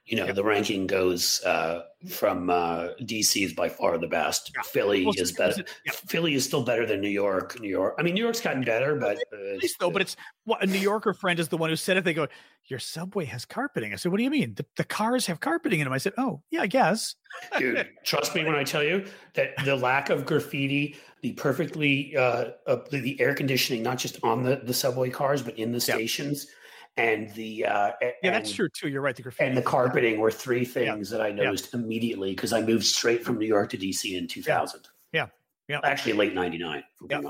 you 0.05 0.17
know, 0.17 0.33
the 0.33 0.43
ranking 0.43 0.89
goes 0.89 1.43
uh, 1.45 1.83
from 2.09 2.51
uh, 2.51 2.89
DC 3.03 3.45
is 3.45 3.53
by 3.53 3.69
far 3.69 3.99
the 3.99 4.09
best. 4.09 4.51
Yeah. 4.55 4.63
Philly 4.63 5.05
well, 5.05 5.15
is 5.17 5.31
better. 5.31 5.65
Yeah. 5.87 5.93
Philly 5.93 6.35
is 6.35 6.45
still 6.45 6.65
better 6.65 6.85
than 6.85 7.01
New 7.01 7.09
York. 7.09 7.61
New 7.61 7.69
York. 7.69 7.95
I 7.99 8.03
mean, 8.03 8.15
New 8.15 8.23
York's 8.23 8.41
gotten 8.41 8.65
better, 8.65 8.97
but 8.97 9.19
uh, 9.19 9.59
though. 9.79 9.93
But 9.93 10.03
it's 10.03 10.17
a 10.61 10.67
New 10.67 10.79
Yorker 10.79 11.15
friend 11.15 11.39
is 11.39 11.49
the 11.49 11.57
one 11.57 11.71
who 11.71 11.77
said 11.77 11.97
it. 11.97 12.05
They 12.05 12.15
go, 12.15 12.27
"Your 12.67 12.81
subway 12.81 13.27
has 13.27 13.45
carpeting." 13.45 13.93
I 13.93 13.97
said, 13.97 14.11
"What 14.11 14.19
do 14.19 14.25
you 14.25 14.31
mean? 14.31 14.55
The, 14.55 14.67
the 14.77 14.85
cars 14.85 15.27
have 15.27 15.39
carpeting 15.39 15.79
in 15.79 15.85
them?" 15.85 15.93
I 15.93 15.99
said, 15.99 16.15
"Oh, 16.19 16.43
yeah, 16.51 16.63
I 16.63 16.67
guess." 16.67 17.15
Dude, 17.59 17.89
trust 18.05 18.35
me 18.35 18.45
when 18.45 18.57
I 18.57 18.65
tell 18.65 18.83
you 18.83 19.07
that 19.35 19.53
the 19.65 19.77
lack 19.77 20.11
of 20.11 20.27
graffiti, 20.27 20.97
the 21.21 21.33
perfectly 21.35 22.17
uh, 22.17 22.51
the, 22.67 23.01
the, 23.01 23.21
air 23.21 23.35
conditioning, 23.35 23.85
not 23.85 23.99
just 23.99 24.19
on 24.25 24.43
the 24.43 24.57
the 24.65 24.75
subway 24.75 25.11
cars, 25.11 25.43
but 25.43 25.57
in 25.57 25.71
the 25.71 25.81
stations. 25.81 26.49
Yeah 26.97 27.03
and 27.03 27.31
the 27.35 27.65
uh, 27.65 27.93
yeah, 28.01 28.11
and, 28.23 28.35
that's 28.35 28.53
true 28.53 28.69
too. 28.69 28.89
You're 28.89 29.01
right. 29.01 29.17
The 29.17 29.23
graffiti 29.23 29.49
and 29.49 29.57
the 29.57 29.63
carpeting 29.63 30.21
were 30.21 30.31
three 30.31 30.65
things 30.65 31.11
yeah. 31.11 31.19
that 31.19 31.25
I 31.25 31.31
noticed 31.31 31.71
yeah. 31.73 31.81
immediately 31.81 32.33
because 32.33 32.53
I 32.53 32.61
moved 32.61 32.85
straight 32.85 33.25
from 33.25 33.39
New 33.39 33.47
York 33.47 33.71
to 33.71 33.79
DC 33.79 34.17
in 34.17 34.29
2000. 34.29 34.81
Yeah. 35.13 35.29
Yeah. 35.69 35.81
Actually, 35.85 36.15
late 36.15 36.35
99, 36.35 36.83
yeah. 37.09 37.21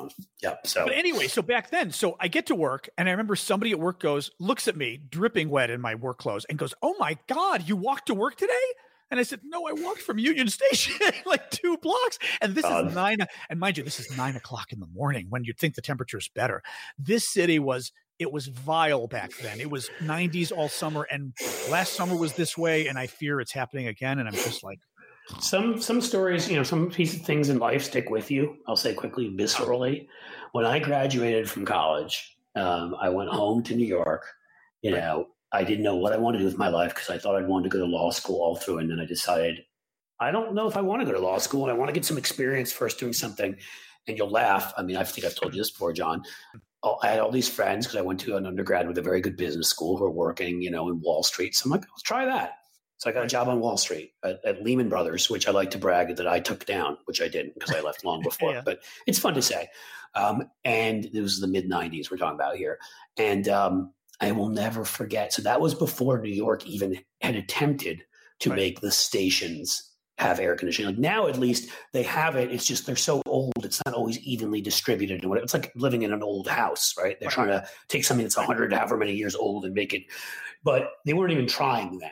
Yeah. 0.42 0.54
So, 0.64 0.86
but 0.86 0.94
anyway, 0.94 1.28
so 1.28 1.42
back 1.42 1.70
then, 1.70 1.92
so 1.92 2.16
I 2.18 2.28
get 2.28 2.46
to 2.46 2.54
work 2.54 2.88
and 2.96 3.08
I 3.08 3.12
remember 3.12 3.36
somebody 3.36 3.70
at 3.72 3.78
work 3.78 4.00
goes, 4.00 4.30
looks 4.40 4.66
at 4.66 4.76
me 4.76 4.98
dripping 5.10 5.48
wet 5.50 5.70
in 5.70 5.80
my 5.80 5.94
work 5.94 6.18
clothes 6.18 6.44
and 6.46 6.58
goes, 6.58 6.74
Oh 6.82 6.96
my 6.98 7.18
God, 7.28 7.68
you 7.68 7.76
walked 7.76 8.06
to 8.06 8.14
work 8.14 8.36
today? 8.36 8.52
And 9.12 9.20
I 9.20 9.22
said, 9.22 9.40
No, 9.44 9.68
I 9.68 9.72
walked 9.74 10.00
from 10.00 10.18
Union 10.18 10.48
Station 10.48 10.94
like 11.26 11.50
two 11.50 11.76
blocks. 11.76 12.18
And 12.40 12.54
this 12.54 12.64
is 12.64 12.94
nine. 12.94 13.18
And 13.50 13.60
mind 13.60 13.76
you, 13.76 13.84
this 13.84 14.00
is 14.00 14.16
nine 14.16 14.34
o'clock 14.34 14.72
in 14.72 14.80
the 14.80 14.88
morning 14.88 15.26
when 15.28 15.44
you'd 15.44 15.58
think 15.58 15.74
the 15.74 15.82
temperature 15.82 16.18
is 16.18 16.28
better. 16.34 16.62
This 16.98 17.28
city 17.28 17.58
was 17.58 17.92
it 18.18 18.30
was 18.30 18.46
vile 18.46 19.06
back 19.06 19.32
then. 19.38 19.60
It 19.60 19.70
was 19.70 19.90
90s 20.00 20.52
all 20.56 20.68
summer, 20.68 21.06
and 21.10 21.32
last 21.70 21.94
summer 21.94 22.16
was 22.16 22.34
this 22.34 22.56
way, 22.56 22.86
and 22.86 22.98
I 22.98 23.06
fear 23.06 23.40
it's 23.40 23.52
happening 23.52 23.88
again. 23.88 24.18
And 24.18 24.28
I'm 24.28 24.34
just 24.34 24.62
like, 24.62 24.78
some 25.40 25.80
some 25.80 26.00
stories, 26.00 26.48
you 26.48 26.56
know, 26.56 26.62
some 26.62 26.90
piece 26.90 27.14
of 27.14 27.22
things 27.22 27.48
in 27.48 27.58
life 27.58 27.82
stick 27.84 28.10
with 28.10 28.30
you. 28.30 28.56
I'll 28.66 28.76
say 28.76 28.94
quickly, 28.94 29.30
viscerally. 29.30 30.08
When 30.52 30.64
I 30.64 30.78
graduated 30.78 31.48
from 31.48 31.64
college, 31.64 32.36
um, 32.54 32.96
I 33.00 33.08
went 33.08 33.30
home 33.30 33.62
to 33.64 33.74
New 33.74 33.86
York. 33.86 34.26
You 34.82 34.90
know, 34.90 35.28
I 35.52 35.64
didn't 35.64 35.84
know 35.84 35.96
what 35.96 36.12
I 36.12 36.16
wanted 36.16 36.38
to 36.38 36.42
do 36.42 36.46
with 36.46 36.58
my 36.58 36.68
life 36.68 36.94
because 36.94 37.10
I 37.10 37.18
thought 37.18 37.36
I'd 37.36 37.48
wanted 37.48 37.70
to 37.70 37.78
go 37.78 37.84
to 37.84 37.90
law 37.90 38.10
school 38.10 38.40
all 38.40 38.56
through, 38.56 38.78
and 38.78 38.90
then 38.90 39.00
I 39.00 39.06
decided 39.06 39.64
I 40.20 40.30
don't 40.30 40.54
know 40.54 40.68
if 40.68 40.76
I 40.76 40.82
want 40.82 41.00
to 41.00 41.06
go 41.06 41.12
to 41.12 41.20
law 41.20 41.38
school, 41.38 41.62
and 41.64 41.72
I 41.72 41.74
want 41.74 41.88
to 41.88 41.92
get 41.92 42.04
some 42.04 42.18
experience 42.18 42.72
first 42.72 42.98
doing 42.98 43.12
something. 43.12 43.56
And 44.08 44.18
you'll 44.18 44.30
laugh. 44.30 44.72
I 44.76 44.82
mean, 44.82 44.96
I 44.96 45.04
think 45.04 45.24
I've 45.24 45.36
told 45.36 45.54
you 45.54 45.60
this 45.60 45.70
before, 45.70 45.92
John. 45.92 46.22
I 47.02 47.08
had 47.08 47.20
all 47.20 47.30
these 47.30 47.48
friends 47.48 47.86
because 47.86 47.98
I 47.98 48.02
went 48.02 48.20
to 48.20 48.36
an 48.36 48.46
undergrad 48.46 48.88
with 48.88 48.98
a 48.98 49.02
very 49.02 49.20
good 49.20 49.36
business 49.36 49.68
school 49.68 49.96
who 49.96 50.04
were 50.04 50.10
working, 50.10 50.60
you 50.62 50.70
know, 50.70 50.88
in 50.88 51.00
Wall 51.00 51.22
Street. 51.22 51.54
So 51.54 51.66
I'm 51.66 51.70
like, 51.70 51.88
let's 51.90 52.02
try 52.02 52.24
that. 52.24 52.58
So 52.98 53.10
I 53.10 53.12
got 53.12 53.24
a 53.24 53.28
job 53.28 53.48
on 53.48 53.60
Wall 53.60 53.76
Street 53.76 54.12
at, 54.22 54.44
at 54.44 54.62
Lehman 54.62 54.88
Brothers, 54.88 55.28
which 55.28 55.48
I 55.48 55.50
like 55.50 55.72
to 55.72 55.78
brag 55.78 56.16
that 56.16 56.28
I 56.28 56.40
took 56.40 56.66
down, 56.66 56.98
which 57.06 57.20
I 57.20 57.28
didn't 57.28 57.54
because 57.54 57.74
I 57.74 57.80
left 57.80 58.04
long 58.04 58.22
before. 58.24 58.52
yeah. 58.52 58.62
But 58.64 58.80
it's 59.06 59.18
fun 59.18 59.34
to 59.34 59.42
say. 59.42 59.68
Um, 60.14 60.50
and 60.64 61.06
it 61.06 61.20
was 61.20 61.40
the 61.40 61.48
mid 61.48 61.68
'90s 61.68 62.10
we're 62.10 62.18
talking 62.18 62.34
about 62.34 62.56
here, 62.56 62.78
and 63.16 63.48
um, 63.48 63.92
I 64.20 64.32
will 64.32 64.50
never 64.50 64.84
forget. 64.84 65.32
So 65.32 65.42
that 65.42 65.60
was 65.60 65.74
before 65.74 66.20
New 66.20 66.30
York 66.30 66.66
even 66.66 66.98
had 67.20 67.34
attempted 67.34 68.04
to 68.40 68.50
right. 68.50 68.56
make 68.56 68.80
the 68.80 68.90
stations 68.90 69.91
have 70.18 70.38
air 70.38 70.54
conditioning. 70.56 70.90
Like 70.90 70.98
now, 70.98 71.26
at 71.26 71.38
least 71.38 71.70
they 71.92 72.02
have 72.04 72.36
it. 72.36 72.52
It's 72.52 72.66
just 72.66 72.86
they're 72.86 72.96
so 72.96 73.22
old; 73.26 73.52
it's 73.62 73.80
not 73.86 73.94
always 73.94 74.18
evenly 74.20 74.60
distributed. 74.60 75.24
And 75.24 75.36
it's 75.36 75.54
like 75.54 75.72
living 75.74 76.02
in 76.02 76.12
an 76.12 76.22
old 76.22 76.48
house, 76.48 76.94
right? 76.98 77.18
They're 77.18 77.30
trying 77.30 77.48
to 77.48 77.66
take 77.88 78.04
something 78.04 78.24
that's 78.24 78.36
a 78.36 78.42
hundred, 78.42 78.72
however 78.72 78.96
many 78.96 79.14
years 79.14 79.34
old, 79.34 79.64
and 79.64 79.74
make 79.74 79.92
it. 79.92 80.04
But 80.62 80.90
they 81.04 81.12
weren't 81.12 81.32
even 81.32 81.46
trying 81.46 81.98
then. 81.98 82.10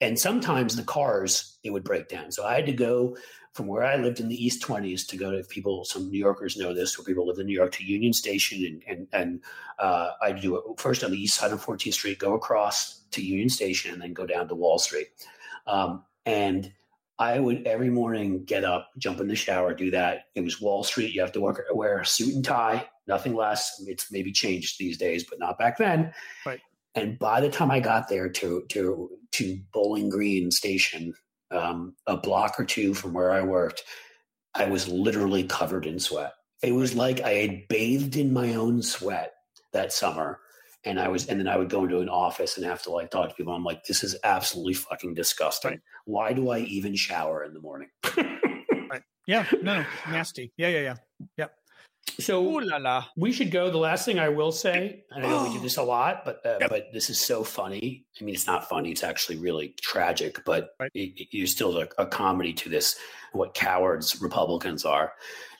And 0.00 0.18
sometimes 0.18 0.76
the 0.76 0.82
cars 0.82 1.58
it 1.62 1.70
would 1.70 1.84
break 1.84 2.08
down. 2.08 2.30
So 2.32 2.44
I 2.44 2.54
had 2.54 2.66
to 2.66 2.72
go 2.72 3.16
from 3.54 3.68
where 3.68 3.84
I 3.84 3.96
lived 3.96 4.18
in 4.18 4.28
the 4.28 4.44
East 4.44 4.62
20s 4.62 5.06
to 5.06 5.16
go 5.16 5.30
to 5.30 5.44
people, 5.44 5.84
some 5.84 6.10
New 6.10 6.18
Yorkers 6.18 6.56
know 6.56 6.74
this, 6.74 6.98
where 6.98 7.04
people 7.04 7.28
live 7.28 7.38
in 7.38 7.46
New 7.46 7.54
York 7.54 7.70
to 7.72 7.84
Union 7.84 8.12
Station. 8.12 8.64
And, 8.64 8.82
and, 8.86 9.08
and 9.12 9.40
uh, 9.78 10.10
I 10.20 10.32
do 10.32 10.56
it 10.56 10.64
first 10.76 11.04
on 11.04 11.12
the 11.12 11.22
east 11.22 11.36
side 11.36 11.52
of 11.52 11.64
14th 11.64 11.92
Street, 11.92 12.18
go 12.18 12.34
across 12.34 13.02
to 13.12 13.24
Union 13.24 13.48
Station, 13.48 13.92
and 13.92 14.02
then 14.02 14.12
go 14.12 14.26
down 14.26 14.48
to 14.48 14.56
Wall 14.56 14.78
Street. 14.78 15.06
Um, 15.68 16.02
and 16.26 16.72
I 17.18 17.38
would 17.38 17.66
every 17.66 17.90
morning 17.90 18.44
get 18.44 18.64
up, 18.64 18.90
jump 18.98 19.20
in 19.20 19.28
the 19.28 19.36
shower, 19.36 19.72
do 19.74 19.90
that. 19.92 20.24
It 20.34 20.42
was 20.42 20.60
Wall 20.60 20.82
Street. 20.82 21.14
You 21.14 21.20
have 21.20 21.32
to 21.32 21.40
work, 21.40 21.62
wear 21.72 22.00
a 22.00 22.06
suit 22.06 22.34
and 22.34 22.44
tie, 22.44 22.88
nothing 23.06 23.34
less. 23.34 23.82
It's 23.86 24.10
maybe 24.10 24.32
changed 24.32 24.78
these 24.78 24.98
days, 24.98 25.24
but 25.28 25.38
not 25.38 25.58
back 25.58 25.78
then. 25.78 26.12
Right. 26.44 26.60
And 26.96 27.18
by 27.18 27.40
the 27.40 27.50
time 27.50 27.70
I 27.70 27.80
got 27.80 28.08
there 28.08 28.28
to 28.28 28.64
to 28.70 29.10
to 29.32 29.58
Bowling 29.72 30.08
Green 30.08 30.50
Station, 30.50 31.14
um, 31.50 31.94
a 32.06 32.16
block 32.16 32.58
or 32.58 32.64
two 32.64 32.94
from 32.94 33.12
where 33.12 33.30
I 33.32 33.42
worked, 33.42 33.82
I 34.54 34.66
was 34.66 34.88
literally 34.88 35.44
covered 35.44 35.86
in 35.86 35.98
sweat. 35.98 36.32
It 36.62 36.72
was 36.72 36.94
like 36.94 37.20
I 37.20 37.34
had 37.34 37.68
bathed 37.68 38.16
in 38.16 38.32
my 38.32 38.54
own 38.54 38.82
sweat 38.82 39.32
that 39.72 39.92
summer. 39.92 40.40
And 40.86 41.00
I 41.00 41.08
was, 41.08 41.26
and 41.28 41.40
then 41.40 41.48
I 41.48 41.56
would 41.56 41.70
go 41.70 41.84
into 41.84 42.00
an 42.00 42.08
office 42.08 42.56
and 42.56 42.66
have 42.66 42.82
to 42.82 42.90
like 42.90 43.10
talk 43.10 43.30
to 43.30 43.34
people. 43.34 43.54
I'm 43.54 43.64
like, 43.64 43.84
this 43.84 44.04
is 44.04 44.16
absolutely 44.24 44.74
fucking 44.74 45.14
disgusting. 45.14 45.70
Right. 45.72 45.80
Why 46.04 46.32
do 46.34 46.50
I 46.50 46.58
even 46.60 46.94
shower 46.94 47.42
in 47.44 47.54
the 47.54 47.60
morning? 47.60 47.88
right. 48.90 49.02
Yeah. 49.26 49.46
No, 49.62 49.84
nasty. 50.10 50.52
Yeah. 50.56 50.68
Yeah. 50.68 50.80
Yeah. 50.80 50.94
Yep. 51.38 51.54
So 52.20 52.44
Ooh 52.44 52.60
la 52.60 52.76
la. 52.76 53.06
we 53.16 53.32
should 53.32 53.50
go. 53.50 53.70
The 53.70 53.78
last 53.78 54.04
thing 54.04 54.18
I 54.18 54.28
will 54.28 54.52
say, 54.52 55.04
and 55.10 55.24
I 55.24 55.28
know 55.30 55.44
we 55.44 55.54
do 55.54 55.60
this 55.62 55.78
a 55.78 55.82
lot, 55.82 56.22
but 56.26 56.44
uh, 56.44 56.58
but 56.68 56.88
this 56.92 57.08
is 57.08 57.18
so 57.18 57.42
funny. 57.42 58.04
I 58.20 58.24
mean, 58.24 58.34
it's 58.34 58.46
not 58.46 58.68
funny; 58.68 58.90
it's 58.90 59.02
actually 59.02 59.38
really 59.38 59.74
tragic. 59.80 60.44
But 60.44 60.70
Right. 60.78 60.90
it, 60.94 61.12
it- 61.16 61.28
there's 61.32 61.52
still 61.52 61.78
a, 61.78 61.88
a 61.96 62.04
comedy 62.06 62.52
to 62.52 62.68
this. 62.68 62.96
What 63.32 63.54
cowards 63.54 64.20
Republicans 64.20 64.84
are. 64.84 65.14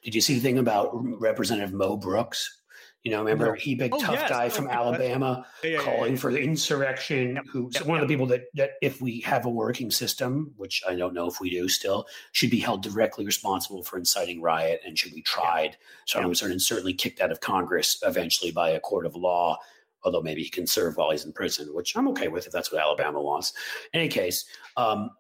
Did 0.05 0.15
you 0.15 0.21
see 0.21 0.35
the 0.35 0.41
thing 0.41 0.59
about 0.59 0.91
Representative 1.19 1.73
Mo 1.73 1.97
Brooks? 1.97 2.61
You 3.05 3.11
know, 3.11 3.19
remember 3.19 3.49
No. 3.49 3.53
he 3.53 3.75
big 3.75 3.93
Oh, 3.95 3.99
tough 4.01 4.15
yes. 4.15 4.31
guy 4.31 4.47
Oh, 4.47 4.49
from 4.49 4.65
yeah, 4.65 4.79
Alabama 4.81 5.47
Yeah, 5.63 5.71
yeah, 5.71 5.77
yeah, 5.77 5.85
calling 5.85 6.13
yeah. 6.15 6.19
for 6.19 6.33
the 6.33 6.41
insurrection. 6.41 7.35
Yep, 7.37 7.45
Who's 7.51 7.75
yep, 7.75 7.85
one 7.87 8.01
of 8.01 8.09
the 8.09 8.13
people 8.13 8.27
that 8.29 8.47
that 8.55 8.73
if 8.81 9.03
we 9.03 9.21
have 9.21 9.45
a 9.45 9.51
working 9.51 9.91
system, 9.91 10.55
which 10.57 10.83
I 10.89 10.95
don't 10.95 11.13
know 11.13 11.27
if 11.29 11.39
we 11.39 11.51
do 11.51 11.69
still, 11.69 12.07
should 12.33 12.51
be 12.51 12.59
held 12.59 12.83
directly 12.83 13.27
responsible 13.27 13.83
for 13.85 13.99
inciting 13.99 14.41
riot 14.41 14.81
and 14.87 14.99
should 14.99 15.13
be 15.15 15.21
tried. 15.23 15.77
So 16.07 16.19
I 16.19 16.25
was 16.27 16.39
certainly 16.41 16.95
kicked 16.95 17.21
out 17.21 17.31
of 17.31 17.41
Congress 17.41 17.99
eventually 18.03 18.51
by 18.53 18.71
a 18.71 18.81
court 18.81 19.05
of 19.07 19.15
law. 19.15 19.59
Although 20.03 20.23
maybe 20.23 20.43
he 20.43 20.51
can 20.51 20.67
serve 20.67 20.97
while 20.97 21.11
he's 21.11 21.25
in 21.27 21.33
prison, 21.33 21.69
which 21.75 21.97
I'm 21.97 22.09
okay 22.09 22.29
with 22.29 22.47
if 22.47 22.53
that's 22.53 22.73
what 22.73 22.81
Alabama 22.83 23.23
wants. 23.23 23.53
In 23.93 24.01
any 24.01 24.09
case, 24.09 24.45
um, 24.77 25.11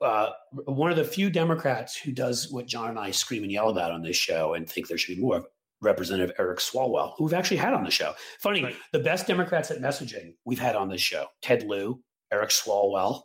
uh, 0.00 0.30
one 0.66 0.90
of 0.90 0.96
the 0.96 1.04
few 1.04 1.30
Democrats 1.30 1.96
who 1.96 2.12
does 2.12 2.50
what 2.52 2.66
John 2.66 2.90
and 2.90 2.98
I 2.98 3.10
scream 3.12 3.42
and 3.44 3.52
yell 3.52 3.68
about 3.70 3.92
on 3.92 4.02
this 4.02 4.16
show 4.16 4.54
and 4.54 4.68
think 4.68 4.88
there 4.88 4.98
should 4.98 5.16
be 5.16 5.22
more 5.22 5.36
of, 5.38 5.46
Representative 5.82 6.34
Eric 6.38 6.58
Swalwell, 6.58 7.14
who 7.16 7.24
we've 7.24 7.34
actually 7.34 7.58
had 7.58 7.74
on 7.74 7.84
the 7.84 7.90
show. 7.90 8.14
Funny, 8.40 8.62
Right. 8.64 8.76
the 8.92 8.98
best 8.98 9.26
Democrats 9.26 9.70
at 9.70 9.78
messaging 9.80 10.34
we've 10.44 10.58
had 10.58 10.76
on 10.76 10.88
this 10.88 11.00
show: 11.00 11.26
Ted 11.42 11.62
Lieu, 11.64 12.02
Eric 12.32 12.50
Swalwell, 12.50 13.24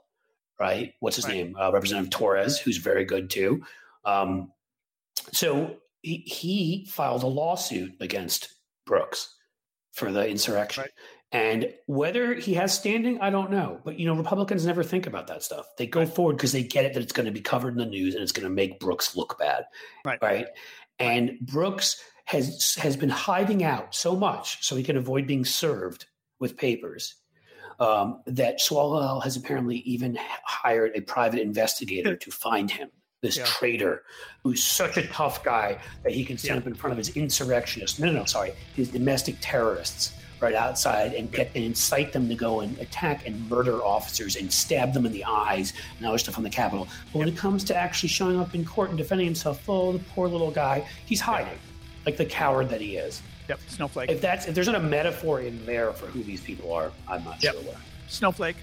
right? 0.59 0.93
What's 0.99 1.15
his 1.15 1.25
Right. 1.25 1.35
name? 1.35 1.55
Uh, 1.59 1.71
Representative 1.71 2.09
Torres, 2.11 2.59
who's 2.59 2.77
very 2.77 3.05
good 3.05 3.29
too. 3.29 3.63
Um, 4.05 4.51
so 5.31 5.77
he, 6.01 6.17
he 6.17 6.85
filed 6.89 7.23
a 7.23 7.27
lawsuit 7.27 7.93
against 7.99 8.53
Brooks 8.85 9.35
for 9.93 10.11
the 10.11 10.27
insurrection. 10.27 10.81
Right. 10.83 10.91
And 11.33 11.73
whether 11.85 12.33
he 12.33 12.55
has 12.55 12.73
standing, 12.77 13.21
I 13.21 13.29
don't 13.29 13.51
know. 13.51 13.79
But 13.85 13.97
you 13.97 14.05
know, 14.05 14.15
Republicans 14.15 14.65
never 14.65 14.83
think 14.83 15.07
about 15.07 15.27
that 15.27 15.43
stuff. 15.43 15.65
They 15.77 15.87
go 15.87 16.05
forward 16.05 16.35
because 16.35 16.51
they 16.51 16.63
get 16.63 16.83
it 16.83 16.93
that 16.93 17.01
it's 17.03 17.13
going 17.13 17.25
to 17.27 17.31
be 17.31 17.39
covered 17.39 17.69
in 17.73 17.77
the 17.77 17.85
news 17.85 18.15
and 18.15 18.21
it's 18.23 18.33
going 18.33 18.43
to 18.47 18.53
make 18.53 18.79
Brooks 18.81 19.15
look 19.15 19.39
bad. 19.39 19.63
Right. 20.03 20.19
Right. 20.21 20.47
And 20.99 21.37
Brooks 21.39 22.01
has 22.31 22.75
has 22.75 22.95
been 22.95 23.09
hiding 23.09 23.63
out 23.63 23.93
so 23.93 24.15
much 24.15 24.63
so 24.65 24.75
he 24.75 24.83
can 24.83 24.97
avoid 24.97 25.27
being 25.27 25.45
served 25.45 26.05
with 26.39 26.57
papers. 26.57 27.15
Um, 27.79 28.21
that 28.27 28.59
Swalwell 28.59 29.23
has 29.23 29.35
apparently 29.37 29.77
even 29.77 30.17
hired 30.43 30.91
a 30.95 31.01
private 31.01 31.39
investigator 31.39 32.15
to 32.15 32.31
find 32.31 32.69
him. 32.69 32.89
This 33.21 33.37
Yeah. 33.37 33.45
traitor, 33.45 34.03
who's 34.43 34.63
such 34.63 34.97
a 34.97 35.07
tough 35.07 35.43
guy 35.43 35.79
that 36.03 36.11
he 36.11 36.23
can 36.25 36.37
stand 36.37 36.55
Yeah. 36.55 36.61
up 36.61 36.67
in 36.67 36.73
front 36.75 36.91
of 36.91 36.97
his 36.97 37.09
insurrectionists. 37.15 37.99
No, 37.99 38.07
no, 38.07 38.13
no, 38.19 38.25
sorry, 38.25 38.53
his 38.75 38.89
domestic 38.89 39.35
terrorists 39.41 40.13
right 40.39 40.55
outside 40.55 41.13
and 41.13 41.31
get 41.31 41.51
and 41.53 41.63
incite 41.63 42.13
them 42.13 42.27
to 42.29 42.33
go 42.35 42.61
and 42.61 42.75
attack 42.79 43.27
and 43.27 43.47
murder 43.47 43.83
officers 43.83 44.35
and 44.35 44.51
stab 44.51 44.91
them 44.93 45.05
in 45.05 45.11
the 45.11 45.23
eyes 45.23 45.73
and 45.97 46.07
other 46.07 46.17
stuff 46.17 46.37
on 46.37 46.43
the 46.43 46.49
Capitol. 46.49 46.87
But 47.13 47.19
when 47.19 47.27
it 47.27 47.37
comes 47.37 47.63
to 47.65 47.75
actually 47.75 48.09
showing 48.09 48.39
up 48.39 48.55
in 48.55 48.65
court 48.65 48.89
and 48.89 48.97
defending 48.97 49.25
himself, 49.27 49.61
oh, 49.69 49.93
the 49.93 49.99
poor 50.15 50.27
little 50.27 50.49
guy, 50.51 50.87
he's 51.05 51.21
hiding, 51.21 51.59
like 52.05 52.17
the 52.17 52.25
coward 52.25 52.69
that 52.69 52.81
he 52.81 52.97
is. 52.97 53.21
Yep. 53.49 53.59
Snowflake. 53.67 54.09
If 54.09 54.21
that's 54.21 54.47
if 54.47 54.55
there's 54.55 54.67
not 54.67 54.75
a 54.75 54.79
metaphor 54.79 55.41
in 55.41 55.65
there 55.65 55.91
for 55.93 56.05
who 56.07 56.23
these 56.23 56.41
people 56.41 56.73
are, 56.73 56.91
I'm 57.07 57.23
not 57.23 57.43
Yep. 57.43 57.53
sure 57.53 57.61
what. 57.63 57.77
Snowflake. 58.07 58.55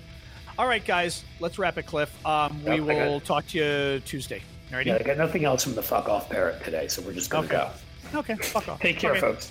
All 0.59 0.66
right, 0.66 0.84
guys. 0.84 1.24
Let's 1.41 1.59
wrap 1.59 1.78
it, 1.78 1.86
Cliff. 1.86 2.11
Um, 2.26 2.62
we 2.64 2.80
will 2.80 3.20
talk 3.20 3.47
to 3.49 3.59
you 3.95 4.01
Tuesday. 4.01 4.43
All 4.70 4.76
righty? 4.78 4.91
Yeah, 4.91 4.97
I 4.97 5.03
got 5.03 5.16
nothing 5.16 5.45
else 5.45 5.62
from 5.64 5.74
the 5.74 5.82
fuck 5.82 6.09
off 6.09 6.28
parrot 6.28 6.62
today, 6.64 6.89
so 6.89 7.01
we're 7.03 7.12
just 7.12 7.30
gonna 7.30 7.47
Okay. 7.47 7.68
go. 8.12 8.18
Okay. 8.18 8.34
Fuck 8.36 8.68
off. 8.68 8.80
Take 8.80 8.99
care, 8.99 9.12
Okay. 9.12 9.20
folks. 9.20 9.51